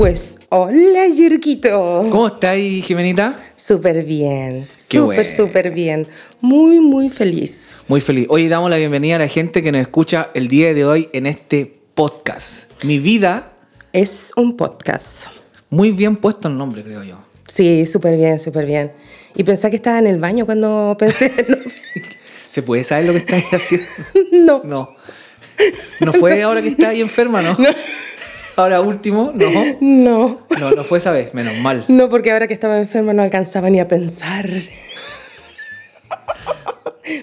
Pues, 0.00 0.38
hola, 0.48 1.08
Yerquito. 1.14 2.06
¿Cómo 2.10 2.28
estáis, 2.28 2.86
Jimenita? 2.86 3.38
Súper 3.54 4.02
bien. 4.02 4.66
Súper, 4.78 5.26
súper 5.26 5.72
bien. 5.72 6.06
Muy, 6.40 6.80
muy 6.80 7.10
feliz. 7.10 7.76
Muy 7.86 8.00
feliz. 8.00 8.26
Hoy 8.30 8.48
damos 8.48 8.70
la 8.70 8.78
bienvenida 8.78 9.16
a 9.16 9.18
la 9.18 9.28
gente 9.28 9.62
que 9.62 9.70
nos 9.70 9.82
escucha 9.82 10.30
el 10.32 10.48
día 10.48 10.72
de 10.72 10.86
hoy 10.86 11.10
en 11.12 11.26
este 11.26 11.82
podcast. 11.92 12.70
Mi 12.82 12.98
vida, 12.98 13.52
Es 13.92 14.32
un 14.36 14.56
podcast. 14.56 15.26
muy 15.68 15.90
bien 15.90 16.16
puesto 16.16 16.48
el 16.48 16.56
nombre, 16.56 16.82
creo 16.82 17.02
yo. 17.04 17.18
Sí, 17.46 17.84
súper 17.84 18.16
bien, 18.16 18.40
súper 18.40 18.64
bien. 18.64 18.92
Y 19.34 19.44
pensé 19.44 19.68
que 19.68 19.76
estaba 19.76 19.98
en 19.98 20.06
el 20.06 20.18
baño 20.18 20.46
cuando 20.46 20.96
pensé. 20.98 21.30
¿Se 22.48 22.62
puede 22.62 22.84
saber 22.84 23.04
lo 23.04 23.12
que 23.12 23.18
estáis 23.18 23.44
haciendo? 23.52 23.84
No. 24.32 24.62
No. 24.64 24.88
No 26.00 26.14
fue 26.14 26.42
ahora 26.42 26.62
que 26.62 26.68
estáis 26.68 27.02
enferma, 27.02 27.42
¿no? 27.42 27.54
Ahora 28.60 28.80
último, 28.80 29.32
no. 29.34 29.76
No. 29.80 30.40
No, 30.60 30.70
no 30.72 30.84
fue 30.84 30.98
esa 30.98 31.10
vez, 31.10 31.32
menos 31.34 31.56
mal. 31.58 31.84
No, 31.88 32.08
porque 32.08 32.30
ahora 32.32 32.46
que 32.46 32.54
estaba 32.54 32.78
enferma 32.78 33.12
no 33.12 33.22
alcanzaba 33.22 33.70
ni 33.70 33.80
a 33.80 33.88
pensar. 33.88 34.48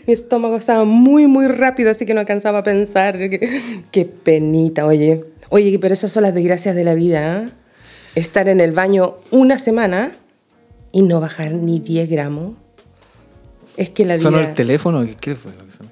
Mi 0.06 0.14
estómago 0.14 0.58
estaba 0.58 0.84
muy, 0.86 1.28
muy 1.28 1.48
rápido, 1.48 1.92
así 1.92 2.06
que 2.06 2.14
no 2.14 2.20
alcanzaba 2.22 2.60
a 2.60 2.64
pensar. 2.64 3.18
Qué, 3.92 4.06
penita, 4.06 4.86
oye. 4.86 5.24
Oye, 5.50 5.78
pero 5.80 5.94
esas 5.94 6.12
son 6.12 6.24
las 6.24 6.34
desgracias 6.34 6.76
de 6.76 6.84
la 6.84 6.94
vida, 6.94 7.38
¿ah? 7.38 7.50
Estar 8.16 8.50
en 8.50 8.60
el 8.60 8.72
baño 8.72 9.16
una 9.32 9.60
semana 9.60 10.12
y 10.92 11.04
no 11.04 11.20
bajar 11.22 11.52
ni 11.52 11.80
10 11.80 12.10
gramos. 12.10 12.56
Es 13.78 13.90
que 13.92 14.06
la 14.06 14.16
vida... 14.16 14.24
¿Sonó 14.24 14.40
el 14.40 14.54
teléfono? 14.56 15.06
¿Qué- 15.06 15.16
¿Qué 15.16 15.36
fue 15.36 15.52
lo 15.54 15.66
que 15.66 15.72
sonó? 15.72 15.90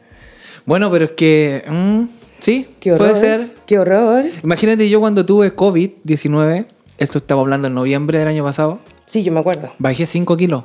Bueno, 0.65 0.89
pero 0.91 1.05
es 1.05 1.11
que... 1.11 1.63
mm, 1.67 2.03
sí, 2.39 2.67
Qué 2.79 2.91
horror. 2.93 3.07
puede 3.09 3.19
ser. 3.19 3.55
Qué 3.65 3.79
horror. 3.79 4.25
Imagínate 4.43 4.89
yo 4.89 4.99
cuando 4.99 5.25
tuve 5.25 5.55
COVID-19, 5.55 6.65
esto 6.97 7.17
estaba 7.17 7.41
hablando 7.41 7.67
en 7.67 7.73
noviembre 7.73 8.19
del 8.19 8.27
año 8.27 8.43
pasado, 8.43 8.79
Sí, 9.05 9.23
yo 9.23 9.31
me 9.31 9.39
acuerdo. 9.39 9.71
bajé 9.79 10.05
5 10.05 10.35
kilos. 10.37 10.63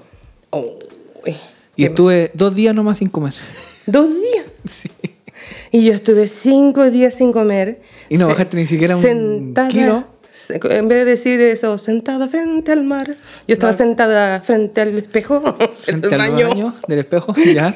Oh, 0.50 0.78
uy. 1.26 1.36
Y 1.76 1.84
estuve 1.84 2.30
dos 2.34 2.54
días 2.54 2.74
nomás 2.74 2.98
sin 2.98 3.08
comer. 3.08 3.34
Dos 3.86 4.08
días. 4.08 4.44
Sí. 4.64 4.90
Y 5.72 5.84
yo 5.86 5.94
estuve 5.94 6.26
cinco 6.26 6.90
días 6.90 7.14
sin 7.14 7.32
comer. 7.32 7.80
Y 8.10 8.18
no 8.18 8.28
bajaste 8.28 8.56
ni 8.58 8.66
siquiera 8.66 8.94
un 8.94 9.00
sentada, 9.02 9.68
kilo. 9.68 10.04
En 10.64 10.86
vez 10.88 10.98
de 10.98 11.04
decir 11.06 11.40
eso, 11.40 11.78
sentada 11.78 12.28
frente 12.28 12.72
al 12.72 12.84
mar, 12.84 13.16
yo 13.48 13.52
estaba 13.54 13.72
sentada 13.72 14.40
frente 14.42 14.82
al 14.82 14.96
espejo, 14.98 15.42
Frente 15.80 16.08
el 16.08 16.12
al 16.14 16.18
baño, 16.30 16.48
baño 16.48 16.74
del 16.88 16.98
espejo, 16.98 17.34
ya. 17.54 17.74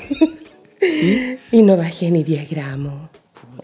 y 1.52 1.62
no 1.62 1.76
bajé 1.78 2.10
ni 2.10 2.22
10 2.22 2.50
gramos. 2.50 3.10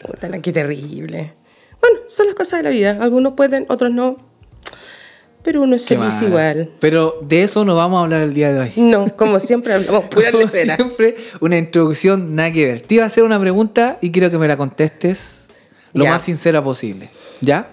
Puta, 0.06 0.31
qué 0.41 0.53
terrible. 0.53 1.34
Bueno, 1.81 1.98
son 2.09 2.27
las 2.27 2.34
cosas 2.34 2.59
de 2.61 2.62
la 2.64 2.70
vida. 2.70 2.98
Algunos 3.00 3.33
pueden, 3.34 3.67
otros 3.69 3.91
no. 3.91 4.17
Pero 5.42 5.62
uno 5.62 5.75
es 5.75 5.84
Qué 5.84 5.97
feliz 5.97 6.14
mal. 6.17 6.25
igual. 6.28 6.70
Pero 6.81 7.14
de 7.22 7.42
eso 7.45 7.64
no 7.64 7.75
vamos 7.75 7.98
a 8.00 8.03
hablar 8.05 8.20
el 8.22 8.34
día 8.34 8.53
de 8.53 8.61
hoy. 8.61 8.72
No, 8.77 9.06
como 9.17 9.41
siempre 9.41 9.72
hablamos 9.72 10.05
pura 10.05 10.31
Como 10.31 10.45
lecera. 10.45 10.77
siempre, 10.77 11.17
una 11.41 11.56
introducción 11.56 12.34
nada 12.34 12.53
que 12.53 12.67
ver. 12.67 12.83
Te 12.83 12.97
iba 12.97 13.05
a 13.05 13.06
hacer 13.06 13.25
una 13.25 13.41
pregunta 13.41 13.97
y 14.03 14.11
quiero 14.12 14.31
que 14.31 14.37
me 14.37 14.47
la 14.47 14.59
contestes 14.59 15.48
lo 15.94 16.05
Ya. 16.05 16.11
más 16.11 16.22
sincera 16.22 16.62
posible. 16.62 17.09
¿Ya? 17.41 17.70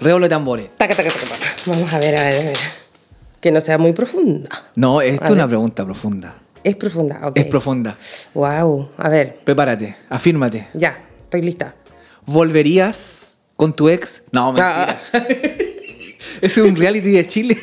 Redoble 0.00 0.26
de 0.26 0.30
tambores. 0.30 0.68
Taca, 0.76 0.96
taca, 0.96 1.08
taca, 1.08 1.26
taca. 1.26 1.46
Vamos 1.66 1.92
a 1.92 1.98
ver, 2.00 2.16
a 2.16 2.22
ver, 2.24 2.34
a 2.34 2.44
ver. 2.46 2.56
Que 3.40 3.52
no 3.52 3.60
sea 3.60 3.78
muy 3.78 3.92
profunda. 3.92 4.48
No, 4.74 5.00
esto 5.00 5.22
A 5.22 5.26
es 5.26 5.30
una 5.32 5.46
pregunta 5.46 5.84
profunda. 5.84 6.34
Es 6.64 6.74
profunda, 6.74 7.20
ok. 7.28 7.36
Es 7.36 7.44
profunda. 7.44 7.96
Wow, 8.34 8.88
a 8.96 9.08
ver, 9.08 9.36
Prepárate, 9.44 9.94
afírmate. 10.08 10.66
ya, 10.74 10.98
estoy 11.34 11.42
lista. 11.46 11.74
¿Volverías 12.26 13.40
con 13.56 13.74
tu 13.74 13.88
ex? 13.88 14.22
No, 14.30 14.52
mentira. 14.52 15.00
Ah. 15.12 15.18
Ese 16.40 16.60
es 16.60 16.66
un 16.66 16.76
reality 16.76 17.10
de 17.10 17.26
Chile. 17.26 17.56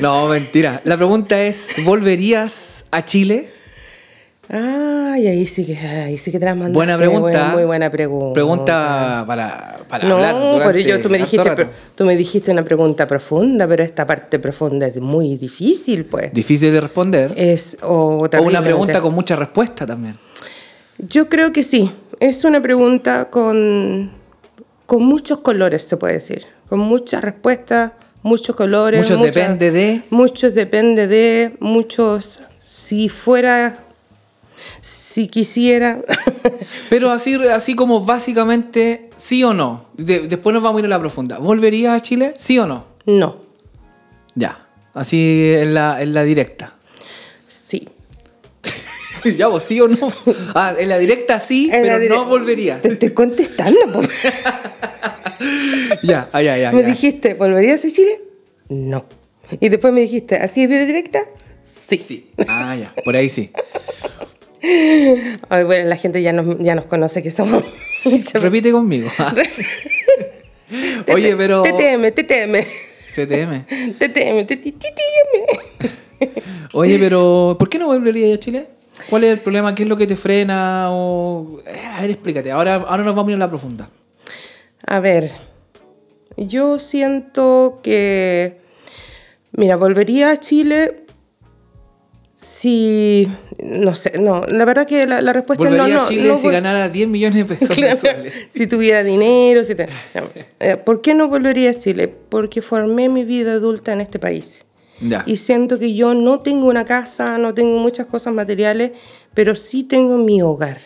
No, 0.00 0.28
mentira. 0.28 0.80
La 0.84 0.96
pregunta 0.96 1.42
es, 1.42 1.74
¿volverías 1.84 2.86
a 2.90 3.04
Chile? 3.04 3.48
Ay, 4.48 5.26
ahí 5.26 5.46
sí 5.46 5.66
que, 5.66 5.76
ahí 5.76 6.18
sí 6.18 6.30
que 6.30 6.38
te. 6.38 6.52
Buena 6.52 6.96
pregunta. 6.96 7.48
Muy 7.52 7.64
buena 7.64 7.90
pregunta. 7.90 8.32
Pregunta 8.34 9.24
para, 9.26 9.78
para 9.88 10.08
No, 10.08 10.14
hablar 10.16 10.34
por 10.34 10.52
durante 10.52 10.80
ello 10.80 11.00
tú 11.02 11.08
me, 11.10 11.18
dijiste, 11.18 11.42
rato. 11.44 11.56
pero- 11.56 11.70
tú 11.96 12.04
me 12.04 12.16
dijiste 12.16 12.50
una 12.52 12.62
pregunta 12.64 13.06
profunda, 13.08 13.66
pero 13.66 13.82
esta 13.82 14.06
parte 14.06 14.38
profunda 14.38 14.86
es 14.86 14.96
muy 15.00 15.36
difícil, 15.36 16.04
pues. 16.04 16.32
Difícil 16.32 16.72
de 16.72 16.80
responder. 16.80 17.32
Es, 17.36 17.76
o, 17.82 18.24
o 18.28 18.42
una 18.42 18.62
pregunta 18.62 19.00
con 19.00 19.14
mucha 19.14 19.34
respuesta 19.34 19.84
también. 19.84 20.16
Yo 20.98 21.28
creo 21.28 21.52
que 21.52 21.62
sí. 21.62 21.90
Es 22.20 22.44
una 22.44 22.60
pregunta 22.62 23.30
con, 23.30 24.10
con 24.86 25.02
muchos 25.04 25.40
colores, 25.40 25.82
se 25.82 25.96
puede 25.96 26.14
decir. 26.14 26.46
Con 26.68 26.80
muchas 26.80 27.22
respuestas, 27.22 27.92
muchos 28.22 28.56
colores. 28.56 29.00
Muchos 29.00 29.18
muchas- 29.18 29.34
depende 29.34 29.70
de. 29.70 30.02
Muchos 30.10 30.54
depende 30.54 31.06
de, 31.06 31.56
muchos 31.60 32.40
si 32.64 33.08
fuera, 33.08 33.78
si 34.80 35.28
quisiera. 35.28 36.00
Pero 36.90 37.10
así, 37.10 37.34
así 37.48 37.74
como 37.76 38.04
básicamente, 38.04 39.10
sí 39.16 39.44
o 39.44 39.52
no. 39.54 39.86
De- 39.96 40.26
después 40.28 40.54
nos 40.54 40.62
vamos 40.62 40.78
a 40.78 40.80
ir 40.80 40.86
a 40.86 40.88
la 40.88 40.98
profunda. 41.00 41.38
¿Volverías 41.38 41.94
a 41.94 42.00
Chile? 42.02 42.34
¿Sí 42.36 42.58
o 42.58 42.66
no? 42.66 42.84
no, 43.06 43.36
Ya. 44.34 44.62
Así 44.94 45.52
en 45.54 45.74
la, 45.74 46.00
en 46.02 46.14
la 46.14 46.22
directa. 46.22 46.72
Sí. 49.30 49.34
ya, 49.36 49.48
vos, 49.48 49.62
sí 49.62 49.80
o 49.80 49.88
no. 49.88 50.12
Ah, 50.54 50.74
en 50.78 50.88
la 50.88 50.98
directa 50.98 51.40
sí, 51.40 51.68
En 51.72 51.82
pero 51.82 51.98
no 51.98 52.24
volvería. 52.26 52.80
Te 52.80 52.88
estoy 52.88 53.10
contestando. 53.10 53.80
po. 53.92 54.02
ya, 56.02 56.28
ah, 56.32 56.42
ya, 56.42 56.56
ya. 56.56 56.72
me 56.72 56.82
ya. 56.82 56.88
dijiste, 56.88 57.34
¿volverías 57.34 57.84
a 57.84 57.90
Chile? 57.90 58.20
No. 58.68 59.04
Y 59.60 59.68
después 59.68 59.92
me 59.92 60.00
dijiste, 60.00 60.36
¿así 60.36 60.66
de 60.66 60.86
directa? 60.86 61.20
Sí. 61.88 61.98
Sí. 61.98 62.30
Ah, 62.48 62.76
ya. 62.76 62.94
Por 63.04 63.16
ahí 63.16 63.28
sí. 63.28 63.50
Ay, 65.48 65.64
bueno, 65.64 65.88
la 65.88 65.96
gente 65.96 66.22
ya 66.22 66.32
nos, 66.32 66.58
ya 66.58 66.74
nos 66.74 66.86
conoce 66.86 67.22
que 67.22 67.30
somos... 67.30 67.62
Repite 68.34 68.72
conmigo. 68.72 69.08
Oye, 71.14 71.36
pero. 71.36 71.62
TTM, 71.62 72.12
TTM. 72.12 72.66
CTM. 73.06 73.64
TTM, 73.98 74.46
TTM. 74.46 75.32
Oye, 76.74 76.98
pero 76.98 77.56
¿por 77.58 77.68
qué 77.68 77.78
no 77.78 77.86
volverías 77.86 78.36
a 78.36 78.40
Chile? 78.40 78.66
¿Cuál 79.10 79.24
es 79.24 79.32
el 79.32 79.40
problema? 79.40 79.74
¿Qué 79.74 79.82
es 79.84 79.88
lo 79.88 79.96
que 79.96 80.06
te 80.06 80.16
frena? 80.16 80.88
O... 80.90 81.60
eh, 81.66 81.80
A 81.96 82.00
ver, 82.00 82.10
explícate. 82.10 82.50
Ahora, 82.50 82.76
ahora 82.76 83.02
nos 83.04 83.14
vamos 83.14 83.28
a 83.28 83.32
ir 83.32 83.36
a 83.36 83.40
la 83.40 83.48
profunda. 83.48 83.88
A 84.86 85.00
ver, 85.00 85.30
yo 86.36 86.78
siento 86.78 87.80
que, 87.82 88.58
mira, 89.52 89.76
volvería 89.76 90.30
a 90.32 90.40
Chile 90.40 91.02
si, 92.34 93.26
no 93.62 93.94
sé, 93.94 94.18
no, 94.18 94.42
la 94.42 94.66
verdad 94.66 94.86
que 94.86 95.06
la, 95.06 95.22
la 95.22 95.32
respuesta 95.32 95.64
es 95.64 95.70
no, 95.70 95.76
Volvería 95.78 96.02
a 96.02 96.04
Chile 96.06 96.28
no 96.28 96.36
si 96.36 96.48
ganara 96.50 96.88
10 96.90 97.08
millones 97.08 97.36
de 97.36 97.44
pesos 97.46 97.70
Claro, 97.74 97.98
si 98.50 98.66
tuviera 98.66 99.02
dinero, 99.02 99.64
si 99.64 99.74
te- 99.74 99.86
no. 100.14 100.22
Eh, 100.60 100.76
¿Por 100.76 101.00
qué 101.00 101.14
no 101.14 101.28
volvería 101.28 101.70
a 101.70 101.74
Chile? 101.74 102.08
Porque 102.08 102.60
formé 102.60 103.08
mi 103.08 103.24
vida 103.24 103.52
adulta 103.52 103.94
en 103.94 104.02
este 104.02 104.18
país. 104.18 104.65
Ya. 105.00 105.22
Y 105.26 105.36
siento 105.36 105.78
que 105.78 105.94
yo 105.94 106.14
no 106.14 106.38
tengo 106.38 106.66
una 106.68 106.84
casa, 106.84 107.38
no 107.38 107.52
tengo 107.54 107.78
muchas 107.78 108.06
cosas 108.06 108.32
materiales, 108.32 108.92
pero 109.34 109.54
sí 109.54 109.84
tengo 109.84 110.16
mi 110.18 110.40
hogar. 110.42 110.78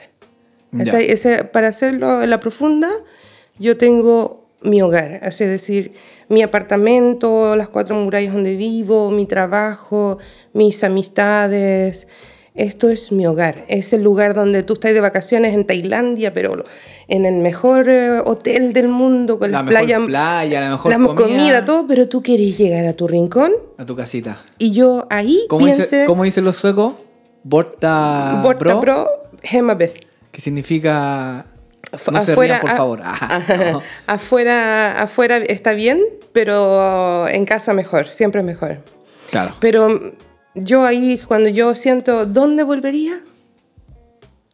Ese- 0.79 1.13
ese- 1.13 1.45
para 1.45 1.69
hacerlo 1.69 2.23
en 2.23 2.31
la 2.31 2.39
profunda, 2.41 2.89
yo 3.59 3.77
tengo 3.77 4.47
mi 4.63 4.83
hogar, 4.83 5.21
es 5.23 5.39
decir, 5.39 5.93
mi 6.29 6.43
apartamento, 6.43 7.57
las 7.57 7.69
cuatro 7.69 7.97
murallas 7.97 8.35
donde 8.35 8.55
vivo, 8.57 9.11
mi 9.11 9.27
trabajo, 9.27 10.19
mis 10.53 10.85
amistades. 10.85 12.07
Esto 12.55 12.89
es 12.89 13.13
mi 13.13 13.27
hogar, 13.29 13.65
es 13.69 13.93
el 13.93 14.03
lugar 14.03 14.35
donde 14.35 14.65
tú 14.65 14.73
estás 14.75 14.93
de 14.93 15.01
vacaciones 15.01 15.55
en 15.55 15.65
Tailandia, 15.67 16.35
pero 16.35 16.65
en 17.07 17.25
el 17.25 17.37
mejor 17.37 17.89
eh, 17.89 18.19
hotel 18.25 18.73
del 18.73 18.89
mundo, 18.89 19.39
con 19.39 19.53
La 19.53 19.59
las 19.59 19.67
mejor 19.67 19.85
playas, 19.85 20.07
playa, 20.07 20.61
la 20.61 20.71
mejor 20.71 20.91
la 20.91 20.99
comida. 20.99 21.15
comida, 21.23 21.65
todo, 21.65 21.87
pero 21.87 22.09
tú 22.09 22.23
quieres 22.23 22.59
llegar 22.59 22.87
a 22.87 22.93
tu 22.93 23.07
rincón 23.07 23.53
A 23.79 23.85
tu 23.87 23.95
casita. 23.95 24.43
y 24.59 24.73
yo 24.73 25.07
ahí 25.11 25.47
¿Cómo, 25.49 25.65
piense, 25.65 25.83
dice, 25.83 26.05
¿Cómo 26.07 26.25
dicen 26.25 26.45
los 26.45 26.57
suecos? 26.57 26.95
Borta, 27.45 28.41
Borta 28.43 28.81
Pro, 28.81 29.09
Hema 29.43 29.75
Best. 29.75 30.03
que 30.33 30.41
significa... 30.41 31.47
No 32.13 32.23
se 32.23 32.37
rían, 32.37 32.61
por 32.61 32.71
a- 32.71 32.77
favor. 32.77 33.01
Ah, 33.03 33.41
no. 33.73 33.83
afuera, 34.07 35.01
afuera 35.03 35.39
está 35.39 35.73
bien, 35.73 36.01
pero 36.33 37.27
en 37.29 37.45
casa 37.45 37.73
mejor, 37.75 38.09
siempre 38.09 38.43
mejor. 38.43 38.79
Claro. 39.31 39.55
Pero 39.61 40.13
yo 40.55 40.85
ahí, 40.85 41.19
cuando 41.27 41.49
yo 41.49 41.75
siento, 41.75 42.27
¿dónde 42.27 42.63
volvería? 42.63 43.21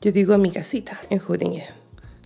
Yo 0.01 0.13
digo 0.13 0.35
a 0.35 0.39
mi 0.39 0.51
casita, 0.51 1.01
en 1.11 1.19
Judinge. 1.19 1.65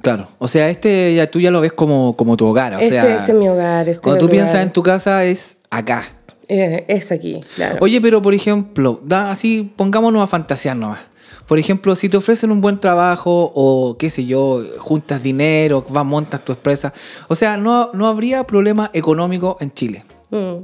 Claro. 0.02 0.28
O 0.38 0.48
sea, 0.48 0.70
este 0.70 1.14
ya 1.14 1.30
tú 1.30 1.40
ya 1.40 1.50
lo 1.50 1.60
ves 1.60 1.72
como, 1.72 2.16
como 2.16 2.36
tu 2.36 2.46
hogar. 2.46 2.74
O 2.74 2.78
Este, 2.78 2.92
sea, 3.00 3.16
este 3.18 3.32
es 3.32 3.38
mi 3.38 3.48
hogar. 3.48 3.88
Este 3.88 4.00
cuando 4.02 4.24
tú 4.26 4.30
piensas 4.30 4.62
en 4.62 4.72
tu 4.72 4.82
casa 4.82 5.24
es 5.24 5.58
acá. 5.70 6.08
Eh, 6.48 6.84
es 6.88 7.12
aquí, 7.12 7.40
claro. 7.54 7.78
Oye, 7.80 8.00
pero 8.00 8.20
por 8.20 8.34
ejemplo, 8.34 9.00
da 9.04 9.30
así, 9.30 9.72
pongámonos 9.76 10.22
a 10.22 10.26
fantasear 10.26 10.76
nomás. 10.76 11.00
por 11.46 11.58
ejemplo, 11.58 11.94
si 11.96 12.08
te 12.08 12.16
ofrecen 12.16 12.50
un 12.50 12.60
buen 12.60 12.78
trabajo 12.80 13.52
o 13.54 13.96
qué 13.98 14.08
sé 14.10 14.24
yo, 14.26 14.62
juntas 14.78 15.22
dinero, 15.22 15.84
vas, 15.90 16.04
montas 16.04 16.44
tu 16.44 16.52
empresa, 16.52 16.92
o 17.28 17.34
sea, 17.34 17.56
no, 17.56 17.90
no 17.92 18.08
habría 18.08 18.44
problema 18.44 18.90
económico 18.94 19.56
en 19.60 19.72
Chile. 19.72 20.04
Mm. 20.30 20.56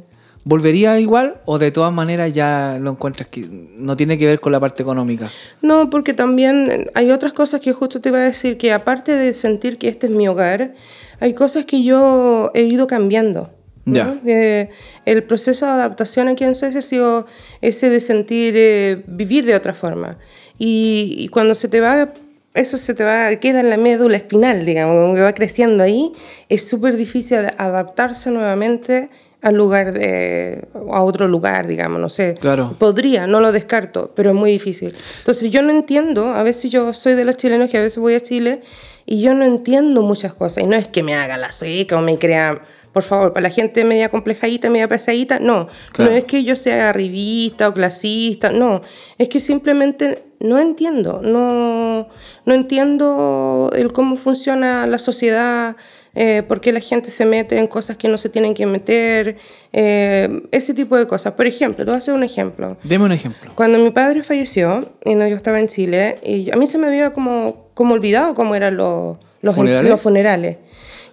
¿Volvería 0.47 1.01
igual 1.01 1.41
o 1.45 1.59
de 1.59 1.73
todas 1.73 1.93
maneras 1.93 2.33
ya 2.33 2.79
lo 2.81 2.93
encuentras 2.93 3.29
que 3.29 3.45
no 3.77 3.97
tiene 3.97 4.17
que 4.17 4.27
ver 4.27 4.39
con 4.39 4.53
la 4.53 4.61
parte 4.61 4.81
económica? 4.81 5.29
No, 5.61 5.91
porque 5.91 6.15
también 6.15 6.89
hay 6.95 7.11
otras 7.11 7.33
cosas 7.33 7.61
que 7.61 7.73
justo 7.73 8.01
te 8.01 8.11
iba 8.11 8.19
a 8.19 8.23
decir 8.23 8.57
que 8.57 8.73
aparte 8.73 9.11
de 9.11 9.35
sentir 9.35 9.77
que 9.77 9.89
este 9.89 10.07
es 10.07 10.13
mi 10.13 10.29
hogar, 10.29 10.73
hay 11.19 11.35
cosas 11.35 11.65
que 11.65 11.83
yo 11.83 12.53
he 12.55 12.63
ido 12.63 12.87
cambiando. 12.87 13.51
¿no? 13.87 13.95
Ya. 13.97 14.21
Eh, 14.25 14.71
el 15.05 15.25
proceso 15.25 15.67
de 15.67 15.73
adaptación 15.73 16.29
aquí 16.29 16.45
en 16.45 16.55
Suecia 16.55 16.79
ha 16.79 16.83
sido 16.83 17.27
ese 17.61 17.91
de 17.91 17.99
sentir, 17.99 18.55
eh, 18.57 19.03
vivir 19.09 19.47
de 19.47 19.57
otra 19.57 19.75
forma. 19.75 20.17
Y, 20.59 21.17
y 21.19 21.27
cuando 21.27 21.57
se 21.57 21.67
te 21.67 21.81
va, 21.81 22.09
eso 22.55 22.79
se 22.79 22.95
te 22.95 23.03
va, 23.03 23.35
queda 23.35 23.59
en 23.59 23.71
la 23.71 23.79
médula 23.79 24.17
espinal, 24.17 24.65
digamos, 24.65 25.13
que 25.17 25.23
va 25.23 25.33
creciendo 25.33 25.83
ahí, 25.83 26.13
es 26.49 26.69
súper 26.69 26.97
difícil 26.97 27.49
adaptarse 27.59 28.31
nuevamente 28.31 29.11
al 29.47 29.55
lugar 29.55 29.93
de, 29.93 30.67
a 30.75 31.05
otro 31.05 31.29
lugar, 31.29 31.69
digamos, 31.69 32.01
no 32.01 32.09
sé. 32.09 32.35
Claro. 32.35 32.75
Podría, 32.81 33.29
no 33.29 33.39
lo 33.39 33.53
descarto, 33.53 34.11
pero 34.17 34.31
es 34.31 34.35
muy 34.35 34.51
difícil. 34.51 34.93
Entonces 35.21 35.53
yo 35.53 35.63
no 35.63 35.71
entiendo, 35.71 36.31
a 36.31 36.43
veces 36.43 36.69
yo 36.73 36.93
soy 36.93 37.15
de 37.15 37.25
los 37.25 37.37
chilenos 37.37 37.71
que 37.71 37.79
a 37.79 37.81
veces 37.81 37.99
voy 37.99 38.15
a 38.15 38.21
Chile 38.21 38.61
y 39.05 39.23
yo 39.23 39.35
no 39.35 39.45
entiendo 39.45 40.03
muchas 40.03 40.35
cosas. 40.35 40.65
Y 40.65 40.67
no 40.67 40.75
es 40.75 40.89
que 40.89 41.05
me 41.05 41.15
haga 41.15 41.37
la 41.37 41.53
seca 41.53 41.97
o 41.97 42.01
me 42.03 42.19
crea, 42.19 42.61
por 42.93 43.05
favor, 43.05 43.33
para 43.33 43.45
la 43.45 43.51
gente 43.55 43.85
media 43.85 44.09
complejadita, 44.09 44.69
media 44.69 44.89
pesadita, 44.89 45.39
no. 45.39 45.69
Claro. 45.93 46.11
No 46.11 46.17
es 46.17 46.25
que 46.25 46.43
yo 46.43 46.57
sea 46.57 46.89
arribista 46.89 47.69
o 47.69 47.73
clasista, 47.73 48.51
no. 48.51 48.81
Es 49.17 49.29
que 49.29 49.39
simplemente 49.39 50.25
no 50.41 50.59
entiendo, 50.59 51.21
no, 51.23 52.09
no 52.45 52.55
entiendo 52.55 53.71
el 53.77 53.93
cómo 53.93 54.17
funciona 54.17 54.89
la 54.89 54.99
sociedad, 54.99 55.77
eh, 56.17 56.43
por 56.43 56.61
qué 56.61 56.73
la 56.73 56.81
gente 56.81 57.11
se 57.11 57.25
mete 57.25 57.57
en 57.59 57.69
cosas 57.69 57.97
que 57.97 58.09
no 58.09 58.19
se 58.19 58.29
tienen 58.29 58.55
que 58.55 58.67
meter, 58.67 59.37
eh, 59.73 60.43
ese 60.51 60.75
tipo 60.75 60.97
de 60.97 61.07
cosas. 61.07 61.35
Por 61.35 61.47
ejemplo, 61.47 61.85
te 61.85 61.91
voy 61.91 61.97
a 61.97 61.99
hacer 61.99 62.15
un 62.15 62.25
ejemplo. 62.25 62.77
Deme 62.83 63.05
un 63.05 63.13
ejemplo. 63.13 63.53
Cuando 63.55 63.79
mi 63.79 63.91
padre 63.91 64.23
falleció, 64.25 64.93
y 65.05 65.15
no, 65.15 65.29
yo 65.29 65.37
estaba 65.37 65.61
en 65.61 65.69
Chile, 65.69 66.19
y 66.25 66.51
a 66.51 66.57
mí 66.57 66.67
se 66.67 66.79
me 66.79 66.89
había 66.89 67.13
como, 67.13 67.69
como 67.75 67.95
olvidado 67.95 68.35
cómo 68.35 68.55
eran 68.57 68.77
los, 68.77 69.19
los, 69.43 69.55
¿Funerales? 69.55 69.91
los 69.91 70.01
funerales. 70.01 70.57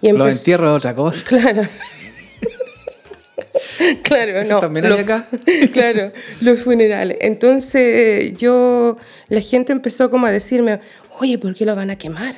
Y 0.00 0.10
Los 0.12 0.36
entierros 0.38 0.70
es 0.72 0.76
otra 0.76 0.94
cosa. 0.94 1.22
Claro. 1.28 1.62
claro, 4.02 4.38
¿Eso 4.40 4.54
no. 4.54 4.60
también 4.60 4.84
hay 4.86 4.92
los- 4.92 5.00
acá? 5.00 5.26
claro, 5.72 6.12
los 6.40 6.60
funerales. 6.60 7.18
Entonces, 7.20 8.34
yo, 8.36 8.96
la 9.28 9.40
gente 9.40 9.72
empezó 9.72 10.10
como 10.10 10.26
a 10.26 10.30
decirme, 10.30 10.80
oye, 11.20 11.38
¿por 11.38 11.54
qué 11.54 11.64
lo 11.64 11.74
van 11.74 11.90
a 11.90 11.96
quemar? 11.98 12.34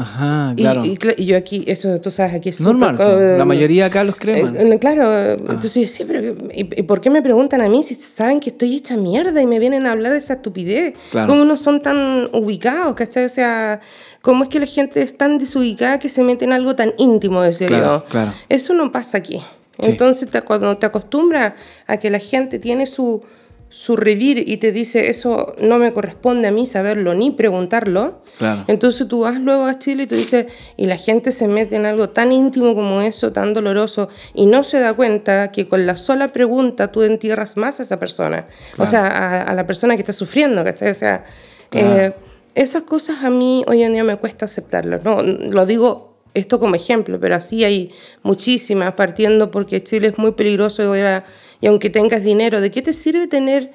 Ajá, 0.00 0.52
Y- 0.56 0.62
claro. 0.62 0.84
Y, 0.84 0.96
cla- 0.96 1.14
y 1.16 1.26
yo 1.26 1.36
aquí, 1.36 1.64
eso 1.66 2.00
tú 2.00 2.10
sabes, 2.10 2.34
aquí 2.34 2.48
es 2.48 2.60
Normal, 2.60 2.96
súper, 2.96 3.06
po. 3.14 3.20
eh, 3.20 3.38
la 3.38 3.44
mayoría 3.44 3.86
acá 3.86 4.02
los 4.04 4.16
creman. 4.16 4.56
eh, 4.56 4.78
claro, 4.78 5.32
entonces 5.32 5.90
sí, 5.90 6.04
pero 6.06 6.34
¿y, 6.54 6.80
y 6.80 6.82
por 6.84 7.00
qué 7.00 7.10
me 7.10 7.22
preguntan 7.22 7.60
a 7.60 7.68
mí 7.68 7.82
si 7.82 7.94
saben 7.94 8.40
que 8.40 8.50
estoy 8.50 8.76
hecha 8.76 8.96
mierda 8.96 9.40
y 9.42 9.46
me 9.46 9.58
vienen 9.58 9.86
a 9.86 9.92
hablar 9.92 10.12
de 10.12 10.18
esa 10.18 10.34
estupidez? 10.34 10.94
Claro. 11.10 11.28
¿Cómo 11.28 11.44
no 11.44 11.56
son 11.56 11.80
tan 11.82 12.28
ubicados, 12.32 12.94
cachai? 12.94 13.24
O 13.26 13.28
sea, 13.28 13.80
¿cómo 14.22 14.44
es 14.44 14.48
que 14.50 14.58
la 14.60 14.66
gente 14.66 15.02
es 15.02 15.16
tan 15.18 15.38
desubicada 15.38 15.98
que 15.98 16.08
se 16.08 16.22
mete 16.22 16.44
en 16.44 16.52
algo 16.52 16.74
tan 16.76 16.92
íntimo, 16.98 17.42
decía 17.42 17.66
Claro, 17.66 18.02
yo? 18.02 18.04
claro. 18.08 18.32
Eso 18.48 18.74
no 18.74 18.90
pasa 18.92 19.18
aquí. 19.18 19.40
Sí. 19.80 19.90
Entonces, 19.92 20.28
te- 20.30 20.42
cuando 20.42 20.76
te 20.76 20.86
acostumbras 20.86 21.54
a 21.86 21.96
que 21.96 22.10
la 22.10 22.18
gente 22.18 22.58
tiene 22.58 22.86
su, 22.86 23.22
su 23.72 23.96
revir 23.96 24.44
y 24.48 24.56
te 24.56 24.72
dice, 24.72 25.10
eso 25.10 25.54
no 25.60 25.78
me 25.78 25.92
corresponde 25.92 26.48
a 26.48 26.50
mí 26.50 26.66
saberlo 26.66 27.14
ni 27.14 27.30
preguntarlo, 27.30 28.20
Claro. 28.36 28.64
entonces 28.66 29.06
tú 29.06 29.20
vas 29.20 29.40
luego 29.40 29.64
a 29.64 29.78
Chile 29.78 30.02
y 30.02 30.06
te 30.06 30.16
dices, 30.16 30.46
y 30.76 30.86
la 30.86 30.96
gente 30.96 31.30
se 31.30 31.46
mete 31.46 31.76
en 31.76 31.86
algo 31.86 32.08
tan 32.10 32.32
íntimo 32.32 32.74
como 32.74 33.00
eso, 33.00 33.32
tan 33.32 33.54
doloroso, 33.54 34.08
y 34.34 34.46
no 34.46 34.64
se 34.64 34.80
da 34.80 34.92
cuenta 34.94 35.52
que 35.52 35.68
con 35.68 35.86
la 35.86 35.96
sola 35.96 36.32
pregunta 36.32 36.90
tú 36.90 37.02
entierras 37.02 37.56
más 37.56 37.78
a 37.78 37.84
esa 37.84 37.98
persona, 38.00 38.46
o 38.76 38.86
sea, 38.86 39.06
a, 39.06 39.42
a 39.42 39.54
la 39.54 39.66
persona 39.66 39.94
que 39.94 40.00
está 40.02 40.12
sufriendo, 40.12 40.64
¿cachai? 40.64 40.90
O 40.90 40.94
sea, 40.94 41.24
Claro. 41.70 41.96
eh, 41.96 42.12
esas 42.56 42.82
cosas 42.82 43.22
a 43.22 43.30
mí 43.30 43.64
hoy 43.68 43.84
en 43.84 43.92
día 43.92 44.02
me 44.02 44.16
cuesta 44.16 44.46
aceptarlas, 44.46 45.04
¿no? 45.04 45.22
Lo 45.22 45.64
digo 45.66 46.09
esto 46.34 46.58
como 46.58 46.74
ejemplo, 46.74 47.18
pero 47.20 47.34
así 47.34 47.64
hay 47.64 47.92
muchísimas, 48.22 48.94
partiendo 48.94 49.50
porque 49.50 49.82
Chile 49.82 50.08
es 50.08 50.18
muy 50.18 50.32
peligroso 50.32 50.94
y, 50.96 51.66
aunque 51.66 51.90
tengas 51.90 52.22
dinero, 52.22 52.60
¿de 52.60 52.70
qué 52.70 52.82
te 52.82 52.92
sirve 52.92 53.26
tener 53.26 53.72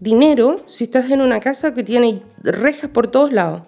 dinero 0.00 0.60
si 0.66 0.84
estás 0.84 1.10
en 1.10 1.20
una 1.20 1.40
casa 1.40 1.74
que 1.74 1.82
tiene 1.82 2.20
rejas 2.42 2.90
por 2.90 3.06
todos 3.06 3.32
lados? 3.32 3.62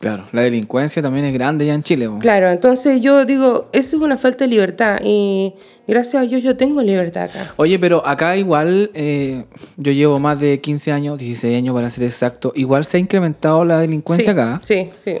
Claro, 0.00 0.26
la 0.32 0.42
delincuencia 0.42 1.00
también 1.00 1.24
es 1.24 1.32
grande 1.32 1.64
ya 1.64 1.72
en 1.72 1.82
Chile. 1.82 2.10
Claro, 2.20 2.50
entonces 2.50 3.00
yo 3.00 3.24
digo, 3.24 3.70
eso 3.72 3.96
es 3.96 4.02
una 4.02 4.18
falta 4.18 4.44
de 4.44 4.48
libertad 4.48 4.98
y 5.02 5.54
gracias 5.88 6.22
a 6.22 6.26
Dios 6.26 6.42
yo 6.42 6.58
tengo 6.58 6.82
libertad 6.82 7.24
acá. 7.24 7.54
Oye, 7.56 7.78
pero 7.78 8.06
acá 8.06 8.36
igual, 8.36 8.90
eh, 8.92 9.46
yo 9.78 9.92
llevo 9.92 10.18
más 10.18 10.38
de 10.40 10.60
15 10.60 10.92
años, 10.92 11.18
16 11.18 11.56
años 11.56 11.74
para 11.74 11.88
ser 11.88 12.04
exacto, 12.04 12.52
igual 12.54 12.84
se 12.84 12.98
ha 12.98 13.00
incrementado 13.00 13.64
la 13.64 13.78
delincuencia 13.78 14.26
sí, 14.26 14.30
acá. 14.30 14.60
Sí, 14.62 14.90
sí. 15.04 15.16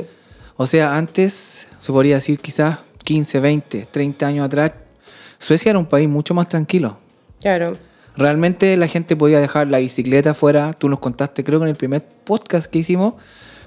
O 0.56 0.66
sea, 0.66 0.96
antes, 0.96 1.68
se 1.80 1.92
podría 1.92 2.16
decir 2.16 2.38
quizás 2.38 2.78
15, 3.04 3.40
20, 3.40 3.86
30 3.90 4.26
años 4.26 4.46
atrás, 4.46 4.72
Suecia 5.38 5.70
era 5.70 5.78
un 5.78 5.86
país 5.86 6.08
mucho 6.08 6.32
más 6.34 6.48
tranquilo. 6.48 6.96
Claro. 7.40 7.76
Realmente 8.16 8.76
la 8.76 8.86
gente 8.86 9.16
podía 9.16 9.40
dejar 9.40 9.66
la 9.68 9.78
bicicleta 9.78 10.30
afuera. 10.30 10.72
Tú 10.72 10.88
nos 10.88 11.00
contaste, 11.00 11.42
creo 11.42 11.58
que 11.58 11.64
en 11.64 11.70
el 11.70 11.76
primer 11.76 12.02
podcast 12.04 12.66
que 12.70 12.78
hicimos, 12.78 13.14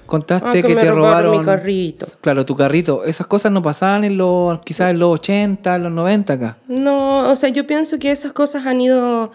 contaste 0.06 0.48
Ah, 0.48 0.62
que, 0.62 0.74
me 0.74 0.80
te 0.80 0.90
robaron 0.90 1.32
robaron. 1.34 1.38
mi 1.40 1.44
carrito. 1.44 2.08
Claro, 2.22 2.46
tu 2.46 2.56
carrito. 2.56 3.04
Esas 3.04 3.26
cosas 3.26 3.52
no 3.52 3.60
pasaban 3.60 4.04
en 4.04 4.16
los, 4.16 4.58
quizás 4.62 4.90
en 4.90 4.98
los 4.98 5.10
80, 5.20 5.76
en 5.76 5.82
los 5.82 5.92
90 5.92 6.32
acá. 6.32 6.56
No, 6.66 7.30
o 7.30 7.36
sea, 7.36 7.50
yo 7.50 7.66
pienso 7.66 7.98
que 7.98 8.10
esas 8.10 8.32
cosas 8.32 8.64
han 8.64 8.80
ido, 8.80 9.30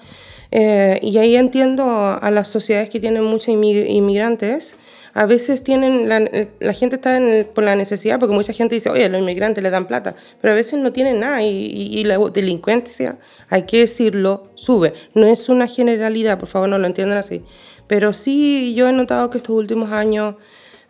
eh, 0.51 0.99
y 1.03 1.17
ahí 1.19 1.35
entiendo 1.35 1.85
a 2.19 2.31
las 2.31 2.47
sociedades 2.49 2.89
que 2.89 2.99
tienen 2.99 3.23
muchos 3.23 3.49
inmig- 3.49 3.85
inmigrantes, 3.87 4.77
a 5.15 5.25
veces 5.25 5.63
tienen, 5.63 6.09
la, 6.09 6.27
la 6.59 6.73
gente 6.73 6.95
está 6.95 7.17
en 7.17 7.27
el- 7.27 7.45
por 7.45 7.63
la 7.63 7.75
necesidad, 7.75 8.19
porque 8.19 8.33
mucha 8.33 8.51
gente 8.53 8.75
dice, 8.75 8.89
oye, 8.89 9.07
los 9.09 9.21
inmigrantes 9.21 9.63
le 9.63 9.69
dan 9.69 9.85
plata, 9.87 10.15
pero 10.41 10.53
a 10.53 10.57
veces 10.57 10.79
no 10.79 10.91
tienen 10.91 11.19
nada 11.19 11.43
y, 11.43 11.47
y- 11.49 11.99
y 11.99 12.03
la 12.03 12.17
delincuencia, 12.17 13.17
hay 13.49 13.63
que 13.63 13.79
decirlo, 13.79 14.49
sube. 14.55 14.93
No 15.13 15.27
es 15.27 15.49
una 15.49 15.67
generalidad, 15.67 16.39
por 16.39 16.47
favor, 16.49 16.69
no 16.69 16.77
lo 16.79 16.87
entiendan 16.87 17.17
así. 17.19 17.43
Pero 17.87 18.11
sí, 18.13 18.73
yo 18.75 18.87
he 18.89 18.93
notado 18.93 19.29
que 19.29 19.37
estos 19.37 19.55
últimos 19.55 19.91
años, 19.91 20.35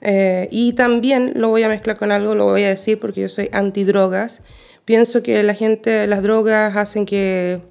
eh, 0.01 0.47
y 0.51 0.73
también 0.73 1.33
lo 1.35 1.49
voy 1.49 1.63
a 1.63 1.69
mezclar 1.69 1.97
con 1.97 2.11
algo, 2.11 2.35
lo 2.35 2.45
voy 2.45 2.63
a 2.63 2.69
decir 2.69 2.97
porque 2.99 3.21
yo 3.21 3.29
soy 3.29 3.49
antidrogas, 3.51 4.41
pienso 4.85 5.21
que 5.23 5.43
la 5.43 5.53
gente, 5.53 6.07
las 6.07 6.23
drogas 6.23 6.75
hacen 6.77 7.05
que 7.05 7.61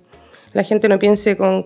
la 0.52 0.64
gente 0.64 0.88
no 0.88 0.98
piense 0.98 1.36
con 1.36 1.62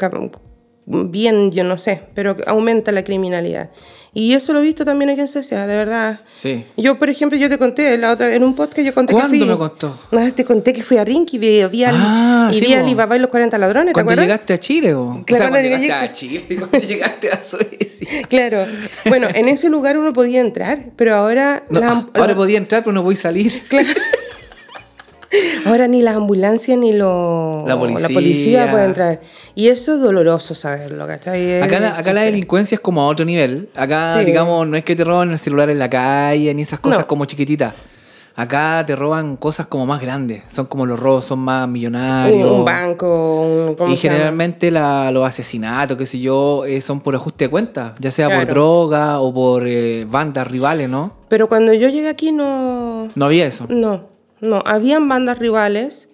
bien, 0.86 1.50
yo 1.50 1.64
no 1.64 1.78
sé, 1.78 2.02
pero 2.14 2.36
aumenta 2.46 2.92
la 2.92 3.02
criminalidad. 3.02 3.70
Y 4.18 4.32
eso 4.32 4.54
lo 4.54 4.60
he 4.60 4.62
visto 4.62 4.82
también 4.86 5.10
aquí 5.10 5.20
en 5.20 5.28
Suecia, 5.28 5.66
de 5.66 5.76
verdad. 5.76 6.20
Sí. 6.32 6.64
Yo, 6.78 6.98
por 6.98 7.10
ejemplo, 7.10 7.36
yo 7.36 7.50
te 7.50 7.58
conté 7.58 7.98
la 7.98 8.12
otra 8.12 8.34
en 8.34 8.42
un 8.44 8.54
podcast 8.54 8.80
yo 8.86 8.94
conté 8.94 9.12
¿Cuándo 9.12 9.30
que 9.32 9.38
fui. 9.40 9.46
me 9.46 9.58
contó? 9.58 9.94
Ah, 10.10 10.30
te 10.34 10.42
conté 10.42 10.72
que 10.72 10.82
fui 10.82 10.96
a 10.96 11.04
Rinky 11.04 11.36
y 11.36 11.38
vi, 11.38 11.64
vi 11.66 11.84
al, 11.84 11.94
Ah, 11.98 12.50
y 12.50 12.58
vi 12.60 12.72
al 12.72 12.80
po. 12.80 12.86
Alibaba 12.86 13.16
y 13.16 13.18
los 13.20 13.28
40 13.28 13.58
ladrones, 13.58 13.88
¿te 13.88 13.92
Cuando 13.92 14.12
acuerdas? 14.12 14.24
llegaste 14.26 14.54
a 14.54 14.58
Chile, 14.58 14.94
o, 14.94 15.22
Claro, 15.22 15.22
o 15.22 15.26
sea, 15.26 15.50
cuando 15.50 15.68
cuando 15.68 15.84
llegaste 15.84 15.92
a 16.06 16.12
Chile, 16.12 16.44
cuando 16.70 16.78
llegaste 16.88 17.30
a 17.30 17.42
Suecia. 17.42 18.08
Claro. 18.28 18.64
Bueno, 19.04 19.28
en 19.34 19.48
ese 19.48 19.68
lugar 19.68 19.98
uno 19.98 20.14
podía 20.14 20.40
entrar, 20.40 20.86
pero 20.96 21.14
ahora 21.14 21.64
No, 21.68 21.80
la- 21.80 21.88
ah, 21.90 22.06
ahora 22.14 22.28
la- 22.28 22.36
podía 22.36 22.56
entrar, 22.56 22.82
pero 22.84 22.94
no 22.94 23.02
voy 23.02 23.16
a 23.16 23.18
salir. 23.18 23.52
Ahora 25.66 25.88
ni 25.88 26.02
las 26.02 26.14
ambulancias 26.16 26.78
ni 26.78 26.92
lo, 26.92 27.64
La 27.66 27.76
policía. 27.76 28.08
policía 28.08 28.70
puede 28.70 28.84
entrar. 28.84 29.20
Y 29.54 29.68
eso 29.68 29.94
es 29.94 30.00
doloroso 30.00 30.54
saberlo, 30.54 31.06
¿cachai? 31.06 31.60
Acá, 31.62 31.80
la, 31.80 31.96
acá 31.98 32.12
la 32.12 32.22
delincuencia 32.22 32.76
es 32.76 32.80
como 32.80 33.02
a 33.02 33.06
otro 33.08 33.24
nivel. 33.24 33.68
Acá, 33.74 34.18
Sí. 34.18 34.24
digamos, 34.24 34.66
no 34.68 34.76
es 34.76 34.84
que 34.84 34.94
te 34.94 35.04
roban 35.04 35.30
el 35.32 35.38
celular 35.38 35.68
en 35.70 35.78
la 35.78 35.90
calle 35.90 36.52
ni 36.54 36.62
esas 36.62 36.78
cosas 36.80 37.00
No. 37.00 37.06
como 37.06 37.24
chiquititas. 37.24 37.74
Acá 38.38 38.84
te 38.86 38.94
roban 38.94 39.36
cosas 39.36 39.66
como 39.66 39.86
más 39.86 40.00
grandes. 40.02 40.42
Son 40.48 40.66
como 40.66 40.84
los 40.84 41.00
robos, 41.00 41.24
son 41.24 41.38
más 41.38 41.66
millonarios. 41.66 42.50
un, 42.50 42.58
un 42.58 42.64
banco, 42.66 43.40
un, 43.42 43.74
¿cómo 43.76 43.90
Y 43.92 43.96
generalmente 43.96 44.70
la- 44.70 45.10
los 45.10 45.26
asesinatos, 45.26 45.96
qué 45.96 46.04
sé 46.04 46.20
yo, 46.20 46.66
eh, 46.66 46.82
son 46.82 47.00
por 47.00 47.16
ajuste 47.16 47.46
de 47.46 47.48
cuentas. 47.50 47.92
Ya 47.98 48.10
sea 48.10 48.28
por 48.28 48.46
droga 48.46 49.20
o 49.20 49.32
por 49.32 49.66
eh, 49.66 50.04
bandas 50.06 50.46
rivales, 50.48 50.86
¿no? 50.90 51.14
Pero 51.28 51.48
cuando 51.48 51.72
yo 51.72 51.88
llegué 51.88 52.10
aquí 52.10 52.30
no... 52.30 53.08
No 53.14 53.24
había 53.24 53.46
eso. 53.46 53.64
No, 53.70 54.04
no. 54.40 54.62
Habían 54.64 55.08
bandas 55.08 55.38
rivales 55.38 56.08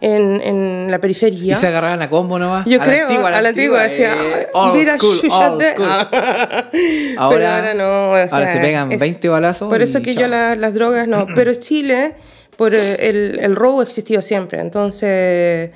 en, 0.00 0.40
en 0.40 0.90
la 0.90 1.00
periferia. 1.00 1.52
Y 1.52 1.56
se 1.56 1.66
agarraban 1.66 2.00
a 2.02 2.08
combo 2.08 2.38
nomás. 2.38 2.64
Yo 2.66 2.80
a 2.80 2.84
creo, 2.84 3.08
la 3.22 3.28
a 3.38 3.42
la 3.42 3.48
antigua, 3.48 3.82
decía, 3.82 4.14
eh, 4.14 4.48
"Ah, 4.54 4.58
old 4.70 4.76
mira, 4.78 4.96
school, 4.96 5.20
chucha 5.20 5.50
old 5.50 5.60
de-". 5.60 5.72
school. 5.74 5.86
Pero 6.72 7.20
Ahora- 7.20 7.56
ahora 7.56 7.74
no. 7.74 8.10
o 8.10 8.14
ahora 8.16 8.52
se 8.52 8.58
pegan 8.60 8.88
20 8.90 9.28
balazos 9.28 9.68
Por 9.68 9.82
eso 9.82 10.00
que 10.02 10.14
chao. 10.14 10.22
yo 10.22 10.28
la- 10.28 10.54
las 10.56 10.74
drogas 10.74 11.08
no. 11.08 11.26
Pero 11.34 11.54
Chile, 11.54 12.14
por 12.56 12.74
eh, 12.74 13.08
el, 13.08 13.38
el 13.40 13.56
robo 13.56 13.82
existió 13.82 14.22
siempre. 14.22 14.60
Entonces, 14.60 15.70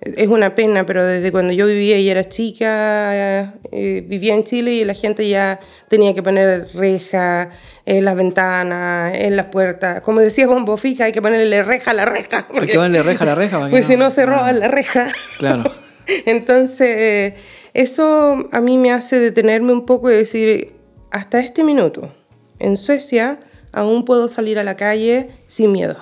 es 0.00 0.28
una 0.28 0.54
pena, 0.54 0.84
pero 0.86 1.04
desde 1.04 1.32
cuando 1.32 1.52
yo 1.54 1.66
vivía 1.66 1.98
y 1.98 2.08
era 2.10 2.28
chica, 2.28 3.42
eh, 3.72 4.04
vivía 4.06 4.34
en 4.34 4.44
Chile 4.44 4.72
y 4.72 4.84
la 4.84 4.94
gente 4.94 5.26
ya 5.28 5.58
tenía 5.88 6.14
que 6.14 6.22
poner 6.22 6.68
reja 6.74 7.50
en 7.86 8.04
las 8.04 8.16
ventanas, 8.16 9.14
en 9.14 9.36
las 9.36 9.46
puertas. 9.46 10.00
Como 10.02 10.20
decía 10.20 10.46
Bombo 10.46 10.76
Fica, 10.76 11.04
hay 11.04 11.12
que 11.12 11.22
ponerle 11.22 11.62
reja 11.62 11.92
a 11.92 11.94
la 11.94 12.04
reja. 12.04 12.46
Hay 12.60 12.66
que 12.66 12.74
ponerle 12.74 13.02
reja 13.02 13.24
a 13.24 13.26
la 13.28 13.34
reja. 13.36 13.70
Pues 13.70 13.86
si 13.86 13.96
no 13.96 14.10
se 14.10 14.22
ah, 14.22 14.26
roban 14.26 14.58
la 14.58 14.68
reja. 14.68 15.08
Claro. 15.38 15.70
Entonces, 16.26 17.34
eso 17.74 18.48
a 18.50 18.60
mí 18.60 18.76
me 18.76 18.90
hace 18.90 19.20
detenerme 19.20 19.72
un 19.72 19.86
poco 19.86 20.10
y 20.10 20.14
decir, 20.14 20.72
hasta 21.10 21.38
este 21.38 21.62
minuto, 21.62 22.10
en 22.58 22.76
Suecia, 22.76 23.38
aún 23.72 24.04
puedo 24.04 24.28
salir 24.28 24.58
a 24.58 24.64
la 24.64 24.76
calle 24.76 25.30
sin 25.46 25.70
miedo. 25.72 25.96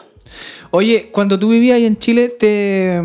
Oye, 0.70 1.10
cuando 1.12 1.38
tú 1.38 1.50
vivías 1.50 1.76
ahí 1.76 1.86
en 1.86 1.98
Chile, 1.98 2.28
¿te, 2.28 3.00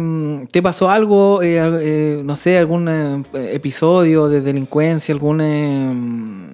te 0.51 0.61
pasó 0.61 0.89
algo, 0.89 1.41
eh, 1.43 1.59
eh, 1.59 2.21
no 2.23 2.35
sé, 2.35 2.57
algún 2.57 2.87
eh, 2.87 3.23
episodio 3.53 4.29
de 4.29 4.41
delincuencia, 4.41 5.13
algún... 5.13 6.48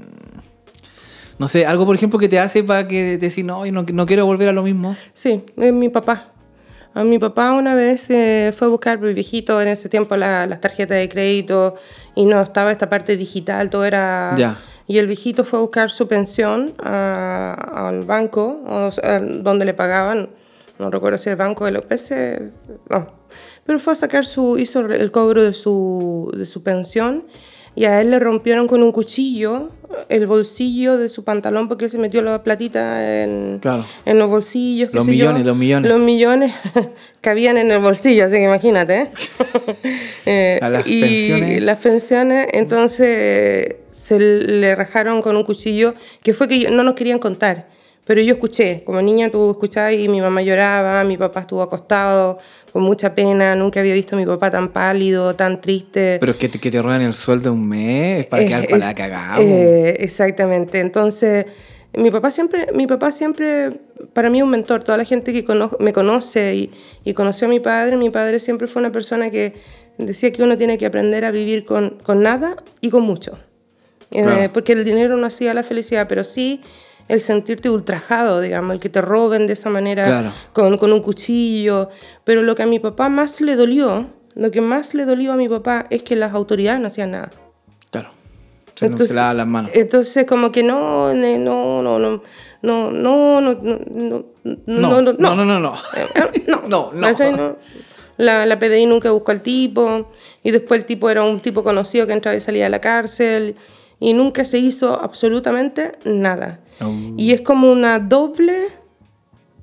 no 1.37 1.47
sé, 1.47 1.65
algo 1.65 1.85
por 1.85 1.95
ejemplo 1.95 2.19
que 2.19 2.29
te 2.29 2.39
hace 2.39 2.63
para 2.63 2.87
que 2.87 3.17
te 3.19 3.27
decís, 3.29 3.43
no, 3.45 3.65
yo 3.65 3.71
no, 3.71 3.83
no 3.83 4.05
quiero 4.05 4.25
volver 4.25 4.49
a 4.49 4.51
lo 4.53 4.63
mismo? 4.63 4.95
Sí, 5.13 5.43
es 5.57 5.73
mi 5.73 5.89
papá. 5.89 6.31
A 6.93 7.03
mi 7.03 7.19
papá 7.19 7.51
una 7.53 7.75
vez 7.75 8.09
eh, 8.09 8.53
fue 8.57 8.67
a 8.67 8.69
buscar 8.69 9.03
el 9.03 9.13
viejito 9.13 9.61
en 9.61 9.67
ese 9.67 9.89
tiempo 9.89 10.15
la- 10.15 10.47
las 10.47 10.61
tarjetas 10.61 10.97
de 10.97 11.09
crédito 11.09 11.75
y 12.15 12.25
no 12.25 12.41
estaba 12.41 12.71
esta 12.71 12.89
parte 12.89 13.17
digital, 13.17 13.69
todo 13.69 13.83
era... 13.85 14.33
Ya. 14.37 14.57
Y 14.87 14.99
el 14.99 15.07
viejito 15.07 15.43
fue 15.43 15.59
a 15.59 15.61
buscar 15.63 15.89
su 15.91 16.07
pensión 16.07 16.73
a- 16.81 17.87
al 17.89 18.03
banco, 18.03 18.61
o 18.65 18.91
sea, 18.91 19.19
donde 19.19 19.65
le 19.65 19.73
pagaban, 19.73 20.29
no 20.79 20.89
recuerdo 20.89 21.17
si 21.17 21.29
el 21.29 21.35
banco 21.35 21.65
de 21.65 21.71
López, 21.71 22.11
eh, 22.11 22.51
no. 22.89 23.07
pero 23.65 23.79
fue 23.79 23.91
a 23.93 23.95
sacar 23.97 24.25
su, 24.25 24.57
hizo 24.57 24.79
el 24.81 25.11
cobro 25.11 25.43
de 25.43 25.53
su, 25.53 26.31
de 26.37 26.45
su 26.45 26.63
pensión 26.63 27.25
y 27.75 27.85
a 27.85 28.01
él 28.01 28.11
le 28.11 28.19
rompieron 28.19 28.67
con 28.67 28.81
un 28.83 28.91
cuchillo 28.91 29.69
el 30.09 30.27
bolsillo 30.27 30.97
de 30.97 31.07
su 31.09 31.23
pantalón 31.23 31.67
porque 31.69 31.85
él 31.85 31.91
se 31.91 31.97
metió 31.97 32.21
la 32.21 32.43
platita 32.43 33.23
en, 33.23 33.59
Claro. 33.61 33.85
en 34.05 34.19
los 34.19 34.29
bolsillos. 34.29 34.89
qué 34.89 34.97
Los 34.97 35.05
sé 35.05 35.15
yo. 35.15 35.25
millones, 35.31 35.45
los 35.45 35.55
millones. 35.57 35.91
Los 35.91 35.99
millones 36.01 36.51
cabían 37.21 37.57
en 37.57 37.71
el 37.71 37.79
bolsillo, 37.79 38.25
así 38.25 38.35
que 38.35 38.43
imagínate. 38.43 39.01
¿eh? 39.01 39.09
Eh, 40.27 40.59
A 40.61 40.69
las 40.69 40.87
y 40.87 41.01
pensiones. 41.01 41.63
las 41.63 41.77
pensiones, 41.77 42.47
entonces 42.53 43.75
se 43.89 44.19
le 44.19 44.75
rajaron 44.75 45.21
con 45.21 45.37
un 45.37 45.43
cuchillo 45.43 45.93
que 46.23 46.33
fue 46.33 46.47
que 46.47 46.69
no 46.71 46.83
nos 46.83 46.95
querían 46.95 47.19
contar. 47.19 47.67
Pero 48.05 48.21
yo 48.21 48.33
escuché, 48.35 48.83
como 48.85 49.01
niña 49.01 49.29
tú 49.31 49.49
escuchabas 49.51 49.93
y 49.93 50.07
mi 50.07 50.21
mamá 50.21 50.41
lloraba, 50.43 51.03
mi 51.03 51.17
papá 51.17 51.41
estuvo 51.41 51.61
acostado 51.63 52.37
con 52.71 52.83
mucha 52.83 53.15
pena, 53.15 53.55
nunca 53.55 53.79
había 53.79 53.93
visto 53.95 54.15
a 54.15 54.19
mi 54.19 54.25
papá 54.25 54.51
tan 54.51 54.69
pálido, 54.71 55.35
tan 55.35 55.59
triste. 55.59 56.17
Pero 56.19 56.33
es 56.33 56.37
que 56.37 56.49
te, 56.49 56.59
que 56.59 56.69
te 56.69 56.81
roban 56.81 57.01
el 57.01 57.13
sueldo 57.13 57.51
un 57.53 57.67
mes, 57.67 58.21
es 58.21 58.25
para 58.27 58.43
Eh, 58.43 58.47
quedar 58.47 58.67
para 58.67 58.77
la 58.77 58.93
cagada. 58.95 59.41
eh, 59.41 59.95
exactamente. 59.99 60.79
Entonces, 60.81 61.45
mi 61.97 62.11
papá 62.11 62.29
siempre, 62.31 62.67
mi 62.73 62.85
papá 62.85 63.11
siempre, 63.11 63.71
para 64.13 64.29
mí 64.29 64.41
un 64.41 64.49
mentor. 64.51 64.83
Toda 64.83 64.97
la 64.99 65.05
gente 65.05 65.33
que 65.33 65.43
cono- 65.43 65.75
me 65.79 65.91
conoce 65.93 66.53
y, 66.55 66.71
y 67.05 67.13
conoció 67.13 67.47
a 67.47 67.49
mi 67.49 67.59
padre, 67.59 67.97
mi 67.97 68.09
padre 68.11 68.39
siempre 68.39 68.67
fue 68.67 68.81
una 68.81 68.91
persona 68.91 69.31
que 69.31 69.53
decía 69.97 70.31
que 70.31 70.43
uno 70.43 70.57
tiene 70.57 70.77
que 70.77 70.85
aprender 70.85 71.23
a 71.25 71.31
vivir 71.31 71.63
con, 71.65 71.97
con 72.03 72.21
nada 72.21 72.57
y 72.81 72.89
con 72.91 73.01
mucho. 73.03 73.39
Eh, 74.11 74.49
porque 74.53 74.73
el 74.73 74.85
dinero 74.85 75.17
no 75.17 75.25
hacía 75.25 75.53
la 75.53 75.63
felicidad, 75.63 76.07
pero 76.07 76.23
sí 76.23 76.61
el 77.07 77.21
sentirte 77.21 77.69
ultrajado, 77.69 78.41
digamos, 78.41 78.73
el 78.75 78.79
que 78.79 78.89
te 78.89 79.01
roben 79.01 79.47
de 79.47 79.53
esa 79.53 79.69
manera 79.69 80.05
Claro. 80.05 80.33
con, 80.53 80.77
con 80.77 80.91
un 80.93 81.01
cuchillo. 81.01 81.89
Pero 82.23 82.41
lo 82.41 82.55
que 82.55 82.63
a 82.63 82.65
mi 82.65 82.79
papá 82.79 83.09
más 83.09 83.41
le 83.41 83.55
dolió, 83.55 84.09
lo 84.33 84.51
que 84.51 84.61
más 84.61 84.93
le 84.93 85.05
dolió 85.05 85.31
a 85.33 85.35
mi 85.35 85.47
papá 85.47 85.85
es 85.89 86.03
que 86.03 86.15
las 86.15 86.33
autoridades 86.33 86.81
no 86.81 86.87
hacían 86.87 87.11
nada. 87.11 87.31
Claro. 87.91 88.09
Se, 88.75 88.89
no- 88.89 88.97
se 88.97 89.13
las 89.13 89.47
manos. 89.47 89.71
Entonces, 89.73 90.25
como 90.25 90.51
que 90.51 90.63
no, 90.63 91.13
no, 91.13 91.37
no, 91.37 91.81
no, 91.81 92.21
no, 92.61 92.91
no, 92.91 92.91
no, 92.91 93.41
no, 93.41 93.61
no, 93.61 94.25
No, 94.65 95.01
no, 95.01 95.13
no, 95.13 95.35
no, 95.35 95.45
no, 95.45 95.59
no. 95.59 95.75
Eh, 95.95 96.05
eh, 96.15 96.43
no, 96.47 96.61
No, 96.67 96.91
no. 96.93 97.01
¿cachai? 97.01 97.31
No. 97.33 97.55
La, 98.17 98.45
la 98.45 98.57
PDI 98.59 98.85
nunca 98.85 99.11
buscó 99.11 99.31
al 99.31 99.41
tipo 99.41 100.09
y 100.41 100.51
después 100.51 100.79
el 100.81 100.85
tipo 100.85 101.09
era 101.09 101.23
un 101.23 101.39
tipo 101.41 101.63
conocido 101.63 102.07
que 102.07 102.13
entraba 102.13 102.35
y 102.35 102.41
salía 102.41 102.63
de 102.63 102.69
la 102.69 102.79
cárcel 102.81 103.55
y 103.99 104.13
nunca 104.13 104.45
se 104.45 104.57
hizo 104.57 105.01
absolutamente 105.01 105.93
nada. 106.05 106.59
Oh. 106.81 106.93
Y 107.17 107.31
es 107.31 107.41
como 107.41 107.71
una 107.71 107.99
doble, 107.99 108.53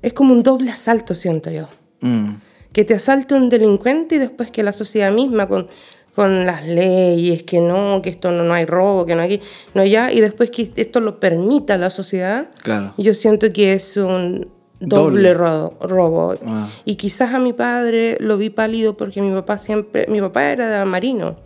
es 0.01 0.13
como 0.13 0.33
un 0.33 0.43
doble 0.43 0.71
asalto, 0.71 1.13
siento 1.15 1.49
yo 1.51 1.67
Mm. 2.01 2.35
que 2.73 2.83
te 2.83 2.93
asalte 2.95 3.33
un 3.35 3.49
delincuente 3.49 4.15
y 4.15 4.17
después 4.17 4.51
que 4.51 4.63
la 4.63 4.73
sociedad 4.73 5.11
misma 5.11 5.47
con, 5.47 5.67
con 6.15 6.45
las 6.45 6.65
leyes, 6.67 7.43
que 7.43 7.59
no, 7.59 8.01
que 8.03 8.09
esto 8.09 8.31
no, 8.31 8.43
no 8.43 8.53
hay 8.53 8.65
robo, 8.65 9.05
que 9.05 9.15
no 9.15 9.21
hay, 9.21 9.41
no 9.73 9.83
ya, 9.85 10.11
y 10.11 10.19
después 10.21 10.49
que 10.51 10.71
esto 10.75 10.99
lo 10.99 11.19
permita 11.19 11.77
la 11.77 11.89
sociedad, 11.89 12.49
Claro. 12.63 12.93
yo 12.97 13.13
siento 13.13 13.51
que 13.53 13.73
es 13.73 13.95
un 13.97 14.47
Doble. 14.79 15.31
doble, 15.31 15.33
ro- 15.35 15.77
robo. 15.81 16.35
Ah. 16.45 16.67
Y 16.83 16.95
quizás 16.95 17.33
a 17.33 17.39
mi 17.39 17.53
padre 17.53 18.17
lo 18.19 18.37
vi 18.37 18.49
pálido 18.49 18.97
porque 18.97 19.21
mi 19.21 19.31
papá 19.31 19.57
siempre, 19.57 20.07
mi 20.09 20.19
papá 20.19 20.49
era 20.51 20.83
marino. 20.83 21.37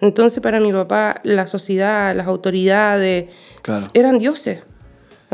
Entonces 0.00 0.42
para 0.42 0.60
mi 0.60 0.72
papá 0.72 1.20
la 1.24 1.46
sociedad, 1.46 2.14
las 2.14 2.26
autoridades 2.26 3.30
Claro. 3.62 3.86
eran 3.94 4.18
dioses. 4.18 4.58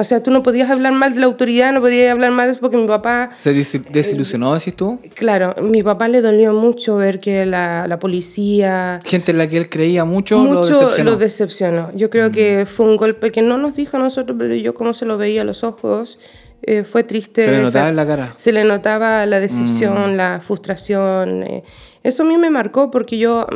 O 0.01 0.05
sea, 0.05 0.23
tú 0.23 0.31
no 0.31 0.43
podías 0.45 0.71
hablar 0.71 0.93
mal 0.93 1.13
de 1.15 1.21
la 1.21 1.27
autoridad, 1.27 1.73
no 1.73 1.81
podías 1.81 2.13
hablar 2.13 2.31
mal 2.31 2.47
de 2.47 2.53
eso 2.53 2.61
porque 2.61 2.77
mi 2.77 2.87
papá 2.87 3.31
¿Se 3.37 3.53
desilusionó, 3.53 4.55
decís 4.55 4.77
tú? 4.77 5.01
Claro, 5.15 5.57
mi 5.61 5.83
papá 5.83 6.07
le 6.07 6.21
dolió 6.23 6.53
mucho 6.53 6.97
ver 6.97 7.19
que 7.19 7.45
la, 7.47 7.87
la 7.89 7.99
policía 7.99 9.01
Gente 9.05 9.33
en 9.33 9.39
la 9.39 9.49
que 9.49 9.57
él 9.59 9.69
creía 9.69 10.05
mucho, 10.05 10.37
lo 10.45 10.61
mucho 10.61 10.79
decepcionó. 10.81 11.11
lo 11.11 11.17
decepcionó. 11.17 11.91
Yo 11.95 12.11
creo 12.11 12.31
que 12.31 12.65
fue 12.67 12.87
un 12.87 12.97
golpe 12.97 13.33
que 13.33 13.43
no 13.43 13.59
nos 13.59 13.75
dijo 13.75 13.97
a 13.97 14.01
nosotros, 14.01 14.37
pero 14.39 14.55
yo 14.55 14.73
como 14.75 14.95
se 14.95 15.05
lo 15.05 15.19
veía 15.19 15.43
a 15.43 15.45
los 15.45 15.65
ojos, 15.65 16.19
eh, 16.63 16.85
fue 16.85 17.03
triste. 17.05 17.45
Se 17.45 17.51
le 17.51 17.57
notaba 17.63 17.69
esa- 17.85 17.89
en 17.89 17.97
la 17.97 18.07
cara. 18.07 18.33
Se 18.37 18.53
le 18.53 18.65
notaba 18.65 19.27
la 19.27 19.41
decepción, 19.41 20.17
la 20.17 20.41
frustración. 20.45 21.43
eh. 21.43 21.65
Eso 22.05 22.23
a 22.23 22.27
mí 22.27 22.37
me 22.39 22.51
marcó 22.51 22.91
porque 22.91 23.19
yo, 23.19 23.47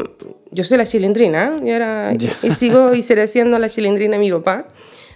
yo 0.51 0.65
soy 0.65 0.77
la 0.79 0.87
chilindrina, 0.87 1.53
¿eh? 1.57 1.61
y, 1.67 1.71
era, 1.71 2.13
Ya. 2.15 2.31
y 2.43 2.51
sigo 2.51 2.95
y 2.95 3.03
seré 3.03 3.27
siendo 3.29 3.59
la 3.59 3.69
chilindrina 3.69 4.17
de 4.19 4.25
mi 4.25 4.33
papá. 4.33 4.67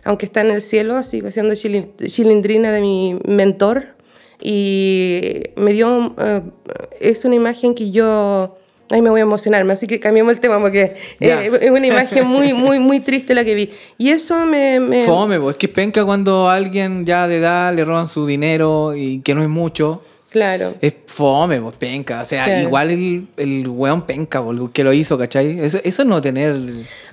Aunque 0.07 0.25
está 0.27 0.41
en 0.41 0.51
el 0.53 0.63
cielo, 0.63 1.03
sigo 1.03 1.31
siendo 1.31 1.55
chilin- 1.55 1.89
chilindrina 2.07 2.71
de 2.73 2.81
mi 2.81 3.19
mentor. 3.27 3.89
Y 4.41 5.43
me 5.57 5.73
dio, 5.73 6.15
eh, 6.19 6.43
es 7.01 7.25
una 7.25 7.35
imagen 7.35 7.75
que 7.75 7.91
yo, 7.91 8.55
ay, 8.91 9.03
me 9.03 9.11
voy 9.11 9.21
a 9.21 9.23
emocionarme, 9.25 9.73
así 9.73 9.87
que 9.87 9.99
cambiamos 9.99 10.33
el 10.35 10.41
tema 10.41 10.61
porque 10.61 10.95
Ya. 11.19 11.43
eh, 11.45 11.51
es 11.61 11.71
una 11.71 11.87
imagen 11.87 12.27
muy, 12.27 12.53
muy, 12.53 12.79
muy 12.79 13.01
triste 13.01 13.35
la 13.35 13.45
que 13.45 13.55
vi. 13.55 13.71
Y 13.99 14.11
eso 14.11 14.47
me... 14.47 14.79
me 14.79 15.05
Fome, 15.05 15.41
po. 15.41 15.51
es 15.51 15.57
que 15.57 15.69
penca 15.69 16.05
cuando 16.05 16.49
a 16.49 16.55
alguien 16.55 17.05
ya 17.05 17.27
de 17.27 17.39
edad 17.39 17.75
le 17.75 17.85
roban 17.85 18.09
su 18.09 18.27
dinero 18.27 18.95
y 18.95 19.21
que 19.21 19.35
no 19.35 19.43
es 19.43 19.49
mucho. 19.49 20.03
Claro. 20.37 20.75
Es 20.83 20.93
fome, 21.07 21.61
pues 21.63 21.77
penca. 21.77 22.21
O 22.21 22.25
sea, 22.27 22.45
Claro. 22.45 22.61
igual 22.63 22.91
el, 22.91 23.27
el 23.39 23.67
weón 23.69 24.03
penca, 24.03 24.45
el 24.51 24.71
que 24.71 24.85
lo 24.85 24.93
hizo, 24.93 25.17
¿cachai? 25.17 25.59
Eso, 25.61 25.79
eso 25.83 26.05
no 26.05 26.21
tener. 26.21 26.55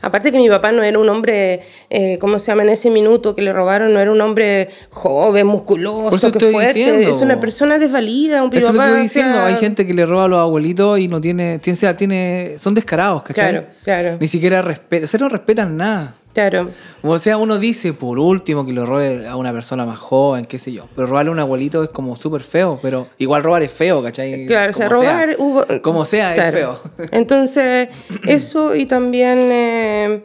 Aparte 0.02 0.32
que 0.32 0.38
mi 0.40 0.50
papá 0.50 0.74
no 0.74 0.84
era 0.84 1.00
un 1.00 1.08
hombre, 1.08 1.62
eh, 1.90 2.18
¿cómo 2.20 2.38
se 2.38 2.48
llama? 2.52 2.64
En 2.64 2.70
ese 2.70 2.90
minuto 2.90 3.34
que 3.34 3.42
le 3.42 3.54
robaron, 3.54 3.94
no 3.94 4.00
era 4.02 4.12
un 4.12 4.20
hombre 4.20 4.68
joven, 4.90 5.48
Por 5.48 5.56
musculoso, 5.56 6.16
eso 6.16 6.32
que 6.34 6.52
fuerte. 6.52 6.74
diciendo. 6.80 7.16
Es 7.16 7.22
una 7.22 7.40
persona 7.40 7.80
desvalida, 7.80 8.44
un 8.44 8.50
Eso 8.50 8.58
es 8.58 8.64
lo 8.64 8.72
que 8.74 8.78
papá, 8.78 8.88
estoy 8.90 9.02
diciendo. 9.04 9.34
sea, 9.36 9.46
Hay 9.48 9.56
gente 9.56 9.88
que 9.88 9.94
le 9.94 10.06
roba 10.06 10.26
a 10.26 10.28
los 10.28 10.40
abuelitos 10.40 11.00
y 11.00 11.08
no 11.08 11.22
tiene. 11.22 11.60
tiene, 11.60 11.78
o 11.78 11.80
sea, 11.80 11.96
tiene 11.96 12.56
son 12.58 12.74
descarados, 12.76 13.24
¿cachai? 13.24 13.52
Claro, 13.52 13.68
claro. 13.84 14.18
Ni 14.20 14.28
siquiera 14.28 14.62
respetan. 14.62 15.06
O 15.06 15.08
sea, 15.08 15.20
no 15.22 15.30
respetan 15.30 15.78
nada. 15.78 16.16
Claro. 16.34 16.70
O 17.04 17.20
sea, 17.20 17.38
uno 17.38 17.60
dice 17.60 17.94
por 17.94 18.18
último 18.20 18.66
que 18.66 18.74
lo 18.74 18.86
robe 18.86 19.28
a 19.28 19.36
una 19.36 19.54
persona 19.54 19.86
más 19.86 20.00
joven, 20.00 20.46
qué 20.46 20.58
sé 20.58 20.72
yo. 20.72 20.88
Pero 20.96 21.08
robarle 21.08 21.30
a 21.30 21.32
un 21.34 21.40
abuelito 21.40 21.84
es 21.84 21.90
como 21.90 22.16
súper 22.16 22.42
feo. 22.42 22.80
Pero 22.82 23.08
igual 23.20 23.44
robar 23.44 23.62
es 23.64 23.72
feo, 23.72 24.02
¿cachai? 24.02 24.46
Claro, 24.48 24.72
o 24.72 24.74
sea, 24.74 24.88
Como 24.90 25.02
robar 25.02 25.36
hubo... 25.38 25.66
Como 25.82 26.06
sea, 26.06 26.34
Claro. 26.34 26.50
es 26.50 26.64
feo. 26.64 27.08
Entonces, 27.12 27.90
eso 28.26 28.76
y 28.76 28.86
también... 28.86 29.38
eh, 29.52 30.24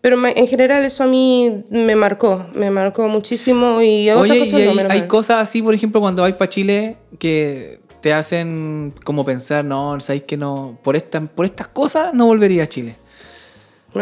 pero 0.00 0.24
en 0.26 0.46
general 0.46 0.84
eso 0.84 1.02
a 1.02 1.06
mí 1.06 1.64
me 1.70 1.96
marcó, 1.96 2.46
me 2.54 2.70
marcó 2.70 3.08
muchísimo 3.08 3.82
y 3.82 4.08
Oye, 4.10 4.38
cosas 4.38 4.60
y 4.60 4.78
hay, 4.90 5.08
cosas 5.08 5.42
así, 5.42 5.60
por 5.60 5.74
ejemplo, 5.74 6.00
cuando 6.00 6.22
vais 6.22 6.36
para 6.36 6.48
Chile 6.48 6.96
que 7.18 7.80
te 8.00 8.12
hacen 8.12 8.94
como 9.02 9.24
pensar, 9.24 9.64
no, 9.64 9.98
sabéis 9.98 10.22
que 10.22 10.36
no, 10.36 10.78
por, 10.82 10.94
esta, 10.94 11.20
por 11.20 11.44
estas 11.46 11.66
cosas 11.66 12.14
no 12.14 12.26
volvería 12.26 12.62
a 12.62 12.68
Chile. 12.68 12.96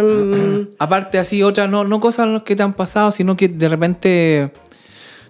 Mm, 0.03 0.69
Aparte 0.79 1.19
así, 1.19 1.43
otras, 1.43 1.69
no, 1.69 1.85
no 1.85 2.01
cosas 2.01 2.43
que 2.43 2.55
te 2.57 2.63
han 2.63 2.75
pasado, 2.75 3.11
sino 3.11 3.37
que 3.37 3.49
de 3.49 3.69
repente, 3.69 4.51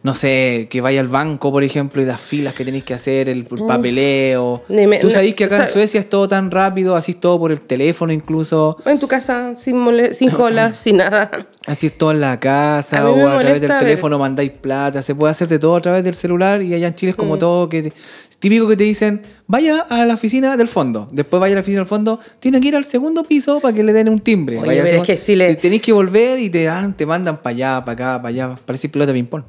no 0.03 0.15
sé, 0.15 0.69
que 0.71 0.81
vaya 0.81 1.01
al 1.01 1.09
banco, 1.09 1.51
por 1.51 1.65
ejemplo, 1.65 2.01
y 2.03 2.05
las 2.05 2.21
filas 2.21 2.55
que 2.55 2.65
tenéis 2.65 2.85
que 2.85 2.95
hacer, 2.95 3.29
el 3.29 3.45
papeleo. 3.45 4.63
Dime, 4.69 4.99
Tú 4.99 5.11
sabéis 5.11 5.35
que 5.35 5.45
acá 5.45 5.63
en 5.63 5.69
Suecia 5.69 6.01
es 6.01 6.09
todo 6.09 6.29
tan 6.29 6.51
rápido, 6.51 6.95
así 6.97 7.13
es 7.13 7.21
todo 7.21 7.39
por 7.39 7.51
el 7.53 7.61
teléfono 7.61 8.13
incluso, 8.13 8.77
En 8.85 8.99
tu 8.99 9.09
casa, 9.09 9.55
sin, 9.57 9.77
mole- 9.77 10.13
sin 10.15 10.31
cola, 10.31 10.75
sin 10.75 10.99
nada. 10.99 11.31
así 11.67 11.87
es 11.89 11.99
todo 11.99 12.13
en 12.13 12.21
la 12.21 12.39
casa, 12.39 13.09
o 13.11 13.29
a 13.29 13.41
través 13.41 13.61
del 13.61 13.71
teléfono 13.79 14.19
mandáis 14.19 14.51
plata, 14.53 15.03
se 15.03 15.15
puede 15.15 15.31
hacer 15.33 15.49
de 15.49 15.59
todo 15.59 15.77
a 15.77 15.81
través 15.81 16.05
del 16.05 16.15
celular 16.15 16.63
y 16.63 16.73
allá 16.75 16.89
en 16.89 16.95
Chile 16.95 17.11
es 17.11 17.17
Mm. 17.17 17.21
como 17.21 17.39
todo 17.39 17.69
que... 17.69 17.93
te- 18.39 18.49
Típico 18.49 18.69
que 18.69 18.77
te 18.77 18.85
dicen, 18.85 19.23
vaya 19.47 19.81
a 19.89 20.05
la 20.05 20.15
oficina 20.15 20.57
del 20.57 20.69
fondo. 20.69 21.09
Después 21.11 21.41
vaya 21.41 21.55
a 21.55 21.57
la 21.57 21.61
oficina 21.63 21.81
del 21.81 21.89
fondo, 21.89 22.21
tiene 22.39 22.61
que 22.61 22.69
ir 22.69 22.77
al 22.77 22.85
segundo 22.85 23.25
piso 23.25 23.61
para 23.61 23.75
que 23.75 23.83
le 23.83 23.93
den 23.93 24.09
un 24.09 24.21
timbre. 24.21 24.59
Oye, 24.59 24.83
pero 24.83 24.99
es 24.99 25.03
que 25.05 25.17
sí 25.17 25.35
le- 25.35 25.55
te- 25.57 25.63
Tenéis 25.63 25.83
que 25.83 25.93
volver 25.93 26.39
y 26.39 26.49
te, 26.51 26.65
dan, 26.65 26.97
te 26.97 27.07
mandan 27.07 27.39
para 27.39 27.51
allá, 27.57 27.85
para 27.85 27.93
acá, 27.93 28.23
para 28.23 28.29
allá. 28.29 28.57
Parece 28.65 28.89
pelota 28.89 29.13
de 29.13 29.19
ping-pong. 29.19 29.43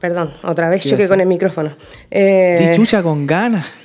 Perdón, 0.00 0.32
otra 0.42 0.68
vez 0.70 0.82
¿Qué 0.82 0.90
choqué 0.90 1.06
con 1.08 1.20
el 1.20 1.26
micrófono. 1.26 1.70
Eh, 2.10 2.56
Di 2.70 2.76
chucha 2.76 3.02
con 3.02 3.26
ganas. 3.26 3.66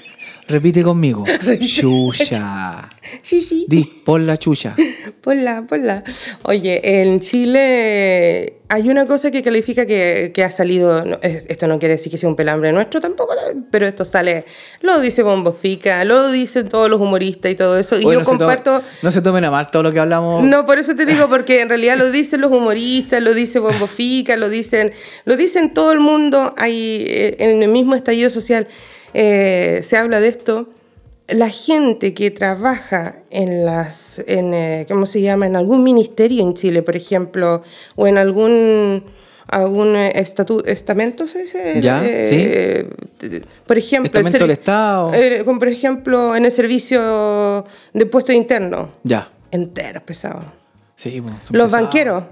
Repite 0.50 0.82
conmigo. 0.82 1.24
Chucha. 1.60 2.90
sí, 3.22 3.42
sí. 3.44 3.66
Di, 3.68 3.84
pon 4.04 4.26
la 4.26 4.38
chucha. 4.38 4.76
Ponla, 5.22 5.66
ponla. 5.68 6.04
Oye, 6.44 7.02
en 7.02 7.20
Chile 7.20 8.62
hay 8.68 8.90
una 8.90 9.06
cosa 9.06 9.30
que 9.32 9.44
califica 9.44 9.86
que, 9.86 10.32
que 10.34 10.44
ha 10.44 10.52
salido, 10.52 11.04
no, 11.04 11.20
esto 11.22 11.68
no 11.68 11.78
quiere 11.78 11.96
decir 11.96 12.12
que 12.12 12.18
sea 12.18 12.30
un 12.30 12.36
pelambre 12.36 12.72
nuestro 12.72 13.02
tampoco, 13.02 13.34
pero 13.70 13.86
esto 13.86 14.06
sale, 14.06 14.46
lo 14.82 15.00
dice 15.00 15.24
Bombo 15.24 15.52
Fica, 15.52 16.06
lo 16.06 16.32
dicen 16.32 16.70
todos 16.70 16.90
los 16.90 17.02
humoristas 17.02 17.52
y 17.52 17.56
todo 17.56 17.78
eso, 17.78 18.00
y 18.00 18.06
Oye, 18.06 18.14
yo 18.14 18.20
no 18.20 18.26
se 18.26 18.38
comparto... 18.38 18.82
no 19.02 19.12
se 19.12 19.22
tomen 19.22 19.44
a 19.44 19.52
mal 19.52 19.70
todo 19.72 19.84
lo 19.84 19.92
que 19.92 20.00
hablamos. 20.00 20.44
No, 20.44 20.66
por 20.66 20.78
eso 20.78 20.96
te 20.96 21.06
digo, 21.06 21.28
porque 21.28 21.62
en 21.62 21.70
realidad 21.70 21.98
lo 21.98 22.12
dicen 22.12 22.42
los 22.42 22.52
humoristas, 22.52 23.22
lo 23.22 23.34
dice 23.34 23.60
Bombo 23.60 23.88
Fica, 23.88 24.38
lo 24.38 24.50
dicen, 24.50 24.94
lo 25.26 25.36
dicen 25.36 25.74
todo 25.74 25.92
el 25.92 26.00
mundo, 26.00 26.54
hay, 26.58 27.06
eh, 27.08 27.36
en 27.40 27.62
el 27.62 27.70
mismo 27.70 27.96
estallido 27.96 28.30
social 28.30 28.68
eh, 29.14 29.80
se 29.84 29.98
habla 29.98 30.20
de 30.20 30.28
esto. 30.30 30.70
La 31.28 31.50
gente 31.50 32.14
que 32.16 32.32
trabaja 32.32 33.18
en 33.30 33.64
las, 33.66 34.24
en, 34.26 34.54
eh, 34.54 34.86
¿cómo 34.90 35.06
se 35.06 35.22
llama? 35.22 35.46
En 35.46 35.56
algún 35.56 35.84
ministerio 35.84 36.42
en 36.42 36.56
Chile, 36.56 36.82
por 36.82 36.96
ejemplo, 36.96 37.62
o 37.96 38.08
en 38.08 38.18
algún, 38.18 39.04
algún 39.46 39.96
eh, 39.96 40.12
estatu- 40.16 40.64
estamento, 40.66 41.28
¿se 41.28 41.44
dice? 41.44 41.82
Ya, 41.82 42.04
Eh, 42.04 42.90
eh, 43.22 43.42
Por 43.68 43.78
ejemplo, 43.78 44.08
Estamento 44.20 44.40
del 44.40 44.50
Estado. 44.52 45.14
eh, 45.14 45.44
como 45.46 45.60
por 45.60 45.68
ejemplo, 45.68 46.36
en 46.36 46.46
el 46.46 46.52
servicio 46.52 47.64
de 47.94 48.06
puesto 48.08 48.32
interno 48.32 48.90
Ya. 49.04 49.30
enteros 49.52 50.02
pesados. 50.04 50.46
Sí, 50.96 51.22
pues, 51.22 51.34
son 51.44 51.58
Los 51.58 51.68
pesados. 51.68 51.72
banqueros, 51.86 52.24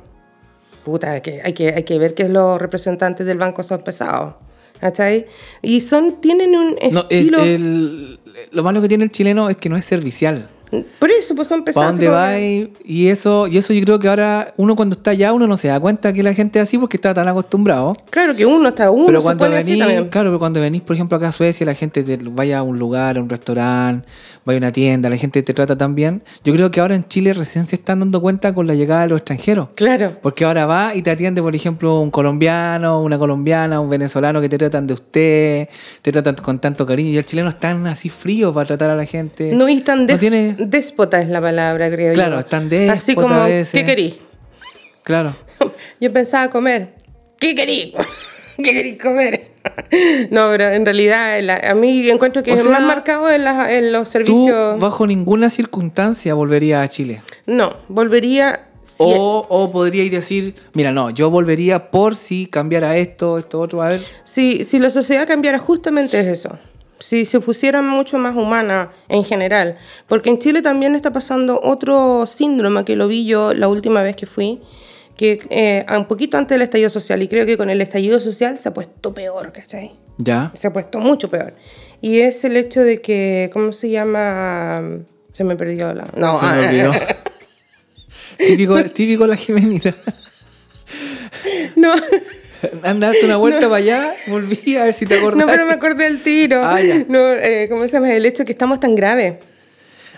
puta, 0.84 1.22
que 1.22 1.42
hay, 1.44 1.54
que 1.54 1.70
hay 1.70 1.84
que 1.84 2.00
ver 2.00 2.16
que 2.16 2.28
los 2.30 2.60
representantes 2.60 3.28
del 3.28 3.38
banco 3.38 3.62
son 3.62 3.84
pesados. 3.84 4.34
¿Cachai? 4.80 5.26
Y 5.62 5.82
son, 5.82 6.22
tienen 6.22 6.56
un 6.56 6.76
No, 6.92 7.06
el- 7.10 7.18
estilo. 7.18 7.44
el- 7.44 8.20
lo 8.52 8.64
malo 8.64 8.82
que 8.82 8.88
tiene 8.88 9.04
el 9.06 9.12
chileno 9.12 9.50
es 9.50 9.58
que 9.58 9.70
no 9.70 9.78
es 9.78 9.86
servicial. 9.86 10.50
Por 11.00 11.10
eso, 11.12 11.34
pues 11.36 11.48
son 11.48 11.62
¿Para 11.62 11.66
pesados. 11.66 11.92
dónde 11.94 12.06
como 12.08 12.18
va? 12.18 12.30
que- 12.34 12.72
Y 12.86 13.08
eso, 13.08 13.48
y 13.48 13.58
eso 13.58 13.74
yo 13.74 13.82
creo 13.84 14.00
que 14.00 14.08
ahora 14.08 14.54
uno 14.58 14.76
cuando 14.76 14.96
está 14.96 15.12
allá, 15.12 15.32
uno 15.34 15.48
no 15.48 15.58
se 15.58 15.68
da 15.70 15.80
cuenta 15.80 16.12
que 16.14 16.24
la 16.24 16.34
gente 16.34 16.60
es 16.60 16.64
así 16.64 16.78
porque 16.78 16.98
está 16.98 17.14
tan 17.14 17.28
acostumbrado. 17.28 17.96
Claro 18.10 18.36
que 18.36 18.46
uno 18.46 18.70
está 18.70 18.92
uno 18.92 19.06
pero 19.08 19.22
se 19.22 19.26
cuando 19.26 19.46
así 19.46 19.78
también. 19.78 20.10
claro, 20.10 20.30
pero 20.30 20.40
cuando 20.40 20.60
venís, 20.62 20.82
por 20.82 20.96
ejemplo, 20.96 21.18
acá 21.18 21.30
a 21.30 21.32
Suecia, 21.32 21.66
la 21.66 21.74
gente 21.74 22.04
te, 22.04 22.18
vaya 22.18 22.60
a 22.60 22.64
un 22.64 22.78
lugar, 22.80 23.18
a 23.18 23.22
un 23.22 23.30
restaurante, 23.30 24.08
vaya 24.46 24.58
a 24.58 24.60
una 24.60 24.72
tienda, 24.72 25.10
la 25.10 25.18
gente 25.18 25.42
te 25.44 25.54
trata 25.54 25.76
tan 25.78 25.96
bien. 25.96 26.24
Yo 26.44 26.54
creo 26.54 26.70
que 26.72 26.80
ahora 26.80 26.96
en 26.96 27.08
Chile 27.08 27.34
recién 27.34 27.66
se 27.66 27.76
están 27.76 28.00
dando 28.00 28.22
cuenta 28.22 28.54
con 28.54 28.68
la 28.68 28.76
llegada 28.76 29.04
de 29.04 29.08
los 29.10 29.18
extranjeros. 29.20 29.70
Claro. 29.76 30.14
Porque 30.22 30.46
ahora 30.46 30.66
va 30.66 30.96
y 30.96 31.02
te 31.02 31.12
atiende, 31.12 31.42
por 31.42 31.56
ejemplo, 31.56 32.00
un 32.02 32.12
colombiano, 32.12 33.02
una 33.02 33.18
colombiana, 33.18 33.80
un 33.80 33.90
venezolano 33.90 34.42
que 34.42 34.50
te 34.50 34.58
tratan 34.58 34.88
de 34.88 34.94
usted, 34.94 35.70
te 36.02 36.12
tratan 36.12 36.36
con 36.36 36.60
tanto 36.60 36.86
cariño. 36.86 37.10
Y 37.12 37.18
el 37.18 37.26
chileno 37.26 37.50
es 37.50 37.60
tan 37.60 37.88
así 37.88 38.10
frío 38.10 38.54
para 38.54 38.66
tratar 38.68 38.90
a 38.90 38.96
la 38.96 39.06
gente. 39.06 39.54
No 39.54 39.68
y 39.70 39.80
tan 39.82 40.06
No 40.06 40.18
tiene- 40.18 40.57
déspota 40.58 41.22
es 41.22 41.30
la 41.30 41.42
palabra, 41.42 41.90
creo 41.90 42.14
Claro, 42.14 42.36
yo. 42.36 42.40
están 42.40 42.70
déspota 42.70 42.94
Así 42.94 43.16
como. 43.16 43.46
¿qué 43.46 43.86
querís? 43.86 44.22
Claro. 45.04 45.36
Yo 46.02 46.12
pensaba 46.12 46.50
comer. 46.50 46.94
¿Qué 47.40 47.56
querís? 47.56 47.94
¿Qué 48.58 48.64
querís 48.74 49.02
comer? 49.02 49.48
No, 50.32 50.50
pero 50.50 50.70
en 50.70 50.86
realidad 50.86 51.40
la- 51.42 51.58
a 51.72 51.76
mí 51.76 52.10
encuentro 52.10 52.42
que 52.42 52.52
O 52.52 52.56
es 52.56 52.62
sea, 52.64 52.72
más 52.72 52.82
marcado 52.82 53.30
en, 53.30 53.44
los 53.92 54.06
Tú, 54.06 54.12
servicios. 54.12 54.80
bajo 54.80 55.06
ninguna 55.06 55.50
circunstancia, 55.50 56.34
volverías 56.34 56.84
a 56.84 56.90
Chile. 56.90 57.22
No, 57.46 57.74
volvería. 57.90 58.68
si- 58.84 58.96
O, 59.04 59.46
o 59.50 59.72
podríais 59.72 60.10
decir, 60.10 60.56
mira, 60.74 60.92
no, 60.94 61.10
yo 61.10 61.30
volvería 61.30 61.92
por 61.92 62.16
si 62.16 62.48
cambiara 62.48 62.96
esto, 62.98 63.38
esto, 63.38 63.60
otro, 63.60 63.82
a 63.82 63.90
ver. 63.90 64.04
Si, 64.24 64.64
si 64.64 64.80
la 64.80 64.90
sociedad 64.90 65.28
cambiara 65.28 65.60
justamente 65.60 66.18
es 66.20 66.28
eso. 66.28 66.58
Si 67.00 67.26
se 67.26 67.40
pusiera 67.40 67.82
mucho 67.82 68.18
más 68.18 68.36
humana 68.36 68.92
en 69.10 69.24
general. 69.24 69.78
Porque 70.08 70.30
en 70.30 70.40
Chile 70.40 70.62
también 70.62 70.96
está 70.96 71.14
pasando 71.14 71.60
otro 71.64 72.26
síndrome 72.26 72.84
que 72.86 72.96
lo 72.96 73.08
vi 73.08 73.26
yo 73.26 73.54
la 73.54 73.68
última 73.68 74.02
vez 74.02 74.16
que 74.16 74.26
fui, 74.26 74.62
que 75.16 75.40
eh, 75.50 75.86
un 75.96 76.06
poquito 76.06 76.38
antes 76.38 76.56
del 76.56 76.64
estallido 76.64 76.90
social, 76.90 77.22
y 77.22 77.28
creo 77.28 77.46
que 77.46 77.58
con 77.58 77.70
el 77.70 77.82
estallido 77.82 78.20
social 78.22 78.58
se 78.58 78.70
ha 78.70 78.74
puesto 78.74 79.14
peor, 79.14 79.52
¿cachai? 79.52 79.92
Ya. 80.18 80.52
Se 80.56 80.68
ha 80.68 80.74
puesto 80.74 81.00
mucho 81.00 81.30
peor. 81.30 81.54
Y 82.02 82.20
es 82.20 82.44
el 82.44 82.58
hecho 82.58 82.82
de 82.82 83.02
que, 83.02 83.50
¿cómo 83.54 83.74
se 83.74 83.90
llama? 83.90 84.82
Se 85.34 85.44
me 85.44 85.56
perdió 85.56 85.94
la... 85.94 86.08
No, 86.16 86.40
Se 86.40 86.46
me 86.46 86.68
olvidó. 86.68 86.92
típico, 88.38 88.84
típico 88.86 89.28
la 89.28 89.36
Jimenita. 89.36 89.94
no, 91.76 91.94
Anda, 92.84 93.08
darte 93.08 93.26
una 93.26 93.38
vuelta 93.38 93.62
para 93.62 93.76
allá, 93.76 94.14
volví 94.28 94.76
a 94.78 94.86
ver 94.86 94.94
si 94.94 95.06
te 95.06 95.18
acordás. 95.18 95.40
no, 95.46 95.52
pero 95.52 95.66
me 95.66 95.74
acordé 95.74 96.06
del 96.06 96.22
tiro. 96.22 96.64
Ah, 96.64 96.82
ya. 96.82 97.04
No, 97.08 97.20
eh, 97.34 97.68
¿Cómo 97.70 97.84
se 97.88 97.94
llama? 97.94 98.12
El 98.14 98.26
hecho 98.26 98.40
de 98.40 98.46
que 98.46 98.52
estamos 98.54 98.80
tan 98.80 98.96
graves. 98.96 99.36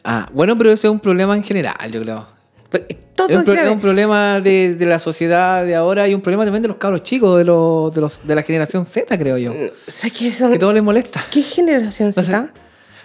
Ah, 0.04 0.28
bueno, 0.34 0.58
pero 0.58 0.72
eso 0.72 0.88
es 0.88 0.92
un 0.92 1.00
problema 1.00 1.36
en 1.36 1.44
general, 1.44 1.76
yo 1.92 2.02
creo. 2.02 2.26
Pues, 2.70 2.84
Todo 3.16 3.28
Es 3.30 3.46
un, 3.48 3.58
es 3.58 3.78
problema 3.82 4.40
de, 4.42 4.76
de 4.76 4.86
la 4.86 5.00
sociedad 5.00 5.66
de 5.66 5.76
ahora 5.76 6.08
y 6.08 6.14
un 6.14 6.22
problema 6.22 6.46
también 6.46 6.62
de 6.62 6.68
los 6.70 6.78
cabros 6.78 7.04
chicos, 7.04 7.38
de, 7.38 7.44
los, 7.44 7.94
de, 7.94 8.00
los, 8.02 8.26
de 8.26 8.36
la 8.36 8.44
generación 8.44 8.86
Z, 8.86 9.18
creo 9.18 9.38
yo. 9.38 9.54
¿Sabes 9.88 10.14
qué 10.18 10.32
son? 10.32 10.52
Que 10.54 10.60
todo 10.60 10.72
les 10.72 10.84
molesta. 10.84 11.20
¿Qué 11.32 11.42
generación 11.42 12.10
No 12.16 12.24
sé. 12.24 12.24
Z? 12.32 12.54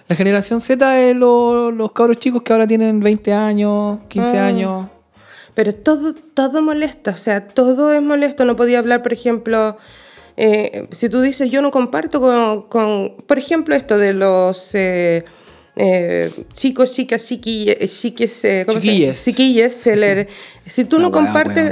La 0.07 0.15
generación 0.17 0.61
Z 0.61 1.01
es 1.01 1.17
lo- 1.17 1.71
los 1.71 1.93
cabros 1.93 2.19
chicos 2.19 2.43
que 2.43 2.53
ahora 2.53 2.67
tienen 2.67 3.01
20 3.01 3.33
años, 3.33 4.01
15 4.09 4.39
Ah. 4.39 4.47
años. 4.47 4.87
Pero 5.55 5.73
todo, 5.75 6.15
todo 6.35 6.63
molesta, 6.63 7.13
o 7.13 7.17
sea, 7.17 7.47
todo 7.49 7.93
es 7.93 8.03
molesto. 8.03 8.45
No 8.45 8.57
podía 8.57 8.79
hablar, 8.81 9.03
por 9.03 9.13
ejemplo, 9.13 9.79
eh, 10.37 10.89
si 10.91 11.09
tú 11.09 11.21
dices, 11.21 11.51
yo 11.51 11.63
no 11.63 11.71
comparto 11.71 12.21
con, 12.21 12.63
con 12.63 13.17
por 13.27 13.39
ejemplo, 13.39 13.75
esto 13.77 13.97
de 13.97 14.15
los 14.15 14.75
eh, 14.75 15.25
eh, 15.77 16.29
chicos, 16.53 16.93
chicas, 16.93 17.27
chiquilles, 17.27 18.01
chiques, 18.01 18.45
¿cómo 18.67 18.79
se? 18.81 19.23
Chiquilles. 19.25 19.87
le- 19.87 20.29
si 20.67 20.85
tú 20.85 20.99
no 21.01 21.11
compartes, 21.13 21.71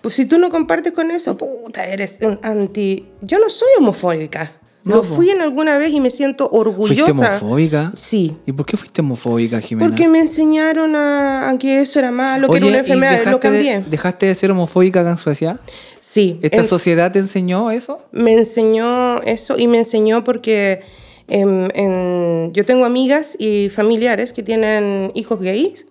pues 0.00 0.14
si 0.14 0.26
tú 0.26 0.38
no 0.38 0.48
compartes 0.50 0.92
con 0.92 1.10
eso, 1.10 1.36
puta, 1.36 1.86
eres 1.86 2.18
un 2.22 2.38
anti. 2.42 3.06
Yo 3.20 3.38
no 3.40 3.50
soy 3.50 3.68
homofóbica. 3.78 4.52
No, 4.84 4.96
Lo 4.96 5.02
fui 5.02 5.30
en 5.30 5.40
alguna 5.40 5.78
vez 5.78 5.90
y 5.92 6.00
me 6.00 6.10
siento 6.10 6.48
orgullosa. 6.50 7.04
¿Fuiste 7.06 7.10
homofóbica? 7.12 7.90
Sí. 7.96 8.36
¿Y 8.44 8.52
por 8.52 8.66
qué 8.66 8.76
fuiste 8.76 9.00
homofóbica, 9.00 9.58
Jimena? 9.60 9.88
Porque 9.88 10.08
me 10.08 10.18
enseñaron 10.18 10.94
a, 10.94 11.48
a 11.48 11.58
que 11.58 11.80
eso 11.80 11.98
era 11.98 12.10
malo, 12.10 12.48
que 12.50 12.58
era 12.58 12.66
Oye, 12.66 12.74
una 12.74 12.76
¿y 12.76 12.80
enfermedad, 12.80 13.12
lo 13.12 13.18
dejaste 13.38 13.50
de- 13.50 13.64
cambié. 13.72 13.90
¿Dejaste 13.90 14.26
de 14.26 14.34
ser 14.34 14.50
homofóbica 14.50 15.00
acá 15.00 15.10
en 15.10 15.16
Suecia? 15.16 15.58
Sí, 16.00 16.38
¿Esta 16.42 16.58
en- 16.58 16.64
sociedad 16.66 17.10
te 17.10 17.18
enseñó 17.18 17.70
eso? 17.70 18.00
me 18.12 18.34
enseñó 18.34 19.22
eso 19.22 19.56
y 19.58 19.68
me 19.68 19.78
enseñó 19.78 20.22
porque 20.22 20.82
em, 21.28 21.68
en- 21.74 22.52
yo 22.52 22.66
tengo 22.66 22.84
amigas 22.84 23.36
y 23.38 23.70
familiares 23.70 24.34
que 24.34 24.42
tienen 24.42 25.10
hijos 25.14 25.40
gays 25.40 25.86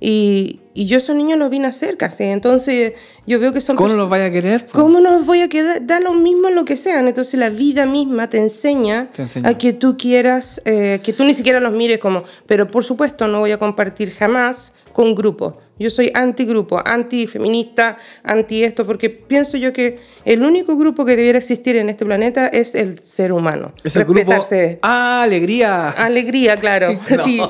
y, 0.00 0.60
y 0.72 0.86
yo 0.86 0.98
esos 0.98 1.16
niños 1.16 1.38
los 1.38 1.50
vi 1.50 1.58
nacer 1.58 1.96
casi, 1.96 2.24
entonces 2.24 2.92
yo 3.26 3.38
veo 3.40 3.52
que 3.52 3.60
son... 3.60 3.76
¿Cómo 3.76 3.94
los 3.94 4.08
vaya 4.08 4.26
a 4.26 4.30
querer? 4.30 4.66
po? 4.66 4.72
¿Cómo 4.72 5.00
no 5.00 5.10
los 5.10 5.26
voy 5.26 5.40
a 5.40 5.48
quedar? 5.48 5.86
Da 5.86 6.00
lo 6.00 6.14
mismo 6.14 6.50
lo 6.50 6.64
que 6.64 6.76
sean. 6.76 7.06
Entonces 7.06 7.38
la 7.38 7.50
vida 7.50 7.86
misma 7.86 8.28
te 8.28 8.38
enseña, 8.38 9.08
Te 9.12 9.22
enseña. 9.22 9.48
a 9.48 9.58
que 9.58 9.72
tú 9.72 9.96
quieras, 9.96 10.60
eh, 10.64 11.00
que 11.02 11.12
tú 11.12 11.24
ni 11.24 11.34
siquiera 11.34 11.60
los 11.60 11.72
mires 11.72 11.98
como, 11.98 12.24
pero 12.46 12.70
por 12.70 12.84
supuesto 12.84 13.28
no 13.28 13.40
voy 13.40 13.52
a 13.52 13.58
compartir 13.58 14.12
jamás 14.12 14.72
con 14.92 15.14
grupo. 15.14 15.58
Yo 15.78 15.88
soy 15.88 16.10
anti-grupo, 16.12 16.82
anti-feminista, 16.84 17.96
anti 18.22 18.64
esto, 18.64 18.84
porque 18.86 19.08
pienso 19.08 19.56
yo 19.56 19.72
que 19.72 19.98
el 20.26 20.42
único 20.42 20.76
grupo 20.76 21.04
que 21.06 21.16
debiera 21.16 21.38
existir 21.38 21.76
en 21.76 21.88
este 21.88 22.04
planeta 22.04 22.48
es 22.48 22.74
el 22.74 22.98
ser 23.02 23.32
humano. 23.32 23.72
Es 23.82 23.96
el 23.96 24.04
grupo... 24.04 24.18
Respetarse. 24.18 24.78
¡Ah, 24.82 25.22
alegría! 25.22 25.90
Alegría, 25.90 26.56
claro. 26.58 26.88
No. 27.10 27.22
Sí, 27.24 27.40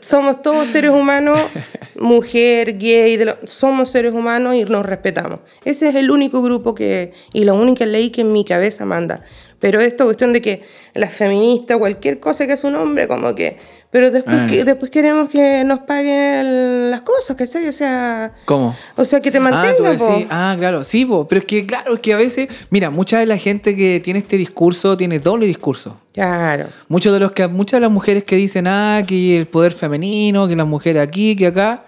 somos 0.00 0.40
todos 0.42 0.68
seres 0.68 0.90
humanos, 0.92 1.40
mujer, 1.98 2.78
gay, 2.80 3.16
de 3.16 3.26
lo- 3.26 3.36
somos 3.44 3.90
seres 3.90 4.12
humanos 4.12 4.54
y 4.56 4.64
nos 4.64 4.84
respetamos. 4.84 5.38
Ese 5.64 5.88
es 5.90 5.94
el 5.94 6.10
único 6.10 6.42
grupo 6.42 6.74
que, 6.74 7.12
y 7.32 7.44
la 7.44 7.52
única 7.52 7.86
ley 7.86 8.10
que 8.10 8.22
en 8.22 8.32
mi 8.32 8.44
cabeza 8.44 8.84
manda. 8.84 9.22
Pero 9.60 9.78
esto 9.80 10.04
cuestión 10.06 10.32
de 10.32 10.40
que 10.40 10.62
las 10.94 11.12
feministas, 11.12 11.76
cualquier 11.76 12.18
cosa 12.18 12.46
que 12.46 12.54
es 12.54 12.64
un 12.64 12.74
hombre, 12.76 13.06
como 13.06 13.34
que... 13.34 13.58
Pero 13.90 14.10
después, 14.10 14.36
Ah. 14.38 14.46
que, 14.48 14.64
después 14.64 14.90
queremos 14.90 15.28
que 15.28 15.64
nos 15.64 15.80
paguen 15.80 16.90
las 16.90 17.00
cosas, 17.02 17.36
¿cachai? 17.36 17.66
O 17.68 17.72
sea... 17.72 18.32
¿Cómo? 18.46 18.74
O 18.96 19.04
sea, 19.04 19.20
que 19.20 19.30
te 19.30 19.38
Ah, 19.38 19.40
mantengan, 19.40 19.96
decís, 19.98 20.26
ah, 20.30 20.54
claro, 20.58 20.82
sí, 20.84 21.04
po, 21.04 21.26
pero 21.28 21.40
es 21.40 21.44
que 21.46 21.66
claro, 21.66 21.94
es 21.94 22.00
que 22.00 22.12
a 22.14 22.16
veces, 22.16 22.48
mira, 22.70 22.88
mucha 22.90 23.18
de 23.18 23.26
la 23.26 23.36
gente 23.36 23.74
que 23.76 24.00
tiene 24.02 24.20
este 24.20 24.36
discurso 24.38 24.96
tiene 24.96 25.18
doble 25.18 25.46
discurso. 25.46 25.96
Claro. 26.14 26.66
Muchos 26.88 27.12
de 27.12 27.20
los 27.20 27.32
que, 27.32 27.46
muchas 27.48 27.78
de 27.78 27.82
las 27.82 27.90
mujeres 27.90 28.24
que 28.24 28.36
dicen, 28.36 28.66
ah, 28.66 29.02
que 29.06 29.36
el 29.36 29.46
poder 29.46 29.72
femenino, 29.72 30.48
que 30.48 30.56
las 30.56 30.66
mujeres 30.68 31.02
aquí, 31.02 31.34
que 31.36 31.48
acá, 31.48 31.84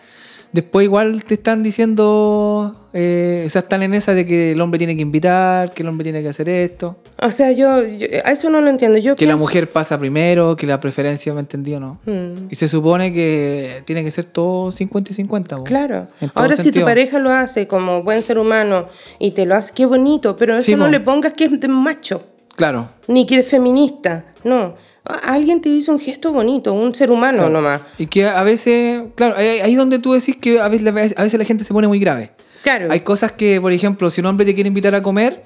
después 0.52 0.84
igual 0.84 1.24
te 1.24 1.34
están 1.34 1.62
diciendo, 1.62 2.76
eh, 2.92 3.44
o 3.46 3.50
sea, 3.50 3.60
están 3.62 3.82
en 3.82 3.94
esa 3.94 4.14
de 4.14 4.26
que 4.26 4.52
el 4.52 4.60
hombre 4.60 4.78
tiene 4.78 4.94
que 4.96 5.02
invitar, 5.02 5.72
que 5.72 5.82
el 5.82 5.88
hombre 5.88 6.04
tiene 6.04 6.22
que 6.22 6.28
hacer 6.28 6.48
esto, 6.48 6.96
O 7.24 7.30
sea, 7.30 7.52
yo, 7.52 7.82
yo- 7.86 8.06
a 8.24 8.32
eso 8.32 8.50
no 8.50 8.60
lo 8.60 8.68
entiendo. 8.68 8.98
Yo 8.98 9.14
que 9.16 9.26
la 9.26 9.36
mujer 9.36 9.70
pasa 9.70 9.98
primero, 9.98 10.56
que 10.56 10.66
la 10.66 10.80
preferencia, 10.80 11.32
¿me 11.34 11.40
entendió 11.40 11.78
no? 11.80 12.00
Mm. 12.04 12.48
Y 12.50 12.56
se 12.56 12.66
supone 12.68 13.12
que 13.12 13.82
tiene 13.86 14.02
que 14.04 14.10
ser 14.10 14.24
todo 14.24 14.72
50 14.72 15.12
y 15.12 15.14
50. 15.14 15.56
po. 15.58 15.64
Claro. 15.64 16.08
Ahora, 16.34 16.56
si 16.56 16.72
tu 16.72 16.80
pareja 16.82 17.18
lo 17.20 17.30
hace 17.30 17.66
como 17.68 18.02
buen 18.02 18.22
ser 18.22 18.38
humano 18.38 18.88
y 19.18 19.30
te 19.32 19.46
lo 19.46 19.54
hace, 19.54 19.72
qué 19.74 19.86
bonito, 19.86 20.36
pero 20.36 20.54
eso 20.56 20.66
Sí, 20.66 20.74
no 20.74 20.88
le 20.88 21.00
pongas 21.00 21.32
que 21.34 21.44
es 21.44 21.60
de 21.60 21.68
macho, 21.68 22.24
Claro. 22.56 22.88
ni 23.08 23.24
que 23.26 23.36
es 23.36 23.46
feminista. 23.46 24.24
No. 24.44 24.74
A- 25.04 25.34
Alguien 25.34 25.60
te 25.60 25.68
hizo 25.68 25.92
un 25.92 25.98
gesto 26.00 26.32
bonito, 26.32 26.72
un 26.72 26.94
ser 26.94 27.10
humano 27.10 27.38
Claro. 27.38 27.52
nomás. 27.52 27.80
Y 27.98 28.06
que 28.06 28.26
a 28.26 28.42
veces, 28.42 29.02
claro, 29.14 29.36
ahí 29.36 29.60
es 29.72 29.76
donde 29.76 29.98
tú 29.98 30.12
decís 30.12 30.36
que 30.36 30.60
a 30.60 30.68
veces, 30.68 30.84
la- 30.84 30.90
a 31.16 31.22
veces 31.24 31.38
la 31.38 31.44
gente 31.44 31.64
se 31.64 31.72
pone 31.72 31.88
muy 31.88 31.98
grave. 31.98 32.30
Claro. 32.62 32.86
Hay 32.90 33.00
cosas 33.00 33.32
que, 33.32 33.60
por 33.60 33.72
ejemplo, 33.72 34.10
si 34.10 34.20
un 34.20 34.26
hombre 34.28 34.46
te 34.46 34.54
quiere 34.54 34.68
invitar 34.68 34.94
a 34.94 35.02
comer, 35.02 35.42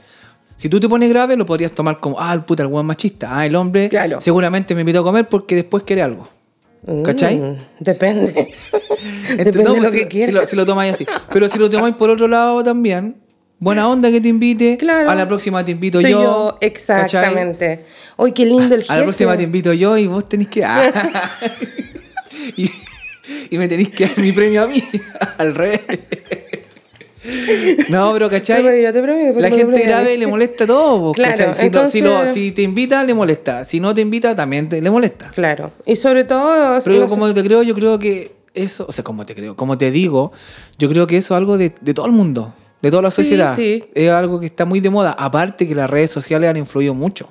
si 0.56 0.68
tú 0.68 0.78
te 0.80 0.88
pones 0.88 1.08
grave, 1.08 1.36
lo 1.36 1.46
podrías 1.46 1.72
tomar 1.72 2.00
como, 2.00 2.20
ah, 2.20 2.32
el 2.34 2.44
puta, 2.44 2.62
el 2.62 2.68
machista. 2.70 3.28
Ah, 3.38 3.46
el 3.46 3.54
hombre 3.56 3.88
Claro. 3.88 4.20
seguramente 4.20 4.74
me 4.74 4.82
invitó 4.82 5.00
a 5.00 5.04
comer 5.04 5.28
porque 5.28 5.54
después 5.54 5.82
quiere 5.84 6.02
algo. 6.02 6.28
¿Cachai? 7.04 7.36
Mm, 7.36 7.56
depende. 7.80 8.28
Entonces, 8.28 8.54
depende 9.38 9.64
no, 9.64 9.74
de 9.74 9.80
lo 9.80 9.88
si, 9.90 9.96
que 9.96 10.02
si 10.04 10.08
quieras. 10.08 10.34
lo, 10.34 10.46
si 10.46 10.54
lo 10.56 10.64
tomáis 10.66 10.92
así. 10.92 11.06
Pero 11.32 11.48
si 11.48 11.58
lo 11.58 11.68
tomáis 11.68 11.96
por 11.96 12.10
otro 12.10 12.28
lado 12.28 12.62
también, 12.62 13.16
buena 13.58 13.88
onda 13.88 14.10
que 14.10 14.20
te 14.20 14.28
invite. 14.28 14.76
Claro. 14.76 15.10
A 15.10 15.14
la 15.14 15.26
próxima 15.26 15.64
te 15.64 15.72
invito 15.72 16.00
yo. 16.00 16.54
¿cachai? 16.60 16.68
exactamente. 16.68 17.84
Hoy 18.16 18.32
qué 18.32 18.44
lindo 18.46 18.74
el 18.74 18.80
gesto. 18.82 18.92
A 18.92 18.96
la 18.96 19.02
próxima 19.04 19.36
te 19.36 19.42
invito 19.44 19.72
yo 19.72 19.96
y 19.96 20.06
vos 20.06 20.28
tenés 20.28 20.48
que. 20.48 20.64
ah. 20.64 20.90
y, 22.56 22.70
y 23.50 23.58
me 23.58 23.68
tenéis 23.68 23.90
que 23.90 24.06
dar 24.06 24.18
mi 24.18 24.32
premio 24.32 24.62
a 24.62 24.66
mí. 24.66 24.82
Al 25.38 25.54
revés. 25.54 25.80
No, 27.90 28.12
pero 28.12 28.30
¿cachai? 28.30 28.62
No, 28.62 28.68
pero 28.68 28.80
yo 28.82 28.92
te 28.92 29.02
premio, 29.02 29.26
pero 29.28 29.40
La 29.40 29.50
te 29.50 29.56
gente 29.56 29.72
premio. 29.72 29.88
grave 29.88 30.16
le 30.16 30.26
molesta 30.28 30.64
todo. 30.66 31.00
po, 31.00 31.12
Claro. 31.12 31.52
Si, 31.54 31.70
lo- 31.70 31.90
si, 31.90 32.00
lo- 32.00 32.08
entonces- 32.10 32.34
si 32.34 32.52
te 32.52 32.62
invita, 32.62 33.02
le 33.02 33.14
molesta. 33.14 33.64
Si 33.64 33.80
no 33.80 33.92
te 33.94 34.00
invita, 34.00 34.36
también 34.36 34.68
te- 34.68 34.80
le 34.80 34.90
molesta. 34.90 35.30
Claro. 35.34 35.72
Y 35.84 35.96
sobre 35.96 36.22
todo. 36.24 36.78
Pero 36.84 36.96
yo 36.96 37.02
sé- 37.02 37.08
como 37.08 37.32
te 37.34 37.42
creo, 37.42 37.62
yo 37.64 37.74
creo 37.74 37.98
que 37.98 38.36
eso, 38.54 38.86
o 38.88 38.92
sea, 38.92 39.02
como 39.02 39.26
te 39.26 39.34
creo, 39.34 39.56
como 39.56 39.76
te 39.76 39.90
digo, 39.90 40.30
yo 40.78 40.88
creo 40.88 41.06
que 41.08 41.16
eso 41.16 41.34
es 41.34 41.38
algo 41.38 41.58
de, 41.58 41.72
de 41.80 41.94
todo 41.94 42.06
el 42.06 42.12
mundo, 42.12 42.54
de 42.86 42.90
toda 42.90 43.02
la 43.02 43.10
sociedad. 43.10 43.54
sí. 43.56 43.84
Es 43.94 44.10
algo 44.10 44.40
que 44.40 44.46
está 44.46 44.64
muy 44.64 44.80
de 44.80 44.90
moda. 44.90 45.14
Aparte 45.18 45.66
que 45.66 45.74
las 45.74 45.90
redes 45.90 46.10
sociales 46.10 46.48
han 46.48 46.56
influido 46.56 46.94
mucho. 46.94 47.28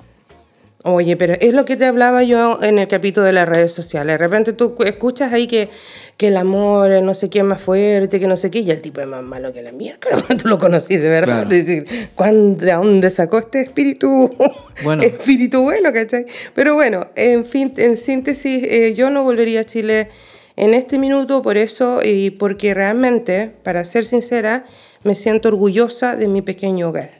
Oye, 0.88 1.16
pero 1.16 1.34
es 1.40 1.52
lo 1.52 1.64
que 1.64 1.76
te 1.76 1.84
hablaba 1.84 2.22
yo 2.22 2.60
en 2.62 2.78
el 2.78 2.86
capítulo 2.86 3.26
de 3.26 3.32
las 3.32 3.48
redes 3.48 3.72
sociales. 3.72 4.14
De 4.14 4.18
repente 4.18 4.52
tú 4.52 4.76
escuchas 4.84 5.32
ahí 5.32 5.48
que, 5.48 5.68
que 6.16 6.28
el 6.28 6.36
amor, 6.36 7.02
no 7.02 7.12
sé 7.12 7.28
qué 7.28 7.40
es 7.40 7.44
más 7.44 7.60
fuerte, 7.60 8.20
que 8.20 8.28
no 8.28 8.36
sé 8.36 8.52
qué, 8.52 8.60
y 8.60 8.70
el 8.70 8.80
tipo 8.80 9.00
es 9.00 9.08
más 9.08 9.24
malo 9.24 9.52
que 9.52 9.62
la 9.62 9.72
mierda. 9.72 9.98
Tú 10.40 10.46
lo 10.46 10.60
conocí 10.60 10.96
de 10.96 11.08
verdad. 11.08 11.48
Claro. 11.48 11.48
Decir, 11.48 11.86
¿cuándo, 12.14 12.64
¿de 12.64 12.72
dónde 12.72 13.10
sacó 13.10 13.38
este 13.38 13.62
espíritu? 13.62 14.30
Bueno. 14.84 15.02
espíritu 15.02 15.62
bueno, 15.62 15.90
¿cachai? 15.90 16.26
Pero 16.54 16.74
bueno, 16.74 17.06
en 17.16 17.46
fin, 17.46 17.72
en 17.78 17.96
síntesis, 17.96 18.62
eh, 18.62 18.92
yo 18.94 19.08
no 19.08 19.22
volvería 19.22 19.62
a 19.62 19.64
Chile 19.64 20.10
en 20.54 20.74
este 20.74 20.98
minuto 20.98 21.40
por 21.40 21.56
eso 21.56 22.02
y 22.04 22.28
porque 22.30 22.74
realmente, 22.74 23.50
para 23.62 23.86
ser 23.86 24.04
sincera, 24.04 24.66
me 25.06 25.14
siento 25.14 25.48
orgullosa 25.48 26.16
de 26.16 26.28
mi 26.28 26.42
pequeño 26.42 26.88
hogar. 26.90 27.10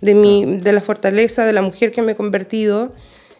De, 0.00 0.14
mi, 0.14 0.56
de 0.58 0.72
la 0.72 0.80
fortaleza 0.80 1.46
de 1.46 1.52
la 1.52 1.62
mujer 1.62 1.92
que 1.92 2.02
me 2.02 2.12
he 2.12 2.14
convertido. 2.16 2.92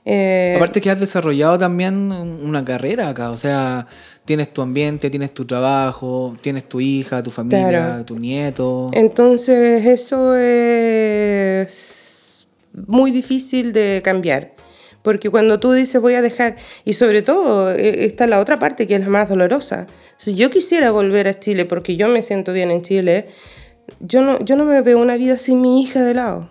eh, 0.04 0.54
Aparte 0.56 0.80
que 0.80 0.90
has 0.90 1.00
desarrollado 1.00 1.58
también 1.58 2.12
una 2.12 2.64
carrera 2.64 3.08
acá, 3.08 3.30
o 3.30 3.36
sea, 3.36 3.86
tienes 4.24 4.52
tu 4.52 4.62
ambiente, 4.62 5.10
tienes 5.10 5.32
tu 5.34 5.44
trabajo, 5.44 6.36
tienes 6.42 6.68
tu 6.68 6.80
hija, 6.80 7.22
tu 7.22 7.30
familia, 7.30 7.68
Claro. 7.68 8.04
tu 8.04 8.18
nieto. 8.18 8.90
Entonces 8.94 9.84
eso 9.84 10.34
es 10.36 12.48
muy 12.86 13.10
difícil 13.10 13.72
de 13.72 14.00
cambiar. 14.04 14.54
Porque 15.02 15.30
cuando 15.30 15.60
tú 15.60 15.70
dices 15.72 16.00
voy 16.00 16.14
a 16.14 16.22
dejar, 16.22 16.56
y 16.84 16.94
sobre 16.94 17.22
todo 17.22 17.70
eh, 17.72 18.06
está 18.06 18.26
la 18.26 18.40
otra 18.40 18.58
parte 18.58 18.86
que 18.88 18.96
es 18.96 19.00
la 19.02 19.08
más 19.08 19.28
dolorosa. 19.28 19.86
Si 20.16 20.34
yo 20.34 20.50
quisiera 20.50 20.90
volver 20.90 21.28
a 21.28 21.38
Chile 21.38 21.64
porque 21.64 21.96
yo 21.96 22.08
me 22.08 22.24
siento 22.24 22.52
bien 22.52 22.72
en 22.72 22.82
Chile, 22.82 23.28
yo 24.00 24.22
no, 24.22 24.38
yo 24.40 24.56
no 24.56 24.64
me 24.64 24.80
veo 24.82 24.98
una 25.00 25.16
vida 25.16 25.38
sin 25.38 25.60
mi 25.60 25.82
hija 25.82 26.02
de 26.02 26.14
lado. 26.14 26.48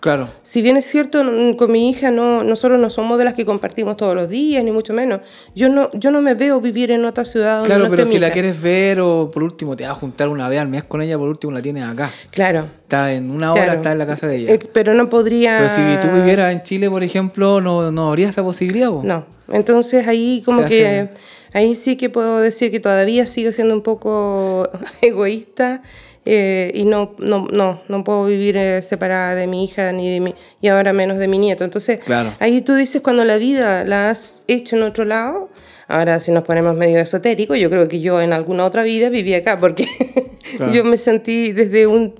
Claro. 0.00 0.28
Si 0.44 0.62
bien 0.62 0.76
es 0.76 0.84
cierto, 0.84 1.24
con 1.56 1.72
mi 1.72 1.90
hija 1.90 2.12
no, 2.12 2.44
nosotros 2.44 2.78
no 2.78 2.88
somos 2.88 3.18
de 3.18 3.24
las 3.24 3.34
que 3.34 3.44
compartimos 3.44 3.96
todos 3.96 4.14
los 4.14 4.28
días, 4.28 4.62
ni 4.62 4.70
mucho 4.70 4.92
menos. 4.92 5.22
Yo 5.56 5.68
no, 5.68 5.90
yo 5.92 6.12
no 6.12 6.22
me 6.22 6.34
veo 6.34 6.60
vivir 6.60 6.92
en 6.92 7.04
otra 7.04 7.24
ciudad 7.24 7.54
donde 7.54 7.66
Claro, 7.66 7.84
no 7.86 7.90
pero 7.90 8.06
si 8.06 8.12
mi 8.14 8.20
la 8.20 8.28
hija. 8.28 8.34
quieres 8.34 8.62
ver 8.62 9.00
o 9.00 9.28
por 9.32 9.42
último 9.42 9.74
te 9.74 9.82
vas 9.82 9.90
a 9.92 9.94
juntar 9.96 10.28
una 10.28 10.48
vez 10.48 10.60
al 10.60 10.68
mes 10.68 10.84
con 10.84 11.02
ella, 11.02 11.18
por 11.18 11.28
último 11.28 11.52
la 11.52 11.60
tienes 11.62 11.82
acá. 11.82 12.12
Claro. 12.30 12.66
Está 12.84 13.12
en 13.12 13.28
una 13.32 13.50
hora, 13.50 13.64
claro. 13.64 13.78
está 13.80 13.90
en 13.90 13.98
la 13.98 14.06
casa 14.06 14.28
de 14.28 14.36
ella. 14.36 14.54
Eh, 14.54 14.60
pero 14.72 14.94
no 14.94 15.10
podría... 15.10 15.58
Pero 15.58 15.70
si 15.70 16.06
tú 16.08 16.14
vivieras 16.14 16.52
en 16.52 16.62
Chile, 16.62 16.88
por 16.88 17.02
ejemplo, 17.02 17.60
no, 17.60 17.90
no 17.90 18.08
habría 18.10 18.28
esa 18.28 18.44
posibilidad. 18.44 18.90
po. 18.90 19.02
No, 19.02 19.26
entonces 19.48 20.06
ahí 20.06 20.42
como 20.44 20.62
Se 20.62 20.68
que... 20.68 20.86
hace- 20.86 21.10
Ahí 21.54 21.74
sí 21.74 21.96
que 21.96 22.10
puedo 22.10 22.40
decir 22.40 22.70
que 22.70 22.78
todavía 22.78 23.26
sigo 23.26 23.52
siendo 23.52 23.72
un 23.72 23.82
poco 23.82 24.68
egoísta 25.00 25.82
eh, 26.30 26.70
y 26.74 26.84
no, 26.84 27.14
no, 27.18 27.46
no, 27.50 27.80
no 27.88 28.04
puedo 28.04 28.26
vivir 28.26 28.56
eh, 28.58 28.82
separada 28.82 29.34
de 29.34 29.46
mi 29.46 29.64
hija 29.64 29.92
ni 29.92 30.12
de 30.12 30.20
mi, 30.20 30.34
y 30.60 30.68
ahora 30.68 30.92
menos 30.92 31.18
de 31.18 31.26
mi 31.26 31.38
nieto. 31.38 31.64
Entonces, 31.64 32.00
Claro. 32.04 32.34
ahí 32.38 32.60
tú 32.60 32.74
dices 32.74 33.00
cuando 33.00 33.24
la 33.24 33.38
vida 33.38 33.84
la 33.84 34.10
has 34.10 34.44
hecho 34.46 34.76
en 34.76 34.82
otro 34.82 35.04
lado, 35.06 35.48
ahora 35.86 36.20
si 36.20 36.30
nos 36.32 36.44
ponemos 36.44 36.76
medio 36.76 37.00
esotérico, 37.00 37.54
yo 37.56 37.70
creo 37.70 37.88
que 37.88 38.00
yo 38.00 38.20
en 38.20 38.34
alguna 38.34 38.66
otra 38.66 38.82
vida 38.82 39.08
viví 39.08 39.32
acá 39.32 39.58
porque 39.58 39.86
Claro. 40.58 40.72
yo 40.72 40.84
me 40.84 40.98
sentí 40.98 41.52
desde 41.52 41.86
un... 41.86 42.14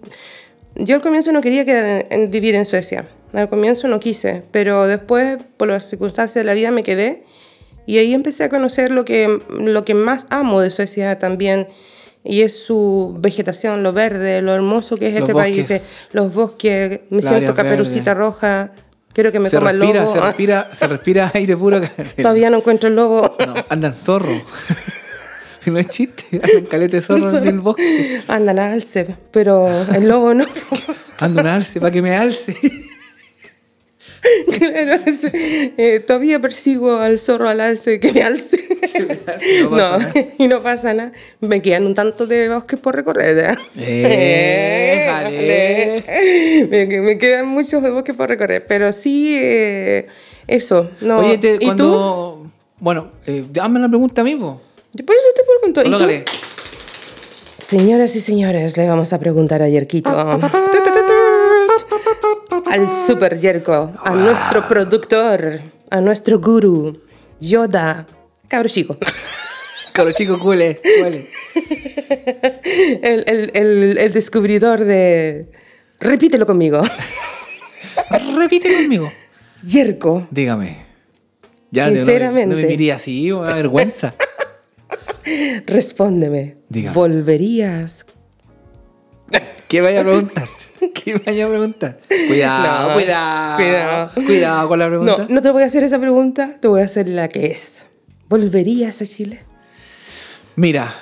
Yo 0.75 0.95
al 0.95 1.03
comienzo 1.03 1.31
no 1.33 1.41
quería 1.43 1.65
quedar 1.67 1.85
en- 2.11 2.23
en 2.25 2.31
vivir 2.31 2.55
en 2.55 2.65
Suecia. 2.65 3.07
Al 3.35 3.49
comienzo 3.51 3.89
no 3.89 4.01
quise, 4.01 4.43
pero 4.53 4.87
después, 4.87 5.37
por 5.59 5.69
las 5.69 5.85
circunstancias 5.87 6.37
de 6.37 6.45
la 6.45 6.55
vida, 6.55 6.71
me 6.71 6.83
quedé. 6.83 7.25
Y 7.85 7.99
ahí 7.99 8.15
empecé 8.15 8.45
a 8.45 8.49
conocer 8.49 8.91
lo 8.91 9.05
que, 9.05 9.39
lo 9.59 9.85
que 9.85 9.95
más 9.95 10.27
amo 10.31 10.61
de 10.63 10.71
Suecia 10.71 11.19
también. 11.19 11.69
Y 12.29 12.43
es 12.43 12.63
su 12.63 13.17
vegetación, 13.19 13.83
lo 13.83 13.95
verde, 13.95 14.43
lo 14.43 14.55
hermoso 14.55 14.99
que 14.99 15.07
es 15.07 15.15
Los 15.15 15.23
este 15.23 15.35
país. 15.35 15.57
bosques. 15.57 15.97
Los 16.13 16.35
bosques, 16.35 17.01
me 17.09 17.23
siento 17.23 17.55
caperucita 17.55 18.13
roja. 18.13 18.73
Quiero 19.15 19.33
que 19.33 19.39
me 19.39 19.49
se 19.49 19.57
coma 19.57 19.71
el 19.71 19.79
lobo. 19.79 20.13
se 20.13 20.21
respira, 20.21 20.67
se 20.75 20.87
respira 20.89 21.31
aire 21.33 21.57
puro. 21.57 21.81
Todavía 22.21 22.51
no 22.51 22.59
encuentro 22.59 22.91
el 22.91 22.97
lobo. 22.97 23.35
No, 23.47 23.55
andan 23.71 23.95
zorro. 23.95 24.43
no 25.67 25.79
es 25.79 25.89
chiste, 25.89 26.39
andan 26.43 26.67
calete 26.67 27.01
zorro 27.01 27.39
en 27.39 27.47
el 27.47 27.61
bosque. 27.61 28.21
Andan 28.29 28.59
a 28.59 28.75
alce, 28.75 29.17
pero 29.31 29.67
el 29.95 30.07
lobo 30.07 30.35
no. 30.35 30.45
Anda 31.21 31.41
un 31.41 31.49
alce 31.49 31.81
para 31.81 31.91
que 31.91 32.03
me 32.03 32.15
alce. 32.15 32.55
Claro, 34.59 35.01
es- 35.07 35.19
eh, 35.33 36.03
todavía 36.07 36.41
persigo 36.41 36.97
al 36.99 37.19
zorro 37.19 37.49
al 37.49 37.61
alce 37.61 38.01
que 38.01 38.13
me 38.13 38.23
alce. 38.25 38.59
no 39.01 39.09
pasa 39.25 39.45
No, 39.71 39.99
nada. 39.99 40.13
y 40.39 40.49
no 40.49 40.63
pasa 40.63 40.95
nada. 40.95 41.13
Me 41.41 41.63
quedan 41.63 41.87
un 41.87 41.95
tanto 41.95 42.27
de 42.27 42.49
bosques 42.49 42.79
por 42.81 42.97
recorrer. 42.97 43.39
¿eh? 43.39 43.57
Eh, 43.79 45.07
vale. 45.09 46.67
me, 46.69 47.01
me 47.01 47.19
quedan 47.19 47.47
muchos 47.49 47.81
bosques 47.83 48.15
por 48.17 48.29
recorrer, 48.29 48.67
pero 48.67 48.93
sí, 48.93 49.37
eh, 49.41 50.07
eso. 50.47 50.91
No. 51.01 51.19
Oye, 51.21 51.39
te- 51.39 51.55
¿Y 51.61 51.65
cuando. 51.67 52.47
Bueno, 52.81 53.11
eh, 53.27 53.45
hazme 53.61 53.81
la 53.81 53.89
pregunta 53.89 54.21
a 54.23 54.25
mí, 54.25 54.35
po. 54.37 54.61
tú? 54.97 55.05
Por 55.05 55.17
eso 55.17 55.27
te 55.35 55.43
pregunto. 55.83 55.83
¿y 55.83 56.25
tú? 56.25 56.33
Señoras 57.61 58.15
y 58.17 58.21
señores, 58.21 58.77
le 58.77 58.89
vamos 58.89 59.13
a 59.13 59.19
preguntar 59.21 59.63
a 59.63 59.69
Yerquito. 59.69 60.11
Al 62.71 62.91
super 62.93 63.39
Yerko, 63.41 63.93
a 64.05 64.11
nuestro 64.15 64.67
productor, 64.69 65.61
a 65.91 66.01
nuestro 66.01 66.39
gurú, 66.39 67.01
Yoda, 67.41 68.07
cabro 68.49 68.69
chico. 68.69 68.97
Caro 69.93 70.13
chico. 70.13 70.39
El, 73.03 73.25
el, 73.27 73.51
el, 73.55 73.99
el 73.99 74.13
descubridor 74.13 74.85
de... 74.85 75.51
Repítelo 75.99 76.47
conmigo. 76.47 76.81
Repite 78.37 78.73
conmigo. 78.75 79.11
Yerko, 79.65 80.29
Dígame. 80.31 80.77
Ya 81.71 81.87
no 81.87 81.91
me- 81.93 81.97
Sinceramente. 81.97 82.55
No 82.55 82.63
me, 82.63 82.67
miré 82.69 82.93
así, 82.93 83.29
da 83.31 83.55
vergüenza. 83.57 84.15
respóndeme. 85.67 86.59
Dígame. 86.69 86.95
¿Volverías? 86.95 88.07
¿Qué 89.69 89.81
vaya 89.81 90.01
a 90.03 90.05
preguntar? 90.05 90.47
¿Qué 91.13 91.15
¿Qué 91.15 91.19
me 91.21 91.33
vaya 91.33 91.47
a 91.47 91.49
preguntar? 91.49 92.01
Cuidado, 92.29 92.89
No, 92.89 92.95
cuidado, 92.95 93.57
cuidado. 93.57 94.11
cuidado. 94.27 94.69
con 94.69 94.79
la 94.79 94.87
pregunta. 94.89 95.17
No, 95.19 95.35
no 95.35 95.43
te 95.43 95.51
voy 95.51 95.63
a 95.63 95.67
hacer 95.67 95.83
esa 95.85 95.99
pregunta, 95.99 96.57
te 96.61 96.69
voy 96.69 96.81
a 96.83 96.85
hacer 96.85 97.09
la 97.09 97.29
que 97.29 97.47
es. 97.47 97.87
¿Volverías 98.29 99.01
a 99.03 99.07
Chile? 99.07 99.43
Mira, 100.57 100.93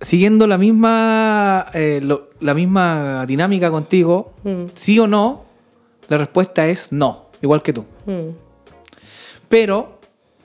siguiendo 0.00 0.46
la 0.46 0.58
misma, 0.58 1.66
eh, 1.72 2.00
lo- 2.02 2.30
la 2.40 2.54
misma 2.54 3.24
dinámica 3.26 3.70
contigo, 3.70 4.34
sí 4.74 4.98
o 4.98 5.06
no, 5.06 5.44
la 6.08 6.16
respuesta 6.16 6.66
es 6.66 6.92
no, 6.92 7.26
igual 7.42 7.62
que 7.62 7.72
tú. 7.72 7.84
Mm. 8.06 8.30
Pero, 9.48 9.98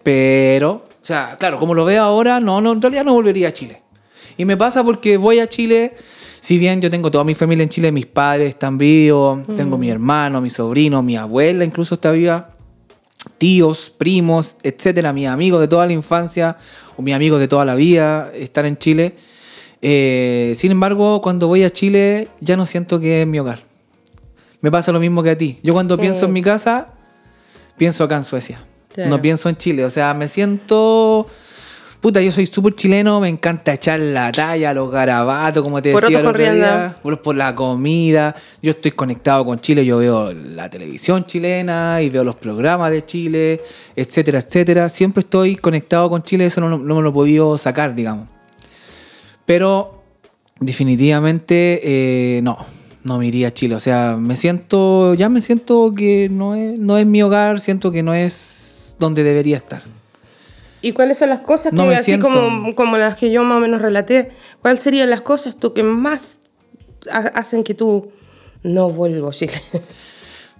pero, 0.03 0.71
o 0.71 0.83
sea, 1.05 1.35
claro, 1.39 1.59
como 1.59 1.73
lo 1.73 1.85
veo 1.85 2.03
ahora, 2.03 2.39
no, 2.39 2.61
no, 2.61 2.71
en 2.73 2.81
realidad 2.81 3.03
no 3.05 3.13
volvería 3.13 3.49
a 3.49 3.53
Chile. 3.53 3.81
Y 4.37 4.45
me 4.45 4.57
pasa 4.57 4.83
porque 4.83 5.17
voy 5.17 5.39
a 5.39 5.47
Chile, 5.47 5.93
si 6.45 6.59
bien 6.59 6.79
yo 6.79 6.91
tengo 6.91 7.09
toda 7.09 7.23
mi 7.23 7.33
familia 7.33 7.63
en 7.63 7.69
Chile, 7.69 7.91
mis 7.91 8.05
padres 8.05 8.49
están 8.49 8.77
vivos, 8.77 9.39
tengo 9.57 9.79
mi 9.79 9.89
hermano, 9.89 10.41
mi 10.41 10.51
sobrino, 10.51 11.01
mi 11.01 11.17
abuela 11.17 11.65
incluso 11.65 11.95
está 11.95 12.11
viva, 12.11 12.51
tíos, 13.39 13.89
primos, 13.89 14.55
etcétera, 14.61 15.11
mis 15.11 15.25
amigos 15.25 15.59
de 15.59 15.67
toda 15.67 15.87
la 15.87 15.93
infancia 15.93 16.55
o 16.97 17.01
mis 17.01 17.15
amigos 17.15 17.39
de 17.39 17.47
toda 17.47 17.65
la 17.65 17.73
vida 17.73 18.31
están 18.35 18.67
en 18.67 18.77
Chile. 18.77 19.15
Eh, 19.81 20.53
sin 20.55 20.69
embargo, 20.69 21.19
cuando 21.19 21.47
voy 21.47 21.63
a 21.63 21.71
Chile 21.71 22.27
ya 22.41 22.55
no 22.55 22.67
siento 22.67 22.99
que 22.99 23.23
es 23.23 23.27
mi 23.27 23.39
hogar. 23.39 23.63
Me 24.61 24.69
pasa 24.69 24.91
lo 24.91 24.99
mismo 24.99 25.23
que 25.23 25.31
a 25.31 25.37
ti. 25.39 25.57
Yo 25.63 25.73
cuando 25.73 25.97
pienso 25.97 26.25
en 26.25 26.33
mi 26.33 26.43
casa, 26.43 26.89
pienso 27.75 28.03
acá 28.03 28.17
en 28.17 28.23
Suecia. 28.23 28.63
Claro. 28.93 29.09
No 29.09 29.19
pienso 29.19 29.49
en 29.49 29.57
Chile. 29.57 29.83
O 29.83 29.89
sea, 29.89 30.13
me 30.13 30.27
siento... 30.27 31.25
Puta, 32.05 32.21
yo 32.21 32.31
soy 32.31 32.45
súper 32.45 32.75
chileno, 32.75 33.19
me 33.19 33.29
encanta 33.29 33.73
echar 33.73 33.99
la 33.99 34.31
talla, 34.31 34.75
los 34.75 34.91
garabatos, 34.91 35.63
como 35.63 35.81
te 35.81 35.89
decía 35.89 36.19
el 36.19 36.27
otro 36.27 36.53
día, 36.53 36.95
por, 37.01 37.19
por 37.19 37.35
la 37.35 37.55
comida. 37.55 38.35
Yo 38.61 38.73
estoy 38.73 38.91
conectado 38.91 39.43
con 39.43 39.59
Chile, 39.59 39.83
yo 39.83 39.97
veo 39.97 40.31
la 40.31 40.69
televisión 40.69 41.25
chilena 41.25 42.03
y 42.03 42.11
veo 42.11 42.23
los 42.23 42.35
programas 42.35 42.91
de 42.91 43.03
Chile, 43.07 43.59
etcétera, 43.95 44.37
etcétera. 44.37 44.87
Siempre 44.87 45.21
estoy 45.21 45.55
conectado 45.55 46.07
con 46.07 46.21
Chile, 46.21 46.45
eso 46.45 46.61
no, 46.61 46.77
no 46.77 46.95
me 46.95 47.01
lo 47.01 47.09
he 47.09 47.11
podido 47.11 47.57
sacar, 47.57 47.95
digamos. 47.95 48.29
Pero 49.47 50.03
definitivamente 50.59 51.81
eh, 51.83 52.39
no, 52.43 52.59
no 53.03 53.17
me 53.17 53.25
iría 53.25 53.47
a 53.47 53.51
Chile. 53.51 53.73
O 53.73 53.79
sea, 53.79 54.15
me 54.15 54.35
siento, 54.35 55.15
ya 55.15 55.27
me 55.27 55.41
siento 55.41 55.91
que 55.95 56.29
no 56.29 56.53
es, 56.53 56.77
no 56.77 56.99
es 56.99 57.07
mi 57.07 57.23
hogar, 57.23 57.59
siento 57.61 57.91
que 57.91 58.03
no 58.03 58.13
es 58.13 58.95
donde 58.99 59.23
debería 59.23 59.57
estar. 59.57 59.94
¿Y 60.85 60.91
cuáles 60.93 61.17
son 61.17 61.29
las 61.29 61.39
cosas 61.39 61.71
que, 61.71 61.77
No 61.77 61.89
así 61.89 62.03
siento. 62.03 62.27
como, 62.31 62.75
como 62.75 62.97
las 62.97 63.17
que 63.17 63.31
yo 63.31 63.43
más 63.43 63.57
o 63.57 63.59
menos 63.59 63.81
relaté, 63.81 64.31
cuáles 64.61 64.81
serían 64.83 65.09
las 65.09 65.21
cosas 65.21 65.55
tú 65.57 65.73
que 65.73 65.81
más 65.83 66.37
ha- 67.11 67.31
hacen 67.39 67.63
que 67.63 67.73
tú 67.73 68.11
no 68.61 68.89
vuelvo 68.91 69.29
a 69.29 69.31
Chile? 69.31 69.53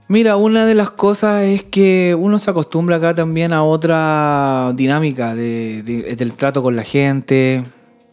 Mira, 0.07 0.35
una 0.37 0.65
de 0.65 0.73
las 0.75 0.89
cosas 0.91 1.43
es 1.43 1.63
que 1.63 2.15
uno 2.19 2.39
se 2.39 2.49
acostumbra 2.51 2.95
acá 2.97 3.13
también 3.13 3.53
a 3.53 3.63
otra 3.63 4.71
dinámica 4.75 5.35
de- 5.35 5.83
de- 5.83 6.15
del 6.15 6.33
trato 6.33 6.63
con 6.63 6.75
la 6.75 6.83
gente. 6.83 7.63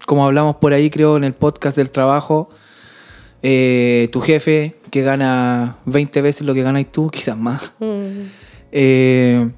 Como 0.06 0.24
hablamos 0.26 0.56
por 0.56 0.72
ahí, 0.74 0.90
creo, 0.90 1.16
en 1.16 1.24
el 1.24 1.32
podcast 1.34 1.76
del 1.76 1.90
trabajo, 1.90 2.50
eh, 3.42 4.08
tu 4.12 4.20
jefe, 4.20 4.76
que 4.90 5.02
gana 5.02 5.76
20 5.86 6.20
veces 6.22 6.46
lo 6.46 6.52
que 6.54 6.62
ganas 6.62 6.84
tú, 6.92 7.08
quizás 7.12 7.36
más, 7.38 7.72
eh, 8.72 9.48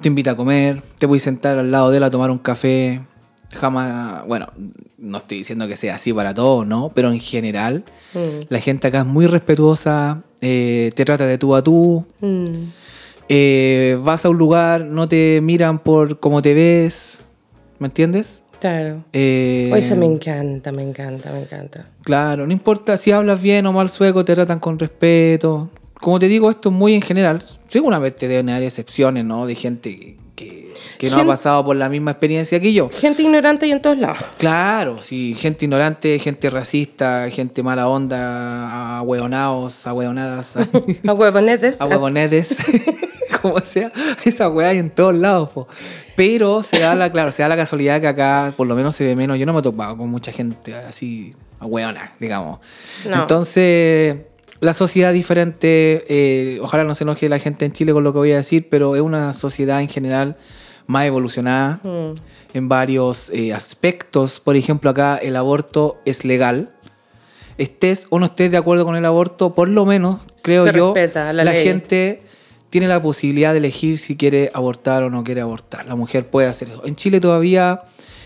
te 0.00 0.08
invita 0.08 0.32
a 0.32 0.36
comer, 0.36 0.82
te 0.98 1.06
voy 1.06 1.18
a 1.18 1.20
sentar 1.20 1.58
al 1.58 1.70
lado 1.70 1.90
de 1.90 1.98
él 1.98 2.02
a 2.02 2.10
tomar 2.10 2.30
un 2.30 2.38
café. 2.38 3.00
Jamás, 3.52 4.24
bueno, 4.26 4.46
no 4.98 5.18
estoy 5.18 5.38
diciendo 5.38 5.66
que 5.66 5.76
sea 5.76 5.96
así 5.96 6.12
para 6.12 6.32
todos, 6.34 6.66
¿no? 6.66 6.90
Pero 6.94 7.10
en 7.12 7.18
general, 7.20 7.84
Mm. 8.14 8.46
la 8.48 8.60
gente 8.60 8.86
acá 8.88 9.00
es 9.00 9.06
muy 9.06 9.26
respetuosa, 9.26 10.22
eh, 10.40 10.92
te 10.94 11.04
trata 11.04 11.26
de 11.26 11.36
tú 11.38 11.54
a 11.54 11.62
tú. 11.62 12.04
Mm. 12.20 12.44
eh, 13.32 13.96
vas 14.02 14.24
a 14.24 14.28
un 14.28 14.38
lugar, 14.38 14.80
no 14.84 15.08
te 15.08 15.40
miran 15.42 15.78
por 15.78 16.18
cómo 16.18 16.42
te 16.42 16.52
ves, 16.54 17.24
¿me 17.78 17.86
entiendes? 17.86 18.42
Claro. 18.60 19.04
Eh, 19.12 19.70
Eso 19.74 19.94
me 19.96 20.06
encanta, 20.06 20.70
me 20.72 20.82
encanta, 20.82 21.32
me 21.32 21.40
encanta. 21.42 21.86
Claro, 22.02 22.46
no 22.46 22.52
importa 22.52 22.96
si 22.96 23.10
hablas 23.12 23.40
bien 23.40 23.64
o 23.66 23.72
mal 23.72 23.88
sueco, 23.88 24.24
te 24.24 24.34
tratan 24.34 24.58
con 24.58 24.78
respeto. 24.78 25.70
Como 26.00 26.18
te 26.18 26.28
digo, 26.28 26.50
esto 26.50 26.68
es 26.70 26.74
muy 26.74 26.94
en 26.94 27.02
general. 27.02 27.42
Seguramente 27.68 28.26
deben 28.28 28.48
haber 28.50 28.64
excepciones, 28.64 29.24
¿no? 29.24 29.46
De 29.46 29.54
gente 29.54 30.16
que, 30.34 30.72
que- 30.98 31.10
no 31.10 31.18
ha 31.20 31.26
pasado 31.26 31.64
por 31.64 31.76
la 31.76 31.88
misma 31.88 32.12
experiencia 32.12 32.58
que 32.60 32.72
yo. 32.72 32.88
Gente 32.90 33.22
ignorante 33.22 33.66
y 33.66 33.72
en 33.72 33.82
todos 33.82 33.98
lados. 33.98 34.18
Claro, 34.38 34.98
sí, 35.02 35.34
gente 35.38 35.66
ignorante, 35.66 36.18
gente 36.18 36.48
racista, 36.50 37.28
gente 37.30 37.62
mala 37.62 37.86
onda, 37.88 38.96
ahueonados, 38.98 39.86
ahueonadas, 39.86 40.56
A 41.06 41.12
huevonetes. 41.12 41.80
ahuevonetes, 41.80 42.56
como 43.42 43.58
sea, 43.60 43.92
esa 44.24 44.48
hueá 44.48 44.70
hay 44.70 44.78
en 44.78 44.90
todos 44.90 45.14
lados, 45.14 45.50
po. 45.50 45.68
Pero 46.16 46.62
se 46.62 46.78
da 46.80 46.94
la, 46.94 47.10
claro, 47.12 47.32
se 47.32 47.42
da 47.42 47.48
la 47.48 47.56
casualidad 47.56 48.00
que 48.00 48.08
acá 48.08 48.52
por 48.56 48.66
lo 48.66 48.74
menos 48.74 48.94
se 48.96 49.04
ve 49.04 49.16
menos. 49.16 49.38
Yo 49.38 49.46
no 49.46 49.52
me 49.52 49.60
he 49.60 49.62
topado 49.62 49.96
con 49.96 50.08
mucha 50.10 50.32
gente 50.32 50.74
así, 50.74 51.32
ahueona, 51.58 52.12
digamos. 52.20 52.58
No. 53.08 53.22
Entonces, 53.22 54.16
la 54.60 54.72
sociedad 54.74 55.12
diferente, 55.12 56.04
eh, 56.08 56.58
ojalá 56.60 56.84
no 56.84 56.94
se 56.94 57.04
enoje 57.04 57.28
la 57.28 57.38
gente 57.38 57.64
en 57.64 57.72
Chile 57.72 57.92
con 57.92 58.04
lo 58.04 58.12
que 58.12 58.18
voy 58.18 58.32
a 58.32 58.36
decir, 58.36 58.68
pero 58.70 58.94
es 58.96 59.02
una 59.02 59.32
sociedad 59.32 59.80
en 59.80 59.88
general 59.88 60.36
más 60.86 61.06
evolucionada 61.06 61.80
Mm. 61.82 62.14
en 62.54 62.68
varios 62.68 63.30
eh, 63.30 63.54
aspectos. 63.54 64.40
Por 64.40 64.56
ejemplo, 64.56 64.90
acá 64.90 65.16
el 65.16 65.36
aborto 65.36 65.98
es 66.04 66.24
legal. 66.24 66.70
Estés 67.58 68.06
o 68.10 68.18
no 68.18 68.26
estés 68.26 68.50
de 68.50 68.56
acuerdo 68.56 68.84
con 68.84 68.96
el 68.96 69.04
aborto, 69.04 69.54
por 69.54 69.68
lo 69.68 69.84
menos, 69.86 70.20
creo 70.42 70.64
Se 70.64 70.72
yo, 70.72 70.94
la 71.32 71.52
gente 71.52 72.22
tiene 72.70 72.86
la 72.88 73.02
posibilidad 73.02 73.52
de 73.52 73.58
elegir 73.58 73.98
si 73.98 74.16
quiere 74.16 74.50
abortar 74.54 75.02
o 75.02 75.10
no 75.10 75.24
quiere 75.24 75.40
abortar. 75.42 75.84
La 75.86 75.94
mujer 75.96 76.28
puede 76.28 76.48
hacer 76.48 76.68
eso. 76.70 76.82
En 76.86 76.96
Chile 76.96 77.20
todavía 77.20 77.82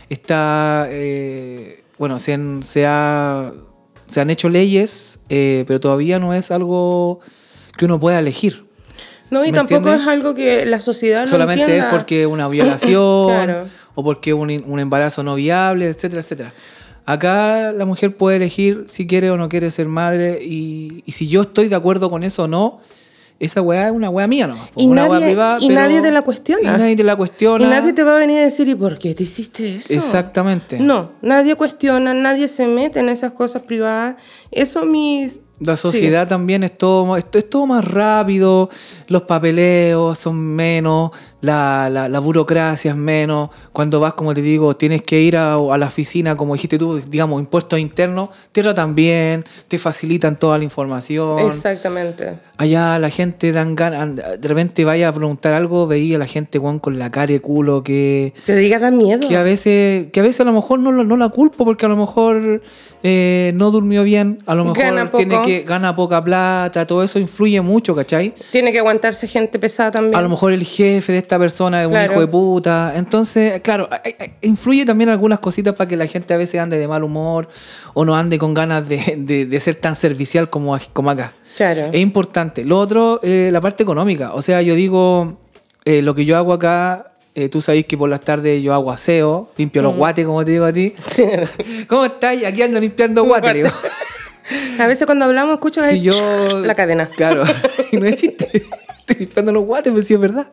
está, 0.09 0.87
eh, 0.91 1.83
bueno, 1.99 2.19
se, 2.19 2.35
ha- 2.87 3.53
se 4.07 4.21
han 4.21 4.31
hecho 4.31 4.49
leyes, 4.49 5.21
eh, 5.29 5.65
pero 5.67 5.81
todavía 5.81 6.19
no 6.19 6.35
es 6.35 6.51
algo 6.51 7.21
que 7.77 7.85
uno 7.87 7.99
pueda 8.01 8.19
elegir. 8.19 8.65
No, 9.31 9.43
y 9.45 9.49
¿Me 9.51 9.57
tampoco 9.57 9.77
entiendes? 9.89 10.03
es 10.03 10.09
algo 10.09 10.35
que 10.35 10.67
la 10.67 10.81
sociedad 10.81 11.21
no 11.23 11.27
Solamente 11.27 11.63
entienda. 11.65 11.87
es 11.89 11.95
porque 11.95 12.27
una 12.27 12.47
violación 12.49 13.29
Claro. 13.29 13.65
o 13.95 14.05
porque 14.05 14.33
un, 14.35 14.51
un 14.67 14.81
embarazo 14.81 15.23
no 15.23 15.35
viable, 15.35 15.89
etcétera, 15.89 16.21
etcétera. 16.21 16.53
Acá 17.07 17.73
la 17.73 17.85
mujer 17.85 18.17
puede 18.17 18.37
elegir 18.37 18.87
si 18.89 19.07
quiere 19.07 19.31
o 19.31 19.37
no 19.37 19.49
quiere 19.49 19.71
ser 19.71 19.87
madre 19.89 20.39
y, 20.43 21.03
y 21.05 21.13
si 21.13 21.29
yo 21.29 21.43
estoy 21.43 21.69
de 21.69 21.75
acuerdo 21.77 22.11
con 22.11 22.25
eso 22.25 22.45
o 22.45 22.49
no, 22.49 22.81
esa 23.41 23.61
weá 23.63 23.87
es 23.89 23.93
una 23.93 24.09
weá 24.11 24.27
mía 24.27 24.47
nomás. 24.47 24.69
Y 24.77 24.87
una 24.87 25.03
nadie- 25.07 25.11
weá 25.19 25.27
privada, 25.27 25.59
y 25.61 25.69
pero- 25.69 25.81
nadie 25.81 26.01
te 26.01 26.11
la 26.11 26.23
cuestiona. 26.23 26.75
Y 26.75 26.79
nadie 26.79 26.97
te 26.97 27.05
la 27.05 27.17
cuestiona. 27.17 27.65
Y 27.65 27.69
nadie 27.69 27.93
te 27.93 28.03
va 28.03 28.17
a 28.17 28.19
venir 28.21 28.39
a 28.41 28.45
decir, 28.45 28.69
¿y 28.69 28.75
por 28.75 28.99
qué 28.99 29.15
te 29.15 29.23
hiciste 29.25 29.77
eso? 29.77 29.93
Exactamente. 29.93 30.79
No, 30.79 31.11
nadie 31.23 31.55
cuestiona, 31.57 32.15
nadie 32.15 32.49
se 32.49 32.67
mete 32.67 33.01
en 33.01 33.09
esas 33.09 33.33
cosas 33.33 33.63
privadas. 33.63 34.17
Eso 34.51 34.87
mis... 34.87 35.41
La 35.65 35.77
sociedad 35.77 36.29
también 36.29 36.65
es 36.65 36.77
todo, 36.77 37.17
es, 37.17 37.25
es 37.33 37.49
todo 37.51 37.67
más 37.67 37.85
rápido, 37.85 38.69
los 39.09 39.23
papeleos 39.23 40.19
son 40.19 40.37
menos, 40.37 41.11
la, 41.41 41.89
la- 41.91 42.09
la 42.09 42.19
burocracia 42.21 42.91
es 42.93 42.97
menos. 42.97 43.51
Cuando 43.73 44.01
vas, 44.01 44.15
como 44.15 44.33
te 44.35 44.43
digo, 44.43 44.77
tienes 44.77 45.03
que 45.03 45.21
ir 45.21 45.37
a, 45.37 45.55
a 45.55 45.79
la 45.79 45.87
oficina, 45.87 46.37
como 46.37 46.55
dijiste 46.55 46.79
tú, 46.79 47.01
digamos, 47.01 47.41
impuestos 47.41 47.79
internos, 47.79 48.31
te 48.53 48.63
tratan 48.63 48.95
bien, 48.95 49.45
te 49.69 49.79
facilitan 49.79 50.39
toda 50.39 50.59
la 50.59 50.65
información. 50.65 51.41
Exactamente. 51.41 52.35
Allá 52.57 52.99
la 52.99 53.11
gente 53.11 53.51
dan 53.53 53.75
ganas, 53.75 54.15
de 54.41 54.49
repente 54.49 54.85
vaya 54.85 55.09
a 55.09 55.13
preguntar 55.13 55.55
algo, 55.55 55.87
veía 55.87 56.17
a 56.17 56.19
la 56.21 56.27
gente 56.27 56.61
con 56.61 56.81
la 56.99 57.11
cara 57.11 57.27
de 57.33 57.41
culo 57.41 57.83
que, 57.83 58.33
Te 58.47 58.55
diga, 58.57 58.79
da 58.79 58.91
miedo. 58.91 59.29
que 59.29 59.37
a 59.37 59.43
veces 59.43 60.07
que 60.13 60.21
a 60.21 60.23
veces 60.23 60.41
a 60.41 60.45
lo 60.45 60.53
mejor 60.53 60.79
no, 60.79 60.93
no 60.93 61.17
la 61.17 61.29
culpo 61.31 61.65
porque 61.65 61.85
a 61.87 61.89
lo 61.89 61.97
mejor 61.97 62.63
eh, 63.03 63.53
no 63.57 63.71
durmió 63.71 64.03
bien, 64.05 64.39
a 64.47 64.55
lo 64.55 64.65
mejor 64.65 64.77
tiene 65.17 65.35
poco. 65.37 65.49
Que 65.61 65.67
gana 65.67 65.95
poca 65.95 66.23
plata, 66.23 66.87
todo 66.87 67.03
eso 67.03 67.19
influye 67.19 67.61
mucho, 67.61 67.95
¿cachai? 67.95 68.35
Tiene 68.53 68.73
que 68.73 68.79
aguantarse 68.79 69.27
gente 69.29 69.59
pesada 69.59 69.91
también. 69.91 70.15
A 70.17 70.23
lo 70.23 70.29
mejor 70.29 70.53
el 70.53 70.65
jefe 70.65 71.13
de 71.13 71.19
esta 71.19 71.39
persona 71.39 71.83
es 71.83 71.89
un 71.89 71.95
hijo 72.13 72.21
de 72.21 72.27
puta. 72.27 72.93
Entonces, 72.97 73.61
claro, 73.63 73.89
influye 74.43 74.85
también 74.85 75.11
algunas 75.11 75.39
cositas 75.39 75.75
para 75.75 75.89
que 75.89 75.97
la 75.97 76.07
gente 76.07 76.35
a 76.35 76.37
veces 76.37 76.61
ande 76.61 76.79
de 76.79 76.89
mal 76.89 77.05
humor 77.05 77.49
o 77.95 78.05
no 78.05 78.17
ande 78.17 78.39
con 78.39 78.55
ganas 78.55 78.89
de, 78.89 79.15
de- 79.19 79.47
de 79.47 79.61
ser 79.61 79.77
tan 79.77 79.95
servicial 79.97 80.51
como, 80.51 80.77
como 80.93 81.11
acá. 81.11 81.33
Claro. 81.57 81.91
Es 81.93 82.01
importante. 82.01 82.65
Lo 82.65 82.79
otro, 82.79 83.21
eh, 83.23 83.51
la 83.53 83.61
parte 83.61 83.83
económica. 83.83 84.33
O 84.35 84.43
sea, 84.43 84.61
yo 84.63 84.75
digo, 84.75 85.39
eh, 85.85 86.03
lo 86.03 86.15
que 86.15 86.25
yo 86.25 86.37
hago 86.37 86.53
acá, 86.53 87.13
eh, 87.37 87.49
tú 87.49 87.61
sabes 87.61 87.85
que 87.87 87.99
por 87.99 88.09
las 88.09 88.21
tardes 88.21 88.63
yo 88.63 88.73
hago 88.75 88.91
aseo, 88.93 89.51
limpio 89.57 89.83
los 89.83 89.95
guates, 89.97 90.25
como 90.25 90.45
te 90.45 90.53
digo 90.53 90.65
a 90.65 90.73
ti. 90.73 90.95
Sí. 91.11 91.25
¿Cómo 91.89 92.05
estás? 92.05 92.37
Aquí 92.45 92.63
ando 92.63 92.79
limpiando 92.81 93.25
guates. 93.25 93.73
A 94.79 94.87
veces 94.87 95.07
cuando 95.07 95.25
hablamos 95.25 95.55
escucho 95.55 95.83
Si 95.83 96.01
yo... 96.01 96.61
la 96.65 96.75
cadena. 96.75 97.07
Claro, 97.07 97.45
y 97.93 97.97
no 97.97 98.07
es 98.07 98.17
chiste. 98.17 98.65
Estoy 98.99 99.17
limpiando 99.17 99.53
los 99.53 99.65
guates, 99.65 99.93
pero 99.93 100.05
sí 100.05 100.15
es 100.15 100.21
verdad. 100.21 100.47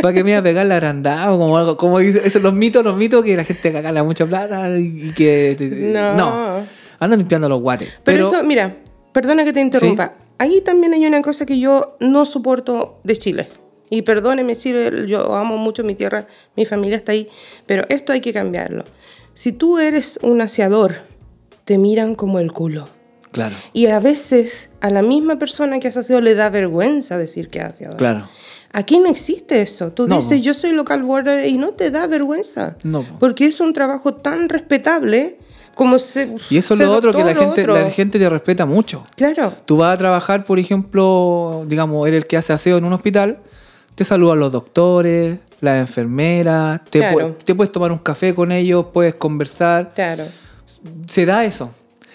Para 0.00 0.14
que 0.14 0.24
me 0.24 0.30
iba 0.30 0.40
a 0.40 0.42
pegar 0.42 0.64
la 0.64 0.76
agrandada 0.76 1.32
o 1.32 1.38
como 1.38 1.58
algo, 1.58 1.76
como 1.76 1.98
dice, 1.98 2.22
esos 2.24 2.42
los 2.42 2.54
mitos, 2.54 2.82
los 2.82 2.96
mitos 2.96 3.22
que 3.22 3.36
la 3.36 3.44
gente 3.44 3.70
gana 3.70 4.02
mucha 4.02 4.24
plata 4.24 4.70
y, 4.78 5.12
que... 5.12 5.54
No. 5.92 6.62
Ando 6.98 7.16
limpiando 7.16 7.48
los 7.48 7.60
guates. 7.60 7.88
Pero, 8.04 8.24
Pero, 8.24 8.28
eso, 8.28 8.42
mira, 8.42 8.74
perdona 9.12 9.44
que 9.44 9.52
te 9.52 9.60
interrumpa. 9.60 10.14
Ahí 10.38 10.62
también 10.62 10.94
hay 10.94 11.04
una 11.04 11.20
cosa 11.20 11.44
que 11.44 11.58
yo 11.58 11.96
no 12.00 12.24
soporto 12.24 13.00
de 13.04 13.16
Chile. 13.16 13.48
Y 13.90 14.02
perdóneme, 14.02 14.56
Chile, 14.56 15.06
yo 15.06 15.34
amo 15.34 15.58
mucho 15.58 15.84
mi 15.84 15.94
tierra, 15.94 16.26
mi 16.56 16.64
familia 16.64 16.96
está 16.96 17.12
ahí, 17.12 17.28
pero 17.66 17.84
esto 17.88 18.12
hay 18.12 18.20
que 18.20 18.32
cambiarlo. 18.32 18.84
Si 19.34 19.52
tú 19.52 19.78
eres 19.78 20.18
un 20.22 20.40
aseador, 20.40 20.96
te 21.64 21.76
miran 21.78 22.14
como 22.14 22.38
el 22.38 22.52
culo. 22.52 22.88
Claro. 23.32 23.54
Y 23.72 23.86
a 23.86 23.98
veces 24.00 24.70
a 24.80 24.90
la 24.90 25.02
misma 25.02 25.38
persona 25.38 25.78
que 25.80 25.88
has 25.88 25.96
aseado 25.96 26.20
le 26.22 26.34
da 26.34 26.48
vergüenza 26.50 27.18
decir 27.18 27.48
que 27.50 27.58
es 27.58 27.64
aseador. 27.66 27.96
Claro. 27.96 28.28
Aquí 28.72 28.98
no 28.98 29.08
existe 29.08 29.62
eso. 29.62 29.92
Tú 29.92 30.06
No, 30.08 30.16
dices, 30.16 30.38
po. 30.38 30.44
yo 30.44 30.54
soy 30.54 30.72
local 30.72 31.02
border 31.02 31.46
y 31.46 31.56
no 31.58 31.70
te 31.72 31.90
da 31.90 32.06
vergüenza. 32.06 32.76
No, 32.84 33.02
po. 33.02 33.18
Porque 33.18 33.46
es 33.46 33.60
un 33.60 33.72
trabajo 33.72 34.14
tan 34.14 34.48
respetable 34.48 35.38
como 35.74 35.98
se. 35.98 36.34
Y 36.50 36.58
eso 36.58 36.74
es 36.74 36.80
lo 36.80 36.92
otro 36.92 37.12
que 37.12 37.24
la 37.24 37.34
gente, 37.34 37.62
otro. 37.62 37.74
la 37.74 37.90
gente 37.90 38.18
te 38.18 38.28
respeta 38.28 38.66
mucho. 38.66 39.04
Claro. 39.16 39.52
Tú 39.64 39.76
vas 39.78 39.94
a 39.94 39.98
trabajar, 39.98 40.44
por 40.44 40.58
ejemplo, 40.58 41.64
digamos, 41.66 42.06
eres 42.08 42.22
el 42.22 42.26
que 42.28 42.36
hace 42.36 42.52
aseo 42.52 42.76
en 42.78 42.84
un 42.84 42.92
hospital, 42.92 43.38
te 43.94 44.04
saludan 44.04 44.38
los 44.40 44.52
doctores, 44.52 45.38
las 45.60 45.78
enfermeras, 45.80 46.80
te, 46.90 46.98
Claro. 46.98 47.18
pue- 47.18 47.36
te 47.44 47.54
puedes 47.54 47.72
tomar 47.72 47.90
un 47.92 47.98
café 47.98 48.34
con 48.34 48.52
ellos, 48.52 48.86
puedes 48.92 49.14
conversar. 49.14 49.92
Claro. 49.94 50.24
Se 51.08 51.24
da 51.26 51.44
eso. 51.44 51.70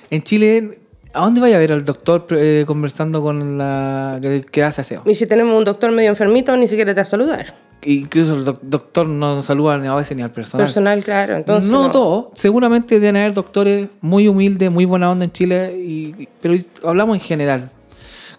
En 0.09 0.21
Chile, 0.23 0.79
¿a 1.13 1.19
dónde 1.21 1.39
vaya 1.41 1.55
a 1.55 1.59
ver 1.59 1.71
al 1.71 1.85
doctor 1.85 2.25
eh, 2.31 2.63
conversando 2.67 3.21
con 3.21 3.57
la 3.57 4.19
que 4.51 4.63
hace 4.63 4.81
aseo? 4.81 5.03
Y 5.05 5.15
si 5.15 5.25
tenemos 5.27 5.57
un 5.57 5.63
doctor 5.63 5.91
medio 5.91 6.09
enfermito, 6.09 6.55
ni 6.57 6.67
siquiera 6.67 6.93
te 6.93 6.97
va 6.99 7.03
a 7.03 7.05
saludar. 7.05 7.53
Incluso 7.85 8.35
el 8.35 8.45
doc- 8.45 8.61
doctor 8.61 9.07
no 9.09 9.41
saluda 9.43 9.77
ni 9.77 9.87
a 9.87 9.95
veces 9.95 10.15
ni 10.15 10.23
al 10.23 10.31
personal. 10.31 10.65
Personal, 10.65 11.03
claro. 11.03 11.35
Entonces, 11.35 11.69
no, 11.69 11.91
todo. 11.91 12.31
Seguramente 12.33 12.95
deben 12.99 13.17
haber 13.17 13.33
doctores 13.33 13.89
muy 13.99 14.27
humildes, 14.29 14.71
muy 14.71 14.85
buena 14.85 15.11
onda 15.11 15.25
en 15.25 15.31
Chile, 15.33 15.75
y, 15.77 16.27
pero 16.41 16.55
hablamos 16.85 17.17
en 17.17 17.21
general. 17.21 17.69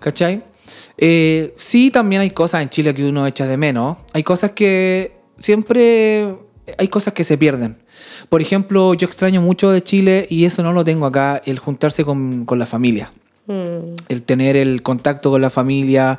¿Cachai? 0.01 0.43
Eh, 0.97 1.53
sí, 1.59 1.91
también 1.91 2.23
hay 2.23 2.31
cosas 2.31 2.63
en 2.63 2.71
Chile 2.71 2.95
que 2.95 3.05
uno 3.07 3.27
echa 3.27 3.47
de 3.47 3.57
menos. 3.57 3.99
Hay 4.15 4.23
cosas 4.23 4.53
que 4.53 5.13
siempre. 5.39 6.35
Hay 6.79 6.89
cosas 6.89 7.13
que 7.13 7.25
se 7.25 7.37
pierden. 7.37 7.77
Por 8.29 8.41
ejemplo, 8.43 8.95
yo 8.95 9.07
extraño 9.07 9.41
mucho 9.41 9.71
de 9.71 9.83
Chile, 9.83 10.27
y 10.31 10.45
eso 10.45 10.63
no 10.63 10.73
lo 10.73 10.85
tengo 10.85 11.07
acá, 11.07 11.41
el 11.45 11.59
juntarse 11.59 12.05
con, 12.05 12.45
con 12.45 12.59
la 12.59 12.67
familia 12.67 13.13
Mm, 13.47 13.97
el 14.09 14.23
tener 14.23 14.57
el 14.57 14.83
contacto 14.83 15.31
con 15.31 15.43
la 15.43 15.51
familia. 15.51 16.19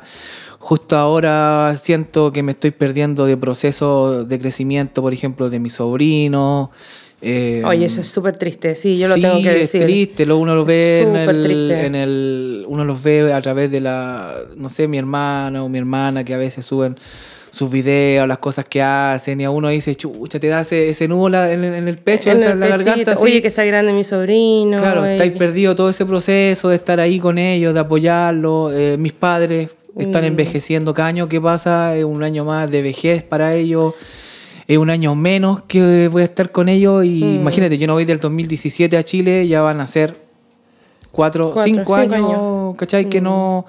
Justo 0.60 0.96
ahora 0.96 1.74
siento 1.76 2.30
que 2.30 2.44
me 2.44 2.52
estoy 2.52 2.70
perdiendo 2.70 3.26
de 3.26 3.36
proceso 3.36 4.24
de 4.24 4.38
crecimiento, 4.38 5.02
por 5.02 5.12
ejemplo, 5.12 5.50
de 5.50 5.58
mi 5.58 5.68
sobrino. 5.68 6.70
eh, 7.20 7.62
Oye, 7.64 7.86
eso 7.86 8.00
es 8.02 8.06
súper 8.08 8.36
triste. 8.38 8.74
Sí, 8.76 8.96
yo 8.98 9.08
lo 9.08 9.14
tengo 9.16 9.42
que 9.42 9.50
decir. 9.50 9.82
es 9.82 9.86
triste, 9.86 10.32
uno 10.32 10.54
lo 10.54 10.64
ve 10.64 10.98
en 11.00 11.16
el, 11.16 11.70
en 11.86 11.94
el- 11.96 12.64
uno 12.68 12.84
los 12.84 13.02
ve 13.02 13.32
a 13.32 13.40
través 13.40 13.70
de 13.72 13.80
la, 13.80 14.32
no 14.56 14.68
sé, 14.68 14.86
mi 14.86 14.98
hermano 14.98 15.64
o 15.64 15.68
mi 15.68 15.78
hermana 15.78 16.22
que 16.24 16.32
a 16.34 16.38
veces 16.38 16.64
suben 16.64 16.96
sus 17.56 17.70
videos, 17.70 18.28
las 18.28 18.36
cosas 18.38 18.66
que 18.66 18.82
hacen 18.82 19.40
y 19.40 19.44
a 19.44 19.50
uno 19.50 19.68
dice, 19.68 19.94
chucha, 19.96 20.38
te 20.38 20.48
da 20.48 20.60
ese, 20.60 20.90
ese 20.90 21.08
nudo 21.08 21.30
la- 21.30 21.50
en, 21.50 21.64
el- 21.64 21.74
en 21.74 21.88
el 21.88 21.96
pecho, 21.96 22.30
En 22.30 22.36
esa- 22.36 22.52
el 22.52 22.60
la 22.60 22.66
pechito. 22.66 22.84
garganta. 22.84 23.12
así. 23.12 23.22
Oye, 23.24 23.40
que 23.40 23.48
está 23.48 23.64
grande 23.64 23.92
mi 23.94 24.04
sobrino. 24.04 24.78
Claro, 24.78 25.02
oye. 25.02 25.12
estáis 25.12 25.32
perdido 25.32 25.74
todo 25.74 25.88
ese 25.88 26.04
proceso 26.04 26.68
de 26.68 26.76
estar 26.76 27.00
ahí 27.00 27.18
con 27.18 27.38
ellos, 27.38 27.72
de 27.72 27.80
apoyarlos. 27.80 28.74
Eh, 28.74 28.96
mis 28.98 29.14
padres 29.14 29.70
están 29.98 30.22
Mm. 30.24 30.26
envejeciendo 30.26 30.92
cada 30.92 31.08
año 31.08 31.28
que 31.30 31.40
pasa, 31.40 31.96
es 31.96 32.04
un 32.04 32.22
año 32.22 32.44
más 32.44 32.70
de 32.70 32.82
vejez 32.82 33.22
para 33.22 33.54
ellos, 33.54 33.94
es 34.68 34.76
un 34.76 34.90
año 34.90 35.14
menos 35.14 35.62
que 35.66 36.08
voy 36.08 36.20
a 36.22 36.26
estar 36.26 36.52
con 36.52 36.68
ellos. 36.68 37.06
Y 37.06 37.24
Mm. 37.24 37.34
imagínate, 37.36 37.78
yo 37.78 37.86
no 37.86 37.94
voy 37.94 38.04
del 38.04 38.20
2017 38.20 38.98
a 38.98 39.02
Chile, 39.02 39.48
ya 39.48 39.62
van 39.62 39.80
a 39.80 39.86
ser 39.86 40.14
cuatro, 41.10 41.52
Cuatro, 41.52 41.62
cinco, 41.64 41.78
cinco 41.80 41.94
años, 41.94 42.14
años. 42.14 42.74
Mm. 42.74 42.76
¿cachai? 42.76 43.08
Que 43.08 43.22
no, 43.22 43.64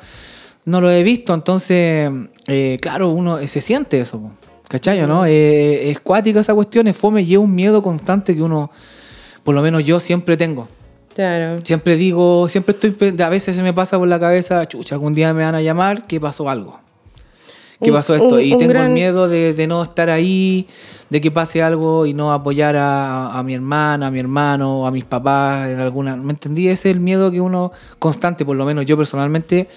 no 0.68 0.82
lo 0.82 0.92
he 0.92 1.02
visto. 1.02 1.34
Entonces, 1.34 2.12
eh, 2.48 2.78
claro, 2.82 3.10
uno 3.10 3.40
eh, 3.40 3.48
se 3.48 3.62
siente 3.62 4.00
eso, 4.02 4.32
¿cachai? 4.68 5.00
¿no? 5.08 5.22
Mm. 5.22 5.28
Eh, 5.28 5.90
es 5.92 6.00
cuática 6.02 6.42
esa 6.42 6.54
cuestión, 6.54 6.88
es 6.88 6.96
fome 6.96 7.22
y 7.22 7.34
es 7.34 7.40
un 7.40 7.56
miedo 7.56 7.82
constante 7.82 8.36
que 8.36 8.42
uno, 8.44 8.70
por 9.44 9.56
lo 9.56 9.62
menos 9.62 9.84
yo 9.84 10.00
siempre 10.00 10.36
tengo. 10.36 10.68
Claro. 11.16 11.60
Siempre 11.64 11.96
digo, 11.96 12.48
siempre 12.50 12.76
estoy, 12.80 13.16
a 13.20 13.30
veces 13.30 13.56
se 13.56 13.64
me 13.64 13.74
pasa 13.74 13.98
por 13.98 14.08
la 14.08 14.20
cabeza, 14.20 14.68
chucha, 14.68 14.94
algún 14.96 15.16
día 15.16 15.34
me 15.34 15.44
van 15.44 15.56
a 15.56 15.62
llamar, 15.62 16.06
que 16.06 16.20
pasó 16.20 16.50
algo. 16.50 16.80
¿Qué 17.82 17.92
pasó 17.92 18.16
esto? 18.16 18.36
un- 18.36 18.42
y 18.42 18.58
tengo 18.58 18.74
el 18.74 18.90
miedo 18.90 19.28
de, 19.28 19.54
de 19.54 19.68
no 19.68 19.84
estar 19.84 20.10
ahí, 20.10 20.68
de 21.10 21.22
que 21.22 21.30
pase 21.32 21.62
algo 21.64 22.06
y 22.08 22.14
no 22.14 22.34
apoyar 22.34 22.76
a, 22.76 23.38
a 23.38 23.44
mi 23.44 23.54
hermana, 23.54 24.08
a 24.08 24.12
mi 24.12 24.20
hermano, 24.20 24.86
a 24.88 24.92
mis 24.92 25.06
papás 25.06 25.70
en 25.70 25.80
alguna... 25.80 26.16
¿Me 26.16 26.34
entendí? 26.34 26.68
Ese 26.70 26.90
es 26.90 26.96
el 26.96 27.02
miedo 27.02 27.32
que 27.32 27.40
uno 27.40 27.72
constante, 28.00 28.44
por 28.46 28.56
lo 28.58 28.66
menos 28.66 28.86
yo 28.86 28.98
personalmente 28.98 29.70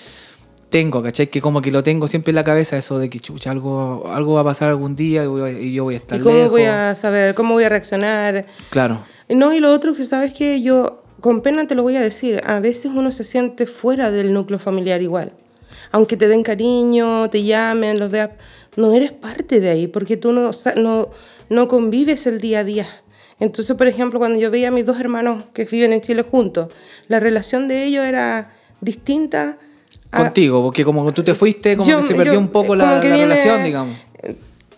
tengo, 0.70 1.02
¿cachai? 1.02 1.26
Que 1.26 1.40
como 1.40 1.60
que 1.60 1.70
lo 1.70 1.82
tengo 1.82 2.08
siempre 2.08 2.30
en 2.30 2.36
la 2.36 2.44
cabeza, 2.44 2.78
eso 2.78 2.98
de 2.98 3.10
que 3.10 3.20
chucha, 3.20 3.50
algo, 3.50 4.10
algo 4.12 4.34
va 4.34 4.40
a 4.40 4.44
pasar 4.44 4.70
algún 4.70 4.96
día 4.96 5.24
y, 5.24 5.26
voy 5.26 5.50
y 5.50 5.72
yo 5.74 5.84
voy 5.84 5.94
a 5.94 5.98
estar 5.98 6.18
¿Y 6.18 6.22
cómo 6.22 6.36
lejos. 6.36 6.50
voy 6.52 6.64
a 6.64 6.94
saber? 6.94 7.34
¿Cómo 7.34 7.54
voy 7.54 7.64
a 7.64 7.68
reaccionar? 7.68 8.46
Claro, 8.70 9.00
No, 9.28 9.52
y 9.52 9.60
lo 9.60 9.72
otro 9.72 9.94
que 9.94 10.04
sabes 10.04 10.32
que 10.32 10.62
yo, 10.62 11.02
con 11.20 11.42
pena 11.42 11.66
te 11.66 11.74
lo 11.74 11.82
voy 11.82 11.96
a 11.96 12.00
decir, 12.00 12.40
a 12.46 12.60
veces 12.60 12.92
uno 12.94 13.12
se 13.12 13.24
siente 13.24 13.66
fuera 13.66 14.10
del 14.10 14.32
núcleo 14.32 14.58
familiar 14.58 15.02
igual. 15.02 15.32
Aunque 15.92 16.16
te 16.16 16.28
den 16.28 16.42
cariño, 16.44 17.28
te 17.30 17.42
llamen, 17.42 17.98
los 17.98 18.10
veas, 18.10 18.30
no 18.76 18.92
eres 18.92 19.12
parte 19.12 19.60
de 19.60 19.70
ahí 19.70 19.86
porque 19.88 20.16
tú 20.16 20.32
no, 20.32 20.52
no, 20.76 21.08
no 21.48 21.68
convives 21.68 22.26
el 22.26 22.40
día 22.40 22.60
a 22.60 22.64
día. 22.64 22.86
Entonces, 23.40 23.74
por 23.76 23.88
ejemplo, 23.88 24.18
cuando 24.18 24.38
yo 24.38 24.50
veía 24.50 24.68
a 24.68 24.70
mis 24.70 24.86
dos 24.86 25.00
hermanos 25.00 25.44
que 25.54 25.64
viven 25.64 25.92
en 25.92 26.00
Chile 26.00 26.22
juntos, 26.22 26.72
la 27.08 27.18
relación 27.18 27.68
de 27.68 27.84
ellos 27.84 28.04
era 28.04 28.52
distinta. 28.80 29.58
A- 30.12 30.22
contigo, 30.24 30.62
porque 30.62 30.84
como 30.84 31.12
tú 31.12 31.22
te 31.22 31.34
fuiste, 31.34 31.76
como 31.76 31.88
Ah. 31.88 31.92
Yo- 31.92 32.00
que 32.00 32.06
se 32.08 32.14
perdió 32.14 32.34
yo- 32.34 32.40
un 32.40 32.48
poco 32.48 32.74
la, 32.74 32.84
la 32.92 33.00
viene- 33.00 33.16
relación, 33.18 33.62
digamos. 33.64 33.96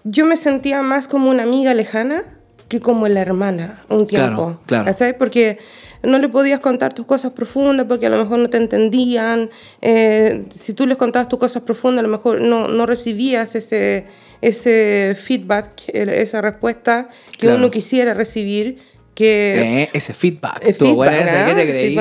yo 0.04 0.26
me 0.26 0.36
sentía 0.36 0.82
más 0.82 1.08
como 1.08 1.30
una 1.30 1.42
amiga 1.44 1.74
lejana 1.74 2.22
que 2.68 2.80
como 2.80 3.06
la 3.08 3.20
hermana 3.20 3.82
un 3.88 4.06
Claro, 4.06 4.26
tiempo. 4.36 4.58
claro. 4.66 4.84
¿cachai? 4.86 5.16
Porque 5.16 5.58
no 6.02 6.18
le 6.18 6.28
podías 6.28 6.58
contar 6.60 6.94
tus 6.94 7.06
cosas 7.06 7.32
profundas 7.32 7.86
porque 7.86 8.06
a 8.06 8.10
lo 8.10 8.18
mejor 8.18 8.38
no 8.40 8.50
te 8.50 8.56
entendían. 8.56 9.50
Eh, 9.80 10.44
si 10.50 10.72
tú 10.74 10.86
les 10.86 10.96
contabas 10.96 11.28
tus 11.28 11.38
cosas 11.38 11.62
profundas, 11.62 12.00
a 12.00 12.02
lo 12.02 12.08
mejor 12.08 12.40
no, 12.40 12.66
no 12.68 12.86
recibías 12.86 13.54
ese, 13.54 14.06
ese 14.40 15.16
feedback, 15.22 15.82
esa 15.94 16.40
respuesta 16.40 17.08
que 17.32 17.38
Claro. 17.46 17.58
uno 17.58 17.70
quisiera 17.70 18.14
recibir. 18.14 18.78
Que 19.14 19.82
Eh, 19.82 19.90
ese 19.92 20.14
feedback. 20.14 20.60
Estuvo 20.64 20.94
buena 20.94 21.12
feedback, 21.12 21.28
esa, 21.34 21.44
¿qué 21.44 21.54
te 21.54 21.68
creí? 21.68 21.98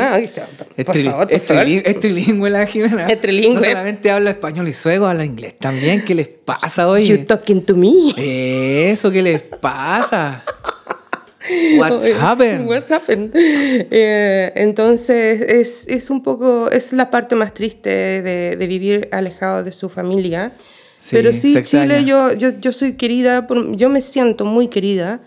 Es, 0.78 0.86
Por 0.86 0.95
tri- 0.95 1.04
favor, 1.04 1.28
por 1.28 1.34
es 1.34 1.43
favor. 1.43 1.63
trilí- 1.65 1.82
es 1.86 2.00
trilingüe 2.00 2.50
la 2.50 2.65
Jimena. 2.65 3.08
Es 3.08 3.19
trilingüe. 3.19 3.56
No 3.56 3.62
solamente 3.65 4.12
habla 4.12 4.30
español 4.30 4.67
y 4.69 4.74
sueco, 4.74 5.06
habla 5.08 5.26
inglés 5.26 5.60
también. 5.60 6.06
¿Qué 6.06 6.15
les 6.15 6.28
pasa 6.30 6.88
hoy? 6.88 7.06
you 7.08 7.26
talking 7.26 7.62
to 7.65 7.76
me. 7.76 8.13
Eso, 8.15 9.12
¿qué 9.12 9.21
les 9.21 9.41
pasa? 9.41 10.43
What's 11.78 12.08
happened? 12.21 12.67
What's 12.67 12.89
happened? 12.91 13.32
Eh, 13.36 14.52
entonces, 14.56 15.41
es, 15.41 15.88
es 15.88 16.10
un 16.10 16.21
poco, 16.24 16.69
es 16.71 16.93
la 16.93 17.10
parte 17.10 17.36
más 17.36 17.54
triste 17.54 17.89
de, 17.89 18.56
de 18.58 18.67
vivir 18.67 19.10
alejado 19.12 19.63
de 19.63 19.71
su 19.71 19.89
familia. 19.89 20.54
Sí, 20.97 21.10
Pero 21.15 21.34
sí. 21.34 21.56
Chile, 21.63 22.06
yo, 22.06 22.32
yo, 22.34 22.52
yo 22.60 22.71
soy 22.71 22.93
querida, 22.93 23.47
por- 23.47 23.76
yo 23.76 23.89
me 23.89 24.02
siento 24.02 24.45
muy 24.45 24.67
querida. 24.67 25.19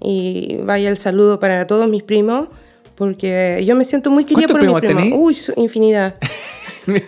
Y 0.00 0.58
vaya 0.62 0.88
el 0.90 0.98
saludo 0.98 1.40
para 1.40 1.66
todos 1.66 1.88
mis 1.88 2.02
primos, 2.02 2.48
porque 2.94 3.62
yo 3.66 3.74
me 3.76 3.84
siento 3.84 4.10
muy 4.10 4.24
querida 4.24 4.46
¿Cuántos 4.48 4.72
por 4.74 4.82
mis 4.82 4.92
primos? 4.92 5.18
Uy, 5.18 5.36
infinidad. 5.62 6.16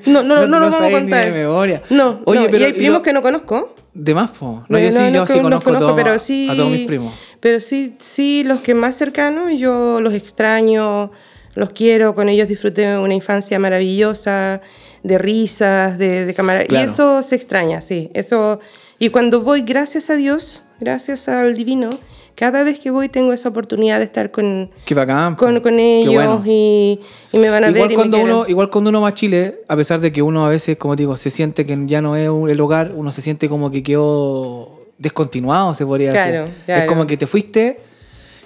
No, 0.07 0.25
no, 0.25 0.25
no, 0.25 0.47
No- 0.49 0.59
lo 0.59 0.65
vamos 0.67 0.75
a 0.75 0.79
sabéis 0.79 0.95
ni 0.97 1.03
contar. 1.03 1.25
de 1.27 1.31
memoria. 1.31 1.83
No, 1.91 2.21
Oye, 2.25 2.41
no, 2.41 2.47
pero- 2.51 2.59
y 2.59 2.65
hay 2.65 2.71
y 2.71 2.75
primos 2.75 2.99
lo- 2.99 3.03
que 3.03 3.13
no 3.13 3.23
conozco. 3.23 3.77
De 3.95 4.13
más, 4.13 4.31
po. 4.31 4.65
No, 4.69 4.77
No, 4.77 4.79
yo 4.81 4.91
sí, 4.91 4.99
yo 5.13 5.25
sí 5.25 5.33
con- 5.35 5.43
no 5.43 5.49
conozco, 5.51 5.65
conozco, 5.67 5.87
todo- 5.87 5.95
pero 5.97 6.19
sí, 6.19 6.49
a 6.51 6.57
todos 6.57 6.71
mis 6.73 6.85
primos. 6.89 7.15
Pero 7.39 7.61
sí, 7.61 7.95
sí, 8.01 8.43
los 8.45 8.59
que 8.59 8.75
más 8.75 8.97
cercanos, 8.97 9.53
yo 9.57 10.01
los 10.01 10.15
extraño, 10.15 11.13
los 11.55 11.71
quiero, 11.71 12.17
con 12.17 12.29
ellos 12.29 12.49
disfruté 12.49 12.99
una 12.99 13.15
infancia 13.15 13.61
maravillosa, 13.61 14.63
de 15.05 15.17
risas, 15.17 15.97
de, 15.97 16.27
de 16.27 16.35
camaradería. 16.35 16.71
Claro. 16.71 16.91
Y 16.91 16.93
eso 16.93 17.23
se 17.23 17.37
extraña, 17.37 17.81
sí. 17.81 18.11
Eso, 18.15 18.59
y 18.99 19.11
cuando 19.11 19.43
voy, 19.43 19.61
gracias 19.63 20.11
a 20.11 20.17
Dios, 20.17 20.65
gracias 20.81 21.29
al 21.29 21.55
Divino, 21.55 21.91
cada 22.39 22.63
vez 22.63 22.79
que 22.79 22.93
voy 22.93 23.09
tengo 23.09 23.33
esa 23.33 23.49
oportunidad 23.49 23.99
de 23.99 24.05
estar 24.05 24.31
con, 24.31 24.71
bacán. 24.95 25.35
con, 25.35 25.57
ellos 25.81 26.15
bueno. 26.15 26.41
y, 26.47 27.01
y 27.33 27.39
me 27.39 27.51
van 27.51 27.65
a 27.65 27.71
Igual 27.71 27.83
ver 27.83 27.91
y 27.93 27.95
cuando, 27.97 28.19
me 28.19 28.23
uno, 28.25 28.45
igual 28.47 28.71
cuando 28.71 28.91
uno 28.91 29.01
va 29.01 29.09
a 29.09 29.15
Chile, 29.15 29.63
a 29.67 29.75
pesar 29.75 29.99
de 29.99 30.13
que 30.13 30.23
uno 30.23 30.47
a 30.47 30.49
veces, 30.49 30.77
como 30.77 30.95
digo, 30.95 31.17
se 31.17 31.31
siente 31.31 31.65
que 31.65 31.77
ya 31.87 32.01
no 32.01 32.15
es 32.15 32.29
un- 32.29 32.49
el 32.49 32.61
hogar, 32.61 32.93
uno 32.95 33.11
se 33.11 33.23
siente 33.23 33.49
como 33.49 33.73
que 33.73 33.83
quedó 33.83 34.79
descontinuado, 34.99 35.75
se 35.75 35.85
podría 35.85 36.13
Claro, 36.13 36.43
decir. 36.43 36.55
claro. 36.65 36.83
Es 36.83 36.87
como 36.89 37.07
que 37.09 37.17
te 37.17 37.27
fuiste 37.27 37.81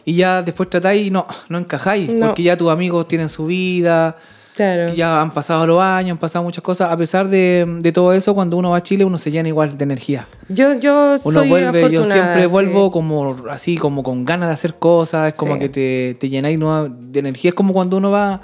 y 0.07 0.15
ya 0.15 0.41
después 0.41 0.71
tratáis 0.71 1.07
y 1.09 1.11
no, 1.11 1.27
no 1.51 1.59
encajáis, 1.59 2.09
No. 2.09 2.29
porque 2.29 2.43
ya 2.45 2.57
tus 2.57 2.71
amigos 2.71 3.07
tienen 3.09 3.29
su 3.29 3.45
vida, 3.45 4.17
Claro. 4.55 4.93
ya 4.95 5.21
han 5.23 5.31
pasado 5.31 5.67
los 5.67 5.81
años, 5.81 6.13
han 6.13 6.19
pasado 6.19 6.45
muchas 6.45 6.63
cosas. 6.63 6.91
A 6.91 6.97
pesar 6.97 7.29
de, 7.29 7.65
de 7.81 7.93
todo 7.93 8.13
eso, 8.13 8.35
cuando 8.35 8.57
uno 8.59 8.71
va 8.71 8.77
a 8.79 8.83
Chile, 8.83 9.05
uno 9.05 9.17
se 9.19 9.31
llena 9.31 9.49
igual 9.49 9.79
de 9.79 9.85
energía. 9.85 10.27
Yo, 10.49 10.79
yo 10.79 11.17
Uno 11.25 11.41
soy 11.41 11.49
vuelve, 11.49 11.91
yo 11.91 12.05
siempre 12.05 12.43
sí. 12.43 12.47
vuelvo 12.49 12.91
como 12.91 13.37
así, 13.51 13.77
como 13.79 14.03
con 14.03 14.25
ganas 14.27 14.49
de 14.51 14.55
hacer 14.55 14.75
cosas, 14.75 15.29
es 15.29 15.35
como 15.35 15.55
Sí. 15.55 15.61
que 15.61 15.69
te, 15.71 16.17
te 16.21 16.29
llenáis 16.29 16.59
de 16.61 17.19
energía. 17.21 17.49
Es 17.51 17.55
como 17.55 17.73
cuando 17.73 17.97
uno 17.97 18.11
va 18.11 18.43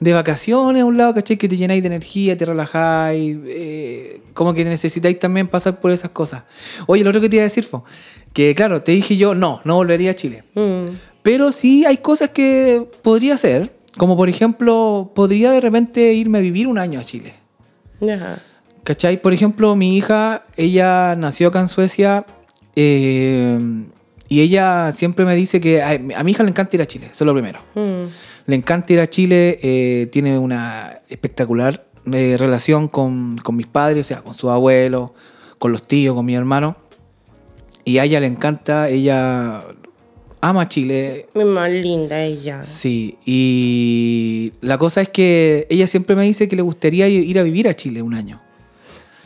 de 0.00 0.12
vacaciones 0.12 0.82
a 0.82 0.84
un 0.84 0.96
lado, 0.98 1.14
¿cachai? 1.14 1.36
Que 1.38 1.48
te 1.48 1.56
llenáis 1.56 1.82
de 1.82 1.86
energía, 1.88 2.36
te 2.36 2.44
relajáis, 2.44 3.36
eh, 3.46 4.20
como 4.34 4.52
que 4.54 4.64
necesitáis 4.64 5.18
también 5.18 5.48
pasar 5.48 5.80
por 5.80 5.90
esas 5.90 6.10
cosas. 6.10 6.42
Oye, 6.86 7.02
lo 7.02 7.10
otro 7.10 7.20
que 7.22 7.28
te 7.28 7.36
iba 7.36 7.42
a 7.42 7.44
decir 7.50 7.64
fue 7.64 7.80
que, 8.32 8.54
claro, 8.54 8.82
te 8.82 8.92
dije 8.92 9.16
yo, 9.16 9.34
no, 9.34 9.60
no 9.64 9.74
volvería 9.76 10.10
a 10.10 10.14
Chile. 10.14 10.44
Mm. 10.54 10.88
Pero 11.22 11.50
sí 11.52 11.84
hay 11.84 11.96
cosas 11.96 12.30
que 12.30 12.86
podría 13.02 13.34
hacer, 13.34 13.72
como 13.98 14.16
por 14.16 14.30
ejemplo, 14.30 15.12
podría 15.14 15.52
de 15.52 15.60
repente 15.60 16.14
irme 16.14 16.38
a 16.38 16.40
vivir 16.40 16.66
un 16.66 16.78
año 16.78 16.98
a 16.98 17.04
Chile. 17.04 17.34
Ya. 18.00 18.38
¿Cachai? 18.84 19.20
Por 19.20 19.34
ejemplo, 19.34 19.76
mi 19.76 19.98
hija, 19.98 20.44
ella 20.56 21.14
nació 21.16 21.48
acá 21.48 21.60
en 21.60 21.68
Suecia 21.68 22.24
eh, 22.74 23.58
y 24.28 24.40
ella 24.40 24.92
siempre 24.92 25.26
me 25.26 25.36
dice 25.36 25.60
que 25.60 25.82
a, 25.82 25.90
a 25.90 26.24
mi 26.24 26.30
hija 26.30 26.42
le 26.42 26.50
encanta 26.50 26.76
ir 26.76 26.82
a 26.82 26.86
Chile, 26.86 27.10
eso 27.12 27.24
es 27.24 27.26
lo 27.26 27.34
primero. 27.34 27.60
Mm. 27.74 28.06
Le 28.46 28.56
encanta 28.56 28.92
ir 28.94 29.00
a 29.00 29.06
Chile, 29.08 29.58
eh, 29.62 30.08
tiene 30.10 30.38
una 30.38 31.02
espectacular 31.08 31.86
eh, 32.12 32.36
relación 32.38 32.88
con, 32.88 33.36
con 33.38 33.56
mis 33.56 33.66
padres, 33.66 34.06
o 34.06 34.08
sea, 34.08 34.22
con 34.22 34.34
sus 34.34 34.50
abuelos, 34.50 35.10
con 35.58 35.72
los 35.72 35.86
tíos, 35.86 36.14
con 36.14 36.24
mi 36.24 36.34
hermano. 36.34 36.76
Y 37.84 37.98
a 37.98 38.04
ella 38.04 38.20
le 38.20 38.26
encanta, 38.26 38.88
ella 38.88 39.64
ama 40.40 40.68
Chile, 40.68 41.26
Es 41.34 41.44
más 41.46 41.70
linda 41.70 42.22
ella. 42.22 42.62
Sí, 42.64 43.16
y 43.24 44.52
la 44.60 44.78
cosa 44.78 45.00
es 45.00 45.08
que 45.08 45.66
ella 45.70 45.86
siempre 45.86 46.16
me 46.16 46.24
dice 46.24 46.48
que 46.48 46.56
le 46.56 46.62
gustaría 46.62 47.08
ir 47.08 47.38
a 47.38 47.42
vivir 47.42 47.68
a 47.68 47.74
Chile 47.74 48.02
un 48.02 48.14
año. 48.14 48.40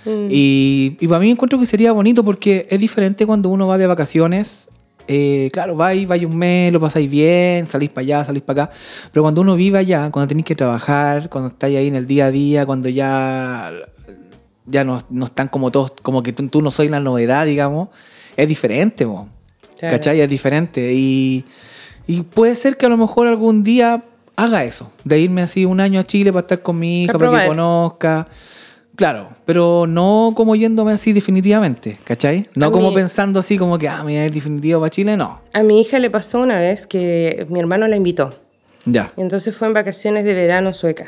Mm. 0.05 0.27
Y, 0.31 0.97
y 1.01 1.07
para 1.07 1.21
mí 1.21 1.31
encuentro 1.31 1.59
que 1.59 1.67
sería 1.67 1.93
bonito 1.93 2.25
porque 2.25 2.67
es 2.71 2.81
diferente 2.81 3.27
cuando 3.27 3.49
uno 3.49 3.67
va 3.67 3.79
de 3.79 3.87
vacaciones. 3.87 4.69
Eh, 5.09 5.51
claro, 5.53 5.77
vais, 5.77 6.07
vais 6.07 6.25
un 6.25 6.37
mes, 6.37 6.73
lo 6.73 6.81
pasáis 6.81 7.11
bien, 7.11 7.67
salís 7.67 7.91
para 7.91 8.03
allá, 8.03 8.25
salís 8.25 8.43
para 8.43 8.65
acá. 8.65 8.75
Pero 9.13 9.23
cuando 9.23 9.41
uno 9.41 9.57
vive 9.57 9.79
allá, 9.79 10.11
cuando 10.11 10.29
tenéis 10.29 10.47
que 10.47 10.55
trabajar, 10.55 11.29
cuando 11.29 11.49
estáis 11.49 11.77
ahí 11.77 11.89
en 11.89 11.97
el 11.97 12.07
día 12.07 12.27
a 12.27 12.31
día, 12.31 12.67
cuando 12.67 12.89
ya, 12.89 13.73
ya 14.67 14.85
no, 14.85 15.01
no 15.11 15.27
están 15.27 15.49
como 15.49 15.71
todos, 15.71 15.93
como 16.03 16.23
que 16.23 16.33
tú, 16.33 16.49
tú 16.49 16.63
no 16.63 16.71
sois 16.71 16.91
la 16.91 17.01
novedad, 17.01 17.47
digamos, 17.47 17.89
es 18.37 18.49
diferente, 18.49 19.07
po. 19.07 19.29
Claro. 19.83 19.97
¿cachai? 19.97 20.21
Es 20.21 20.29
diferente. 20.31 20.93
Y, 20.95 21.45
y 22.07 22.23
puede 22.23 22.55
ser 22.55 22.77
que 22.77 22.87
a 22.87 22.89
lo 22.89 22.97
mejor 22.97 23.27
algún 23.27 23.65
día 23.65 24.05
haga 24.37 24.63
eso, 24.65 24.93
de 25.05 25.19
irme 25.19 25.43
así 25.43 25.65
un 25.65 25.81
año 25.81 25.99
a 25.99 26.05
Chile 26.05 26.33
para 26.33 26.43
estar 26.43 26.63
con 26.63 26.79
mi 26.79 27.03
hija, 27.05 27.19
para 27.19 27.43
que 27.43 27.49
conozca. 27.49 28.29
Claro, 28.95 29.31
pero 29.45 29.87
no 29.89 30.33
como 30.37 30.55
yéndome 30.55 30.93
así 30.93 31.13
definitivamente, 31.13 31.99
¿cachai? 32.05 32.47
No 32.55 32.67
A 32.67 32.71
como 32.73 32.91
mí- 32.91 32.95
pensando 32.95 33.41
así 33.41 33.59
como 33.59 33.77
que, 33.77 33.89
ah, 33.89 33.97
me 33.99 34.13
voy 34.13 34.17
a 34.17 34.27
ir 34.27 34.33
definitivo 34.33 34.79
para 34.81 34.91
Chile, 34.91 35.17
no. 35.17 35.41
A 35.53 35.63
mi 35.65 35.81
hija 35.81 35.99
le 35.99 36.11
pasó 36.11 36.41
una 36.41 36.59
vez 36.61 36.87
que 36.87 37.45
mi 37.49 37.59
hermano 37.59 37.89
la 37.89 37.97
invitó. 37.97 38.39
Ya. 38.85 39.13
Entonces 39.17 39.57
fue 39.57 39.67
en 39.67 39.75
vacaciones 39.75 40.25
de 40.25 40.35
verano 40.35 40.73
sueca. 40.75 41.07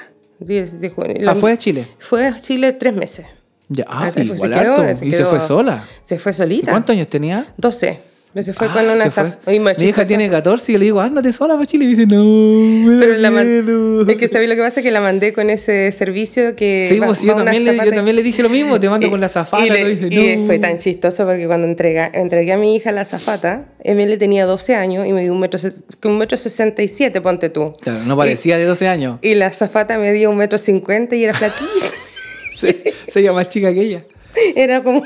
Ah, 1.27 1.35
fue 1.35 1.53
a 1.53 1.57
Chile. 1.57 1.89
Fue 2.01 2.27
a 2.27 2.41
Chile 2.41 2.72
tres 2.72 2.95
meses. 2.95 3.27
Ya, 3.68 3.85
ah, 3.89 4.11
igual 4.16 4.39
se 4.39 4.51
quedó- 4.51 4.95
se 4.95 5.07
Y 5.07 5.12
se 5.12 5.25
fue 5.25 5.41
sola. 5.41 5.87
Se 6.03 6.18
fue 6.18 6.33
¿Y 6.33 6.35
solita. 6.35 6.70
cuántos 6.70 6.95
años 6.95 7.09
tenía? 7.09 7.55
12. 7.57 7.99
Se 8.43 8.53
fue 8.53 8.66
Ah, 8.68 8.72
con 8.72 8.85
una 8.89 9.11
fue. 9.11 9.24
Oye, 9.47 9.61
más 9.61 9.78
Mi 9.78 9.87
hija 9.87 10.05
tiene 10.05 10.28
14 10.28 10.72
y 10.72 10.74
yo 10.74 10.78
le 10.80 10.85
digo, 10.87 11.01
ándate 11.01 11.32
sola 11.32 11.55
para 11.55 11.66
Chile. 11.66 11.85
Y 11.85 11.89
dice, 11.89 12.05
no, 12.07 12.24
me 12.24 12.95
da 12.95 13.01
Pero 13.01 13.14
la 13.18 13.30
man- 13.30 13.47
miedo". 13.47 14.09
es 14.11 14.16
que 14.16 14.26
sabes 14.26 14.49
lo 14.49 14.57
que 14.57 14.61
pasa 14.62 14.82
que 14.82 14.91
la 14.91 15.01
mandé 15.01 15.32
con 15.32 15.51
ese 15.51 15.93
servicio 15.93 16.57
que 16.57 16.87
Sí, 16.89 16.99
va- 16.99 17.07
pues 17.07 17.20
va 17.20 17.26
yo 17.26 17.35
una 17.37 17.45
también, 17.45 17.64
le, 17.64 17.76
yo 17.85 17.93
también 17.93 18.16
le 18.16 18.22
dije 18.24 18.43
lo 18.43 18.49
mismo, 18.49 18.80
te 18.80 18.91
mando 18.91 19.07
Y- 19.07 19.11
con 19.11 19.20
la 19.20 19.28
zafata. 19.28 19.64
Y, 19.64 19.70
le- 19.70 19.82
¿no? 19.82 19.89
Y 19.89 19.95
dice, 20.11 20.32
y 20.32 20.37
"No". 20.37 20.47
fue 20.47 20.59
tan 20.59 20.78
chistoso 20.78 21.24
porque 21.26 21.47
cuando 21.47 21.66
entrega, 21.68 22.11
entregué 22.12 22.53
a 22.53 22.57
mi 22.57 22.74
hija 22.74 22.91
la 22.91 23.05
zafata, 23.05 23.66
Emily 23.85 24.16
tenía 24.16 24.47
12 24.47 24.74
años 24.74 25.07
y 25.07 25.12
me 25.12 25.22
dio 25.22 25.32
un 25.32 25.39
metro, 25.39 25.61
un 26.05 26.18
metro 26.18 26.37
67, 26.37 27.20
ponte 27.20 27.51
tú. 27.51 27.72
Claro, 27.82 28.01
no 28.05 28.16
parecía 28.16 28.59
de 28.59 28.64
12 28.64 28.89
años. 28.89 29.18
Y 29.22 29.35
la 29.35 29.53
zafata 29.53 29.97
me 29.99 30.12
dio 30.12 30.30
un 30.30 30.37
metro 30.39 30.59
50 30.59 31.14
y 31.14 31.22
era 31.22 31.35
flaquita. 31.35 31.68
Se, 32.55 32.95
se 33.09 33.22
llama 33.22 33.41
más 33.41 33.49
chica 33.49 33.72
que 33.72 33.80
ella. 33.80 34.03
Era 34.57 34.82
como 34.82 35.03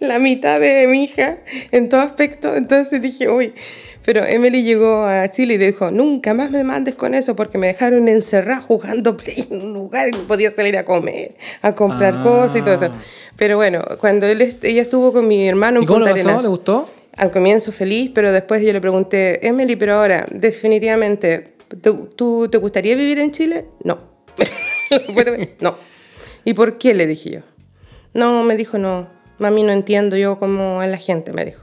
la 0.00 0.18
mitad 0.18 0.58
de 0.60 0.86
mi 0.88 1.04
hija 1.04 1.38
en 1.70 1.88
todo 1.88 2.00
aspecto. 2.00 2.54
Entonces 2.56 3.00
dije, 3.00 3.28
uy. 3.28 3.54
Pero 4.02 4.24
Emily 4.24 4.62
llegó 4.62 5.04
a 5.04 5.30
Chile 5.30 5.54
y 5.54 5.58
dijo, 5.58 5.90
nunca 5.90 6.32
más 6.32 6.50
me 6.50 6.64
mandes 6.64 6.94
con 6.94 7.14
eso 7.14 7.36
porque 7.36 7.58
me 7.58 7.66
dejaron 7.66 8.08
encerrada 8.08 8.62
jugando 8.62 9.14
play 9.18 9.46
en 9.50 9.60
un 9.66 9.74
lugar 9.74 10.08
y 10.08 10.12
no 10.12 10.26
podía 10.26 10.50
salir 10.50 10.78
a 10.78 10.86
comer, 10.86 11.34
a 11.60 11.74
comprar 11.74 12.14
Ah. 12.18 12.22
cosas 12.22 12.56
y 12.56 12.62
todo 12.62 12.74
eso. 12.74 12.94
Pero 13.36 13.56
bueno, 13.56 13.82
cuando 14.00 14.26
él, 14.26 14.40
est- 14.40 14.64
ella 14.64 14.80
estuvo 14.80 15.12
con 15.12 15.28
mi 15.28 15.46
hermano 15.46 15.78
en 15.78 15.84
¿Y 15.84 15.86
cómo 15.86 15.98
lo 16.00 16.10
pasó? 16.14 16.40
¿Le 16.42 16.48
gustó? 16.48 16.88
al 17.18 17.30
comienzo 17.30 17.72
feliz, 17.72 18.10
pero 18.14 18.32
después 18.32 18.62
yo 18.64 18.72
le 18.72 18.80
pregunté, 18.80 19.46
Emily, 19.46 19.76
pero 19.76 19.96
ahora, 19.96 20.24
definitivamente, 20.30 21.52
¿tú, 21.82 22.06
tú 22.16 22.48
te 22.50 22.56
gustaría 22.56 22.96
vivir 22.96 23.18
en 23.18 23.32
Chile? 23.32 23.66
No. 23.84 23.98
no. 25.60 25.74
¿Y 26.44 26.54
por 26.54 26.78
qué? 26.78 26.94
Le 26.94 27.06
dije 27.06 27.30
yo. 27.30 27.40
No, 28.14 28.42
me 28.44 28.56
dijo, 28.56 28.78
no. 28.78 29.08
Mami, 29.40 29.62
no 29.64 29.72
entiendo 29.72 30.16
yo 30.16 30.38
cómo 30.38 30.82
es 30.82 30.90
la 30.90 30.96
gente, 30.98 31.32
me 31.32 31.44
dijo. 31.44 31.60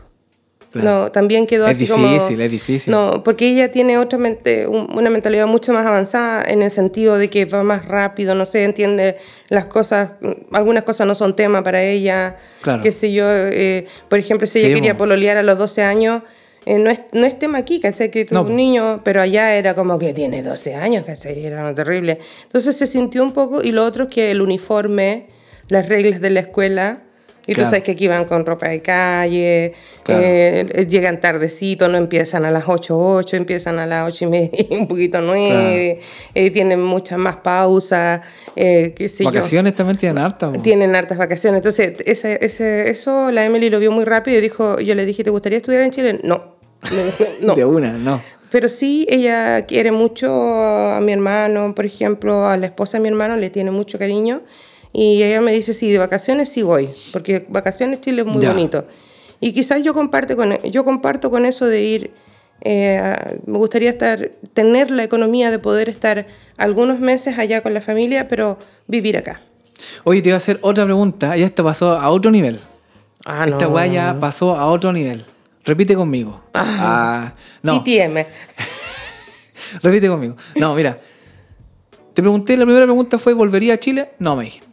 Claro. 0.71 0.89
No, 1.05 1.11
también 1.13 1.47
quedó 1.47 1.65
Es 1.67 1.78
así 1.78 1.88
como... 1.88 2.05
difícil, 2.09 2.41
es 2.41 2.51
difícil. 2.51 2.91
No, 2.91 3.23
porque 3.23 3.47
ella 3.47 3.71
tiene 3.71 3.97
otra 3.97 4.19
mente, 4.19 4.67
un- 4.67 4.91
una 4.97 5.09
mentalidad 5.09 5.47
mucho 5.47 5.71
más 5.71 5.86
avanzada 5.86 6.43
en 6.45 6.61
el 6.61 6.71
sentido 6.71 7.17
de 7.17 7.30
que 7.30 7.45
va 7.45 7.63
más 7.63 7.86
rápido, 7.86 8.36
no 8.36 8.45
sé, 8.45 8.65
entiende 8.65 9.15
las 9.47 9.65
cosas, 9.67 10.11
algunas 10.51 10.84
cosas 10.84 11.07
no 11.07 11.15
son 11.15 11.38
tema 11.38 11.63
para 11.63 11.82
ella. 11.82 12.36
Claro. 12.61 12.84
Qué 12.84 12.91
sé 12.91 13.13
yo, 13.13 13.25
eh, 13.30 13.86
por 14.09 14.19
ejemplo, 14.19 14.45
si 14.45 14.59
ella 14.59 14.67
Sí, 14.67 14.73
quería 14.73 14.97
pololear 14.97 15.38
a 15.38 15.43
los 15.43 15.57
12 15.57 15.84
años, 15.84 16.23
eh, 16.65 16.80
no, 16.80 16.89
es, 16.89 16.99
no 17.13 17.25
es 17.25 17.39
tema 17.39 17.59
aquí, 17.59 17.80
¿cachai? 17.80 18.11
Que 18.11 18.25
tuvo 18.25 18.39
No, 18.43 18.49
un 18.49 18.57
niño, 18.57 18.99
pero 19.05 19.21
allá 19.21 19.55
era 19.55 19.73
como 19.73 19.97
que 19.97 20.13
tiene 20.13 20.43
12 20.43 20.75
años, 20.75 21.05
¿cachai? 21.05 21.45
Era 21.45 21.73
terrible. 21.73 22.19
Entonces 22.43 22.75
se 22.75 22.88
sintió 22.88 23.23
un 23.23 23.32
poco, 23.32 23.63
y 23.63 23.71
lo 23.71 23.86
otro 23.86 24.03
es 24.03 24.09
que 24.09 24.32
el 24.32 24.41
uniforme, 24.41 25.28
las 25.69 25.88
reglas 25.88 26.19
de 26.19 26.30
la 26.30 26.41
escuela, 26.41 27.03
y 27.48 27.54
Claro. 27.54 27.66
tú 27.68 27.70
sabes 27.72 27.84
que 27.84 27.91
aquí 27.93 28.08
van 28.08 28.26
con 28.26 28.45
ropa 28.45 28.68
de 28.68 28.82
calle, 28.82 29.74
Claro. 30.04 30.22
eh, 30.24 30.86
llegan 30.89 31.20
tardecito, 31.20 31.88
no 31.88 31.98
empiezan 31.98 32.45
a 32.45 32.52
las 32.52 32.66
8, 32.68 32.95
8, 32.98 33.38
empiezan 33.38 33.80
a 33.80 33.86
las 33.88 34.08
8 34.08 34.26
y 34.26 34.28
media, 34.28 34.50
un 34.72 34.88
poquito 34.88 35.22
9, 35.22 36.00
eh, 36.36 36.52
tienen 36.52 36.84
muchas 36.84 37.18
más 37.18 37.38
pausas, 37.38 38.22
eh, 38.56 38.93
qué 38.95 39.08
sé 39.10 39.24
yo. 39.24 39.32
Vacaciones 39.32 39.74
también 39.76 39.98
tienen 39.98 40.18
harta. 40.20 40.52
po. 40.52 40.62
Tienen 40.62 40.95
hartas 40.95 41.18
vacaciones. 41.18 41.60
Entonces, 41.60 41.93
ese, 42.06 42.38
ese, 42.45 42.89
eso 42.89 43.32
la 43.32 43.45
Emily 43.45 43.70
lo 43.70 43.80
vio 43.80 43.91
muy 43.91 44.04
rápido 44.06 44.38
y 44.38 44.41
dijo, 44.41 44.80
yo 44.80 44.93
le 44.95 45.06
dije, 45.06 45.24
¿te 45.24 45.30
gustaría 45.30 45.58
estudiar 45.58 45.82
en 45.82 45.91
Chile? 45.91 46.20
No. 46.24 46.56
No. 47.41 47.56
De 47.56 47.66
una, 47.66 47.91
no. 47.93 48.22
Pero 48.50 48.70
sí, 48.70 49.06
ella 49.10 49.66
quiere 49.66 49.91
mucho 49.91 50.30
a 50.32 51.00
mi 51.02 51.12
hermano, 51.12 51.76
por 51.76 51.86
ejemplo, 51.86 52.48
a 52.48 52.56
la 52.56 52.68
esposa 52.68 52.98
de 52.98 53.02
mi 53.04 53.10
hermano 53.10 53.36
le 53.36 53.50
tiene 53.50 53.72
mucho 53.72 54.00
cariño. 54.00 54.41
Y 55.00 55.22
ella 55.22 55.41
me 55.41 55.52
dice, 55.52 55.76
sí, 55.76 55.91
de 55.91 56.00
vacaciones 56.00 56.50
sí 56.50 56.64
voy, 56.64 56.89
porque 57.14 57.45
vacaciones 57.50 58.02
Chile 58.02 58.22
es 58.24 58.28
muy 58.28 58.41
Ya. 58.41 58.52
bonito. 58.52 58.84
Y 59.39 59.52
quizás 59.54 59.84
yo, 59.84 59.93
comparte 59.93 60.36
con, 60.36 60.58
yo 60.64 60.84
comparto 60.84 61.30
con 61.30 61.45
eso 61.45 61.68
de 61.68 61.84
ir, 61.84 62.12
eh, 62.62 63.14
me 63.45 63.60
gustaría 63.60 63.91
estar, 63.91 64.32
tener 64.54 64.89
la 64.89 65.04
economía 65.04 65.52
de 65.52 65.60
poder 65.60 65.88
estar 65.88 66.26
algunos 66.58 67.00
meses 67.00 67.38
allá 67.38 67.62
con 67.62 67.76
la 67.76 67.82
familia, 67.82 68.28
pero 68.28 68.58
vivir 68.88 69.18
acá. 69.18 69.41
Oye, 70.04 70.24
te 70.24 70.30
iba 70.30 70.36
a 70.36 70.38
hacer 70.38 70.58
otra 70.64 70.86
pregunta. 70.86 71.38
Ya 71.38 71.45
esto 71.45 71.64
pasó 71.64 71.91
a 71.91 72.10
otro 72.10 72.32
nivel. 72.32 72.60
Ah, 73.24 73.45
Esta 73.48 73.68
weá 73.68 73.86
ya 73.86 74.18
pasó 74.20 74.56
a 74.56 74.66
otro 74.66 74.91
nivel. 74.91 75.24
Repite 75.64 75.93
conmigo. 75.93 76.41
Ah, 76.56 77.34
no, 77.62 77.84
TTM. 77.84 78.26
repite 79.84 80.08
conmigo. 80.08 80.36
No, 80.56 80.74
mira. 80.74 80.98
Te 82.16 82.24
pregunté, 82.24 82.58
la 82.58 82.66
primera 82.66 82.86
pregunta 82.88 83.20
fue, 83.20 83.34
¿volvería 83.34 83.76
a 83.76 83.80
Chile? 83.80 84.10
No, 84.18 84.36
me 84.36 84.45
dijiste. 84.45 84.66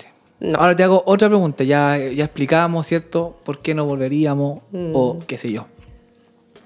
No. 0.45 0.59
Ahora 0.59 0.76
te 0.76 0.82
hago 0.82 1.03
otra 1.07 1.28
pregunta. 1.28 1.64
Ya, 1.64 1.97
ya 1.99 2.24
explicamos, 2.24 2.86
¿cierto? 2.86 3.40
¿Por 3.45 3.62
qué 3.62 3.74
no 3.74 3.84
volveríamos? 3.86 4.61
O 4.92 5.18
qué 5.26 5.38
sé 5.38 5.51
yo. 5.53 5.66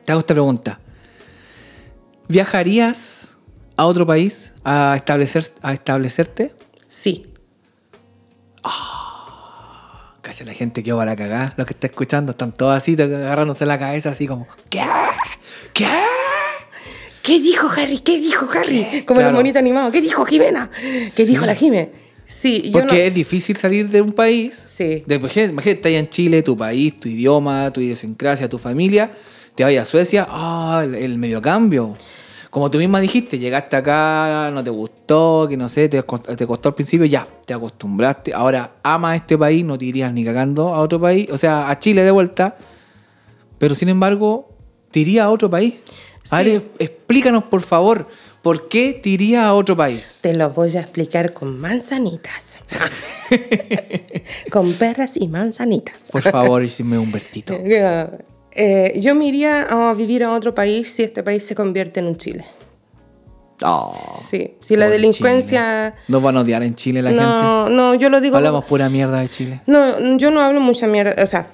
Te 0.05 0.13
hago 0.13 0.21
esta 0.21 0.35
pregunta. 0.35 0.81
¿Viajarías 2.29 3.37
a 3.77 3.87
otro 3.87 4.07
país 4.07 4.53
a, 4.65 4.95
establecer, 4.97 5.47
a 5.63 5.73
establecerte? 5.73 6.55
Sí. 6.89 7.23
Cacha, 10.23 10.45
la 10.45 10.53
gente 10.53 10.83
que 10.83 10.93
va 10.93 11.05
a 11.05 11.07
la 11.07 11.17
cagada, 11.17 11.55
los 11.57 11.67
que 11.67 11.73
está 11.73 11.87
escuchando, 11.87 12.33
están 12.33 12.53
todos 12.53 12.75
así, 12.77 13.01
agarrándose 13.01 13.65
la 13.65 13.79
cabeza 13.79 14.11
así 14.11 14.27
como, 14.27 14.47
¿qué? 14.69 14.85
¿Qué? 15.73 15.89
¿Qué 17.23 17.39
dijo 17.41 17.69
Harry? 17.69 17.99
¿Qué 17.99 18.19
dijo 18.19 18.47
Harry? 18.55 19.05
Como 19.07 19.19
Claro. 19.21 19.31
el 19.31 19.37
monito 19.37 19.59
animado. 19.59 19.91
¿Qué 19.93 20.01
dijo 20.01 20.25
Jimena? 20.25 20.71
¿Qué 20.81 21.09
Sí. 21.11 21.25
dijo 21.27 21.47
la 21.47 21.55
Jime? 21.55 22.08
Sí, 22.29 22.63
yo 22.67 22.73
Porque 22.73 22.95
no... 22.95 23.01
es 23.03 23.15
difícil 23.15 23.57
salir 23.57 23.89
de 23.89 24.03
un 24.03 24.13
país. 24.13 24.55
Sí. 24.69 25.03
De, 25.07 25.15
imagínate, 25.17 25.53
imagínate, 25.53 25.71
estás 25.79 25.93
en 25.93 26.09
Chile, 26.11 26.43
tu 26.43 26.57
país, 26.57 27.01
tu 27.01 27.09
idioma, 27.09 27.71
tu 27.73 27.81
idiosincrasia, 27.81 28.49
tu 28.49 28.59
familia. 28.59 29.11
Te 29.55 29.65
vayas 29.65 29.83
a 29.83 29.91
Suecia, 29.91 30.27
ah, 30.31 30.83
el, 30.85 30.95
el 30.95 31.19
mediocambio. 31.19 31.97
Como 32.51 32.71
tú 32.71 32.79
misma 32.79 33.01
dijiste, 33.01 33.39
llegaste 33.39 33.77
acá, 33.77 34.51
no 34.53 34.63
te 34.63 34.71
gustó, 34.71 35.47
que 35.49 35.57
no 35.57 35.69
sé, 35.69 35.89
te, 35.89 36.03
cost- 36.07 36.35
te 36.37 36.47
costó 36.47 36.69
al 36.69 36.75
principio, 36.75 37.07
ya, 37.07 37.27
te 37.47 37.55
acostumbraste. 37.55 38.33
Ahora 38.35 38.73
amas 38.83 39.17
este 39.17 39.37
país, 39.37 39.65
no 39.65 39.77
te 39.77 39.87
irías 39.87 40.13
ni 40.13 40.25
cagando 40.25 40.75
a 40.75 40.81
otro 40.81 41.01
país, 41.01 41.29
o 41.31 41.37
sea, 41.39 41.69
a 41.71 41.79
Chile 41.79 42.05
de 42.05 42.11
vuelta. 42.11 42.57
Pero 43.59 43.75
sin 43.75 43.89
embargo, 43.89 44.49
te 44.91 45.01
iría 45.01 45.25
a 45.25 45.31
otro 45.31 45.51
país. 45.51 45.75
A 46.31 46.43
ver, 46.43 46.63
explícanos 46.79 47.45
por 47.45 47.63
favor, 47.63 48.07
¿por 48.43 48.69
qué 48.69 48.93
te 48.93 49.11
irías 49.11 49.45
a 49.45 49.55
otro 49.55 49.77
país? 49.77 50.21
Te 50.23 50.35
lo 50.35 50.51
voy 50.51 50.77
a 50.77 50.81
explicar 50.81 51.33
con 51.33 51.59
manzanitas. 51.59 52.59
con 54.51 54.75
perras 54.75 55.17
y 55.17 55.29
manzanitas. 55.29 56.11
Por 56.11 56.23
favor, 56.23 56.65
hicime 56.65 56.99
un 56.99 57.13
vertito. 57.13 57.59
Eh, 58.61 58.99
yo 58.99 59.15
me 59.15 59.27
iría 59.27 59.69
a 59.71 59.95
vivir 59.95 60.25
a 60.25 60.33
otro 60.33 60.53
país 60.53 60.91
si 60.91 61.05
este 61.05 61.23
país 61.23 61.45
se 61.45 61.55
convierte 61.55 62.01
en 62.01 62.07
un 62.07 62.17
Chile. 62.17 62.45
Oh, 63.63 63.95
sí, 64.29 64.57
si 64.61 64.75
la 64.75 64.89
delincuencia... 64.89 65.95
¿Nos 66.09 66.21
van 66.21 66.37
a 66.37 66.41
odiar 66.41 66.65
en 66.65 66.75
Chile 66.75 67.01
la 67.01 67.11
no, 67.11 67.17
gente? 67.17 67.45
No, 67.45 67.69
no, 67.69 67.95
yo 67.95 68.09
lo 68.09 68.21
digo... 68.21 68.37
Hablamos 68.37 68.65
pura 68.65 68.89
mierda 68.89 69.21
de 69.21 69.29
Chile. 69.29 69.61
No, 69.67 70.17
yo 70.17 70.33
no 70.33 70.41
hablo 70.41 70.61
mucha 70.61 70.89
mierda, 70.89 71.23
o 71.23 71.27
sea, 71.29 71.49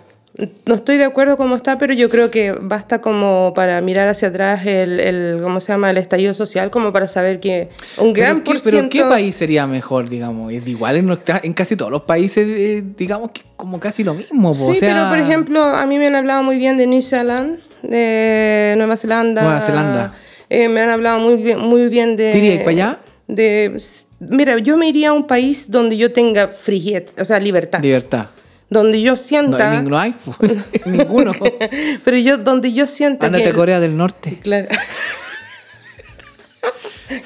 no 0.66 0.74
estoy 0.74 0.97
de 0.97 1.05
acuerdo 1.05 1.37
cómo 1.37 1.55
está, 1.55 1.78
pero 1.78 1.95
yo 1.95 2.11
creo 2.11 2.28
que 2.30 2.53
basta 2.53 3.01
como 3.01 3.53
para 3.55 3.80
mirar 3.80 4.09
hacia 4.09 4.28
atrás 4.28 4.66
el, 4.66 4.99
el 4.99 5.39
¿cómo 5.41 5.61
se 5.61 5.72
llama? 5.72 5.91
El 5.91 5.99
estallido 5.99 6.35
social, 6.35 6.70
como 6.70 6.93
para 6.93 7.07
saber 7.07 7.39
que 7.39 7.68
un 7.99 8.12
gran 8.12 8.43
¿Pero 8.43 8.59
qué, 8.59 8.70
¿Pero 8.70 8.89
qué 8.89 9.05
país 9.05 9.37
sería 9.37 9.68
mejor, 9.68 10.09
digamos? 10.09 10.53
Es 10.53 10.66
igual 10.66 10.97
en, 10.97 11.18
en 11.43 11.53
casi 11.53 11.76
todos 11.76 11.93
los 11.93 12.03
países, 12.03 12.49
eh, 12.49 12.82
digamos 12.97 13.30
que 13.30 13.43
como 13.57 13.78
casi 13.78 14.03
lo 14.03 14.14
mismo. 14.14 14.55
Sí, 14.55 14.78
pero 14.80 15.09
por 15.09 15.18
ejemplo, 15.18 15.62
a 15.62 15.87
mí 15.87 15.99
me 15.99 16.09
han 16.09 16.16
hablado 16.16 16.43
muy 16.43 16.59
bien 16.59 16.76
de 16.78 16.89
New 16.89 17.03
Zealand, 17.03 17.61
de 17.82 18.74
Nueva 18.76 18.97
Zelanda. 18.97 19.43
Nueva 19.43 19.61
Zelanda. 19.61 20.14
Eh, 20.51 20.68
me 20.68 20.80
han 20.80 20.91
hablado 20.91 21.20
muy 21.20 21.37
bien, 21.43 21.61
muy 21.61 21.89
bien 21.89 22.16
de... 22.16 22.32
¿Tiría 22.32 22.59
para 22.59 22.70
allá? 22.70 22.99
De, 23.28 23.80
mira, 24.18 24.59
yo 24.59 24.76
me 24.76 24.89
iría 24.89 25.11
a 25.11 25.12
un 25.12 25.28
país 25.28 25.70
donde 25.70 25.97
yo 25.97 26.12
tenga 26.12 26.49
frihet, 26.49 27.18
o 27.20 27.24
sea, 27.24 27.39
libertad. 27.39 27.80
Libertad 27.80 28.26
donde 28.75 29.01
yo 29.01 29.16
sienta... 29.16 29.81
No, 29.83 29.99
hay, 29.99 30.14
ninguno. 30.87 31.33
Pero 32.05 32.16
yo, 32.18 32.37
donde 32.37 32.72
yo 32.72 32.87
sienta 32.87 33.27
Ándate 33.27 33.49
a 33.49 33.55
Corea 33.55 33.81
del 33.81 33.97
Norte. 33.97 34.39
Claro. 34.43 34.68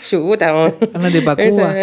Chuta, 0.07 0.75
Ándate 0.93 1.23
Cuba. 1.23 1.75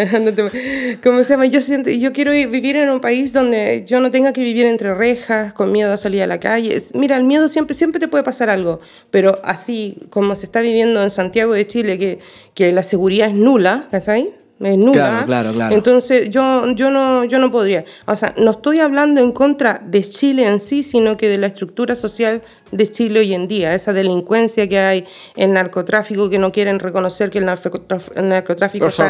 ¿Cómo 1.04 1.24
se 1.24 1.30
llama? 1.34 1.48
Yo, 1.48 1.62
siento, 1.62 1.90
yo 1.90 2.14
quiero 2.14 2.32
vivir 2.32 2.76
en 2.76 2.90
un 2.90 3.00
país 3.00 3.34
donde 3.34 3.84
yo 3.88 4.00
no 4.00 4.12
tenga 4.12 4.32
que 4.34 4.42
vivir 4.42 4.68
entre 4.68 4.94
rejas, 4.94 5.54
con 5.54 5.72
miedo 5.72 5.92
a 5.92 5.98
salir 5.98 6.22
a 6.22 6.28
la 6.28 6.40
calle. 6.40 6.80
Mira, 6.94 7.18
el 7.18 7.24
miedo 7.24 7.50
siempre, 7.50 7.74
siempre 7.76 8.00
te 8.00 8.08
puede 8.08 8.24
pasar 8.24 8.50
algo, 8.50 8.80
pero 9.10 9.40
así 9.44 9.98
como 10.12 10.36
se 10.36 10.46
está 10.46 10.62
viviendo 10.62 11.02
en 11.02 11.10
Santiago 11.10 11.54
de 11.54 11.66
Chile, 11.66 11.98
que, 11.98 12.20
que 12.54 12.72
la 12.72 12.84
seguridad 12.84 13.30
es 13.30 13.34
nula, 13.34 13.88
¿sabes? 14.04 14.26
Es 14.66 14.78
nula. 14.78 14.94
Claro, 14.94 15.26
claro, 15.26 15.54
claro. 15.54 15.76
Entonces 15.76 16.30
yo, 16.30 16.72
yo, 16.72 16.90
no, 16.90 17.24
yo 17.26 17.40
no 17.40 17.52
podría. 17.52 17.86
O 18.06 18.16
sea, 18.16 18.34
no 18.38 18.52
estoy 18.52 18.80
hablando 18.80 19.22
en 19.22 19.32
contra 19.32 19.82
de 19.86 20.04
Chile 20.04 20.48
en 20.48 20.60
sí, 20.60 20.84
sino 20.84 21.18
que 21.18 21.30
de 21.30 21.38
la 21.38 21.48
estructura 21.48 21.96
social 21.96 22.42
de 22.72 22.92
Chile 22.92 23.20
hoy 23.20 23.34
en 23.34 23.48
día, 23.48 23.74
esa 23.74 23.94
delincuencia 23.94 24.68
que 24.68 24.80
hay, 24.80 25.06
el 25.36 25.54
narcotráfico 25.54 26.30
que 26.30 26.40
no 26.40 26.52
quieren 26.52 26.80
reconocer 26.80 27.30
que 27.30 27.38
el, 27.38 27.46
narcotráfico 27.46 28.88
está, 28.88 29.10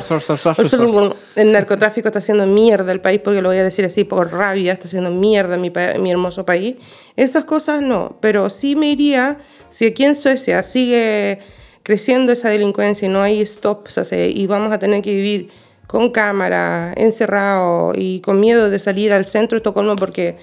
el 1.35 1.51
narcotráfico 1.51 2.07
está 2.07 2.19
haciendo 2.19 2.45
mierda 2.45 2.91
el 2.91 3.01
país, 3.01 3.21
porque 3.23 3.41
lo 3.41 3.49
voy 3.49 3.57
a 3.57 3.63
decir 3.63 3.85
así 3.85 4.03
por 4.03 4.31
rabia, 4.31 4.73
está 4.73 4.87
haciendo 4.87 5.09
mierda 5.09 5.57
mi, 5.57 5.71
mi 5.99 6.11
hermoso 6.11 6.45
país. 6.45 6.75
Esas 7.15 7.45
cosas 7.45 7.81
no, 7.81 8.17
pero 8.19 8.49
sí 8.49 8.75
me 8.75 8.89
iría, 8.89 9.37
si 9.69 9.87
aquí 9.87 10.03
en 10.03 10.15
Suecia 10.15 10.61
sigue 10.63 11.39
creciendo 11.85 12.33
esa 12.33 12.49
delincuencia 12.49 13.07
y 13.07 13.11
no 13.11 13.21
hay 13.21 13.45
stops 13.45 14.11
y 14.11 14.47
vamos 14.47 14.73
a 14.73 14.79
tener 14.79 15.03
que 15.03 15.11
vivir 15.11 15.49
con 15.85 16.09
cámara, 16.09 16.91
encerrado 16.97 17.93
y 17.95 18.21
con 18.21 18.39
miedo 18.39 18.71
de 18.71 18.79
salir 18.79 19.13
al 19.13 19.27
centro 19.27 19.55
de 19.55 19.57
Estocolmo 19.57 19.95
porque 19.95 20.35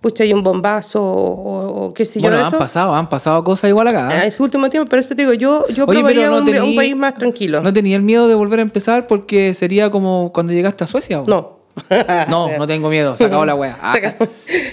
pucha, 0.00 0.22
hay 0.22 0.32
un 0.32 0.44
bombazo 0.44 1.02
o, 1.02 1.92
qué 1.94 2.04
sé 2.04 2.20
yo. 2.20 2.28
Bueno, 2.28 2.46
han 2.46 2.52
pasado, 2.52 2.94
han 2.94 3.08
pasado 3.08 3.42
cosas 3.42 3.70
igual 3.70 3.88
acá. 3.88 4.14
¿eh? 4.14 4.20
Ah, 4.20 4.26
es 4.26 4.38
último 4.38 4.70
tiempo, 4.70 4.88
pero 4.88 5.00
eso 5.00 5.16
te 5.16 5.22
digo, 5.22 5.32
yo, 5.32 5.66
yo 5.68 5.84
probaría 5.84 6.30
un, 6.30 6.76
país 6.76 6.94
más 6.94 7.16
tranquilo. 7.18 7.60
¿No 7.60 7.72
tenía 7.72 7.96
el 7.96 8.02
miedo 8.02 8.28
de 8.28 8.36
volver 8.36 8.60
a 8.60 8.62
empezar 8.62 9.08
porque 9.08 9.52
sería 9.52 9.90
como 9.90 10.30
cuando 10.32 10.52
llegaste 10.52 10.84
a 10.84 10.86
Suecia? 10.86 11.24
No, 11.26 11.58
no, 12.28 12.56
no 12.56 12.66
tengo 12.66 12.88
miedo, 12.88 13.16
se 13.16 13.24
acabó 13.24 13.44
la 13.44 13.54
wea. 13.54 13.78
Ah. 13.82 14.16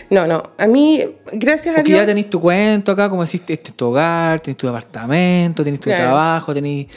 No, 0.09 0.27
no, 0.27 0.43
a 0.57 0.67
mí, 0.67 1.03
gracias 1.31 1.75
Porque 1.75 1.91
a 1.91 1.95
Dios. 1.95 1.99
ya 2.01 2.05
tenéis 2.05 2.29
tu 2.29 2.39
cuento 2.39 2.91
acá, 2.91 3.09
como 3.09 3.23
decís, 3.23 3.41
este 3.41 3.53
es 3.53 3.73
tu 3.73 3.87
hogar, 3.87 4.39
tenés 4.39 4.57
tu 4.57 4.67
departamento, 4.67 5.63
tenés 5.63 5.79
tu 5.79 5.89
trabajo, 5.89 6.53
tenés, 6.53 6.87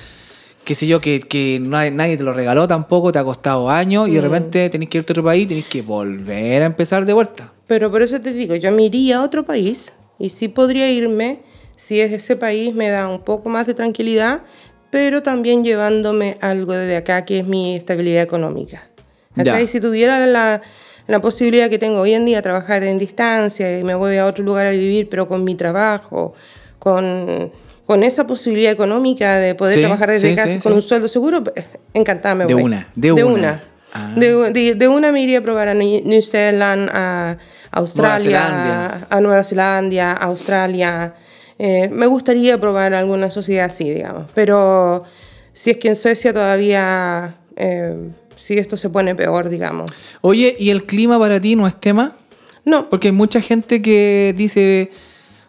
qué 0.64 0.74
sé 0.74 0.86
yo, 0.86 1.00
que, 1.00 1.20
que 1.20 1.58
nadie 1.60 2.16
te 2.16 2.22
lo 2.22 2.32
regaló 2.32 2.66
tampoco, 2.66 3.12
te 3.12 3.18
ha 3.18 3.24
costado 3.24 3.70
años 3.70 4.08
y 4.08 4.12
de 4.12 4.20
mm. 4.20 4.22
repente 4.22 4.70
tenés 4.70 4.88
que 4.88 4.98
irte 4.98 5.12
a 5.12 5.14
otro 5.14 5.24
país, 5.24 5.48
tenés 5.48 5.66
que 5.66 5.82
volver 5.82 6.62
a 6.62 6.66
empezar 6.66 7.04
de 7.04 7.12
vuelta. 7.12 7.52
Pero 7.66 7.90
por 7.90 8.02
eso 8.02 8.20
te 8.20 8.32
digo, 8.32 8.54
yo 8.56 8.72
me 8.72 8.84
iría 8.84 9.18
a 9.18 9.22
otro 9.22 9.44
país 9.44 9.92
y 10.18 10.28
sí 10.28 10.48
podría 10.48 10.90
irme 10.90 11.40
si 11.76 12.00
es 12.00 12.12
ese 12.12 12.36
país 12.36 12.74
me 12.74 12.88
da 12.88 13.08
un 13.08 13.20
poco 13.20 13.48
más 13.48 13.66
de 13.66 13.74
tranquilidad, 13.74 14.42
pero 14.90 15.22
también 15.22 15.64
llevándome 15.64 16.36
algo 16.40 16.72
de 16.72 16.96
acá 16.96 17.24
que 17.24 17.38
es 17.38 17.46
mi 17.46 17.74
estabilidad 17.74 18.22
económica. 18.22 18.88
Si 19.66 19.80
tuviera 19.80 20.26
la, 20.26 20.60
la, 21.06 21.20
posibilidad 21.20 21.68
que 21.68 21.78
tengo 21.78 22.00
hoy 22.00 22.14
en 22.14 22.24
día, 22.24 22.40
trabajar 22.42 22.84
en 22.84 22.98
distancia 22.98 23.78
y 23.78 23.82
me 23.82 23.94
voy 23.94 24.16
a 24.16 24.26
otro 24.26 24.44
lugar 24.44 24.66
a 24.66 24.70
vivir, 24.70 25.08
pero 25.08 25.26
con 25.28 25.42
mi 25.42 25.54
trabajo, 25.54 26.34
con, 26.78 27.50
con 27.86 28.04
esa 28.04 28.26
posibilidad 28.26 28.70
económica 28.70 29.38
de 29.38 29.54
poder 29.54 29.80
trabajar 29.80 30.10
desde 30.10 30.34
casa 30.34 30.58
con 30.60 30.74
un 30.74 30.82
sueldo 30.82 31.08
seguro, 31.08 31.42
pues, 31.42 31.66
encantada 31.92 32.34
me 32.34 32.46
de 32.46 32.54
voy. 32.54 32.62
Una, 32.62 32.88
de, 32.94 33.12
una. 33.12 33.62
Ah. 33.92 34.14
De, 34.16 34.74
de, 34.74 34.88
una 34.88 35.10
me 35.12 35.20
iría 35.20 35.38
a 35.38 35.42
probar 35.42 35.68
a 35.68 35.74
New 35.74 36.22
Zealand, 36.22 36.90
a 36.92 37.36
Australia, 37.72 39.06
a 39.10 39.20
Nueva 39.20 39.42
Zelanda, 39.42 40.12
a 40.12 40.24
Australia. 40.24 41.14
Eh, 41.58 41.88
me 41.88 42.06
gustaría 42.06 42.60
probar 42.60 42.94
alguna 42.94 43.30
sociedad 43.30 43.66
así, 43.66 43.90
digamos. 43.90 44.30
Pero 44.34 45.04
si 45.52 45.70
es 45.70 45.78
que 45.78 45.88
en 45.88 45.96
Suecia 45.96 46.32
todavía... 46.32 47.36
Eh, 47.56 48.10
si 48.36 48.54
esto 48.54 48.76
se 48.76 48.90
pone 48.90 49.14
peor, 49.14 49.48
digamos. 49.48 49.90
Oye, 50.20 50.56
¿y 50.58 50.70
el 50.70 50.84
clima 50.84 51.18
para 51.18 51.40
ti 51.40 51.56
no 51.56 51.66
es 51.66 51.78
tema? 51.78 52.12
No. 52.64 52.88
Porque 52.88 53.08
hay 53.08 53.12
mucha 53.12 53.40
gente 53.40 53.82
que 53.82 54.34
dice, 54.36 54.90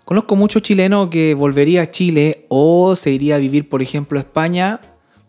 conozco 0.03 0.36
muchos 0.36 0.61
chilenos 0.61 1.09
que 1.09 1.33
volvería 1.33 1.83
a 1.83 1.91
Chile 1.91 2.45
o 2.49 2.95
se 2.95 3.11
iría 3.11 3.36
a 3.36 3.39
vivir, 3.39 3.69
por 3.69 3.81
ejemplo, 3.81 4.19
a 4.19 4.21
España 4.21 4.79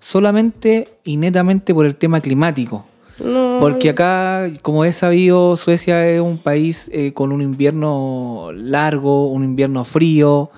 solamente 0.01 0.89
y 1.05 1.17
netamente 1.17 1.75
por 1.75 1.87
el 1.87 1.97
tema 1.97 2.21
climático. 2.21 2.85
No. 3.23 3.59
Porque 3.61 3.91
acá, 3.91 4.51
como 4.63 4.85
he 4.85 4.93
sabido, 4.93 5.57
Suecia 5.57 6.09
es 6.09 6.21
un 6.21 6.39
país 6.39 6.91
eh, 6.93 7.13
con 7.13 7.33
un 7.33 7.41
invierno 7.41 8.51
largo, 8.53 9.29
un 9.29 9.43
invierno 9.43 9.85
frío. 9.85 10.51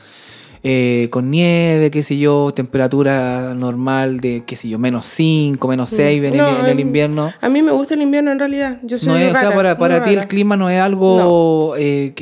Eh, 0.62 1.09
con 1.11 1.30
nieve, 1.30 1.90
qué 1.90 2.02
sé 2.02 2.18
yo, 2.18 2.52
temperatura 2.54 3.54
normal 3.54 4.20
de, 4.20 4.42
qué 4.46 4.56
sé 4.56 4.68
yo, 4.68 4.78
menos 4.78 5.06
5, 5.06 5.68
menos 5.68 5.88
6 5.90 6.24
en, 6.24 6.40
el, 6.66 6.80
invierno. 6.80 7.32
A 7.40 7.48
mí 7.48 7.62
me 7.62 7.72
gusta 7.72 7.94
el 7.94 8.02
invierno 8.02 8.32
en 8.32 8.38
realidad. 8.38 8.80
Yo 8.82 8.98
soy 8.98 9.09
no 9.09 9.30
o 9.30 9.34
sea, 9.34 9.52
para, 9.52 9.78
para 9.78 10.04
ti 10.04 10.14
el 10.14 10.26
clima 10.26 10.56
no 10.56 10.68
es 10.68 10.80
algo... 10.80 11.74
Eh, 11.76 12.12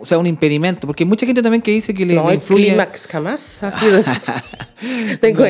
o 0.00 0.04
sea, 0.04 0.18
un 0.18 0.26
impedimento, 0.26 0.86
porque 0.86 1.04
hay 1.04 1.08
mucha 1.08 1.24
gente 1.24 1.42
también 1.42 1.62
que 1.62 1.70
dice 1.70 1.94
que 1.94 2.04
le, 2.04 2.14
no, 2.14 2.30
influye... 2.32 2.64
el 2.64 2.68
clímax 2.70 3.06
jamás 3.06 3.62
ha 3.62 3.78
sido... 3.78 4.02
Tengo. 5.20 5.44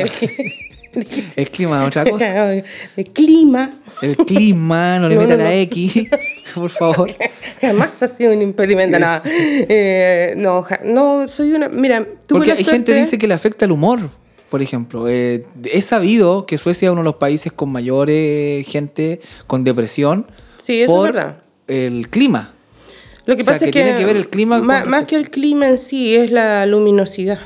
El 0.95 1.51
clima, 1.51 1.85
otra 1.85 2.05
cosa. 2.11 2.55
El 2.55 2.65
clima. 3.13 3.73
El 4.01 4.17
clima, 4.17 4.99
no 4.99 5.09
le 5.09 5.17
metan 5.17 5.39
la 5.39 5.55
X. 5.55 6.09
por 6.55 6.71
favor. 6.71 7.11
Jamás 7.61 8.03
ha 8.03 8.09
sido 8.09 8.33
un 8.33 8.43
impedimento, 8.43 8.99
nada. 8.99 9.23
Eh, 9.25 10.35
no, 10.37 10.67
no, 10.85 11.29
soy 11.29 11.53
una. 11.53 11.69
Mira, 11.69 12.07
Porque 12.29 12.53
hay 12.53 12.65
gente 12.65 12.93
que 12.93 13.01
dice 13.01 13.19
que 13.19 13.27
le 13.27 13.35
afecta 13.35 13.65
el 13.65 13.73
humor, 13.73 14.11
por 14.51 14.63
ejemplo. 14.63 15.09
Eh, 15.09 15.47
he 15.65 15.83
sabido 15.83 16.47
que 16.47 16.59
Suecia 16.59 16.87
es 16.87 16.93
uno 16.93 17.03
de 17.03 17.07
los 17.07 17.17
países 17.17 17.53
con 17.53 17.71
mayores 17.71 18.67
gente 18.67 19.21
con 19.47 19.65
depresión. 19.65 20.27
Sí, 20.61 20.83
eso 20.83 21.07
es 21.07 21.13
verdad. 21.13 21.43
El 21.69 22.09
clima. 22.11 22.55
Lo 23.25 23.37
que 23.37 23.45
pasa 23.45 23.65
es 23.65 23.73
que. 23.73 23.83
tiene 23.83 23.97
que 23.97 24.05
ver 24.05 24.17
el 24.17 24.29
clima. 24.29 24.61
Más, 24.61 25.05
que 25.05 25.17
el 25.17 25.31
clima 25.31 25.69
en 25.69 25.79
sí, 25.79 26.17
es 26.17 26.31
la 26.31 26.67
luminosidad. 26.67 27.39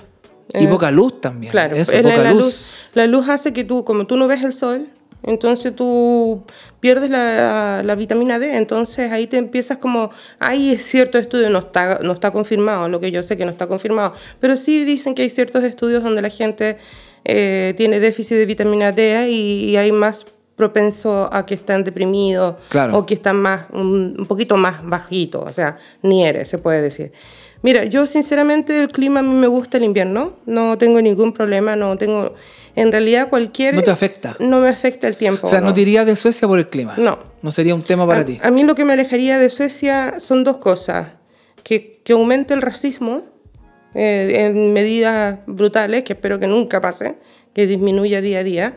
Y 0.55 0.67
poca 0.67 0.91
luz 0.91 1.21
también. 1.21 1.51
Claro, 1.51 1.77
es 1.77 1.89
la, 1.89 2.33
luz. 2.33 2.75
La 2.95 3.07
luz 3.07 3.29
hace 3.29 3.53
que 3.53 3.65
tú, 3.65 3.85
como 3.85 4.07
tú 4.07 4.17
no 4.17 4.29
ves 4.29 4.43
el 4.43 4.55
sol, 4.55 4.89
entonces 5.23 5.75
tú 5.75 6.45
pierdes 6.79 7.11
la, 7.11 7.83
la, 7.85 7.95
vitamina 7.97 8.39
D, 8.39 8.57
entonces 8.57 9.11
ahí 9.11 9.27
te 9.27 9.39
empiezas 9.39 9.79
como, 9.79 10.11
hay 10.39 10.79
ciertos 10.79 11.23
estudios, 11.23 11.51
no 11.51 11.59
está, 11.59 11.99
no 12.01 12.13
está 12.13 12.31
confirmado, 12.31 12.89
lo 12.89 13.01
que 13.01 13.11
yo 13.11 13.23
sé 13.23 13.37
que 13.37 13.45
no 13.45 13.51
está 13.51 13.67
confirmado, 13.67 14.13
pero 14.39 14.57
sí 14.57 14.85
dicen 14.85 15.15
que 15.15 15.23
hay 15.23 15.31
ciertos 15.31 15.65
estudios 15.65 16.05
donde 16.05 16.23
la 16.23 16.31
gente 16.31 16.77
eh, 17.25 17.75
tiene 17.77 17.99
déficit 17.99 18.37
de 18.37 18.47
vitamina 18.47 18.93
D 18.93 19.29
y, 19.31 19.77
hay 19.77 19.91
más 19.91 20.27
propenso 20.55 21.29
a 21.33 21.45
que 21.45 21.55
están 21.55 21.83
deprimidos 21.83 22.57
o 22.93 23.05
que 23.05 23.15
están 23.15 23.37
más, 23.37 23.67
un, 23.73 24.15
un 24.19 24.27
poquito 24.27 24.57
más 24.57 24.81
bajitos, 24.85 25.43
o 25.45 25.53
sea, 25.53 25.79
niere, 26.03 26.45
se 26.45 26.59
puede 26.59 26.81
decir. 26.83 27.13
Mira, 27.67 27.85
yo 27.85 28.07
sinceramente 28.07 28.81
el 28.81 28.89
clima 28.89 29.19
a 29.21 29.23
mí 29.25 29.35
me 29.35 29.49
gusta 29.49 29.77
el 29.79 29.83
invierno, 29.85 30.35
no 30.47 30.79
tengo 30.79 31.01
ningún 31.03 31.33
problema, 31.33 31.75
no 31.75 31.99
tengo 31.99 32.33
en 32.77 32.93
realidad 32.93 33.29
cualquier... 33.29 33.75
¿No 33.75 33.83
te 33.83 33.91
afecta? 33.91 34.37
No 34.39 34.61
me 34.61 34.69
afecta 34.69 35.09
el 35.09 35.17
tiempo. 35.17 35.49
O 35.49 35.51
sea, 35.51 35.61
no, 35.61 35.75
te 35.75 35.81
irías 35.81 36.07
de 36.07 36.15
Suecia 36.15 36.47
por 36.47 36.59
el 36.61 36.69
clima. 36.69 36.95
No. 36.97 37.19
No 37.43 37.51
sería 37.51 37.75
un 37.75 37.83
tema 37.83 38.07
para 38.07 38.25
ti. 38.25 38.39
A 38.41 38.51
mí 38.53 38.63
lo 38.63 38.75
que 38.77 38.85
me 38.85 38.93
alejaría 38.93 39.39
de 39.39 39.51
Suecia 39.51 40.21
son 40.21 40.45
dos 40.45 40.59
cosas. 40.59 41.09
Que, 41.65 42.01
que 42.05 42.13
aumente 42.13 42.55
el 42.55 42.63
racismo 42.63 43.23
eh, 43.95 44.47
en 44.47 44.73
medidas 44.73 45.41
brutales, 45.47 46.05
que 46.05 46.13
espero 46.13 46.39
que 46.39 46.47
nunca 46.47 46.81
pase, 46.81 47.17
que 47.53 47.67
disminuya 47.67 48.21
día 48.21 48.39
a 48.41 48.45
día, 48.45 48.77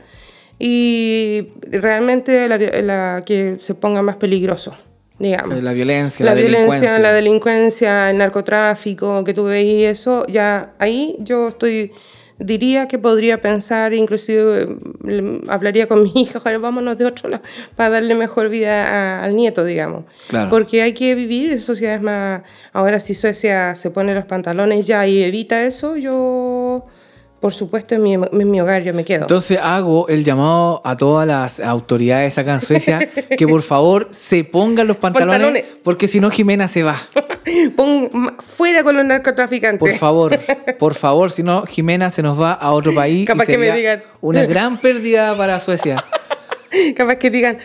y 0.58 1.50
realmente 1.70 2.48
la, 2.48 2.58
la- 2.58 3.24
que 3.26 3.58
se 3.62 3.76
ponga 3.76 4.02
más 4.02 4.16
peligroso, 4.18 4.76
digamos. 5.20 5.62
La 5.62 5.74
violencia, 5.74 6.26
la, 6.26 6.32
la, 6.34 6.36
violencia, 6.42 6.60
delincuencia. 6.62 7.00
la 7.00 7.14
delincuencia, 7.14 8.10
el 8.10 8.18
narcotráfico, 8.18 9.24
que 9.24 9.34
tú 9.34 9.44
veis 9.46 9.84
eso, 9.84 10.26
ya 10.28 10.74
ahí 10.80 11.16
yo 11.20 11.50
estoy, 11.50 11.92
diría 12.40 12.88
que 12.88 12.98
podría 13.00 13.42
pensar, 13.42 13.94
inclusive 13.94 14.62
eh, 14.64 14.68
le- 15.04 15.42
hablaría 15.50 15.88
con 15.88 16.04
mi 16.14 16.14
hija, 16.16 16.40
ojalá 16.40 16.58
vámonos 16.58 16.98
de 16.98 17.06
otro 17.06 17.30
lado, 17.30 17.44
para 17.76 17.90
darle 17.90 18.16
mejor 18.16 18.50
vida 18.50 18.86
a- 19.20 19.24
al 19.26 19.36
nieto, 19.36 19.66
digamos. 19.66 20.06
Claro. 20.30 20.50
Porque 20.50 20.82
hay 20.82 20.94
que 20.94 21.16
vivir 21.16 21.52
en 21.52 21.60
sociedades 21.60 22.02
más... 22.02 22.42
Ahora 22.72 23.00
si 23.00 23.14
Suecia 23.14 23.76
se 23.76 23.90
pone 23.92 24.14
los 24.14 24.26
pantalones 24.26 24.88
ya 24.88 25.06
y 25.06 25.22
evita 25.24 25.64
eso, 25.66 25.98
yo, 25.98 26.86
por 27.40 27.54
supuesto, 27.54 27.96
en 27.96 28.04
mi, 28.04 28.14
en 28.14 28.52
mi 28.52 28.60
hogar 28.60 28.84
yo 28.84 28.94
me 28.94 29.06
quedo. 29.06 29.22
Entonces 29.22 29.58
hago 29.62 30.08
el 30.10 30.24
llamado 30.24 30.82
a 30.84 30.98
todas 30.98 31.28
las 31.28 31.60
autoridades 31.60 32.38
acá 32.38 32.56
en 32.56 32.62
Suecia 32.62 33.00
que 33.38 33.48
por 33.48 33.62
favor 33.62 34.10
se 34.12 34.44
pongan 34.44 34.88
los 34.88 34.98
pantalones, 34.98 35.34
Pantalones. 35.40 35.66
porque 35.84 36.08
si 36.08 36.20
no 36.20 36.30
Jimena 36.32 36.68
se 36.68 36.84
va. 36.84 36.98
Pon 37.76 38.36
fuera 38.40 38.84
con 38.84 38.96
los 38.98 39.06
narcotraficantes. 39.06 39.80
Por 39.80 39.98
favor, 39.98 40.40
por 40.80 40.94
favor, 40.96 41.32
si 41.32 41.44
no 41.44 41.66
Jimena 41.66 42.10
se 42.12 42.22
nos 42.22 42.40
va 42.40 42.52
a 42.54 42.72
otro 42.72 42.94
país 42.94 43.26
Capaz 43.26 43.46
y 43.46 43.48
que 43.48 43.58
me 43.58 43.72
digan. 43.72 44.04
una 44.22 44.46
gran 44.46 44.78
pérdida 44.78 45.36
para 45.38 45.60
Suecia. 45.60 46.04
Capaz 46.96 47.16
que 47.16 47.30
digan, 47.30 47.58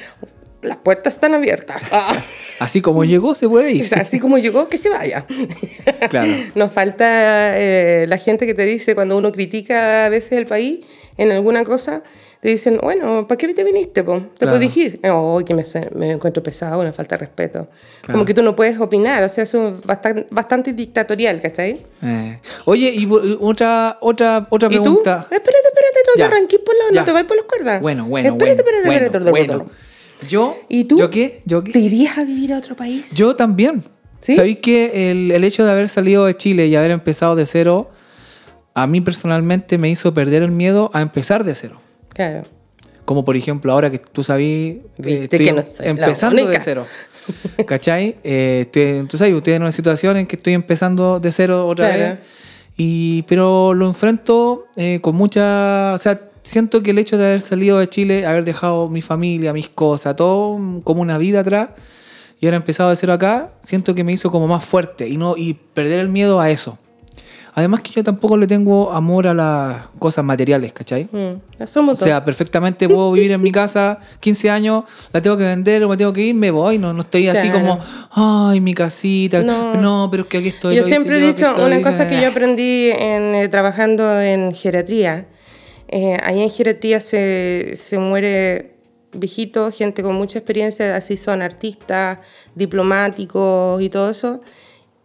las 0.65 0.79
puertas 0.79 1.15
están 1.15 1.35
abiertas. 1.35 1.85
Ah. 1.93 2.17
Así 2.61 2.81
como 2.81 3.05
llegó 3.05 3.35
se 3.35 3.49
puede 3.49 3.73
ir. 3.73 3.89
Así 3.95 4.19
como 4.21 4.39
llegó, 4.39 4.69
que 4.69 4.79
se 4.79 4.89
vaya. 4.89 5.27
Claro. 6.11 6.33
Nos 6.55 6.73
falta 6.73 7.59
eh, 7.59 8.07
la 8.09 8.19
gente 8.19 8.47
que 8.47 8.55
te 8.55 8.65
dice 8.65 8.95
cuando 8.95 9.17
uno 9.17 9.33
critica 9.33 10.07
a 10.07 10.09
veces 10.09 10.33
el 10.33 10.47
país 10.47 10.81
en 11.17 11.31
alguna 11.33 11.65
cosa, 11.65 12.03
te 12.41 12.49
dicen, 12.51 12.79
bueno, 12.83 13.27
¿para 13.27 13.39
qué 13.39 13.55
te 13.55 13.65
viniste? 13.65 14.03
Po? 14.05 14.19
Te 14.21 14.45
Claro. 14.45 14.59
puedes 14.59 14.77
ir. 14.77 15.01
Oh, 15.11 15.41
que 15.47 15.55
me, 15.55 15.63
me 15.95 16.11
encuentro 16.11 16.43
pesado, 16.43 16.83
me 16.83 16.93
falta 16.93 17.17
respeto. 17.17 17.69
Claro. 18.03 18.13
Como 18.13 18.25
que 18.25 18.35
tú 18.35 18.43
no 18.43 18.55
puedes 18.55 18.79
opinar, 18.79 19.23
o 19.23 19.29
sea, 19.29 19.45
es 19.45 19.57
bastante, 19.85 20.27
bastante 20.31 20.73
dictatorial, 20.75 21.41
¿cachai? 21.41 21.81
Eh, 22.03 22.39
Oye, 22.67 22.91
y 22.95 23.09
otra, 23.41 23.97
otra, 24.01 24.47
otra 24.51 24.69
¿Y 24.71 24.77
tú? 24.77 24.83
pregunta. 24.83 25.21
Espérate, 25.31 25.49
espérate, 25.51 25.99
no 26.07 26.13
Ya. 26.17 26.29
te 26.29 26.35
arranquís 26.35 26.59
por 26.61 26.75
la, 26.77 27.01
no 27.01 27.05
te 27.05 27.13
vayas 27.13 27.29
por 27.29 27.37
las 27.37 27.47
cuerdas. 27.47 27.81
Bueno, 27.81 28.05
bueno, 28.07 28.29
espérate, 28.31 28.63
bueno, 28.63 28.79
espérate, 28.79 29.05
espérate, 29.07 29.31
bueno, 29.31 29.43
espérate, 29.55 29.65
bueno. 29.65 29.84
Yo, 30.29 30.57
¿Y 30.69 30.85
tú? 30.85 30.99
¿Yo 30.99 31.11
qué? 31.11 31.43
¿Yo 31.45 31.63
qué? 31.65 31.73
¿Te 31.73 31.79
irías 31.81 32.19
a 32.19 32.25
vivir 32.25 32.53
a 32.53 32.59
otro 32.59 32.77
país? 32.77 33.13
Yo 33.15 33.35
también. 33.37 33.83
¿Sí? 34.21 34.35
¿Sabéis 34.35 34.59
que 34.59 35.11
el, 35.11 35.31
el 35.33 35.45
hecho 35.45 35.65
de 35.65 35.71
haber 35.71 35.89
salido 35.89 36.25
de 36.27 36.37
Chile 36.37 36.67
y 36.67 36.77
haber 36.77 36.91
empezado 36.93 37.37
de 37.37 37.45
cero, 37.47 37.91
a 38.75 38.87
mí 38.87 39.01
personalmente 39.03 39.77
me 39.79 39.91
hizo 39.91 40.15
perder 40.15 40.43
el 40.43 40.51
miedo 40.51 40.91
a 40.95 41.03
empezar 41.03 41.45
de 41.45 41.55
cero? 41.55 41.79
Claro. 42.09 42.43
Como 43.05 43.25
por 43.25 43.37
ejemplo 43.37 43.71
ahora 43.73 43.91
que 43.91 43.99
tú 43.99 44.23
Viste 44.23 45.37
que 45.39 45.53
no 45.53 45.67
soy 45.67 45.87
empezando 45.89 46.47
de 46.47 46.59
cero. 46.61 46.87
¿Cachai? 47.67 48.17
Eh, 48.25 48.63
estoy- 48.67 49.07
tú 49.07 49.19
sabes, 49.19 49.35
estoy 49.35 49.53
en 49.55 49.63
una 49.63 49.73
situación 49.73 50.17
en 50.17 50.27
que 50.27 50.37
estoy 50.37 50.55
empezando 50.55 51.21
de 51.21 51.31
cero 51.33 51.67
otra 51.69 51.89
Claro. 51.95 52.03
vez. 52.15 52.19
Y, 52.77 53.23
pero 53.23 53.73
lo 53.75 53.87
enfrento 53.87 54.67
eh, 54.77 54.99
con 55.03 55.15
mucha... 55.17 55.93
O 55.95 55.99
sea, 55.99 56.19
siento 56.45 56.83
que 56.83 56.93
el 56.93 56.99
hecho 56.99 57.19
de 57.19 57.25
haber 57.27 57.41
salido 57.41 57.79
de 57.79 57.89
Chile, 57.89 58.27
haber 58.27 58.45
dejado 58.45 58.89
mi 58.89 59.03
familia, 59.03 59.53
mis 59.53 59.69
cosas, 59.69 60.15
todo 60.15 60.61
como 60.85 61.03
una 61.03 61.19
vida 61.19 61.41
atrás, 61.41 61.71
y 62.41 62.47
ahora 62.47 62.59
empezado 62.59 62.91
de 62.91 62.97
cero 62.97 63.15
acá, 63.15 63.51
siento 63.61 63.95
que 63.95 64.05
me 64.05 64.13
hizo 64.13 64.31
como 64.31 64.47
más 64.47 64.65
fuerte 64.65 65.09
y, 65.09 65.17
no, 65.17 65.37
y 65.37 65.55
perder 65.55 66.01
el 66.01 66.09
miedo 66.09 66.41
a 66.41 66.51
eso. 66.51 66.79
Además 67.57 67.83
que 67.83 67.93
yo 67.93 68.03
tampoco 68.03 68.37
le 68.37 68.49
tengo 68.49 68.93
amor 68.93 69.29
a 69.29 69.35
las 69.35 69.87
cosas 70.01 70.25
materiales, 70.25 70.73
¿cachai? 70.73 71.09
Mm, 71.13 71.89
O 71.89 71.97
sea, 71.97 72.25
perfectamente 72.25 72.89
puedo 72.89 73.13
vivir 73.13 73.31
en 73.31 73.41
mi 73.41 73.53
casa 73.53 74.01
15 74.19 74.51
años, 74.51 74.85
la 75.13 75.23
tengo 75.23 75.37
que 75.37 75.45
vender 75.45 75.85
o 75.85 75.89
me 75.89 75.97
tengo 75.97 76.13
que 76.13 76.23
ir, 76.23 76.35
me 76.35 76.51
voy. 76.51 76.79
No, 76.79 76.93
no 76.93 77.03
estoy 77.03 77.29
así 77.29 77.51
como, 77.51 77.79
ay, 78.11 78.61
mi 78.61 78.75
casita. 78.75 79.45
No. 79.45 79.75
No, 79.77 80.09
pero 80.11 80.25
es 80.25 80.29
que 80.29 80.39
aquí 80.39 80.49
estoy. 80.49 80.75
Yo 80.75 80.83
siempre 80.83 81.19
he 81.19 81.21
dicho 81.29 81.55
una 81.65 81.81
cosa 81.81 82.09
que 82.09 82.19
eh. 82.19 82.23
yo 82.23 82.29
aprendí 82.29 82.91
en, 82.91 83.37
eh, 83.37 83.49
trabajando 83.49 84.21
en 84.21 84.53
geriatría. 84.53 85.29
Eh, 85.89 86.17
ahí 86.23 86.43
en 86.43 86.51
geriatría 86.51 87.01
se, 87.01 87.73
se 87.77 87.99
muere 87.99 88.75
viejito, 89.13 89.71
gente 89.71 90.03
con 90.03 90.17
mucha 90.17 90.39
experiencia, 90.39 90.97
así 90.97 91.17
son 91.17 91.43
artistas, 91.43 92.19
diplomáticos 92.55 93.81
y 93.83 93.89
todo 93.89 94.11
eso. 94.11 94.41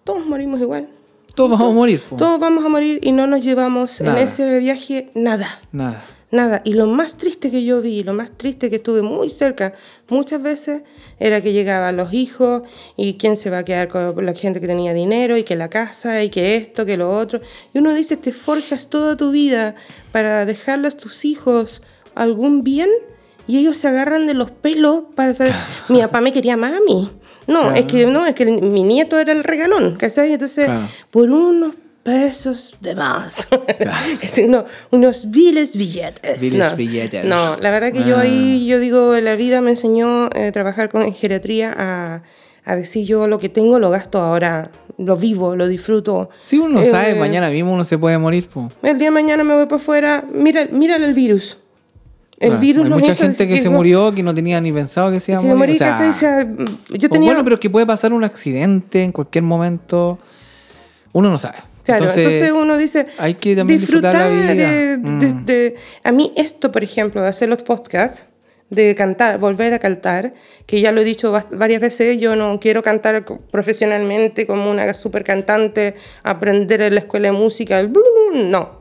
Todos 0.04 0.26
morimos 0.26 0.60
igual. 0.60 0.90
Todos 1.36 1.52
vamos 1.52 1.72
a 1.72 1.76
morir. 1.76 2.02
po. 2.02 2.16
Todos 2.16 2.40
vamos 2.40 2.66
a 2.66 2.70
morir 2.70 3.00
y 3.04 3.12
no 3.12 3.28
nos 3.28 3.44
llevamos 3.44 4.02
Nada. 4.02 4.20
en 4.20 4.26
ese 4.26 4.60
viaje 4.60 5.12
nada. 5.14 5.48
Nada. 5.72 6.04
Nada. 6.32 6.62
Y 6.64 6.74
lo 6.74 6.86
más 6.86 7.18
triste 7.18 7.50
que 7.50 7.64
yo 7.64 7.82
vi, 7.82 8.04
lo 8.04 8.14
más 8.14 8.30
triste 8.38 8.70
que 8.70 8.76
estuve 8.76 9.02
muy 9.02 9.30
cerca 9.32 9.74
muchas 10.10 10.42
veces, 10.42 10.84
era 11.20 11.42
que 11.42 11.54
llegaban 11.54 11.98
los 11.98 12.14
hijos 12.14 12.64
y 12.96 13.16
quién 13.16 13.36
se 13.36 13.50
va 13.50 13.60
a 13.60 13.66
quedar 13.66 13.88
con 13.90 14.26
la 14.26 14.34
gente 14.34 14.62
que 14.62 14.68
tenía 14.68 14.94
dinero 14.94 15.38
y 15.38 15.44
que 15.44 15.56
la 15.56 15.70
casa 15.70 16.24
y 16.24 16.30
que 16.30 16.56
esto, 16.56 16.86
que 16.86 16.98
lo 16.98 17.10
otro. 17.18 17.42
Y 17.74 17.80
uno 17.80 17.94
dice, 17.96 18.16
te 18.16 18.32
forjas 18.32 18.90
toda 18.90 19.18
tu 19.18 19.32
vida 19.32 19.76
para 20.12 20.46
dejarles 20.46 20.96
a 20.96 20.98
tus 20.98 21.26
hijos 21.26 21.82
algún 22.16 22.64
bien 22.64 22.90
y 23.48 23.58
ellos 23.58 23.78
se 23.78 23.88
agarran 23.88 24.28
de 24.28 24.36
los 24.36 24.52
pelos 24.52 25.04
para 25.16 25.34
saber, 25.34 25.54
mi 25.90 26.00
papá 26.02 26.22
me 26.22 26.32
quería 26.32 26.56
más 26.58 26.74
a 26.74 26.80
mí. 26.86 27.10
No, 27.48 27.62
Claro. 27.64 27.76
es 27.78 27.86
que 27.86 28.06
no, 28.06 28.26
es 28.28 28.36
que 28.36 28.46
mi 28.46 28.84
nieto 28.84 29.18
era 29.18 29.32
el 29.32 29.44
regalón, 29.44 29.96
¿cachai? 29.96 30.32
Entonces, 30.34 30.66
Claro. 30.66 30.88
por 31.10 31.32
unos 31.32 31.74
pesos 32.04 32.76
de 32.82 32.95
más. 32.95 33.47
Que 34.20 34.28
sí, 34.28 34.47
no, 34.47 34.66
unos 34.91 35.30
viles 35.32 35.76
billetes. 35.76 36.41
Viles 36.41 36.72
no. 36.72 36.76
billetes. 36.76 37.26
No, 37.26 37.58
la 37.58 37.72
verdad 37.72 37.91
que 37.91 38.04
yo 38.04 38.18
Ah. 38.18 38.22
ahí, 38.22 38.66
yo 38.68 38.80
digo, 38.80 39.16
la 39.20 39.36
vida 39.36 39.62
me 39.62 39.72
enseñó 39.72 40.30
eh, 40.36 40.52
trabajar 40.52 40.89
con 40.89 41.04
en 41.04 41.14
geriatría 41.14 41.74
a, 41.78 42.24
a 42.66 42.76
decir 42.76 43.06
yo 43.06 43.28
lo 43.28 43.39
que 43.39 43.50
tengo 43.50 43.80
lo 43.80 43.89
gasto 43.89 44.20
ahora, 44.20 44.72
lo 44.97 45.16
vivo, 45.16 45.56
lo 45.56 45.68
disfruto. 45.68 46.30
Si 46.41 46.58
uno 46.58 46.82
Eh, 46.82 46.86
sabe, 46.86 47.16
mañana 47.16 47.50
mismo 47.50 47.72
uno 47.74 47.84
se 47.84 47.97
puede 47.97 48.18
morir. 48.18 48.47
po. 48.50 48.70
El 48.84 48.97
día 48.97 49.08
de 49.08 49.12
mañana 49.12 49.43
me 49.43 49.56
voy 49.56 49.66
para 49.66 49.78
afuera, 49.82 50.24
mira, 50.34 50.68
mira 50.72 50.95
el 50.97 51.14
virus. 51.14 51.58
El 52.39 52.50
Claro. 52.52 52.62
virus 52.62 52.86
Hay 52.86 52.91
mucha 52.91 53.16
gente 53.16 53.47
que 53.47 53.54
se 53.56 53.64
decir, 53.64 53.72
murió 53.72 54.14
que 54.14 54.24
no 54.24 54.34
tenía 54.34 54.62
ni 54.62 54.72
pensado 54.72 55.12
que 55.12 55.20
se 55.20 55.34
iba 55.34 55.41
a 55.41 55.43
que 55.43 55.54
morir. 55.54 55.76
o 55.76 55.78
sea, 55.78 56.14
sea, 56.14 56.47
yo 56.89 57.10
tenía... 57.10 57.28
bueno, 57.32 57.43
pero 57.43 57.60
que 57.60 57.70
puede 57.70 57.86
pasar 57.86 58.14
un 58.14 58.24
accidente 58.24 59.04
en 59.04 59.12
cualquier 59.12 59.43
momento. 59.43 60.18
Uno 61.12 61.30
no 61.30 61.38
sabe. 61.38 61.58
Claro, 61.98 62.06
entonces, 62.24 62.52
uno 62.52 62.78
dice, 62.78 63.06
hay 63.18 63.34
que 63.36 63.56
también 63.56 63.80
disfrutar 63.80 64.14
la 64.14 64.28
vida. 64.30 64.72
de- 64.72 64.98
Mm. 64.98 65.46
de- 65.46 65.76
a 66.04 66.12
mí 66.12 66.34
esto, 66.36 66.72
por 66.72 66.84
ejemplo, 66.84 67.22
de 67.22 67.28
hacer 67.30 67.50
los 67.50 67.64
podcasts, 67.64 68.28
de 68.70 68.94
cantar, 68.96 69.40
volver 69.40 69.74
a 69.74 69.80
cantar, 69.80 70.34
que 70.68 70.80
ya 70.80 70.92
lo 70.92 71.02
he 71.02 71.04
dicho 71.04 71.32
varias 71.52 71.82
veces, 71.82 72.20
yo 72.20 72.36
no 72.36 72.60
quiero 72.60 72.84
cantar 72.84 73.26
profesionalmente 73.52 74.46
como 74.46 74.70
una 74.70 74.94
super 74.94 75.24
cantante, 75.24 75.96
aprender 76.24 76.82
en 76.82 76.94
la 76.96 77.00
escuela 77.02 77.30
de 77.30 77.38
música, 77.38 77.82
no. 78.34 78.79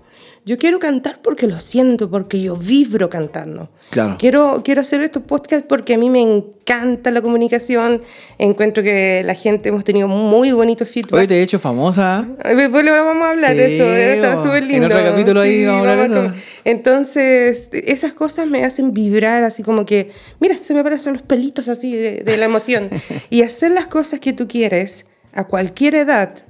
Yo 0.49 0.57
quiero 0.57 0.79
cantar 0.79 1.21
porque 1.21 1.47
lo 1.47 1.61
siento, 1.61 2.09
porque 2.11 2.41
yo 2.41 2.57
vibro 2.57 3.11
cantando. 3.11 3.69
Claro. 3.91 4.17
Quiero, 4.19 4.63
quiero 4.65 4.81
hacer 4.81 5.03
estos 5.03 5.23
podcasts 5.25 5.67
porque 5.69 5.93
a 5.93 5.99
mí 5.99 6.09
me 6.09 6.23
encanta 6.23 7.11
la 7.11 7.21
comunicación. 7.21 8.01
Encuentro 8.39 8.83
que 8.83 9.21
la 9.27 9.35
gente 9.35 9.69
hemos 9.69 9.85
tenido 9.85 10.09
muy 10.09 10.53
bonitos 10.53 10.89
feedback. 10.89 11.13
Hoy 11.13 11.27
te 11.27 11.39
he 11.39 11.43
hecho 11.43 11.59
famosa. 11.59 12.27
Después 12.43 12.83
le 12.83 12.91
vamos 12.93 13.27
a 13.27 13.31
hablar 13.33 13.55
de 13.55 13.69
Sí, 13.69 13.75
eso, 13.75 13.85
eh, 13.85 14.15
está 14.15 14.43
súper 14.43 14.63
En 14.63 14.69
lindo. 14.71 14.87
otro 14.87 15.05
capítulo 15.05 15.41
ahí 15.43 15.67
vamos 15.67 15.87
a 15.87 15.91
hablar 15.93 16.09
de 16.09 16.19
a 16.19 16.25
eso. 16.25 16.35
Entonces, 16.65 17.69
esas 17.73 18.15
cosas 18.15 18.47
me 18.47 18.65
hacen 18.65 18.95
vibrar 18.95 19.45
así 19.45 19.63
como 19.63 19.85
que, 19.85 20.13
mira, 20.41 20.57
se 20.63 20.73
me 20.73 20.83
parecen 20.83 21.13
los 21.13 21.21
pelitos 21.21 21.69
así 21.69 21.95
de, 21.95 22.23
de 22.25 22.37
la 22.39 22.47
emoción. 22.47 22.89
y 23.29 23.43
hacer 23.43 23.73
las 23.73 23.87
cosas 23.89 24.19
que 24.19 24.33
tú 24.33 24.49
quieres 24.49 25.05
a 25.35 25.45
cualquier 25.45 25.95
edad 25.95 26.48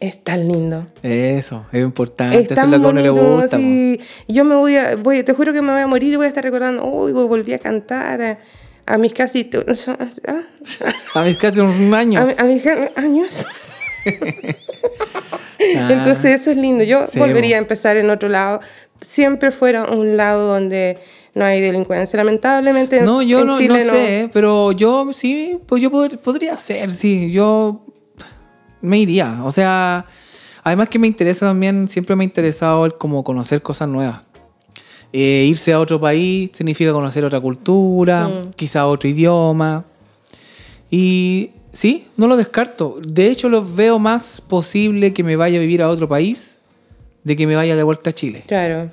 es 0.00 0.22
tan 0.22 0.46
lindo. 0.48 0.86
Eso, 1.02 1.64
es 1.72 1.80
importante. 1.80 2.36
Es 2.38 2.44
Eso 2.44 2.54
es 2.54 2.60
tan 2.60 2.70
lo 2.70 2.80
que 2.80 2.86
a 2.86 2.88
uno 2.90 3.00
le 3.00 3.08
gusta. 3.10 3.56
así. 3.56 3.98
Yo 4.28 4.44
me 4.44 4.54
voy 4.56 4.76
a, 4.76 4.96
voy, 4.96 5.22
te 5.22 5.32
juro 5.32 5.52
que 5.52 5.62
me 5.62 5.72
voy 5.72 5.80
a 5.82 5.86
morir 5.86 6.12
y 6.12 6.16
voy 6.16 6.26
a 6.26 6.28
estar 6.28 6.44
recordando, 6.44 6.84
uy, 6.84 7.12
volví 7.12 7.52
a 7.54 7.58
cantar 7.58 8.20
a, 8.22 8.38
a 8.86 8.98
mis 8.98 9.12
casi, 9.14 9.48
ah, 9.88 10.42
A 11.14 11.22
mis 11.24 11.38
casi 11.38 11.60
años. 11.60 12.22
a, 12.22 12.24
mi- 12.26 12.34
a 12.38 12.44
mis 12.44 12.66
años. 12.96 13.46
Ah, 13.46 13.52
Entonces 15.90 16.40
eso 16.40 16.50
es 16.50 16.56
lindo. 16.56 16.84
Yo 16.84 17.06
Sí, 17.06 17.18
volvería 17.18 17.56
a 17.56 17.58
empezar 17.58 17.96
en 17.96 18.10
otro 18.10 18.28
lado. 18.28 18.60
Siempre 19.00 19.50
fuera 19.50 19.84
un 19.84 20.16
lado 20.16 20.46
donde 20.48 20.98
no 21.34 21.44
hay 21.44 21.60
delincuencia. 21.60 22.16
Lamentablemente 22.18 23.02
no, 23.02 23.22
yo 23.22 23.40
en 23.40 23.46
no, 23.48 23.58
Chile 23.58 23.84
no 23.84 23.92
sé, 23.92 24.30
pero 24.32 24.72
yo 24.72 25.12
sí, 25.12 25.58
pues 25.66 25.82
yo 25.82 25.90
pod- 25.90 26.18
podría 26.18 26.56
ser, 26.56 26.90
sí. 26.92 27.30
Yo 27.30 27.82
me 28.86 28.98
iría. 28.98 29.40
O 29.44 29.52
sea, 29.52 30.06
además 30.62 30.88
que 30.88 30.98
me 30.98 31.06
interesa 31.06 31.46
también, 31.46 31.88
siempre 31.88 32.16
me 32.16 32.24
ha 32.24 32.26
interesado 32.26 32.86
el 32.86 32.94
como 32.94 33.22
conocer 33.24 33.62
cosas 33.62 33.88
nuevas. 33.88 34.20
Eh, 35.12 35.46
irse 35.48 35.72
a 35.72 35.80
otro 35.80 36.00
país 36.00 36.50
significa 36.52 36.92
conocer 36.92 37.24
otra 37.24 37.40
cultura, 37.40 38.28
Mm. 38.28 38.50
quizá 38.56 38.86
otro 38.86 39.08
idioma. 39.08 39.84
Y 40.90 41.50
sí, 41.72 42.08
no 42.16 42.26
lo 42.26 42.36
descarto. 42.36 42.98
De 43.02 43.30
hecho, 43.30 43.48
lo 43.48 43.64
veo 43.64 43.98
más 43.98 44.40
posible 44.40 45.12
que 45.12 45.22
me 45.22 45.36
vaya 45.36 45.58
a 45.58 45.60
vivir 45.60 45.82
a 45.82 45.88
otro 45.88 46.08
país 46.08 46.58
de 47.24 47.34
que 47.36 47.46
me 47.46 47.56
vaya 47.56 47.76
de 47.76 47.82
vuelta 47.82 48.10
a 48.10 48.12
Chile. 48.12 48.44
Claro. 48.46 48.90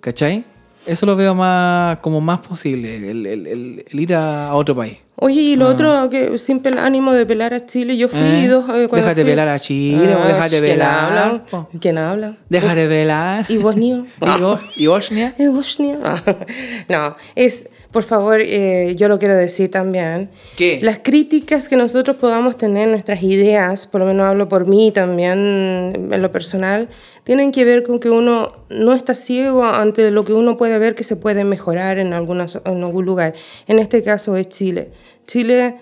¿Cachai? 0.00 0.44
Eso 0.86 1.06
lo 1.06 1.14
veo 1.16 1.34
más 1.34 1.98
como 1.98 2.20
más 2.20 2.40
posible, 2.40 3.10
el, 3.10 3.26
el- 3.26 3.46
el- 3.46 3.84
el 3.90 4.00
ir 4.00 4.14
a, 4.14 4.54
otro 4.54 4.74
país. 4.74 4.96
Oye, 5.22 5.42
y 5.42 5.56
lo 5.56 5.68
otro, 5.68 6.08
que 6.08 6.38
sin 6.38 6.62
ánimo 6.78 7.12
de 7.12 7.26
pelar 7.26 7.52
a 7.52 7.66
Chile, 7.66 7.94
yo 7.98 8.08
fui 8.08 8.18
Ah. 8.18 8.44
¿Eh? 8.44 8.48
dos... 8.48 8.64
eh, 8.64 8.88
cuando 8.88 8.96
Déjate 8.96 9.20
fui- 9.20 9.30
pelar 9.30 9.48
a 9.48 9.58
Chile, 9.58 10.14
Ah, 10.18 10.26
déjate 10.26 10.48
¿quién 10.60 10.62
pelar, 10.62 11.18
habla? 11.18 11.44
po. 11.50 11.68
¿Quién 11.78 11.98
habla? 11.98 12.36
Déjate 12.48 12.86
velar. 12.86 13.44
¿Y 13.50 13.58
Bosnia? 13.58 14.04
¿Y, 14.22 14.40
Bo- 14.40 14.60
y 14.76 14.86
Bosnia? 14.86 15.34
¿Es 15.36 15.50
Bosnia? 15.52 15.98
No, 16.88 17.16
es, 17.34 17.68
por 17.92 18.04
favor, 18.04 18.40
eh, 18.40 18.94
yo 18.96 19.08
lo 19.08 19.18
quiero 19.18 19.34
decir 19.34 19.70
también. 19.70 20.30
¿Qué? 20.56 20.78
Las 20.80 21.00
críticas 21.00 21.68
que 21.68 21.76
nosotros 21.76 22.16
podamos 22.16 22.56
tener, 22.56 22.88
nuestras 22.88 23.22
ideas, 23.22 23.86
por 23.86 24.00
lo 24.00 24.06
menos 24.06 24.26
hablo 24.26 24.48
por 24.48 24.66
mí 24.66 24.92
también, 24.92 26.08
en 26.12 26.22
lo 26.22 26.30
personal, 26.30 26.88
tienen 27.24 27.50
que 27.50 27.64
ver 27.64 27.82
con 27.82 27.98
que 27.98 28.08
uno 28.08 28.52
no 28.68 28.92
está 28.92 29.14
ciego 29.14 29.64
ante 29.64 30.10
lo 30.12 30.24
que 30.24 30.32
uno 30.32 30.56
puede 30.56 30.78
ver 30.78 30.94
que 30.94 31.02
se 31.02 31.16
puede 31.16 31.42
mejorar 31.42 31.98
en, 31.98 32.12
algunas, 32.12 32.60
en 32.64 32.84
algún 32.84 33.04
lugar. 33.04 33.34
En 33.66 33.80
este 33.80 34.04
caso 34.04 34.36
es 34.36 34.48
Chile. 34.48 34.92
Chile, 35.26 35.76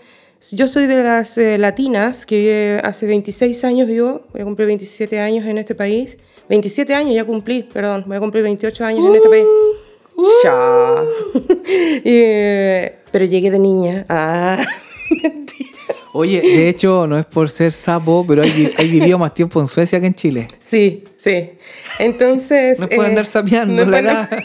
yo 0.53 0.67
soy 0.67 0.87
de 0.87 1.03
las 1.03 1.37
eh, 1.37 1.59
latinas 1.59 2.25
que 2.25 2.81
hace 2.85 3.07
26 3.07 3.65
años 3.65 3.87
vivo, 3.87 4.23
voy 4.33 4.41
a 4.41 4.45
cumplir 4.45 4.67
27 4.69 5.21
años 5.21 5.45
en 5.47 5.59
este 5.59 5.75
país. 5.75 6.17
27 6.49 6.95
años 6.95 7.15
ya 7.15 7.25
cumplí, 7.25 7.65
perdón, 7.65 8.05
voy 8.07 8.17
a 8.17 8.21
cumplir 8.21 8.45
28 8.45 8.85
años 8.85 9.09
en 9.09 9.17
este 9.17 9.29
país. 9.29 9.45
Ya. 10.45 10.95
Eh, 12.05 12.99
pero 13.11 13.25
llegué 13.25 13.51
de 13.51 13.59
niña. 13.59 14.05
Ah, 14.09 14.59
mentira. 15.23 15.69
Oye, 16.15 16.41
de 16.41 16.69
hecho, 16.69 17.07
no 17.07 17.19
es 17.19 17.27
por 17.27 17.51
ser 17.51 17.73
sapo, 17.73 18.25
pero 18.27 18.43
hay, 18.43 18.51
vi- 18.51 18.73
hay 18.77 18.91
vivido 18.91 19.19
más 19.19 19.35
tiempo 19.35 19.61
en 19.61 19.67
Suecia 19.67 20.01
que 20.01 20.07
en 20.07 20.15
Chile. 20.15 20.49
Sí, 20.59 21.05
sí. 21.19 21.51
Entonces. 21.99 22.79
No 22.79 22.87
es 22.87 22.95
por 22.97 23.05
eh, 23.05 23.09
andar 23.09 23.27
sapeando 23.27 23.85
no 23.85 23.91
la 23.91 23.99
andar- 23.99 24.29
edad, 24.33 24.39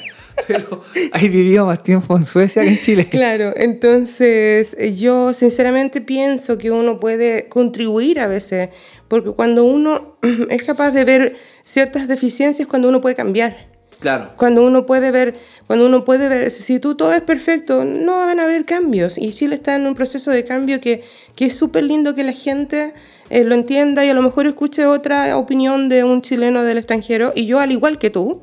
pero 0.47 0.81
hay 1.13 1.29
vivido 1.29 1.65
más 1.65 1.81
tiempo 1.83 2.17
en 2.17 2.25
Suecia 2.25 2.61
que 2.63 2.69
en 2.69 2.79
Chile. 2.79 3.07
Claro, 3.09 3.53
entonces 3.55 4.75
eh, 4.77 4.93
yo 4.95 5.33
sinceramente 5.33 6.01
pienso 6.01 6.57
que 6.57 6.71
uno 6.71 6.99
puede 6.99 7.47
contribuir 7.47 8.19
a 8.19 8.27
veces, 8.27 8.69
porque 9.07 9.31
cuando 9.31 9.63
uno 9.63 10.17
es 10.49 10.63
capaz 10.63 10.91
de 10.91 11.05
ver 11.05 11.35
ciertas 11.63 12.07
deficiencias, 12.07 12.67
cuando 12.67 12.89
uno 12.89 12.99
puede 13.01 13.15
cambiar. 13.15 13.72
Claro. 14.03 14.29
Cuando 14.37 14.63
uno 14.63 14.85
puede 14.85 15.09
ver, 15.11 15.33
cuando 15.65 15.87
uno 15.87 16.05
puede 16.05 16.29
ver, 16.29 16.51
si 16.51 16.77
tú 16.79 16.93
todo 16.95 17.11
es 17.13 17.21
perfecto, 17.21 17.83
no 17.83 18.17
van 18.17 18.39
a 18.39 18.43
haber 18.43 18.65
cambios. 18.65 19.17
Y 19.17 19.31
Chile 19.33 19.55
está 19.55 19.75
en 19.75 19.87
un 19.87 19.95
proceso 19.95 20.29
de 20.29 20.43
cambio 20.45 20.79
que, 20.79 21.03
que 21.35 21.45
es 21.45 21.55
súper 21.55 21.83
lindo 21.85 22.13
que 22.13 22.23
la 22.23 22.33
gente 22.33 22.93
eh, 23.31 23.43
lo 23.43 23.55
entienda 23.55 24.05
y 24.05 24.09
a 24.09 24.13
lo 24.13 24.21
mejor 24.21 24.45
escuche 24.45 24.85
otra 24.85 25.35
opinión 25.37 25.89
de 25.89 26.03
un 26.03 26.21
chileno 26.21 26.63
del 26.63 26.77
extranjero. 26.77 27.33
Y 27.35 27.47
yo, 27.47 27.59
al 27.59 27.71
igual 27.71 27.97
que 27.97 28.09
tú, 28.11 28.41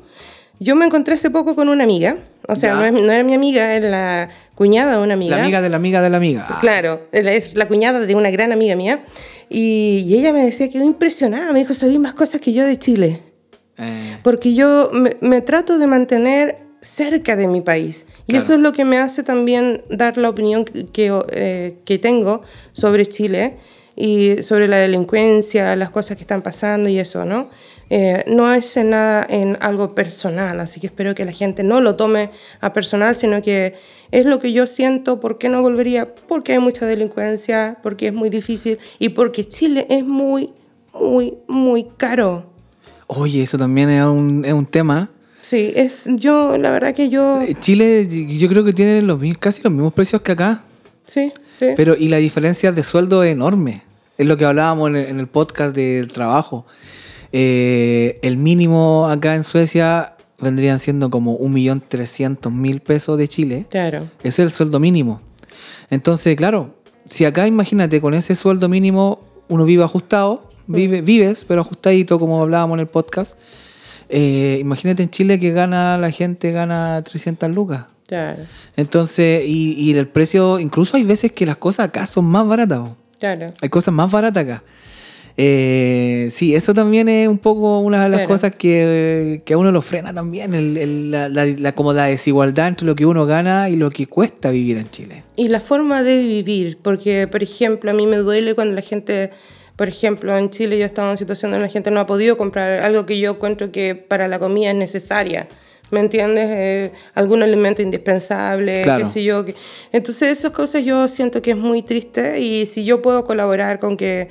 yo 0.59 0.75
me 0.75 0.85
encontré 0.85 1.13
hace 1.13 1.29
poco 1.29 1.55
con 1.55 1.69
una 1.69 1.83
amiga. 1.85 2.17
O 2.47 2.55
sea, 2.55 2.73
no, 2.73 2.83
es- 2.85 2.91
no 2.91 3.11
era 3.11 3.23
mi 3.23 3.33
amiga, 3.35 3.75
es 3.75 3.83
la 3.83 4.29
cuñada 4.55 4.97
de 4.97 5.03
una 5.03 5.13
amiga. 5.13 5.37
La 5.37 5.43
amiga 5.43 5.61
de 5.61 5.69
la 5.69 5.75
amiga 5.77 6.01
de 6.01 6.09
la 6.09 6.17
amiga. 6.17 6.45
Ah, 6.49 6.57
Claro, 6.59 7.07
es 7.11 7.55
la 7.55 7.67
cuñada 7.67 7.99
de 7.99 8.15
una 8.15 8.29
gran 8.31 8.51
amiga 8.51 8.75
mía. 8.75 8.99
Y, 9.49 10.05
y 10.07 10.15
ella 10.17 10.33
me 10.33 10.43
decía 10.43 10.69
que 10.69 10.77
impresionada. 10.79 11.53
Me 11.53 11.59
dijo, 11.59 11.73
sabía 11.73 11.99
más 11.99 12.13
cosas 12.13 12.41
que 12.41 12.51
yo 12.53 12.65
de 12.65 12.77
Chile. 12.79 13.21
Eh, 13.81 14.17
Porque 14.23 14.53
yo 14.53 14.91
me, 14.93 15.17
me 15.21 15.41
trato 15.41 15.77
de 15.77 15.87
mantener 15.87 16.57
cerca 16.81 17.35
de 17.35 17.47
mi 17.47 17.61
país. 17.61 18.05
Y 18.27 18.31
Claro. 18.31 18.43
eso 18.43 18.53
es 18.53 18.59
lo 18.59 18.71
que 18.73 18.85
me 18.85 18.97
hace 18.97 19.23
también 19.23 19.81
dar 19.89 20.17
la 20.17 20.29
opinión 20.29 20.65
que, 20.65 20.87
que, 20.87 21.19
eh, 21.31 21.77
que 21.85 21.99
tengo 21.99 22.41
sobre 22.73 23.05
Chile 23.05 23.57
y 23.95 24.41
sobre 24.41 24.67
la 24.67 24.77
delincuencia, 24.77 25.75
las 25.75 25.89
cosas 25.91 26.17
que 26.17 26.23
están 26.23 26.41
pasando 26.41 26.89
y 26.89 26.97
eso, 26.97 27.25
¿no? 27.25 27.49
Eh, 27.89 28.23
no 28.25 28.53
es 28.53 28.77
en 28.77 28.91
nada 28.91 29.27
en 29.29 29.57
algo 29.59 29.93
personal, 29.93 30.61
así 30.61 30.79
que 30.79 30.87
espero 30.87 31.13
que 31.13 31.25
la 31.25 31.33
gente 31.33 31.61
no 31.61 31.81
lo 31.81 31.97
tome 31.97 32.29
a 32.61 32.71
personal, 32.71 33.17
sino 33.17 33.41
que 33.41 33.73
es 34.11 34.25
lo 34.25 34.39
que 34.39 34.53
yo 34.53 34.65
siento, 34.65 35.19
¿por 35.19 35.37
qué 35.37 35.49
no 35.49 35.61
volvería? 35.61 36.15
Porque 36.29 36.53
hay 36.53 36.59
mucha 36.59 36.85
delincuencia, 36.85 37.79
porque 37.83 38.07
es 38.07 38.13
muy 38.13 38.29
difícil 38.29 38.79
y 38.97 39.09
porque 39.09 39.43
Chile 39.45 39.87
es 39.89 40.05
muy, 40.05 40.53
muy, 40.93 41.37
muy 41.49 41.83
caro. 41.97 42.50
Oye, 43.13 43.43
eso 43.43 43.57
también 43.57 43.89
es 43.89 44.05
un, 44.05 44.45
es 44.45 44.53
un 44.53 44.65
tema. 44.65 45.09
Sí, 45.41 45.73
es 45.75 46.03
yo, 46.15 46.57
la 46.57 46.71
verdad 46.71 46.93
que 46.93 47.09
yo, 47.09 47.41
Eh, 47.41 47.55
Chile, 47.59 48.07
yo 48.07 48.47
creo 48.47 48.63
que 48.63 48.71
tiene 48.73 49.01
los, 49.01 49.19
casi 49.37 49.61
los 49.63 49.73
mismos 49.73 49.91
precios 49.91 50.21
que 50.21 50.31
acá. 50.31 50.61
sí, 51.05 51.33
sí. 51.59 51.67
Pero, 51.75 51.95
y 51.97 52.07
la 52.07 52.17
diferencia 52.17 52.71
de 52.71 52.83
sueldo 52.83 53.23
es 53.23 53.31
enorme. 53.33 53.81
Es 54.17 54.25
lo 54.27 54.37
que 54.37 54.45
hablábamos 54.45 54.89
en 54.91 54.95
el, 54.95 55.05
en 55.07 55.19
el 55.19 55.27
podcast 55.27 55.75
del 55.75 56.09
trabajo. 56.11 56.65
Eh, 57.33 58.17
el 58.21 58.37
mínimo 58.37 59.07
acá 59.09 59.35
en 59.35 59.43
Suecia 59.43 60.15
vendrían 60.39 60.79
siendo 60.79 61.09
como 61.09 61.37
1.300.000 61.39 62.79
pesos 62.81 63.17
de 63.17 63.27
Chile. 63.27 63.65
Claro, 63.69 64.07
Ese 64.19 64.27
es 64.29 64.39
el 64.39 64.51
sueldo 64.51 64.79
mínimo. 64.79 65.21
Entonces, 65.89 66.35
claro, 66.35 66.75
si 67.09 67.25
acá 67.25 67.45
imagínate 67.47 67.99
con 67.99 68.13
ese 68.13 68.35
sueldo 68.35 68.69
mínimo 68.69 69.19
uno 69.49 69.65
vive 69.65 69.83
ajustado, 69.83 70.49
vive, 70.75 71.01
vives, 71.01 71.45
pero 71.47 71.61
ajustadito, 71.61 72.19
como 72.19 72.41
hablábamos 72.41 72.75
en 72.75 72.79
el 72.81 72.87
podcast. 72.87 73.37
eh, 74.09 74.57
imagínate 74.59 75.03
en 75.03 75.09
Chile 75.09 75.39
que 75.39 75.51
gana 75.51 75.97
la 75.97 76.11
gente 76.11 76.51
gana 76.51 77.01
300 77.03 77.49
lucas. 77.49 77.85
claro, 78.07 78.43
Entonces, 78.75 79.43
y, 79.47 79.73
y 79.73 79.97
el 79.97 80.07
precio, 80.07 80.59
incluso 80.59 80.97
hay 80.97 81.03
veces 81.03 81.31
que 81.31 81.45
las 81.45 81.57
cosas 81.57 81.87
acá 81.87 82.05
son 82.05 82.25
más 82.25 82.45
baratas. 82.47 82.81
claro. 83.19 83.47
Hay 83.61 83.69
cosas 83.69 83.93
más 83.93 84.11
baratas 84.11 84.43
acá. 84.43 84.63
Eh, 85.37 86.27
sí, 86.29 86.53
eso 86.55 86.73
también 86.73 87.07
es 87.07 87.27
un 87.27 87.37
poco 87.37 87.79
una 87.79 88.03
de 88.03 88.09
las 88.09 88.19
Claro. 88.19 88.29
cosas 88.33 88.55
que, 88.55 89.41
que 89.45 89.53
a 89.53 89.57
uno 89.57 89.71
lo 89.71 89.81
frena 89.81 90.13
también, 90.13 90.53
el- 90.53 90.77
el- 90.77 91.11
la, 91.11 91.29
la- 91.29 91.45
la- 91.45 91.71
como 91.73 91.93
la 91.93 92.05
desigualdad 92.07 92.67
entre 92.67 92.85
lo 92.85 92.95
que 92.95 93.05
uno 93.05 93.25
gana 93.25 93.69
y 93.69 93.77
lo 93.77 93.89
que 93.91 94.07
cuesta 94.07 94.51
vivir 94.51 94.77
en 94.77 94.89
Chile. 94.91 95.23
Y 95.37 95.47
la 95.47 95.61
forma 95.61 96.03
de 96.03 96.21
vivir, 96.21 96.79
porque, 96.81 97.27
por 97.27 97.41
ejemplo, 97.43 97.91
a 97.91 97.93
mí 97.93 98.05
me 98.07 98.17
duele 98.17 98.55
cuando 98.55 98.75
la 98.75 98.81
gente, 98.81 99.31
por 99.81 99.89
ejemplo, 99.89 100.37
en 100.37 100.51
Chile 100.51 100.77
yo 100.77 100.83
he 100.83 100.85
estado 100.85 101.09
en 101.09 101.17
situación 101.17 101.49
donde 101.49 101.65
la 101.65 101.71
gente 101.71 101.89
no 101.89 101.99
ha 102.01 102.05
podido 102.05 102.37
comprar 102.37 102.83
algo 102.83 103.07
que 103.07 103.17
yo 103.17 103.31
encuentro 103.31 103.71
que 103.71 103.95
para 103.95 104.27
la 104.27 104.37
comida 104.37 104.69
es 104.69 104.75
necesaria. 104.75 105.47
¿Me 105.89 106.01
entiendes? 106.01 106.49
Eh, 106.51 106.91
algún 107.15 107.41
alimento 107.41 107.81
indispensable, 107.81 108.83
Claro. 108.83 109.03
qué 109.05 109.09
sé 109.09 109.23
yo. 109.23 109.43
que- 109.43 109.55
Entonces, 109.91 110.37
esas 110.37 110.51
cosas 110.51 110.83
yo 110.85 111.07
siento 111.07 111.41
que 111.41 111.49
es 111.51 111.57
muy 111.57 111.81
triste 111.81 112.39
y 112.39 112.67
si 112.67 112.85
yo 112.85 113.01
puedo 113.01 113.25
colaborar 113.25 113.79
con 113.79 113.97
que, 113.97 114.27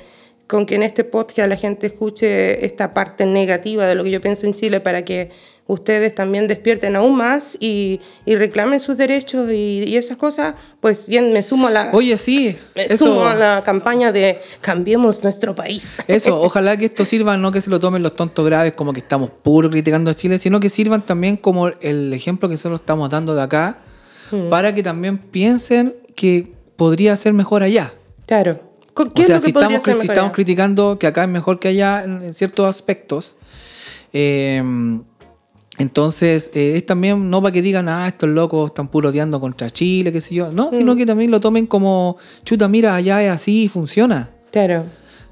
con 0.47 0.65
que 0.65 0.75
en 0.75 0.83
este 0.83 1.03
podcast 1.03 1.49
la 1.49 1.57
gente 1.57 1.87
escuche 1.87 2.65
esta 2.65 2.93
parte 2.93 3.25
negativa 3.25 3.85
de 3.85 3.95
lo 3.95 4.05
que 4.05 4.11
yo 4.11 4.21
pienso 4.21 4.45
en 4.47 4.53
Chile 4.53 4.79
para 4.79 5.03
que 5.03 5.31
ustedes 5.67 6.13
también 6.13 6.47
despierten 6.47 6.95
aún 6.95 7.15
más 7.15 7.57
y, 7.59 8.01
y 8.25 8.35
reclamen 8.35 8.79
sus 8.79 8.97
derechos 8.97 9.49
y, 9.51 9.83
y 9.87 9.95
esas 9.97 10.17
cosas, 10.17 10.55
pues 10.79 11.07
bien, 11.07 11.31
me 11.31 11.43
sumo 11.43 11.67
a 11.67 11.71
la, 11.71 11.89
Oye, 11.93 12.17
sí, 12.17 12.57
me 12.75 12.85
eso, 12.85 12.97
sumo 12.97 13.25
a 13.25 13.35
la 13.35 13.61
campaña 13.63 14.11
de 14.11 14.39
cambiemos 14.59 15.23
nuestro 15.23 15.55
país. 15.55 15.99
eso, 16.07 16.41
ojalá 16.41 16.75
que 16.77 16.85
esto 16.85 17.05
sirva, 17.05 17.37
no 17.37 17.51
que 17.51 17.61
se 17.61 17.69
lo 17.69 17.79
tomen 17.79 18.03
los 18.03 18.13
tontos 18.15 18.45
graves 18.45 18.73
como 18.73 18.91
que 18.93 18.99
estamos 18.99 19.29
puro 19.29 19.69
criticando 19.69 20.11
a 20.11 20.13
Chile, 20.15 20.39
sino 20.39 20.59
que 20.59 20.69
sirvan 20.69 21.05
también 21.05 21.37
como 21.37 21.67
el 21.67 22.11
ejemplo 22.13 22.49
que 22.49 22.55
nosotros 22.55 22.81
estamos 22.81 23.09
dando 23.09 23.33
de 23.35 23.41
acá, 23.41 23.79
Mm. 24.31 24.47
para 24.49 24.73
que 24.73 24.81
también 24.81 25.17
piensen 25.17 25.93
que 26.15 26.53
podría 26.77 27.17
ser 27.17 27.33
mejor 27.33 27.63
allá. 27.63 27.93
Claro. 28.25 28.61
¿Qué 28.95 29.03
O 29.03 29.11
es 29.21 29.25
sea, 29.27 29.35
lo 29.35 29.41
que 29.41 29.45
si 29.45 29.51
estamos, 29.51 29.83
si 29.83 30.07
estamos 30.07 30.31
criticando 30.31 30.97
que 30.97 31.07
acá 31.07 31.23
es 31.23 31.29
mejor 31.29 31.59
que 31.59 31.67
allá 31.67 32.03
en, 32.05 32.21
en 32.21 32.33
ciertos 32.33 32.65
aspectos, 32.65 33.35
eh, 34.13 34.63
entonces 35.81 36.51
eh, 36.53 36.73
es 36.77 36.85
también 36.85 37.29
no 37.29 37.41
para 37.41 37.51
que 37.51 37.61
digan, 37.61 37.89
ah, 37.89 38.07
estos 38.07 38.29
locos 38.29 38.71
están 38.71 38.87
puroteando 38.87 39.39
contra 39.39 39.69
Chile, 39.69 40.11
qué 40.11 40.21
sé 40.21 40.35
yo, 40.35 40.51
no, 40.51 40.69
Mm. 40.69 40.75
sino 40.75 40.95
que 40.95 41.05
también 41.05 41.31
lo 41.31 41.39
tomen 41.39 41.67
como, 41.67 42.17
chuta, 42.43 42.67
mira, 42.67 42.95
allá 42.95 43.21
es 43.23 43.31
así 43.31 43.63
y 43.63 43.67
funciona. 43.67 44.29
Claro. 44.51 44.85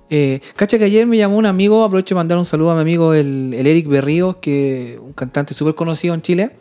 Eh, 0.09 0.39
cacha 0.55 0.77
que 0.79 0.85
ayer 0.85 1.05
me 1.05 1.17
llamó 1.17 1.37
un 1.37 1.45
amigo, 1.45 1.83
aprovecho 1.83 2.15
de 2.15 2.19
mandar 2.19 2.37
un 2.37 2.45
saludo 2.45 2.71
a 2.71 2.75
mi 2.75 2.81
amigo 2.81 3.13
el, 3.13 3.53
el 3.53 3.67
Eric 3.67 3.87
Berríos, 3.87 4.37
que 4.37 4.99
un 5.01 5.13
cantante 5.13 5.53
súper 5.53 5.75
conocido 5.75 6.13
en 6.15 6.21
Chile. 6.21 6.51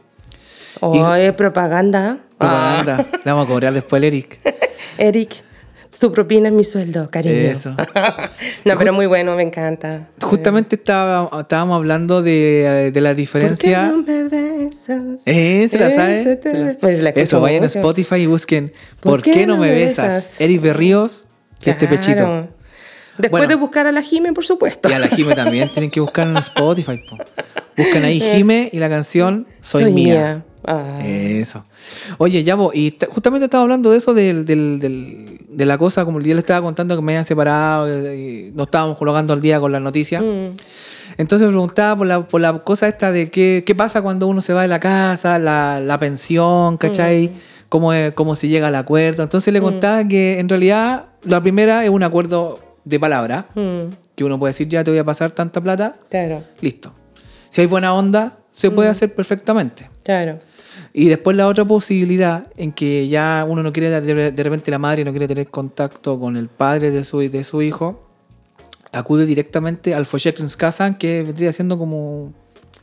Oh, 0.81 1.15
es 1.15 1.33
propaganda. 1.35 2.21
Ah. 2.39 2.83
Propaganda. 2.85 3.19
Le 3.25 3.31
vamos 3.33 3.47
a 3.47 3.49
cobrar 3.49 3.73
después 3.73 3.99
al 4.01 4.05
Eric. 4.05 4.39
Eric, 4.99 5.45
su 5.91 6.13
propina 6.13 6.49
es 6.49 6.55
mi 6.55 6.65
sueldo, 6.65 7.09
cariño. 7.11 7.35
Eso. 7.35 7.75
no, 8.65 8.79
pero 8.79 8.93
muy 8.93 9.07
bueno, 9.07 9.35
me 9.37 9.43
encanta. 9.43 10.09
Justamente 10.21 10.77
estaba, 10.77 11.29
estábamos 11.41 11.77
hablando 11.77 12.23
de, 12.23 12.91
de 12.93 13.01
la 13.01 13.11
¿Por 13.11 13.17
qué 13.17 13.21
diferencia. 13.23 13.83
no 13.89 14.03
me 14.03 14.25
besas? 14.29 15.23
Eh, 15.27 15.67
¿se 15.71 15.79
la 15.79 15.91
sabe? 15.91 16.23
Se 16.23 16.53
la- 16.53 16.75
Pues 16.81 17.03
la 17.03 17.11
Eso, 17.11 17.41
vayan 17.41 17.63
a. 17.63 17.67
Spotify 17.67 18.17
y 18.17 18.27
busquen 18.27 18.73
¿Por, 19.01 19.23
qué, 19.23 19.47
no 19.47 19.57
me 19.57 19.71
besas? 19.71 20.41
Eric 20.41 20.61
Berríos 20.61 21.27
y 21.65 21.71
este 21.71 21.87
Claro. 21.87 22.03
pechito. 22.03 22.49
Después 23.19 23.31
Bueno. 23.41 23.49
de 23.49 23.55
buscar 23.57 23.87
a 23.89 23.93
la 23.93 24.01
Jime, 24.03 24.33
por 24.33 24.45
supuesto. 24.45 24.89
Y 24.89 24.93
a 24.93 24.99
la 25.01 25.09
Jime 25.09 25.35
también 25.35 25.69
tienen 25.73 25.91
que 25.91 25.99
buscar 26.01 26.29
en 26.29 26.37
Spotify. 26.39 26.97
po. 27.11 27.17
Buscan 27.77 28.05
ahí 28.05 28.21
Jime 28.21 28.69
y 28.73 28.79
la 28.79 28.89
canción 28.89 29.47
Soy, 29.61 29.93
mía. 29.93 30.45
Ah. 30.67 31.01
Eso. 31.05 31.65
Oye, 32.19 32.43
ya 32.45 32.55
vos, 32.55 32.75
y 32.75 32.97
justamente 33.09 33.45
estaba 33.47 33.63
hablando 33.63 33.91
de 33.91 33.99
eso, 33.99 34.13
del, 34.15 34.45
del- 34.45 34.79
del- 34.81 35.39
de 35.49 35.65
la 35.67 35.79
cosa, 35.79 36.05
como 36.05 36.21
yo 36.21 36.35
le 36.35 36.41
estaba 36.41 36.61
contando 36.63 36.95
que 36.97 37.03
me 37.03 37.13
habían 37.13 37.25
separado, 37.25 37.89
eh, 37.89 38.49
y 38.51 38.57
nos 38.57 38.67
estábamos 38.67 38.97
colocando 38.99 39.33
al 39.33 39.41
día 39.41 39.61
con 39.61 39.73
las 39.73 39.81
noticias. 39.83 40.23
Mm. 40.23 40.57
Entonces 41.17 41.47
me 41.47 41.53
preguntaba 41.53 41.97
por 41.97 42.07
la, 42.07 42.21
por 42.29 42.41
la 42.41 42.53
cosa 42.59 42.87
esta 42.87 43.11
de 43.13 43.31
qué, 43.31 43.65
qué 43.67 43.75
pasa 43.75 44.03
cuando 44.03 44.27
uno 44.27 44.41
se 44.43 44.53
va 44.53 44.63
de 44.63 44.69
la 44.69 44.79
casa, 44.79 45.39
la, 45.39 45.81
la 45.81 45.99
pensión, 45.99 46.77
¿cachai? 46.77 47.33
Cómo, 47.69 47.93
es- 47.93 48.13
cómo 48.15 48.37
se 48.37 48.49
llega 48.49 48.69
al 48.69 48.75
acuerdo. 48.77 49.23
Entonces 49.23 49.53
le 49.53 49.61
contaba 49.61 50.07
que 50.07 50.39
en 50.39 50.49
realidad 50.49 51.07
la 51.23 51.41
primera 51.41 51.85
es 51.85 51.91
un 51.91 52.03
acuerdo 52.03 52.61
de 52.85 53.01
palabra, 53.01 53.49
Mm, 53.55 53.81
que 54.15 54.25
uno 54.25 54.39
puede 54.39 54.51
decir 54.53 54.69
ya 54.69 54.83
te 54.85 54.91
voy 54.91 54.99
a 54.99 55.05
pasar 55.05 55.31
tanta 55.31 55.61
plata, 55.61 55.97
Claro, 56.11 56.43
listo. 56.61 56.93
Si 57.51 57.61
hay 57.63 57.67
buena 57.67 57.93
onda, 57.95 58.39
se 58.53 58.71
puede 58.71 58.89
hacer 58.89 59.15
perfectamente. 59.15 59.91
Claro. 60.09 60.39
Y 60.95 61.09
después 61.09 61.37
la 61.37 61.47
otra 61.47 61.67
posibilidad 61.67 62.47
en 62.57 62.73
que 62.73 63.09
ya 63.09 63.45
uno 63.47 63.63
no 63.63 63.73
quiere, 63.75 63.91
de, 64.01 64.43
repente 64.43 64.71
la 64.71 64.79
madre 64.79 65.05
no 65.05 65.11
quiere 65.11 65.29
tener 65.29 65.49
contacto 65.49 66.19
con 66.19 66.37
el 66.37 66.49
padre 66.49 66.91
de 66.91 67.05
su, 67.05 67.19
de 67.19 67.45
su 67.45 67.61
hijo, 67.61 68.03
acude 68.93 69.27
directamente 69.27 69.95
al 69.95 70.07
Försäkringskassan, 70.07 70.97
que 70.97 71.23
vendría 71.23 71.53
siendo 71.53 71.77
como 71.79 72.33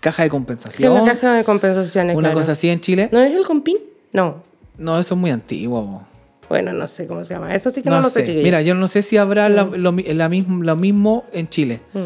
caja 0.02 0.22
de 0.22 0.30
compensación. 0.30 0.92
una 0.94 1.14
caja 1.14 1.34
de 1.34 1.44
compensaciones, 1.44 2.16
una 2.16 2.30
claro. 2.30 2.40
cosa 2.40 2.52
así 2.52 2.70
en 2.70 2.80
Chile. 2.80 3.10
¿No 3.12 3.20
es 3.20 3.36
el 3.36 3.44
compín? 3.44 3.78
No. 4.14 4.44
No, 4.78 5.00
eso 5.00 5.16
es 5.16 5.20
muy 5.20 5.32
antiguo. 5.32 6.04
Bueno, 6.48 6.74
no 6.74 6.88
sé 6.88 7.08
cómo 7.08 7.26
se 7.26 7.34
llama. 7.34 7.56
Eso 7.56 7.72
sí 7.72 7.82
que 7.82 7.90
no, 7.90 7.96
No, 7.98 8.02
lo 8.04 8.10
sé, 8.12 8.24
sé. 8.24 8.34
Mira, 8.44 8.62
yo 8.62 8.76
no 8.76 8.88
sé 8.88 9.02
si 9.02 9.18
habrá 9.18 9.50
la- 9.50 9.64
lo, 9.64 9.92
la 9.92 10.30
mismo, 10.30 10.64
lo 10.64 10.76
mismo 10.76 11.26
en 11.34 11.50
Chile. 11.50 11.82
Mm. 11.94 12.00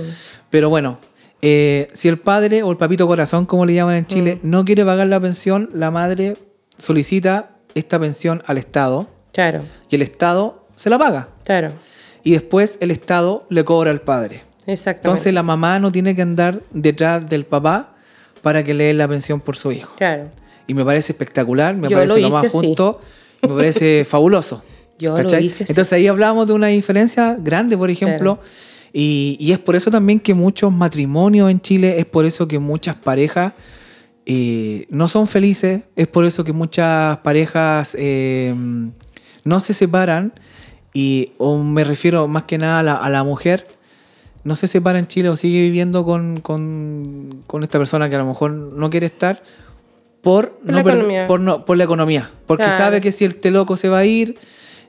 Pero 0.49 0.70
bueno, 0.70 0.97
eh, 1.41 1.87
si 1.93 2.07
el 2.07 2.19
padre 2.19 2.63
o 2.63 2.71
el 2.71 2.77
papito 2.77 3.07
corazón, 3.07 3.45
como 3.45 3.65
le 3.65 3.73
llaman 3.73 3.95
en 3.95 4.05
Chile, 4.05 4.39
Mm. 4.41 4.49
no 4.49 4.65
quiere 4.65 4.83
pagar 4.85 5.07
la 5.07 5.19
pensión, 5.19 5.69
la 5.73 5.91
madre 5.91 6.35
solicita 6.77 7.51
esta 7.75 7.99
pensión 7.99 8.41
al 8.45 8.57
Estado 8.57 9.07
Claro, 9.33 9.63
y 9.89 9.95
el 9.95 10.01
Estado 10.01 10.65
se 10.75 10.89
la 10.89 10.97
paga. 10.97 11.29
claro. 11.45 11.69
Y 12.21 12.31
después 12.33 12.77
el 12.81 12.91
Estado 12.91 13.45
le 13.49 13.63
cobra 13.63 13.91
al 13.91 14.01
padre. 14.01 14.41
Exactamente. 14.67 15.07
Entonces 15.09 15.33
la 15.33 15.41
mamá 15.41 15.79
no 15.79 15.89
tiene 15.91 16.13
que 16.15 16.21
andar 16.21 16.61
detrás 16.71 17.27
del 17.29 17.45
papá 17.45 17.95
para 18.41 18.61
que 18.63 18.73
le 18.73 18.83
den 18.85 18.97
la 18.97 19.07
pensión 19.07 19.39
por 19.39 19.55
su 19.55 19.71
hijo. 19.71 19.93
claro. 19.97 20.29
Y 20.67 20.73
me 20.75 20.83
parece 20.85 21.13
espectacular, 21.13 21.75
me 21.75 21.87
Yo 21.89 21.95
parece 21.97 22.15
lo 22.21 22.27
lo, 22.27 22.29
más 22.29 22.45
así. 22.45 22.57
justo, 22.57 23.01
me 23.41 23.55
parece 23.55 24.05
fabuloso. 24.07 24.61
Yo 24.99 25.17
lo 25.17 25.39
hice 25.39 25.63
así. 25.63 25.71
Entonces 25.71 25.93
ahí 25.93 26.05
hablamos 26.07 26.45
de 26.45 26.53
una 26.53 26.67
diferencia 26.67 27.35
grande, 27.39 27.75
por 27.77 27.89
ejemplo, 27.89 28.39
y, 28.93 29.37
y 29.39 29.51
es 29.51 29.59
por 29.59 29.75
eso 29.75 29.91
también 29.91 30.19
que 30.19 30.33
muchos 30.33 30.71
matrimonios 30.71 31.49
en 31.51 31.59
Chile, 31.61 31.99
es 31.99 32.05
por 32.05 32.25
eso 32.25 32.47
que 32.47 32.59
muchas 32.59 32.95
parejas 32.95 33.53
eh, 34.25 34.85
no 34.89 35.07
son 35.07 35.27
felices, 35.27 35.83
es 35.95 36.07
por 36.07 36.25
eso 36.25 36.43
que 36.43 36.53
muchas 36.53 37.17
parejas 37.19 37.95
eh, 37.99 38.53
no 39.43 39.59
se 39.59 39.73
separan, 39.73 40.33
y 40.93 41.31
o 41.37 41.57
me 41.63 41.83
refiero 41.83 42.27
más 42.27 42.43
que 42.43 42.57
nada 42.57 42.79
a 42.79 42.83
la, 42.83 42.95
a 42.95 43.09
la 43.09 43.23
mujer, 43.23 43.67
no 44.43 44.55
se 44.55 44.67
separa 44.67 44.99
en 44.99 45.07
Chile 45.07 45.29
o 45.29 45.35
sigue 45.35 45.61
viviendo 45.61 46.05
con, 46.05 46.39
con- 46.41 47.43
con 47.45 47.63
esta 47.63 47.77
persona 47.77 48.09
que 48.09 48.15
a 48.15 48.19
lo 48.19 48.25
mejor 48.25 48.51
no 48.51 48.89
quiere 48.89 49.05
estar 49.05 49.43
por, 50.21 50.49
Por 50.51 50.65
no 50.65 50.73
la 50.73 50.81
economía. 50.81 51.27
por, 51.27 51.39
no- 51.39 51.65
por 51.65 51.77
la 51.77 51.83
economía. 51.83 52.29
Porque 52.47 52.63
Claro. 52.63 52.77
sabe 52.77 53.01
que 53.01 53.11
si 53.11 53.25
este 53.25 53.51
loco 53.51 53.77
se 53.77 53.89
va 53.89 53.99
a 53.99 54.05
ir, 54.05 54.37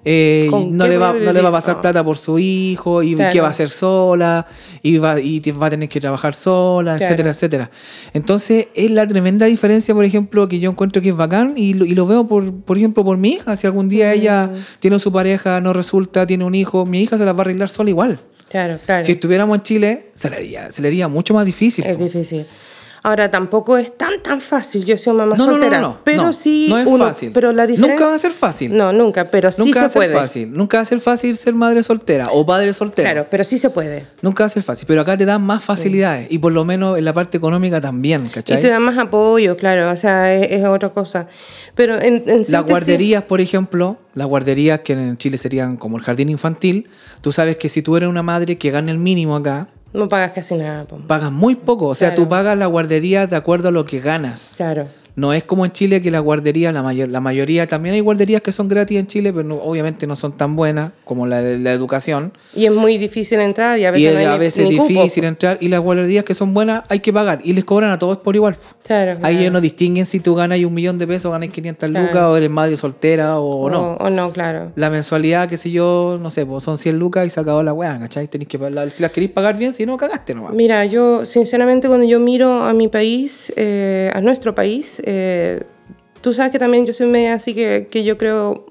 eh, 0.05 0.46
¿Con 0.51 0.76
no, 0.76 0.84
qué 0.84 0.90
le 0.90 0.98
va, 0.98 1.12
no 1.12 1.32
le 1.32 1.40
va 1.42 1.48
a 1.51 1.53
pasar 1.53 1.80
plata 1.82 2.03
por 2.03 2.16
su 2.16 2.38
hijo 2.38 3.03
y 3.03 3.14
Claro. 3.14 3.32
que 3.32 3.40
va 3.40 3.48
a 3.48 3.53
ser 3.55 3.68
sola 3.70 4.46
y 4.82 4.96
va, 4.98 5.20
y 5.20 5.40
va 5.53 5.66
a 5.66 5.70
tener 5.70 5.88
que 5.88 6.01
trabajar 6.01 6.34
sola, 6.34 6.96
Claro. 6.96 7.05
etcétera, 7.05 7.30
etcétera. 7.30 7.70
Entonces 8.14 8.68
es 8.74 8.90
la 8.90 9.07
tremenda 9.07 9.46
diferencia, 9.46 9.94
por 9.94 10.05
ejemplo, 10.05 10.48
que 10.48 10.59
yo 10.59 10.70
encuentro 10.70 11.03
que 11.03 11.11
es 11.11 11.16
bacán 11.16 11.53
y 11.57 11.74
lo, 11.74 11.84
y 11.84 11.94
lo 11.94 12.07
veo, 12.07 12.26
por, 12.26 12.53
por 12.62 12.78
ejemplo, 12.78 13.05
por 13.05 13.18
mi 13.18 13.30
hija. 13.34 13.57
Si 13.57 13.66
algún 13.66 13.88
día 13.88 14.12
ella 14.12 14.46
Mm. 14.46 14.57
tiene 14.80 14.98
su 14.98 15.12
pareja, 15.12 15.61
no 15.61 15.72
resulta, 15.72 16.26
tiene 16.26 16.44
un 16.44 16.55
hijo, 16.55 16.86
mi 16.86 17.03
hija 17.03 17.18
se 17.18 17.24
la 17.24 17.32
va 17.32 17.40
a 17.40 17.42
arreglar 17.42 17.68
sola 17.68 17.90
igual. 17.90 18.18
Claro, 18.48 18.78
claro. 18.84 19.05
Si 19.05 19.12
estuviéramos 19.12 19.55
en 19.59 19.62
Chile, 19.62 20.07
se 20.14 20.28
le 20.30 20.36
haría, 20.36 20.72
se 20.72 20.82
le 20.82 20.88
haría 20.88 21.07
mucho 21.09 21.34
más 21.34 21.44
difícil. 21.46 21.84
Es 21.86 21.96
po. 21.96 22.05
difícil. 22.05 22.46
Ahora, 23.03 23.30
tampoco 23.30 23.78
es 23.78 23.96
tan 23.96 24.22
tan 24.22 24.40
fácil. 24.40 24.84
Yo 24.84 24.96
soy 24.98 25.14
mamá 25.14 25.34
No, 25.36 25.44
soltera. 25.44 25.80
no, 25.80 25.88
no, 25.88 25.98
pero 26.05 26.32
sí. 26.32 26.66
no 26.68 26.78
es 26.78 26.86
uno, 26.86 27.07
fácil. 27.07 27.30
Pero 27.32 27.53
la 27.53 27.66
diferencia. 27.66 27.94
Nunca 27.96 28.09
va 28.11 28.14
a 28.14 28.18
ser 28.18 28.32
fácil. 28.32 28.76
No, 28.76 28.92
nunca. 28.92 29.30
Pero 29.30 29.51
sí 29.51 29.62
Nunca 29.64 29.82
va 29.82 29.88
se 29.88 29.98
a 29.98 30.03
ser 30.03 30.11
puede. 30.11 30.20
fácil. 30.20 30.53
Nunca 30.53 30.76
va 30.78 30.82
a 30.82 30.84
ser 30.84 31.01
fácil 31.01 31.36
ser 31.36 31.55
madre 31.55 31.82
soltera 31.82 32.28
o 32.32 32.44
padre 32.44 32.72
soltero. 32.74 33.07
Claro, 33.11 33.26
pero 33.30 33.42
sí 33.44 33.59
se 33.59 33.70
puede. 33.70 34.07
Nunca 34.22 34.42
va 34.44 34.46
a 34.46 34.51
ser 34.51 34.62
fácil. 34.62 34.86
Pero 34.86 35.01
acá 35.01 35.16
te 35.16 35.24
dan 35.24 35.42
más 35.42 35.64
facilidades. 35.64 36.26
Y 36.30 36.38
por 36.38 36.53
lo 36.53 36.64
menos 36.64 36.98
en 36.98 37.05
la 37.05 37.14
parte 37.14 37.38
económica 37.38 37.80
también, 37.80 38.28
¿cachai? 38.28 38.59
Y 38.59 38.62
te 38.62 38.68
dan 38.68 38.82
más 38.82 38.98
apoyo, 38.98 39.57
claro. 39.57 39.90
O 39.90 39.96
sea, 39.96 40.34
es, 40.34 40.53
es 40.53 40.64
otra 40.66 40.90
cosa. 40.90 41.26
Pero 41.74 42.01
en, 42.01 42.22
en 42.26 42.42
Las 42.48 42.64
guarderías, 42.64 43.22
por 43.24 43.40
ejemplo, 43.40 43.98
las 44.14 44.26
guarderías 44.26 44.80
que 44.80 44.92
en 44.92 45.16
Chile 45.16 45.38
serían 45.38 45.76
como 45.76 45.96
el 45.96 46.03
jardín 46.03 46.28
infantil, 46.28 46.88
tú 47.22 47.32
sabes 47.32 47.57
que 47.57 47.68
si 47.68 47.80
tú 47.80 47.96
eres 47.96 48.09
una 48.09 48.22
madre 48.22 48.59
que 48.59 48.70
gana 48.70 48.90
el 48.92 48.98
mínimo 48.98 49.36
acá, 49.36 49.68
No 49.93 50.09
pagas 50.09 50.32
casi 50.32 50.55
nada. 50.57 50.84
po. 50.84 50.99
pagas 51.07 51.32
muy 51.32 51.57
poco. 51.57 51.86
O 51.88 51.95
sea, 51.95 52.11
Claro. 52.11 52.22
tú 52.24 52.28
pagas 52.28 52.57
la 52.57 52.66
guardería 52.66 53.26
de 53.26 53.36
acuerdo 53.36 53.68
a 53.68 53.72
lo 53.72 53.84
que 53.84 54.01
ganas. 54.01 54.55
Claro. 54.57 54.86
No 55.21 55.35
es 55.35 55.45
como 55.45 55.66
en 55.66 55.73
Chile 55.73 56.01
que 56.01 56.11
las 56.11 56.23
guarderías, 56.23 56.73
la, 56.73 56.83
mayor, 56.83 57.11
la 57.11 57.21
mayoría, 57.21 57.66
también 57.66 57.95
hay 57.95 58.01
guarderías 58.01 58.41
que 58.41 58.53
son 58.53 58.68
gratis 58.68 58.99
en 58.99 59.07
Chile, 59.07 59.33
pero 59.35 59.47
no- 59.47 59.57
obviamente 59.57 60.07
no 60.07 60.16
son 60.16 60.33
tan 60.33 60.57
buenas 60.57 60.93
como 61.05 61.27
la 61.27 61.43
de 61.43 61.59
la 61.59 61.73
educación. 61.73 62.33
Y 62.57 62.64
es 62.64 62.73
muy 62.73 62.97
difícil 62.97 63.39
entrar 63.41 63.79
y 63.79 63.85
a 63.85 63.91
veces 63.91 64.11
Y 64.11 64.14
no 64.14 64.18
hay 64.21 64.25
a 64.27 64.37
veces 64.39 64.64
ni 64.66 64.77
es 64.77 64.81
cupo. 64.81 64.89
difícil 64.89 65.25
entrar. 65.25 65.59
Y 65.61 65.68
las 65.68 65.81
guarderías 65.81 66.25
que 66.25 66.35
son 66.35 66.55
buenas 66.55 66.85
hay 66.89 67.01
que 67.01 67.12
pagar. 67.12 67.41
Y 67.45 67.53
les 67.53 67.64
cobran 67.64 67.91
a 67.91 67.99
todos 67.99 68.16
por 68.18 68.35
igual. 68.35 68.57
Claro, 68.85 69.12
Ahí 69.12 69.18
claro. 69.18 69.39
ellos 69.39 69.53
no 69.53 69.61
distinguen 69.61 70.07
si 70.07 70.21
tú 70.21 70.35
ganas 70.35 70.59
un 70.61 70.73
millón 70.73 70.99
de 70.99 71.07
pesos, 71.07 71.31
ganas 71.31 71.51
500 71.51 71.91
Claro. 71.91 72.07
lucas, 72.07 72.23
o 72.25 72.37
eres 72.39 72.51
madre 72.51 72.77
soltera 72.79 73.39
o, 73.39 73.68
no. 73.68 73.93
O, 73.93 74.07
o 74.07 74.11
no, 74.11 74.33
claro. 74.33 74.73
La 74.75 74.89
mensualidad, 74.91 75.49
qué 75.51 75.59
sé 75.59 75.71
yo, 75.71 76.18
no 76.21 76.31
sé, 76.31 76.47
pues 76.47 76.64
son 76.64 76.79
100 76.79 76.99
lucas 76.99 77.27
y 77.27 77.31
se 77.31 77.39
acabó 77.41 77.62
la 77.62 77.73
weá, 77.75 77.99
¿cachai? 78.01 78.27
Tenéis 78.29 78.49
que, 78.49 78.59
pagar- 78.59 78.91
si 78.91 79.03
las 79.03 79.12
queréis 79.12 79.33
pagar 79.33 79.57
bien, 79.59 79.73
si 79.75 79.85
no, 79.87 79.97
cagaste 79.97 80.35
nomás. 80.35 80.55
Mira, 80.55 80.85
yo 80.87 81.25
sinceramente 81.27 81.89
cuando 81.89 82.07
yo 82.07 82.18
miro 82.21 82.64
a 82.64 82.73
mi 82.73 82.89
país, 82.89 83.53
eh, 83.57 84.11
a 84.14 84.21
nuestro 84.23 84.55
país, 84.55 85.01
eh, 85.12 85.62
tú 86.20 86.32
sabes 86.32 86.52
que 86.52 86.58
también 86.58 86.86
yo 86.86 86.92
soy 86.92 87.06
media 87.08 87.34
así 87.34 87.54
que, 87.54 87.88
que 87.90 88.04
yo 88.04 88.16
creo 88.16 88.66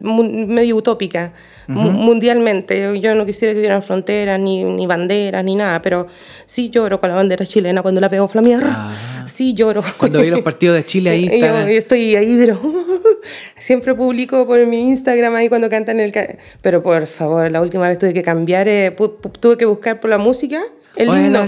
medio 0.00 0.76
utópica 0.76 1.32
mu- 1.66 1.90
mundialmente. 1.90 2.78
Yo, 2.78 2.94
yo 2.94 3.14
no 3.14 3.24
quisiera 3.24 3.54
que 3.54 3.60
hubieran 3.60 3.82
fronteras, 3.82 4.38
ni, 4.38 4.62
ni 4.64 4.86
banderas, 4.86 5.42
ni 5.44 5.54
nada, 5.56 5.80
pero 5.80 6.06
sí 6.44 6.68
lloro 6.68 7.00
con 7.00 7.08
la 7.08 7.16
bandera 7.16 7.46
chilena 7.46 7.80
cuando 7.80 7.98
la 8.00 8.08
veo 8.10 8.28
flamear. 8.28 8.62
Ah. 8.66 8.94
Sí 9.26 9.54
lloro. 9.54 9.82
Cuando 9.96 10.20
vi 10.20 10.28
los 10.28 10.40
partidos 10.50 10.76
de 10.76 10.84
Chile 10.84 11.10
ahí, 11.10 11.26
yo, 11.26 11.32
están- 11.34 11.68
yo 11.68 11.78
estoy 11.78 12.16
ahí, 12.16 12.36
pero 12.38 12.60
siempre 13.56 13.94
publico 13.94 14.46
por 14.46 14.64
mi 14.66 14.80
Instagram 14.90 15.34
ahí 15.36 15.48
cuando 15.48 15.70
cantan 15.70 16.00
el... 16.00 16.12
Pero 16.60 16.82
por 16.82 17.06
favor, 17.06 17.50
la 17.50 17.62
última 17.62 17.88
vez 17.88 17.98
tuve 17.98 18.12
que 18.12 18.22
cambiar, 18.22 18.68
eh, 18.68 18.94
tuve 19.40 19.56
que 19.56 19.64
buscar 19.64 20.00
por 20.00 20.10
la 20.10 20.18
música 20.18 20.60
el 20.96 21.08
himno. 21.26 21.38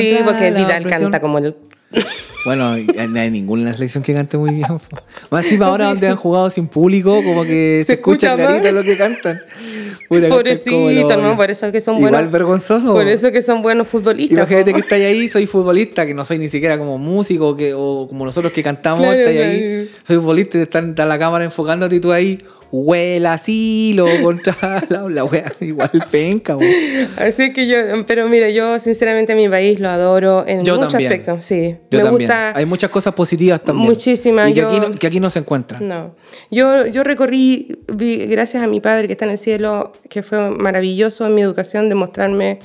Sí, 0.00 0.16
porque 0.24 0.50
Vidal 0.66 0.82
canta 1.02 1.20
como 1.20 1.38
el... 1.38 1.54
Bueno, 2.44 2.76
no 2.76 3.20
hay 3.20 3.30
ninguna 3.30 3.72
selección 3.74 4.02
que 4.04 4.14
cante 4.14 4.38
muy 4.38 4.54
bien. 4.54 4.66
Más 5.30 5.44
encima 5.44 5.66
ahora 5.66 5.86
donde 5.86 6.08
han 6.08 6.16
jugado 6.16 6.48
sin 6.50 6.66
público, 6.68 7.22
como 7.22 7.44
que 7.44 7.80
se, 7.82 7.86
Se 7.86 7.92
escucha, 7.94 8.28
escucha 8.28 8.46
clarito 8.46 8.72
lo 8.72 8.82
que 8.82 8.96
cantan. 8.96 9.38
Puta, 10.08 10.20
cantan 10.22 10.30
como 10.30 10.36
Pobrecito, 10.36 11.16
lo- 11.16 11.22
¿no? 11.22 11.36
Por 11.36 11.50
eso 11.50 11.70
que 11.72 11.80
son 11.80 11.96
Igual 11.96 12.12
buenos... 12.12 12.32
vergonzoso. 12.32 12.92
Por 12.92 13.06
eso 13.08 13.30
que 13.32 13.42
son 13.42 13.60
buenos 13.62 13.88
futbolistas. 13.88 14.38
Imagínate 14.38 14.70
po. 14.70 14.76
que 14.76 14.82
estáis 14.82 15.04
ahí, 15.06 15.28
soy 15.28 15.46
futbolista, 15.46 16.06
que 16.06 16.14
no 16.14 16.24
soy 16.24 16.38
ni 16.38 16.48
siquiera 16.48 16.78
como 16.78 16.96
músico 16.98 17.56
que, 17.56 17.74
o 17.74 18.06
como 18.08 18.24
nosotros 18.24 18.52
que 18.52 18.62
cantamos, 18.62 19.04
Claro, 19.04 19.18
estáis 19.18 19.36
claro. 19.36 19.52
ahí, 19.52 19.90
soy 20.06 20.16
futbolista 20.16 20.58
y 20.58 20.62
está, 20.62 20.78
está 20.78 21.04
la 21.06 21.18
cámara 21.18 21.44
enfocándote 21.44 21.96
y 21.96 22.00
tú 22.00 22.12
ahí, 22.12 22.38
huela 22.70 23.32
asilo 23.34 24.06
contra 24.22 24.56
la, 24.88 25.08
la 25.08 25.24
wea, 25.24 25.52
igual 25.60 25.90
penca. 26.10 26.56
po. 26.56 26.64
Así 27.16 27.52
que 27.52 27.66
yo... 27.66 27.76
Pero 28.06 28.28
mira, 28.28 28.50
yo 28.50 28.78
sinceramente 28.78 29.32
a 29.32 29.36
mi 29.36 29.48
país 29.48 29.80
lo 29.80 29.88
adoro 29.88 30.44
en 30.46 30.64
Yo 30.64 30.74
muchos 30.76 30.92
también. 30.92 31.12
aspectos. 31.12 31.44
Sí. 31.44 31.76
Yo 31.90 31.98
Me 31.98 32.04
también. 32.04 32.28
gusta... 32.28 32.52
Hay 32.56 32.66
muchas 32.66 32.90
cosas 32.90 33.14
positivas 33.14 33.62
también. 33.62 33.88
Muchísimas, 33.88 34.50
Y 34.50 34.54
que, 34.54 34.60
yo- 34.60 34.68
aquí 34.68 34.80
no, 34.80 34.90
que 34.92 35.06
aquí 35.06 35.20
no 35.20 35.30
se 35.30 35.38
encuentran. 35.38 35.86
No. 35.88 36.14
Yo, 36.50 36.86
yo 36.86 37.04
recorrí, 37.04 37.78
gracias 37.88 38.62
a 38.62 38.66
mi 38.66 38.80
padre 38.80 39.06
que 39.06 39.12
está 39.14 39.24
en 39.24 39.32
el 39.32 39.38
cielo, 39.38 39.92
que 40.10 40.22
fue 40.22 40.50
maravilloso 40.50 41.26
en 41.26 41.34
mi 41.34 41.42
educación, 41.42 41.88
de 41.88 41.94
mostrarme, 41.94 42.58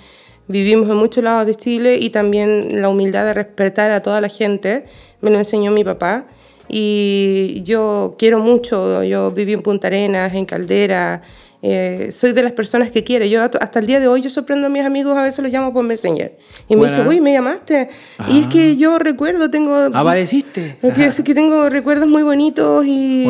vivimos 0.47 0.89
en 0.89 0.97
muchos 0.97 1.23
lados 1.23 1.47
de 1.47 1.55
Chile 1.55 1.97
y 1.99 2.09
también 2.09 2.81
la 2.81 2.89
humildad 2.89 3.23
de 3.25 3.33
respetar 3.33 3.91
a 3.91 4.01
toda 4.03 4.19
la 4.19 4.27
gente, 4.29 4.83
me 5.21 5.31
lo 5.31 5.39
enseñó 5.39 5.71
mi 5.71 5.83
papá. 5.85 6.27
Y 6.75 7.61
yo 7.63 8.15
quiero 8.17 8.39
mucho, 8.39 9.03
yo 9.03 9.29
viví 9.29 9.53
en 9.53 9.61
Punta 9.61 9.85
Arenas, 9.85 10.33
en 10.33 10.43
Caldera, 10.43 11.21
eh, 11.61 12.09
soy 12.11 12.31
de 12.31 12.41
las 12.41 12.53
personas 12.53 12.89
que 12.89 13.03
quiere. 13.03 13.29
Yo 13.29 13.43
hasta 13.43 13.77
el 13.77 13.85
día 13.85 13.99
de 13.99 14.07
hoy 14.07 14.21
yo 14.21 14.31
sorprendo 14.31 14.65
a 14.65 14.69
mis 14.71 14.83
amigos, 14.83 15.15
a 15.15 15.21
veces 15.21 15.43
los 15.43 15.53
llamo 15.53 15.71
por 15.71 15.83
Messenger. 15.83 16.35
Y 16.67 16.73
me 16.73 16.79
Buena. 16.79 16.95
dicen, 16.95 17.07
uy, 17.07 17.21
me 17.21 17.31
llamaste. 17.31 17.89
Y 18.27 18.39
es 18.39 18.47
que 18.47 18.75
yo 18.75 18.97
recuerdo, 18.97 19.51
tengo... 19.51 19.75
Apareciste. 19.93 20.79
Es 20.81 20.95
que, 20.95 21.05
es 21.05 21.21
que 21.21 21.35
tengo 21.35 21.69
recuerdos 21.69 22.07
muy 22.07 22.23
bonitos 22.23 22.83
y 22.87 23.27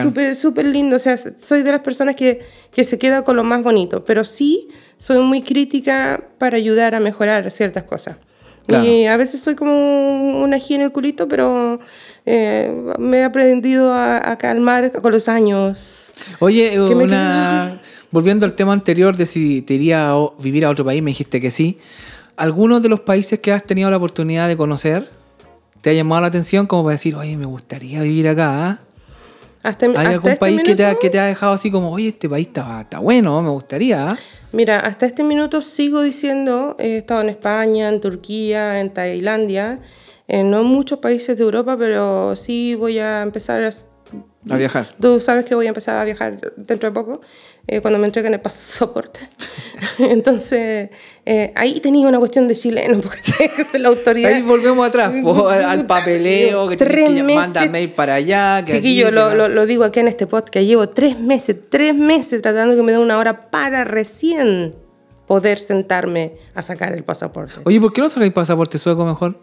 súper 0.00 0.36
súper 0.36 0.66
lindo. 0.66 0.94
O 0.94 1.00
sea, 1.00 1.18
soy 1.18 1.64
de 1.64 1.72
las 1.72 1.80
personas 1.80 2.14
que, 2.14 2.38
que 2.70 2.84
se 2.84 3.00
queda 3.00 3.22
con 3.22 3.34
lo 3.34 3.42
más 3.42 3.64
bonito, 3.64 4.04
pero 4.04 4.22
sí 4.22 4.68
soy 4.96 5.18
muy 5.18 5.42
crítica 5.42 6.22
para 6.38 6.56
ayudar 6.56 6.94
a 6.94 7.00
mejorar 7.00 7.50
ciertas 7.50 7.82
cosas. 7.82 8.16
Claro. 8.66 8.84
Y 8.84 9.06
a 9.06 9.16
veces 9.16 9.40
soy 9.40 9.54
como 9.54 10.42
una 10.42 10.56
ají 10.56 10.74
en 10.74 10.80
el 10.82 10.92
culito, 10.92 11.28
pero 11.28 11.78
eh, 12.24 12.74
me 12.98 13.18
he 13.18 13.24
aprendido 13.24 13.92
a, 13.92 14.30
a 14.30 14.36
calmar 14.38 14.90
con 15.00 15.12
los 15.12 15.28
años. 15.28 16.12
Oye, 16.40 16.70
¿Qué 16.70 16.94
me 16.94 17.04
una... 17.04 17.80
volviendo 18.10 18.44
al 18.44 18.54
tema 18.54 18.72
anterior 18.72 19.16
de 19.16 19.26
si 19.26 19.62
te 19.62 19.74
iría 19.74 20.10
a 20.10 20.16
vivir 20.38 20.64
a 20.64 20.70
otro 20.70 20.84
país, 20.84 21.02
me 21.02 21.10
dijiste 21.10 21.40
que 21.40 21.50
sí. 21.50 21.78
¿Algunos 22.36 22.82
de 22.82 22.88
los 22.88 23.00
países 23.00 23.38
que 23.38 23.52
has 23.52 23.64
tenido 23.64 23.90
la 23.90 23.96
oportunidad 23.96 24.48
de 24.48 24.56
conocer 24.56 25.10
te 25.80 25.90
ha 25.90 25.92
llamado 25.92 26.22
la 26.22 26.28
atención 26.28 26.66
como 26.66 26.82
para 26.82 26.92
decir, 26.92 27.14
oye, 27.14 27.36
me 27.36 27.46
gustaría 27.46 28.02
vivir 28.02 28.28
acá? 28.28 28.80
Hasta, 29.66 29.86
¿Hay 29.86 29.92
hasta 29.96 30.08
algún 30.10 30.30
este 30.30 30.40
país 30.40 30.62
que 30.62 30.74
te, 30.76 30.84
ha, 30.84 30.88
minuto- 30.88 31.00
que 31.00 31.10
te 31.10 31.18
ha 31.18 31.24
dejado 31.26 31.52
así 31.52 31.70
como, 31.70 31.90
oye, 31.90 32.08
este 32.08 32.28
país 32.28 32.46
está, 32.46 32.82
está 32.82 32.98
bueno, 33.00 33.42
me 33.42 33.50
gustaría? 33.50 34.16
Mira, 34.52 34.78
hasta 34.80 35.06
este 35.06 35.24
minuto 35.24 35.60
sigo 35.60 36.02
diciendo, 36.02 36.76
he 36.78 36.98
estado 36.98 37.20
en 37.22 37.30
España, 37.30 37.88
en 37.88 38.00
Turquía, 38.00 38.80
en 38.80 38.94
Tailandia, 38.94 39.80
en 40.28 40.50
no 40.50 40.62
muchos 40.62 40.98
países 41.00 41.36
de 41.36 41.42
Europa, 41.42 41.76
pero 41.76 42.36
sí 42.36 42.74
voy 42.76 42.98
a 43.00 43.22
empezar 43.22 43.64
a... 43.64 43.70
A 44.48 44.56
viajar. 44.56 44.94
Tú 45.00 45.18
sabes 45.18 45.44
que 45.44 45.56
voy 45.56 45.66
a 45.66 45.70
empezar 45.70 45.96
a 45.96 46.04
viajar 46.04 46.40
dentro 46.56 46.88
de 46.88 46.94
poco, 46.94 47.20
eh, 47.68 47.80
cuando 47.80 47.98
me 47.98 48.06
entreguen 48.06 48.32
el 48.34 48.40
pasaporte. 48.40 49.20
Entonces, 49.98 50.90
eh, 51.24 51.52
ahí 51.56 51.80
tenía 51.80 52.06
una 52.06 52.18
cuestión 52.18 52.46
de 52.48 52.54
chileno, 52.54 53.00
porque 53.02 53.20
es 53.72 53.80
la 53.80 53.88
autoridad. 53.88 54.32
Ahí 54.32 54.42
volvemos 54.42 54.86
atrás, 54.86 55.12
po, 55.22 55.48
al, 55.48 55.86
papeleo, 55.86 56.68
que 56.68 56.76
Tres 56.76 57.08
que 57.08 57.22
meses. 57.22 57.42
mandar 57.42 57.70
mail 57.70 57.92
para 57.92 58.14
allá. 58.14 58.62
Que 58.64 58.72
Chiquillo, 58.72 59.06
aquí, 59.08 59.14
lo, 59.14 59.28
que 59.30 59.34
lo, 59.36 59.48
la- 59.48 59.54
lo 59.54 59.66
digo 59.66 59.84
aquí 59.84 60.00
en 60.00 60.08
este 60.08 60.26
podcast, 60.26 60.64
llevo 60.66 60.88
tres 60.88 61.18
meses, 61.18 61.56
tres 61.68 61.94
meses 61.94 62.42
tratando 62.42 62.76
que 62.76 62.82
me 62.82 62.92
den 62.92 63.00
una 63.00 63.18
hora 63.18 63.50
para 63.50 63.84
recién 63.84 64.74
poder 65.26 65.58
sentarme 65.58 66.34
a 66.54 66.62
sacar 66.62 66.92
el 66.92 67.02
pasaporte. 67.02 67.54
Oye, 67.64 67.80
¿por 67.80 67.92
qué 67.92 68.00
no 68.00 68.08
sacáis 68.08 68.32
pasaporte 68.32 68.78
sueco 68.78 69.04
mejor? 69.04 69.36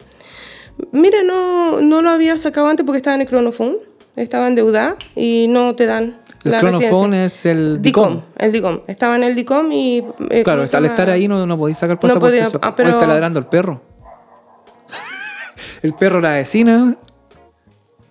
Mira, 0.92 1.22
no, 1.22 1.80
no 1.82 2.00
lo 2.02 2.10
había 2.10 2.36
sacado 2.38 2.68
antes 2.68 2.84
porque 2.86 2.96
estaba 2.96 3.14
en 3.14 3.20
el 3.20 3.28
cronofón, 3.28 3.76
estaba 4.16 4.48
endeudada 4.48 4.96
y 5.14 5.46
no 5.48 5.74
te 5.76 5.86
dan 5.86 6.18
El 6.44 6.50
la 6.52 6.60
residencia. 6.60 7.24
es 7.24 7.46
el 7.46 7.82
DICOM, 7.82 8.08
DICOM. 8.14 8.22
el 8.38 8.52
DICOM. 8.52 8.80
Estaba 8.86 9.16
en 9.16 9.24
el 9.24 9.34
DICOM 9.34 9.72
y... 9.72 9.98
eh, 10.30 10.42
Claro, 10.44 10.60
¿cómo 10.60 10.66
se 10.66 10.76
al 10.76 10.82
llama? 10.82 10.94
estar 10.94 11.10
ahí 11.10 11.26
no, 11.28 11.46
no 11.46 11.56
podéis 11.58 11.78
sacar 11.78 11.96
No 11.96 12.00
pasaporte 12.00 12.36
podía- 12.36 12.50
sueco. 12.50 12.66
ah, 12.66 12.74
pero- 12.76 12.90
está 12.90 13.06
ladrando 13.06 13.38
el 13.38 13.46
perro. 13.46 13.80
el 15.82 15.94
perro 15.94 16.20
la 16.20 16.30
vecina. 16.34 16.96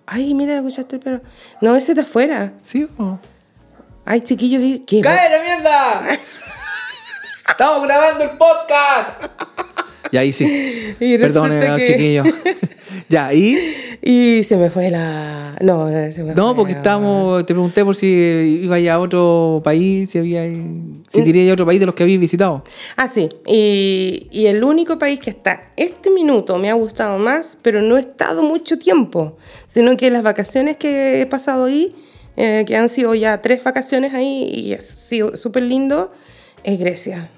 Ay, 0.06 0.34
mira, 0.34 0.56
escuchaste 0.56 0.96
el 0.96 1.00
perro. 1.00 1.20
No, 1.60 1.76
ese 1.76 1.94
de 1.94 2.02
afuera. 2.02 2.52
¿Sí 2.60 2.84
o 2.98 3.02
no? 3.02 3.20
Ay, 4.04 4.20
chiquillo, 4.20 4.58
¿qué? 4.86 5.00
¡Cállate, 5.00 5.42
mierda! 5.44 6.06
¡Estamos 7.48 7.82
grabando 7.84 8.24
el 8.24 8.30
podcast! 8.30 9.24
Y 10.10 10.16
ahí 10.16 10.32
sí. 10.32 10.94
Y 11.00 11.18
Perdone, 11.18 11.76
que- 11.76 11.86
chiquillo. 11.86 12.22
ya, 13.08 13.32
¿y? 13.32 13.56
Y 14.02 14.44
se 14.44 14.56
me 14.56 14.70
fue 14.70 14.90
la... 14.90 15.56
No, 15.60 15.88
se 16.12 16.22
me 16.22 16.34
No, 16.34 16.48
fue 16.48 16.54
porque 16.56 16.72
la- 16.72 16.78
estábamos... 16.78 17.46
Te 17.46 17.54
pregunté 17.54 17.84
por 17.84 17.96
si 17.96 18.06
iba 18.62 18.76
a 18.92 18.98
otro 19.00 19.60
país, 19.64 20.10
si 20.10 20.18
había... 20.18 20.44
Si 21.08 21.22
te 21.22 21.28
irías 21.28 21.50
a 21.50 21.54
otro 21.54 21.66
país 21.66 21.80
de 21.80 21.86
los 21.86 21.94
que 21.94 22.02
habías 22.02 22.20
visitado. 22.20 22.64
Ah, 22.96 23.08
sí. 23.08 23.28
Y, 23.46 24.28
y 24.30 24.46
el 24.46 24.64
único 24.64 24.98
país 24.98 25.20
que 25.20 25.30
hasta 25.30 25.72
este 25.76 26.10
minuto 26.10 26.58
me 26.58 26.70
ha 26.70 26.74
gustado 26.74 27.18
más, 27.18 27.56
pero 27.62 27.80
no 27.82 27.96
he 27.96 28.00
estado 28.00 28.42
mucho 28.42 28.78
tiempo, 28.78 29.36
sino 29.66 29.96
que 29.96 30.10
las 30.10 30.22
vacaciones 30.22 30.76
que 30.76 31.20
he 31.20 31.26
pasado 31.26 31.64
ahí, 31.64 31.90
eh, 32.36 32.64
que 32.66 32.76
han 32.76 32.88
sido 32.88 33.14
ya 33.14 33.40
tres 33.42 33.62
vacaciones 33.62 34.12
ahí 34.12 34.50
y 34.52 34.72
ha 34.74 34.80
sido 34.80 35.36
súper 35.36 35.62
lindo, 35.62 36.12
es 36.64 36.78
Grecia. 36.80 37.30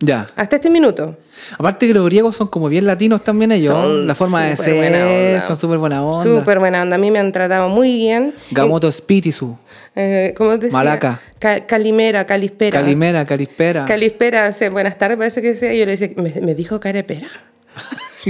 Ya. 0.00 0.26
Hasta 0.36 0.56
este 0.56 0.70
minuto. 0.70 1.16
Aparte 1.58 1.86
que 1.86 1.94
los 1.94 2.04
griegos 2.06 2.36
son 2.36 2.48
como 2.48 2.68
bien 2.68 2.86
latinos 2.86 3.22
también 3.24 3.52
ellos. 3.52 3.72
Son 3.72 4.06
la 4.06 4.14
forma 4.14 4.44
de 4.44 4.56
ser, 4.56 5.32
onda. 5.34 5.40
son 5.46 5.56
súper 5.56 5.78
buena 5.78 6.02
onda. 6.04 6.22
Súper 6.22 6.58
buena 6.58 6.82
onda. 6.82 6.96
A 6.96 6.98
mí 6.98 7.10
me 7.10 7.18
han 7.18 7.32
tratado 7.32 7.68
muy 7.68 7.94
bien. 7.96 8.34
Gamoto 8.50 8.90
Spirisu. 8.90 9.56
Eh, 9.96 10.34
¿Cómo 10.36 10.56
decía? 10.56 10.72
Malaca. 10.78 11.20
Ca- 11.40 11.66
calimera, 11.66 12.24
calispera. 12.26 12.80
Calimera, 12.80 13.24
Calispera. 13.24 13.84
Calispera, 13.84 14.48
o 14.48 14.52
sea, 14.52 14.70
buenas 14.70 14.96
tardes, 14.98 15.16
parece 15.18 15.42
que 15.42 15.54
sea. 15.56 15.72
Yo 15.74 15.84
le 15.86 15.96
decía, 15.96 16.10
¿me, 16.16 16.32
me 16.40 16.54
dijo 16.54 16.78
carepera? 16.78 17.26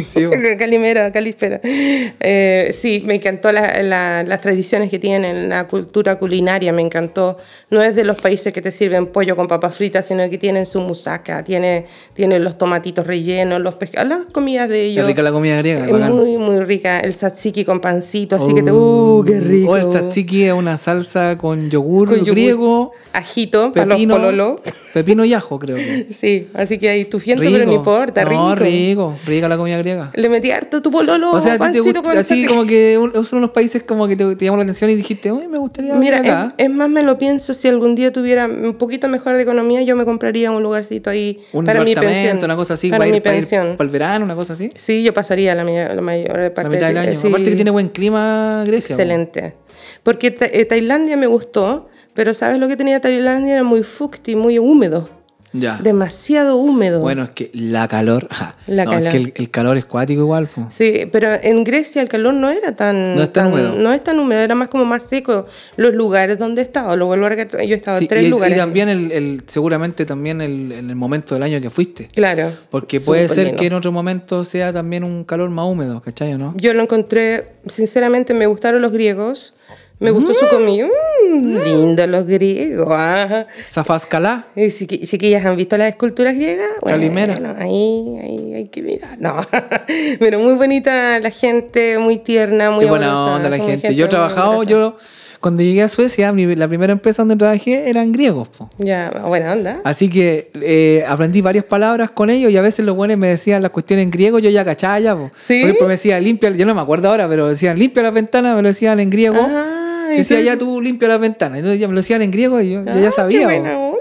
Sí. 0.07 0.27
Calimera, 0.59 1.11
calispera. 1.13 1.61
Eh, 1.63 2.71
sí, 2.73 3.03
me 3.07 3.15
encantó 3.17 3.53
la- 3.53 3.83
la- 3.83 4.23
las 4.25 4.41
tradiciones 4.41 4.91
que 4.91 4.99
tienen, 4.99 5.49
la 5.49 5.67
cultura 5.69 6.19
culinaria, 6.19 6.73
me 6.73 6.83
encantó. 6.83 7.39
No 7.71 7.83
es 7.83 7.95
de 7.97 8.05
los 8.05 8.21
países 8.21 8.53
que 8.53 8.63
te 8.63 8.71
sirven 8.71 9.07
pollo 9.07 9.37
con 9.37 9.47
papas 9.47 9.77
fritas, 9.77 10.07
sino 10.07 10.29
que 10.29 10.39
tienen 10.39 10.67
su 10.67 10.81
musaca, 10.81 11.43
tiene, 11.45 11.87
tiene 12.15 12.39
los 12.39 12.59
tomatitos 12.59 13.07
rellenos, 13.07 13.61
los 13.61 13.75
pescados, 13.77 14.09
las 14.09 14.21
comidas 14.33 14.69
de 14.69 14.87
Es 14.87 14.93
ellos. 14.93 15.07
rica 15.07 15.23
la 15.23 15.33
comida 15.33 15.57
griega. 15.59 15.85
Es 15.87 15.91
bacán. 15.93 16.13
muy, 16.13 16.37
muy 16.39 16.61
rica. 16.61 17.01
El 17.01 17.15
tzatziki 17.15 17.65
con 17.65 17.81
pancito, 17.81 18.37
así 18.37 18.55
que 18.55 18.63
te... 18.63 18.73
¡Uh, 18.73 19.25
qué 19.27 19.41
rico! 19.41 19.73
O 19.73 19.77
el 19.77 19.89
tzatziki 19.89 20.45
es 20.45 20.53
una 20.53 20.77
salsa 20.79 21.37
con 21.39 21.71
yogur, 21.71 22.09
Con 22.09 22.19
yogur, 22.19 22.33
griego, 22.35 22.93
Ajito, 23.13 23.73
para 23.73 23.87
los 23.87 23.95
pepino, 23.97 24.15
pololo. 24.17 24.61
pepino 24.95 25.25
y 25.25 25.35
ajo, 25.35 25.59
creo 25.59 25.77
que. 25.77 26.07
Sí, 26.11 26.49
así 26.55 26.79
que 26.79 26.89
ahí 26.89 27.05
tu 27.05 27.21
gente, 27.21 27.45
pero 27.51 27.65
no 27.67 27.73
importa, 27.73 28.25
no, 28.25 28.55
rico. 28.55 28.65
rico. 28.65 29.19
Rica 29.27 29.49
la 29.49 29.57
comida 29.57 29.79
griega. 29.79 30.11
Le 30.15 30.29
metí 30.29 30.51
harto 30.51 30.81
tu 30.83 30.91
pololo, 30.91 31.31
O 31.33 31.41
sea, 31.41 31.59
te 31.59 31.81
gusta, 31.81 32.03
con 32.03 32.17
así 32.17 32.45
como 32.47 32.65
que 32.67 32.99
un- 32.99 33.25
son 33.27 33.39
unos 33.39 33.51
países 33.51 33.83
como 33.83 34.07
que 34.09 34.17
te, 34.17 34.37
te 34.37 34.45
llamó 34.45 34.57
la 34.57 34.63
atención 34.65 34.91
y 34.91 34.95
dijiste, 34.95 35.31
uy, 35.33 35.47
me 35.49 35.59
gustaría 35.59 35.95
Mira, 35.95 36.19
acá. 36.19 36.55
es, 36.57 36.65
es 36.67 36.71
más, 36.71 36.89
me 36.89 37.03
lo 37.03 37.19
pienso, 37.19 37.55
si 37.55 37.69
algún 37.69 37.95
día 37.95 38.13
tuviera 38.13 38.47
un 38.47 38.75
poquito 38.75 39.09
mejor 39.09 39.37
de 39.37 39.43
economía, 39.43 39.83
yo 39.83 39.97
me 39.97 40.05
compraría 40.05 40.51
un 40.51 40.63
lugarcito 40.63 41.11
ahí 41.11 41.39
un 41.53 41.65
para 41.65 41.81
mi 41.85 41.91
departamento, 41.91 42.23
pensión. 42.31 42.45
una 42.45 42.57
cosa 42.57 42.75
así, 42.75 42.89
para 42.91 42.99
para, 43.01 43.11
mi 43.11 43.17
ir, 43.19 43.23
para 43.23 43.35
ir 43.37 43.41
pensión. 43.43 43.77
para 43.77 43.87
el 43.87 43.91
verano, 43.93 44.25
una 44.25 44.35
cosa 44.35 44.53
así. 44.55 44.71
Sí, 44.75 45.03
yo 45.03 45.13
pasaría 45.15 45.55
la, 45.55 45.65
mayor- 45.65 45.95
la 45.95 46.03
mayor 46.03 46.53
parte 46.53 46.63
La 46.63 46.69
mitad 46.71 46.87
del 46.89 46.95
de- 46.95 47.01
año. 47.01 47.15
sí. 47.19 47.29
Aparte 47.29 47.51
que 47.51 47.57
tiene 47.57 47.71
buen 47.71 47.89
clima 47.89 48.65
Grecia. 48.67 48.95
Excelente. 48.95 49.55
Porque 50.03 50.35
eh, 50.41 50.65
Tailandia 50.65 51.17
me 51.17 51.27
gustó, 51.27 51.89
pero 52.19 52.35
¿sabes 52.35 52.59
lo 52.59 52.67
que 52.67 52.77
tenía 52.77 52.99
Tailandia? 53.01 53.55
Era 53.55 53.63
muy 53.63 53.85
fukti, 53.85 54.35
muy 54.35 54.59
húmedo. 54.59 55.09
Ya. 55.53 55.79
Demasiado 55.81 56.57
húmedo. 56.57 56.99
Bueno, 57.01 57.23
es 57.23 57.31
que 57.31 57.51
la 57.55 57.87
calor. 57.87 58.27
ja. 58.33 58.57
La 58.67 58.85
no, 58.85 58.91
calor. 58.91 59.07
es 59.07 59.13
que 59.13 59.17
el, 59.19 59.33
el 59.37 59.51
calor 59.53 59.79
es 59.79 59.85
cuático 59.85 60.21
igual. 60.23 60.49
po. 60.49 60.67
Sí, 60.69 61.09
pero 61.13 61.29
en 61.41 61.63
Grecia 61.63 62.03
el 62.03 62.09
calor 62.09 62.35
no 62.35 62.51
era 62.51 62.75
tan... 62.75 63.15
No 63.15 63.23
es 63.23 63.33
tan 63.33 63.47
húmedo. 63.47 63.75
No 63.77 63.93
es 63.93 64.03
tan 64.03 64.19
húmedo, 64.19 64.41
era 64.41 64.57
más 64.57 64.67
como 64.67 64.85
más 64.85 65.05
seco. 65.05 65.47
Los 65.77 65.95
lugares 65.95 66.41
donde 66.41 66.61
he 66.61 66.65
estado, 66.65 66.97
lo 66.97 67.07
vuelvo 67.07 67.27
a 67.27 67.35
yo 67.37 67.47
he 67.61 67.75
estado 67.75 67.99
Sí, 67.99 68.05
en 68.05 68.09
tres 68.09 68.23
y, 68.25 68.27
y 68.27 68.31
lugares. 68.31 68.59
también 68.59 68.89
el, 68.89 69.13
el- 69.13 69.43
seguramente 69.47 70.05
también 70.05 70.41
el, 70.41 70.73
en 70.73 70.91
el 70.91 70.97
momento 70.97 71.35
del 71.35 71.45
año 71.45 71.61
que 71.61 71.71
fuiste. 71.71 72.09
Claro. 72.09 72.51
Porque 72.69 73.01
puede 73.01 73.29
ser 73.29 73.45
lindo. 73.47 73.61
que 73.61 73.67
en 73.69 73.73
otro 73.75 73.93
momento 73.93 74.43
sea 74.43 74.73
también 74.73 75.05
un 75.05 75.23
calor 75.23 75.51
más 75.51 75.67
húmedo, 75.67 76.03
¿cachai 76.03 76.37
no? 76.37 76.53
Yo 76.59 76.75
lo 76.75 76.83
encontré, 76.83 77.53
sinceramente 77.69 78.35
me 78.35 78.47
gustaron 78.47 78.83
los 78.83 78.91
griegos, 78.93 79.55
me 80.01 80.11
gustó 80.11 80.33
su 80.35 80.47
comida. 80.49 80.87
Mm, 81.31 81.57
lindo 81.65 82.07
los 82.07 82.27
griegos. 82.27 82.89
ah. 82.91 83.47
Zafascalá. 83.67 84.47
Y 84.55 84.67
chiqui- 84.67 85.07
chiquillas, 85.07 85.45
¿han 85.45 85.57
visto 85.57 85.77
las 85.77 85.89
esculturas 85.91 86.35
griegas? 86.35 86.69
Bueno, 86.81 86.99
Calimera. 86.99 87.57
ahí, 87.59 88.19
ahí 88.23 88.55
hay 88.55 88.69
que 88.69 88.83
mirar. 88.83 89.19
No, 89.21 89.35
pero 90.19 90.39
muy 90.39 90.55
bonita 90.55 91.19
la 91.21 91.31
gente, 91.31 91.99
muy 91.99 92.19
tierna, 92.19 92.71
muy 92.71 92.85
Qué 92.85 92.91
buena 92.91 93.13
amorosa, 93.13 93.35
onda 93.37 93.51
la 93.51 93.59
gente. 93.65 93.95
Yo 93.95 94.07
he 94.07 94.09
trabajado, 94.09 94.63
yo 94.63 94.97
cuando 95.41 95.63
llegué 95.63 95.83
a 95.83 95.89
Suecia, 95.89 96.33
mi- 96.33 96.55
la 96.57 96.67
primera 96.67 96.93
empresa 96.93 97.23
donde 97.23 97.37
trabajé 97.37 97.89
eran 97.89 98.11
griegos. 98.13 98.49
po. 98.49 98.71
Ya, 98.79 99.11
buena 99.25 99.53
onda. 99.53 99.81
Así 99.85 100.09
que 100.11 100.51
eh, 100.61 101.05
aprendí 101.07 101.41
varias 101.43 101.65
palabras 101.65 102.11
con 102.11 102.29
ellos 102.31 102.51
y 102.51 102.57
a 102.57 102.61
veces 102.63 102.85
los 102.85 102.97
buenos 102.97 103.17
me 103.19 103.29
decían 103.29 103.63
las 103.63 103.71
cuestiones 103.71 104.03
en 104.05 104.11
griego, 104.11 104.39
yo 104.41 104.51
ya 104.51 104.65
cachaba 104.65 104.99
ya. 104.99 105.15
po. 105.15 105.31
¿Sí? 105.37 105.61
Por 105.61 105.69
ejemplo, 105.71 105.87
me 105.87 105.93
decía 105.95 106.19
limpia, 106.19 106.51
yo 106.51 106.67
no 106.67 106.75
me 106.75 106.81
acuerdo 106.81 107.11
ahora, 107.11 107.29
pero 107.29 107.49
decían 107.49 107.79
limpia 107.79 108.03
las 108.03 108.15
ventanas, 108.15 108.57
me 108.57 108.63
lo 108.63 108.69
decían 108.69 108.99
en 108.99 109.11
griego. 109.11 109.39
Ah, 109.41 109.85
decía 110.17 110.39
entonces- 110.39 110.45
ya 110.45 110.59
tú 110.59 110.81
limpia 110.81 111.09
las 111.09 111.21
ventanas. 111.21 111.59
Entonces 111.59 111.81
ya 111.81 111.89
me 111.89 111.95
lo 111.95 112.01
decían 112.01 112.23
en 112.23 112.31
griego 112.31 112.61
y 112.61 112.71
yo, 112.73 112.85
yo 112.85 112.93
Ah, 112.93 113.01
ya 113.01 113.11
sabía. 113.11 113.41
Qué 113.41 113.45
buena 113.45 113.77
onda. 113.79 113.97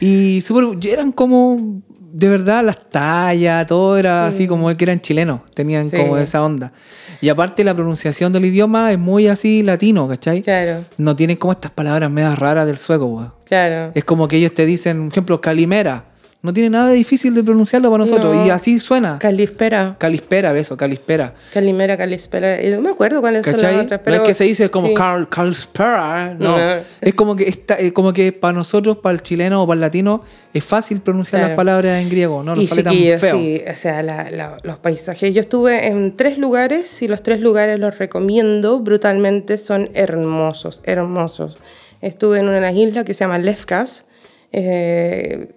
Y 0.00 0.40
súper- 0.42 0.78
eran 0.90 1.12
como, 1.12 1.82
de 2.12 2.28
verdad, 2.28 2.64
las 2.64 2.90
tallas, 2.90 3.66
todo 3.66 3.96
era 3.98 4.26
así 4.26 4.46
como 4.46 4.74
que 4.74 4.84
eran 4.84 5.00
chilenos, 5.00 5.40
tenían 5.54 5.86
Mm. 5.86 5.90
Sí. 5.90 5.96
como 5.98 6.16
esa 6.16 6.42
onda. 6.44 6.72
Y 7.20 7.28
aparte 7.28 7.62
la 7.64 7.74
pronunciación 7.74 8.32
del 8.32 8.46
idioma 8.46 8.90
es 8.92 8.98
muy 8.98 9.26
así 9.28 9.62
latino, 9.62 10.08
¿cachai? 10.08 10.40
Claro, 10.42 10.82
No 10.96 11.14
tienen 11.16 11.36
como 11.36 11.52
estas 11.52 11.70
palabras 11.70 12.10
medias 12.10 12.38
raras 12.38 12.66
del 12.66 12.78
sueco, 12.78 13.04
weón. 13.06 13.32
claro. 13.46 13.92
Es 13.94 14.04
como 14.04 14.26
que 14.26 14.36
ellos 14.36 14.54
te 14.54 14.64
dicen, 14.64 15.04
por 15.08 15.12
ejemplo, 15.12 15.40
calimera. 15.40 16.04
No 16.42 16.54
tiene 16.54 16.70
nada 16.70 16.88
de 16.88 16.94
difícil 16.94 17.34
de 17.34 17.44
pronunciarlo 17.44 17.90
para 17.90 18.04
nosotros. 18.04 18.34
No. 18.34 18.46
Y 18.46 18.48
así 18.48 18.80
suena. 18.80 19.18
Calispera. 19.18 19.96
Calispera, 19.98 20.56
eso, 20.58 20.74
calispera. 20.74 21.34
Calimera, 21.52 21.98
Calispera. 21.98 22.62
Y 22.62 22.70
No 22.70 22.80
me 22.80 22.88
acuerdo 22.88 23.20
cuáles 23.20 23.44
son 23.44 23.60
las 23.60 23.74
otras, 23.84 24.00
pero... 24.02 24.16
no 24.16 24.22
es 24.22 24.28
que 24.28 24.32
se 24.32 24.44
dice 24.44 24.70
como 24.70 24.88
sí. 24.88 24.94
Carl, 24.94 25.28
Calispera, 25.28 26.34
no. 26.38 26.56
No. 26.58 26.82
Es 27.02 27.12
como 27.14 27.36
que 27.36 27.46
está, 27.46 27.74
es 27.74 27.92
como 27.92 28.14
que 28.14 28.32
para 28.32 28.54
nosotros, 28.54 28.96
para 28.98 29.12
el 29.14 29.20
chileno 29.20 29.62
o 29.62 29.66
para 29.66 29.74
el 29.74 29.80
latino, 29.82 30.22
es 30.54 30.64
fácil 30.64 31.00
pronunciar 31.02 31.40
Claro. 31.40 31.48
las 31.50 31.56
palabras 31.56 32.00
en 32.02 32.08
griego, 32.08 32.42
no 32.42 32.54
nos 32.56 32.64
y 32.64 32.66
sale 32.68 32.82
tan 32.84 32.94
feo. 33.20 33.36
sí, 33.36 33.60
o 33.70 33.74
sea, 33.74 34.02
la- 34.02 34.30
la- 34.30 34.56
los 34.62 34.78
paisajes. 34.78 35.34
Yo 35.34 35.42
estuve 35.42 35.88
en 35.88 36.16
tres 36.16 36.38
lugares 36.38 37.02
y 37.02 37.08
los 37.08 37.22
tres 37.22 37.40
lugares 37.40 37.78
los 37.78 37.98
recomiendo 37.98 38.80
brutalmente, 38.80 39.58
son 39.58 39.90
hermosos, 39.92 40.80
hermosos. 40.84 41.58
Estuve 42.00 42.38
en 42.38 42.48
una 42.48 42.72
isla 42.72 43.04
que 43.04 43.12
se 43.12 43.24
llama 43.24 43.36
Lefkas, 43.38 44.06
eh, 44.52 45.48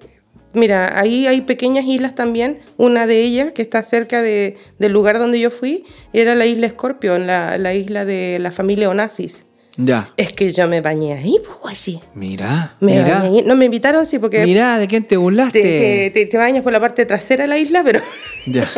mira, 0.54 0.99
ahí 0.99 1.28
hay 1.28 1.41
pequeñas 1.41 1.86
islas 1.86 2.16
también. 2.16 2.60
Una 2.78 3.06
de 3.08 3.22
ellas, 3.22 3.51
que 3.51 3.62
está 3.62 3.84
cerca 3.84 4.22
de- 4.22 4.56
del 4.80 4.91
lugar 4.91 5.20
donde 5.20 5.39
yo 5.39 5.51
fui, 5.51 5.84
era 6.14 6.36
la 6.36 6.45
isla 6.45 6.70
Scorpion, 6.70 7.28
la, 7.28 7.58
la 7.58 7.74
isla 7.74 8.06
de 8.06 8.38
la 8.39 8.51
familia 8.51 8.89
Onassis. 8.89 9.45
Ya. 9.76 10.12
Es 10.18 10.34
que 10.34 10.51
yo 10.51 10.68
me 10.68 10.82
bañé 10.82 11.14
ahí, 11.14 11.36
pues, 11.43 11.58
guachi. 11.62 11.99
Mira, 12.14 12.76
Me 12.80 13.01
mira. 13.01 13.24
bañé- 13.24 13.43
No 13.43 13.56
me 13.56 13.66
invitaron, 13.66 14.06
sí, 14.06 14.20
porque 14.20 14.43
Mira, 14.45 14.78
¿de 14.78 14.88
quién 14.88 15.01
te 15.04 15.10
te, 15.10 15.18
burlaste? 15.18 15.62
te- 15.62 16.12
te- 16.14 16.26
te 16.28 16.38
bañas 16.38 16.62
por 16.62 16.72
la 16.72 16.80
parte 16.80 17.06
trasera 17.08 17.45
de 17.45 17.47
la 17.47 17.58
isla, 17.58 17.82
pero... 17.84 17.99
Ya. 18.45 18.70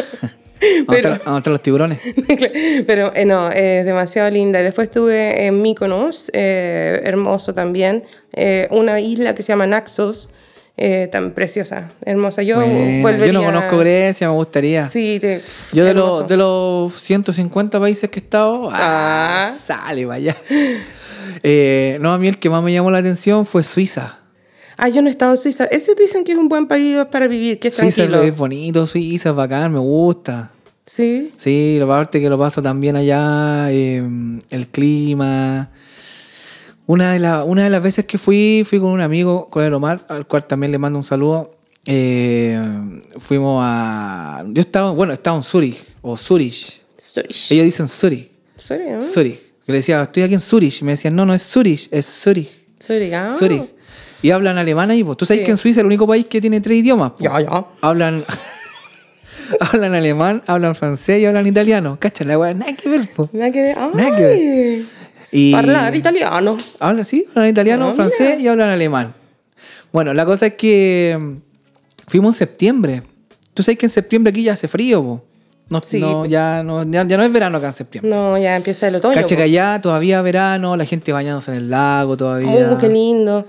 Pero- 0.87 1.19
a 1.25 1.41
los 1.45 1.61
tiburones. 1.61 1.99
Pero 2.87 3.13
eh, 3.13 3.25
no, 3.25 3.51
es 3.51 3.85
demasiado 3.85 4.31
linda. 4.31 4.61
Y 4.61 4.63
Después 4.63 4.87
estuve 4.87 5.45
en 5.47 5.61
Mykonos, 5.61 6.31
eh, 6.33 7.01
hermoso 7.03 7.53
también. 7.53 8.03
Eh, 8.33 8.67
una 8.71 8.99
isla 8.99 9.35
que 9.35 9.43
se 9.43 9.49
llama 9.51 9.67
Naxos, 9.67 10.29
eh, 10.77 11.07
tan 11.11 11.31
preciosa, 11.31 11.89
hermosa. 12.05 12.43
Yo 12.43 12.57
volvería... 12.57 13.27
Yo 13.27 13.33
no 13.33 13.45
conozco 13.45 13.77
Grecia, 13.77 14.27
me 14.27 14.33
gustaría. 14.35 14.89
Sí, 14.89 15.17
te- 15.21 15.41
Yo 15.73 15.85
de, 15.85 15.93
los 15.93 16.27
de 16.27 16.37
los 16.37 16.93
150 17.01 17.79
países 17.79 18.09
que 18.09 18.19
he 18.19 18.23
estado, 18.23 18.69
ah, 18.71 19.45
Ah. 19.47 19.51
sale, 19.51 20.05
vaya. 20.05 20.35
Eh, 21.43 21.97
no, 22.01 22.13
a 22.13 22.17
mí 22.19 22.27
el 22.27 22.37
que 22.39 22.49
más 22.49 22.63
me 22.63 22.71
llamó 22.71 22.91
la 22.91 22.99
atención 22.99 23.45
fue 23.45 23.63
Suiza. 23.63 24.19
Ah, 24.77 24.89
yo 24.89 25.01
no 25.01 25.07
he 25.07 25.11
estado 25.11 25.31
en 25.31 25.37
Suiza. 25.37 25.65
Ese 25.65 25.93
dicen 25.95 26.23
que 26.23 26.31
es 26.33 26.37
un 26.37 26.47
buen 26.49 26.67
país 26.67 26.97
para 27.11 27.27
vivir, 27.27 27.59
que 27.59 27.69
es 27.69 27.75
Suiza 27.75 28.03
tranquilo. 28.03 28.23
es 28.23 28.35
bonito, 28.35 28.85
Suiza 28.85 29.29
es 29.29 29.35
bacán, 29.35 29.71
me 29.73 29.79
gusta. 29.79 30.51
Sí. 30.85 31.33
Sí, 31.37 31.77
lo 31.79 31.87
parte 31.87 32.21
que 32.21 32.29
lo 32.29 32.37
paso 32.37 32.61
también 32.61 32.95
allá, 32.95 33.67
eh, 33.71 34.03
el 34.49 34.67
clima. 34.67 35.69
Una 36.87 37.13
de, 37.13 37.19
la- 37.19 37.43
una 37.43 37.63
de 37.63 37.69
las 37.69 37.81
veces 37.81 38.05
que 38.05 38.17
fui, 38.17 38.63
fui 38.67 38.79
con 38.79 38.89
un 38.91 39.01
amigo, 39.01 39.47
con 39.49 39.63
el 39.63 39.73
Omar, 39.73 40.05
al 40.07 40.27
cual 40.27 40.45
también 40.45 40.71
le 40.71 40.77
mando 40.77 40.99
un 40.99 41.05
saludo. 41.05 41.55
Eh, 41.87 42.59
fuimos 43.17 43.61
a. 43.65 44.43
Yo 44.47 44.61
estaba, 44.61 44.91
bueno, 44.91 45.13
estaba 45.13 45.37
en 45.37 45.43
Zurich, 45.43 45.77
o 46.01 46.15
Zurich. 46.17 46.81
Zurich. 46.99 47.51
Ellos 47.51 47.65
dicen 47.65 47.87
Zurich. 47.87 48.31
Zurich, 48.59 48.87
¿eh? 48.87 49.01
Zurich. 49.01 49.39
Yo 49.67 49.71
le 49.71 49.75
decía, 49.75 50.01
estoy 50.03 50.23
aquí 50.23 50.33
en 50.35 50.41
Zurich. 50.41 50.81
Me 50.83 50.91
decían, 50.91 51.15
no, 51.15 51.25
no 51.25 51.33
es 51.33 51.43
Zurich, 51.43 51.87
es 51.91 52.05
Zurich. 52.05 52.49
Zurich, 52.79 53.13
ah. 53.13 53.31
Zurich. 53.31 53.63
Y 54.21 54.31
hablan 54.31 54.57
alemán 54.57 54.89
ahí, 54.91 55.03
pues. 55.03 55.17
Tú 55.17 55.25
sabes 55.25 55.41
Sí. 55.41 55.45
que 55.45 55.51
en 55.51 55.57
Suiza 55.57 55.79
es 55.79 55.81
el 55.81 55.85
único 55.87 56.07
país 56.07 56.25
que 56.25 56.39
tiene 56.41 56.59
tres 56.61 56.79
idiomas. 56.79 57.11
po. 57.11 57.17
Ya, 57.23 57.39
ya. 57.41 57.65
Hablan. 57.81 58.25
hablan 59.59 59.93
alemán, 59.93 60.41
hablan 60.47 60.73
francés 60.75 61.21
y 61.21 61.25
hablan 61.25 61.45
italiano. 61.45 61.97
Cacha, 61.99 62.23
la 62.23 62.37
weá, 62.39 62.53
nada 62.53 62.73
que 62.75 62.89
ver, 62.89 63.07
po. 63.11 63.29
Nada 63.33 63.51
que 63.51 63.61
ver. 63.61 63.77
Nada 63.77 64.15
que 64.15 64.23
ver. 64.23 64.85
Y 65.35 65.53
Hablar 65.53 65.93
italiano. 65.95 66.57
Hablan, 66.79 67.03
sí, 67.03 67.25
hablan 67.35 67.49
italiano, 67.49 67.89
Ah, 67.89 67.93
francés 67.93 68.39
y 68.39 68.47
hablan 68.47 68.69
alemán. 68.69 69.13
Bueno, 69.91 70.13
la 70.13 70.25
cosa 70.25 70.45
es 70.47 70.53
que 70.53 71.17
mm, 71.19 72.09
fuimos 72.09 72.35
en 72.35 72.39
septiembre. 72.39 73.03
Tú 73.53 73.61
sabes 73.61 73.77
que 73.77 73.85
en 73.85 73.89
septiembre 73.89 74.31
aquí 74.31 74.43
ya 74.43 74.53
hace 74.53 74.67
frío, 74.67 75.03
po. 75.03 75.25
No, 75.69 75.81
Sí, 75.81 75.99
no, 75.99 76.25
ya, 76.25 76.63
no, 76.63 76.83
ya, 76.83 77.05
ya 77.05 77.17
no 77.17 77.23
es 77.23 77.33
verano 77.33 77.57
acá 77.57 77.67
en 77.67 77.73
septiembre. 77.73 78.09
No, 78.09 78.37
ya 78.37 78.55
empieza 78.55 78.87
el 78.87 78.95
otoño. 78.95 79.13
Cacha 79.15 79.35
po. 79.35 79.37
que 79.37 79.43
allá 79.43 79.81
todavía 79.81 80.21
verano, 80.21 80.77
la 80.77 80.85
gente 80.85 81.11
bañándose 81.11 81.51
en 81.51 81.57
el 81.57 81.69
lago 81.69 82.15
todavía. 82.15 82.69
Oh, 82.71 82.77
qué 82.77 82.87
lindo. 82.87 83.45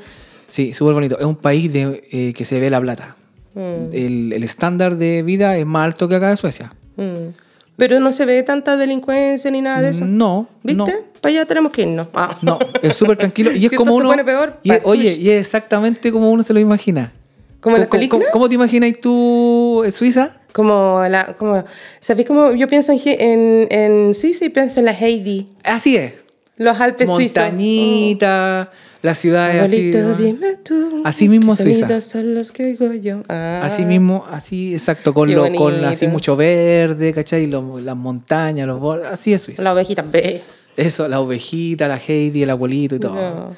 Sí, 0.49 0.73
súper 0.73 0.95
bonito. 0.95 1.19
Es 1.19 1.25
un 1.25 1.37
país 1.37 1.73
de, 1.73 2.03
eh, 2.11 2.33
que 2.33 2.45
se 2.45 2.59
ve 2.59 2.69
la 2.71 2.81
plata. 2.81 3.17
Mm. 3.55 3.93
El, 3.93 4.33
el 4.33 4.43
estándar 4.45 4.97
de 4.97 5.23
vida 5.23 5.57
es 5.57 5.67
más 5.67 5.85
alto 5.85 6.09
que 6.09 6.17
acá 6.17 6.31
en 6.31 6.37
Suecia. 6.37 6.73
Mm. 6.97 7.46
Pero 7.77 8.01
no 8.01 8.13
se 8.13 8.25
ve 8.25 8.43
tanta 8.43 8.77
delincuencia 8.77 9.51
ni 9.51 9.61
nada 9.61 9.83
de 9.83 9.91
eso. 9.91 10.05
No, 10.07 10.49
¿Viste? 10.63 10.77
no. 10.79 10.87
Para 11.21 11.31
allá 11.33 11.45
tenemos 11.45 11.73
que 11.73 11.83
irnos. 11.83 12.07
Ah. 12.15 12.37
No, 12.43 12.59
es 12.83 12.97
súper 12.97 13.17
tranquilo. 13.19 13.53
Y 13.53 13.57
es 13.67 13.71
Si 13.71 13.77
como 13.77 13.91
esto 13.91 13.97
se 13.99 14.01
uno. 14.01 14.09
pone 14.11 14.25
peor, 14.25 14.59
y 14.63 14.73
es- 14.73 14.87
oye, 14.87 15.15
y 15.15 15.31
es 15.31 15.41
exactamente 15.41 16.11
como 16.11 16.31
uno 16.31 16.43
se 16.43 16.55
lo 16.55 16.61
imagina. 16.61 17.13
¿Como 17.61 17.77
la 17.77 17.85
¿Cómo- 17.87 17.91
película? 17.91 18.21
¿Cómo, 18.27 18.33
cómo 18.33 18.49
te 18.49 18.55
imaginas 18.55 18.93
tú 19.01 19.83
en 19.85 19.93
Suiza? 19.93 20.31
Como 20.53 21.03
la. 21.09 21.35
Como, 21.39 21.65
¿Sabéis 22.01 22.27
cómo 22.27 22.53
yo 22.53 22.67
pienso 22.69 22.93
en, 22.93 23.01
en, 23.05 23.67
en 23.71 24.15
Suiza 24.15 24.45
y 24.47 24.49
pienso 24.49 24.79
en 24.81 24.87
la 24.87 24.93
Heidi? 24.93 25.49
Así 25.65 25.97
es. 25.97 26.15
Los 26.57 26.81
Alpes 26.81 27.11
suizos. 27.11 27.43
Montañita, 27.43 28.71
las 28.96 28.96
ciudades 29.15 29.63
así. 29.63 29.93
Abuelito, 29.95 29.99
¿no? 30.01 30.15
dime 30.17 30.57
tú. 30.63 31.03
Así 31.05 31.29
mismo 31.29 31.57
¿qué 31.57 31.63
Suiza. 31.63 32.01
son 32.01 32.35
los 32.35 32.53
que 32.53 32.65
oigo 32.65 32.93
yo? 32.95 33.23
Ah. 33.29 33.61
Así 33.65 33.85
mismo, 33.85 34.25
así 34.31 34.75
exacto, 34.75 35.15
con, 35.15 35.33
lo, 35.35 35.53
con 35.55 35.85
así 35.85 36.07
mucho 36.09 36.37
verde, 36.37 37.13
¿cachai? 37.13 37.47
Lo- 37.47 37.79
las 37.81 37.97
montañas, 37.97 38.67
los 38.67 38.81
bordes, 38.81 39.09
así 39.11 39.33
es 39.33 39.43
Suiza. 39.43 39.63
La 39.63 39.73
ovejita 39.73 40.03
ve. 40.03 40.43
Eso, 40.77 41.09
la 41.09 41.21
ovejita, 41.21 41.89
la 41.89 41.97
Heidi, 41.99 42.43
el 42.43 42.51
abuelito 42.51 42.97
y 42.97 43.01
todo. 43.01 43.15
No. 43.15 43.57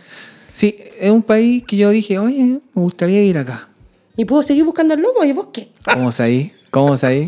Sí, 0.52 0.76
es 1.00 1.10
un 1.10 1.22
país 1.22 1.64
que 1.64 1.76
yo 1.76 1.90
dije, 1.90 2.18
oye, 2.18 2.42
me 2.44 2.60
gustaría 2.82 3.22
ir 3.22 3.38
acá. 3.38 3.68
Y 4.16 4.24
puedo 4.24 4.42
seguir 4.42 4.64
buscando 4.64 4.94
el 4.94 5.00
lobo 5.00 5.24
y 5.24 5.32
vos 5.32 5.48
qué. 5.52 5.68
¿Cómo 5.84 6.10
es 6.10 6.20
ahí? 6.20 6.52
¿Cómo 6.70 6.94
es 6.94 7.04
ahí? 7.04 7.26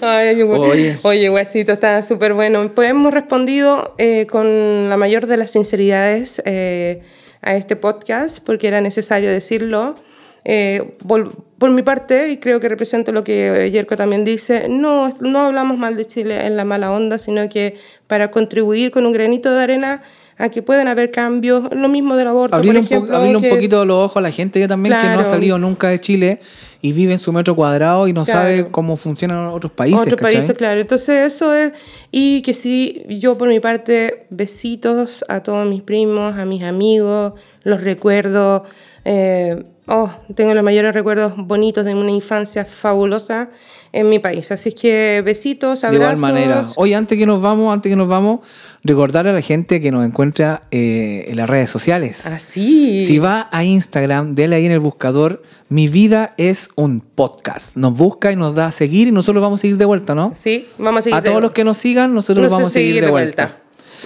Ay. 0.00 0.42
Oye. 0.42 0.98
Oye, 1.02 1.30
huesito, 1.30 1.72
está 1.72 2.00
súper 2.02 2.34
bueno. 2.34 2.70
Pues 2.74 2.90
hemos 2.90 3.12
respondido 3.12 3.94
eh, 3.98 4.26
con 4.26 4.88
la 4.88 4.96
mayor 4.96 5.26
de 5.26 5.36
las 5.36 5.50
sinceridades 5.50 6.42
eh, 6.44 7.02
a 7.42 7.54
este 7.54 7.76
podcast 7.76 8.44
porque 8.44 8.68
era 8.68 8.80
necesario 8.80 9.30
decirlo. 9.30 9.96
Eh, 10.44 10.96
por 11.06 11.70
mi 11.70 11.82
parte, 11.82 12.30
y 12.30 12.38
creo 12.38 12.60
que 12.60 12.68
represento 12.70 13.12
lo 13.12 13.22
que 13.24 13.70
Yerko 13.70 13.94
también 13.96 14.24
dice, 14.24 14.68
no, 14.70 15.14
no 15.20 15.40
hablamos 15.40 15.76
mal 15.76 15.96
de 15.96 16.06
Chile 16.06 16.46
en 16.46 16.56
la 16.56 16.64
mala 16.64 16.90
onda, 16.90 17.18
sino 17.18 17.46
que 17.50 17.76
para 18.06 18.30
contribuir 18.30 18.90
con 18.90 19.04
un 19.04 19.12
granito 19.12 19.54
de 19.54 19.62
arena 19.62 20.02
a 20.40 20.48
que 20.48 20.62
puedan 20.62 20.88
haber 20.88 21.10
cambios, 21.10 21.64
lo 21.72 21.88
mismo 21.88 22.16
del 22.16 22.26
aborto, 22.28 22.56
Abrirle, 22.56 22.82
por 22.82 22.98
un, 23.08 23.14
abrirle 23.14 23.36
un 23.38 23.44
es- 23.44 23.50
poquito 23.54 23.84
los 23.84 23.96
ojos 24.06 24.16
a 24.16 24.20
la 24.22 24.30
gente, 24.32 24.58
yo 24.58 24.66
también, 24.68 24.96
que 25.00 25.08
no 25.08 25.20
ha 25.20 25.24
salido 25.24 25.58
nunca 25.58 25.88
de 25.88 26.00
Chile 26.00 26.40
y 26.82 26.92
vive 26.92 27.12
en 27.12 27.18
su 27.18 27.32
metro 27.32 27.54
cuadrado 27.54 28.08
y 28.08 28.12
no 28.14 28.24
Claro. 28.24 28.40
sabe 28.40 28.70
cómo 28.70 28.96
funcionan 28.96 29.48
otros 29.48 29.70
países. 29.72 30.00
Otro 30.00 30.16
¿cachai? 30.16 30.40
país, 30.40 30.52
claro. 30.56 30.80
Entonces 30.80 31.32
eso 31.34 31.52
es, 31.54 31.72
y 32.10 32.40
que 32.42 32.54
sí, 32.54 33.02
yo 33.08 33.36
por 33.36 33.48
mi 33.48 33.60
parte, 33.60 34.26
besitos 34.30 35.24
a 35.28 35.42
todos 35.42 35.66
mis 35.68 35.82
primos, 35.82 36.34
a 36.38 36.44
mis 36.46 36.62
amigos, 36.62 37.34
los 37.62 37.82
recuerdo, 37.82 38.64
eh, 39.04 39.62
oh, 39.90 40.10
tengo 40.34 40.54
los 40.54 40.64
mayores 40.64 40.94
recuerdos 40.94 41.34
bonitos 41.36 41.84
de 41.84 41.94
una 41.94 42.10
infancia 42.10 42.64
fabulosa 42.64 43.50
en 43.92 44.08
mi 44.08 44.18
país. 44.20 44.50
Así 44.52 44.68
es 44.70 44.74
que 44.76 45.20
besitos, 45.24 45.80
De 45.80 45.88
abrazos. 45.88 46.18
igual 46.18 46.32
manera. 46.32 46.62
Oye, 46.76 46.94
antes 46.94 47.18
que 47.18 47.26
nos 47.26 47.42
vamos, 47.42 47.72
antes 47.72 47.90
que 47.90 47.96
nos 47.96 48.06
vamos, 48.08 48.40
recordar 48.84 49.26
a 49.26 49.32
la 49.32 49.42
gente 49.42 49.80
que 49.80 49.90
nos 49.90 50.06
encuentra 50.06 50.62
eh, 50.70 51.24
en 51.28 51.36
las 51.36 51.50
redes 51.50 51.70
sociales. 51.70 52.26
Así. 52.26 53.04
Si 53.06 53.18
va 53.18 53.48
a 53.50 53.64
Instagram, 53.64 54.34
dele 54.36 54.56
ahí 54.56 54.66
en 54.66 54.72
el 54.72 54.80
buscador, 54.80 55.42
mi 55.68 55.88
vida 55.88 56.34
es 56.36 56.68
un 56.76 57.00
podcast. 57.00 57.76
Nos 57.76 57.94
busca 57.94 58.30
y 58.32 58.36
nos 58.36 58.54
da 58.54 58.66
a 58.66 58.72
seguir 58.72 59.08
y 59.08 59.12
nosotros 59.12 59.42
vamos 59.42 59.58
a 59.60 59.62
seguir 59.62 59.76
de 59.76 59.84
vuelta, 59.86 60.14
¿no? 60.14 60.32
Sí, 60.34 60.68
vamos 60.78 61.00
a 61.00 61.02
seguir. 61.02 61.16
A 61.16 61.22
todos 61.22 61.36
de- 61.36 61.42
los 61.42 61.52
que 61.52 61.64
nos 61.64 61.76
sigan, 61.76 62.14
nosotros 62.14 62.44
Nos 62.44 62.52
vamos 62.52 62.70
a 62.70 62.72
seguir 62.72 63.04
de 63.04 63.10
vuelta. 63.10 63.56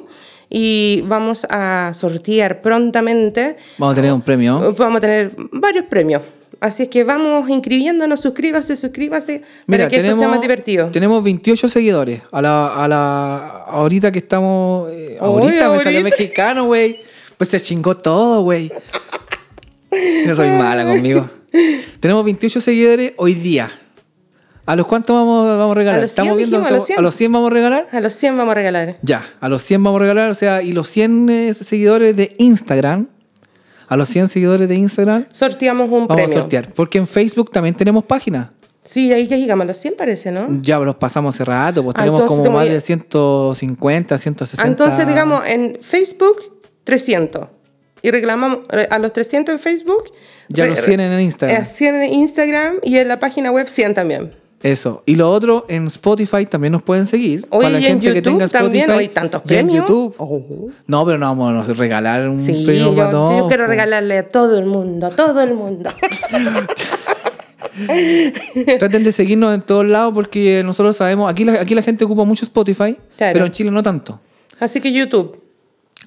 y 0.49 1.03
vamos 1.07 1.45
a 1.49 1.91
sortear 1.93 2.61
prontamente. 2.61 3.57
Vamos 3.77 3.93
a 3.93 3.95
tener 3.95 4.13
un 4.13 4.21
premio. 4.21 4.73
Vamos 4.77 4.97
a 4.97 5.01
tener 5.01 5.31
varios 5.51 5.85
premios. 5.85 6.21
Así 6.59 6.83
es 6.83 6.89
que 6.89 7.03
vamos 7.03 7.47
inscribiéndonos, 7.49 8.19
suscríbase, 8.19 8.75
suscríbase, 8.75 9.43
para 9.67 9.87
que 9.89 9.97
esto 9.97 10.17
sea 10.17 10.27
más 10.27 10.41
divertido. 10.41 10.87
tenemos 10.87 11.23
28 11.23 11.67
seguidores. 11.67 12.21
A 12.31 12.41
la, 12.41 12.83
a 12.83 12.87
la, 12.87 13.37
ahorita 13.67 14.11
que 14.11 14.17
estamos. 14.19 14.89
eh, 14.91 15.17
ahorita 15.19 15.69
me 15.69 15.77
salió 15.83 15.99
ahorita. 15.99 16.17
mexicano, 16.17 16.65
güey. 16.65 16.97
Pues 17.37 17.49
se 17.49 17.59
chingó 17.59 17.95
todo, 17.95 18.41
güey. 18.41 18.71
Yo 20.25 20.35
soy 20.35 20.49
mala 20.49 20.85
conmigo. 20.85 21.29
tenemos 21.99 22.25
28 22.25 22.61
seguidores 22.61 23.13
hoy 23.17 23.33
día. 23.35 23.69
¿A 24.65 24.75
los 24.75 24.85
cuántos 24.85 25.15
vamos, 25.15 25.47
vamos 25.47 25.71
a 25.71 25.75
regalar? 25.75 25.99
A 25.99 26.01
los 26.01 26.11
100 26.11 26.23
Estamos 26.25 26.37
viendo. 26.37 26.57
dijimos, 26.57 26.71
a 26.71 26.75
los 26.75 26.85
100. 26.85 26.99
¿A 26.99 27.01
los 27.01 27.15
100 27.15 27.31
vamos 27.31 27.47
a 27.49 27.53
regalar? 27.53 27.87
A 27.91 27.99
los 28.01 28.13
100 28.13 28.37
vamos 28.37 28.51
a 28.51 28.55
regalar. 28.55 28.97
Ya, 29.01 29.25
a 29.39 29.49
los 29.49 29.63
100 29.63 29.83
vamos 29.83 29.99
a 29.99 30.01
regalar, 30.01 30.29
o 30.31 30.33
sea, 30.33 30.61
y 30.61 30.73
los 30.73 30.89
100 30.89 31.29
eh, 31.29 31.53
seguidores 31.53 32.15
de 32.17 32.35
Instagram, 32.37 33.07
a 33.87 33.95
los 33.95 34.09
100 34.09 34.27
seguidores 34.27 34.67
de 34.67 34.75
Instagram, 34.75 35.27
Sorteamos 35.31 35.85
un 35.85 35.91
vamos 35.91 36.07
premio. 36.07 36.25
a 36.37 36.41
sortear. 36.41 36.73
Porque 36.73 36.97
en 36.97 37.07
Facebook 37.07 37.49
también 37.49 37.75
tenemos 37.75 38.03
página. 38.03 38.51
Sí, 38.83 39.13
ahí 39.13 39.27
ya 39.27 39.37
llegamos 39.37 39.63
a 39.63 39.67
los 39.67 39.77
100 39.77 39.95
parece, 39.97 40.31
¿no? 40.33 40.47
Ya 40.61 40.79
los 40.79 40.95
pasamos 40.95 41.33
hace 41.35 41.45
rato, 41.45 41.81
pues 41.83 41.95
Ah, 41.97 41.99
tenemos 41.99 42.23
como 42.23 42.49
más 42.51 42.67
de 42.67 42.81
150, 42.81 44.17
160. 44.17 44.63
Ah, 44.63 44.67
Entonces, 44.67 45.07
digamos, 45.07 45.43
en 45.45 45.77
Facebook, 45.81 46.56
300. 46.87 47.47
Y 48.01 48.09
reclamamos 48.11 48.59
eh, 48.71 48.87
a 48.89 48.97
los 48.99 49.11
300 49.13 49.53
en 49.53 49.59
Facebook. 49.59 50.11
Ya 50.49 50.65
los 50.65 50.79
100 50.79 50.99
en 51.01 51.19
Instagram. 51.19 51.61
eh, 51.61 51.65
100 51.65 51.95
en 51.95 52.13
Instagram 52.13 52.75
y 52.83 52.97
en 52.97 53.07
la 53.09 53.19
página 53.19 53.51
web 53.51 53.67
100 53.67 53.93
también. 53.93 54.31
Eso. 54.63 55.03
Y 55.05 55.15
lo 55.17 55.29
otro, 55.31 55.65
en 55.69 55.85
Spotify 55.87 56.45
también 56.47 56.71
nos 56.73 56.81
pueden 56.81 57.05
seguir. 57.05 57.45
Oye, 57.51 57.67
para 57.67 57.79
la 57.79 57.81
gente 57.81 58.11
que 58.13 58.21
tenga 58.23 58.45
Spotify. 58.45 58.63
también, 58.63 58.89
hoy 58.91 59.07
tantos 59.09 59.41
y 59.45 59.53
en 59.53 59.67
premios. 59.67 59.87
YouTube. 59.87 60.15
Oh. 60.17 60.69
No, 60.87 61.05
pero 61.05 61.17
no 61.19 61.27
vamos 61.35 61.69
a 61.69 61.73
regalar 61.73 62.27
un 62.27 62.39
Sí, 62.39 62.63
premio 62.65 62.89
yo, 62.91 62.95
para 62.95 63.11
todos. 63.11 63.37
yo 63.37 63.47
quiero 63.47 63.65
po. 63.65 63.69
regalarle 63.69 64.17
a 64.17 64.25
todo 64.25 64.57
el 64.57 64.65
mundo, 64.65 65.07
a 65.07 65.09
todo 65.11 65.41
el 65.43 65.53
mundo. 65.53 65.89
Traten 68.79 69.03
de 69.03 69.11
seguirnos 69.11 69.53
en 69.53 69.61
todos 69.61 69.85
lados 69.85 70.13
porque 70.13 70.63
nosotros 70.63 70.95
sabemos, 70.97 71.29
aquí 71.31 71.45
la, 71.45 71.53
aquí 71.61 71.75
la 71.75 71.81
gente 71.83 72.05
ocupa 72.05 72.23
mucho 72.23 72.45
Spotify, 72.45 72.97
Claro. 73.17 73.33
pero 73.33 73.45
en 73.45 73.51
Chile 73.51 73.71
no 73.71 73.83
tanto. 73.83 74.19
Así 74.59 74.79
que 74.81 74.91
YouTube. 74.91 75.39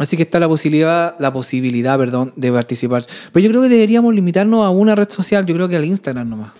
Así 0.01 0.16
que 0.16 0.22
está 0.22 0.40
la 0.40 0.48
posibilidad, 0.48 1.14
la 1.18 1.31
posibilidad, 1.31 1.98
perdón, 1.98 2.32
de 2.35 2.51
participar. 2.51 3.05
Pero 3.32 3.44
yo 3.44 3.51
creo 3.51 3.62
que 3.62 3.68
deberíamos 3.68 4.14
limitarnos 4.14 4.64
a 4.64 4.70
una 4.70 4.94
red 4.94 5.10
social, 5.10 5.44
yo 5.44 5.55
creo 5.55 5.68
que 5.68 5.77
al 5.77 5.85
Instagram 5.85 6.28
nomás. 6.28 6.52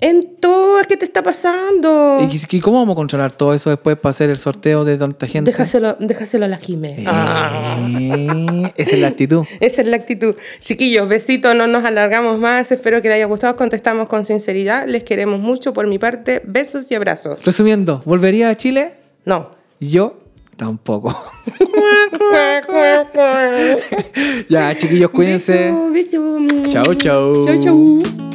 En 0.00 0.36
todo, 0.36 0.78
¿qué 0.88 0.96
te 0.96 1.04
está 1.04 1.24
pasando? 1.24 2.18
¿Y, 2.20 2.56
y 2.56 2.60
cómo 2.60 2.78
vamos 2.78 2.92
a 2.92 2.94
controlar 2.94 3.32
todo 3.32 3.52
eso 3.52 3.68
después 3.68 3.96
para 3.96 4.10
hacer 4.10 4.30
el 4.30 4.38
sorteo 4.38 4.84
de 4.84 4.96
tanta 4.96 5.26
gente? 5.26 5.50
Déjaselo, 5.50 5.96
déjaselo 5.98 6.44
a 6.44 6.48
la 6.48 6.58
Jime. 6.58 7.04
Eh, 7.98 8.72
esa 8.76 8.94
es 8.94 9.00
la 9.00 9.08
actitud. 9.08 9.44
Esa 9.60 9.82
es 9.82 9.88
la 9.88 9.96
actitud. 9.96 10.36
Chiquillos, 10.60 11.08
besitos, 11.08 11.56
no 11.56 11.66
nos 11.66 11.84
alargamos 11.84 12.38
más. 12.38 12.70
Espero 12.70 13.02
que 13.02 13.08
les 13.08 13.16
haya 13.16 13.26
gustado. 13.26 13.56
Contestamos 13.56 14.06
con 14.06 14.24
sinceridad. 14.24 14.86
Les 14.86 15.02
queremos 15.02 15.40
mucho 15.40 15.72
por 15.72 15.88
mi 15.88 15.98
parte. 15.98 16.42
Besos 16.46 16.88
y 16.92 16.94
abrazos. 16.94 17.44
Resumiendo, 17.44 18.00
¿volvería 18.04 18.50
a 18.50 18.56
Chile? 18.56 18.94
No. 19.24 19.50
Yo 19.80 20.20
tampoco. 20.58 21.14
ya, 24.48 24.76
chiquillos, 24.76 25.10
cuídense. 25.10 25.72
Chao, 26.68 26.94
chao. 26.94 27.46
Chau, 27.46 27.60
chau. 27.60 28.27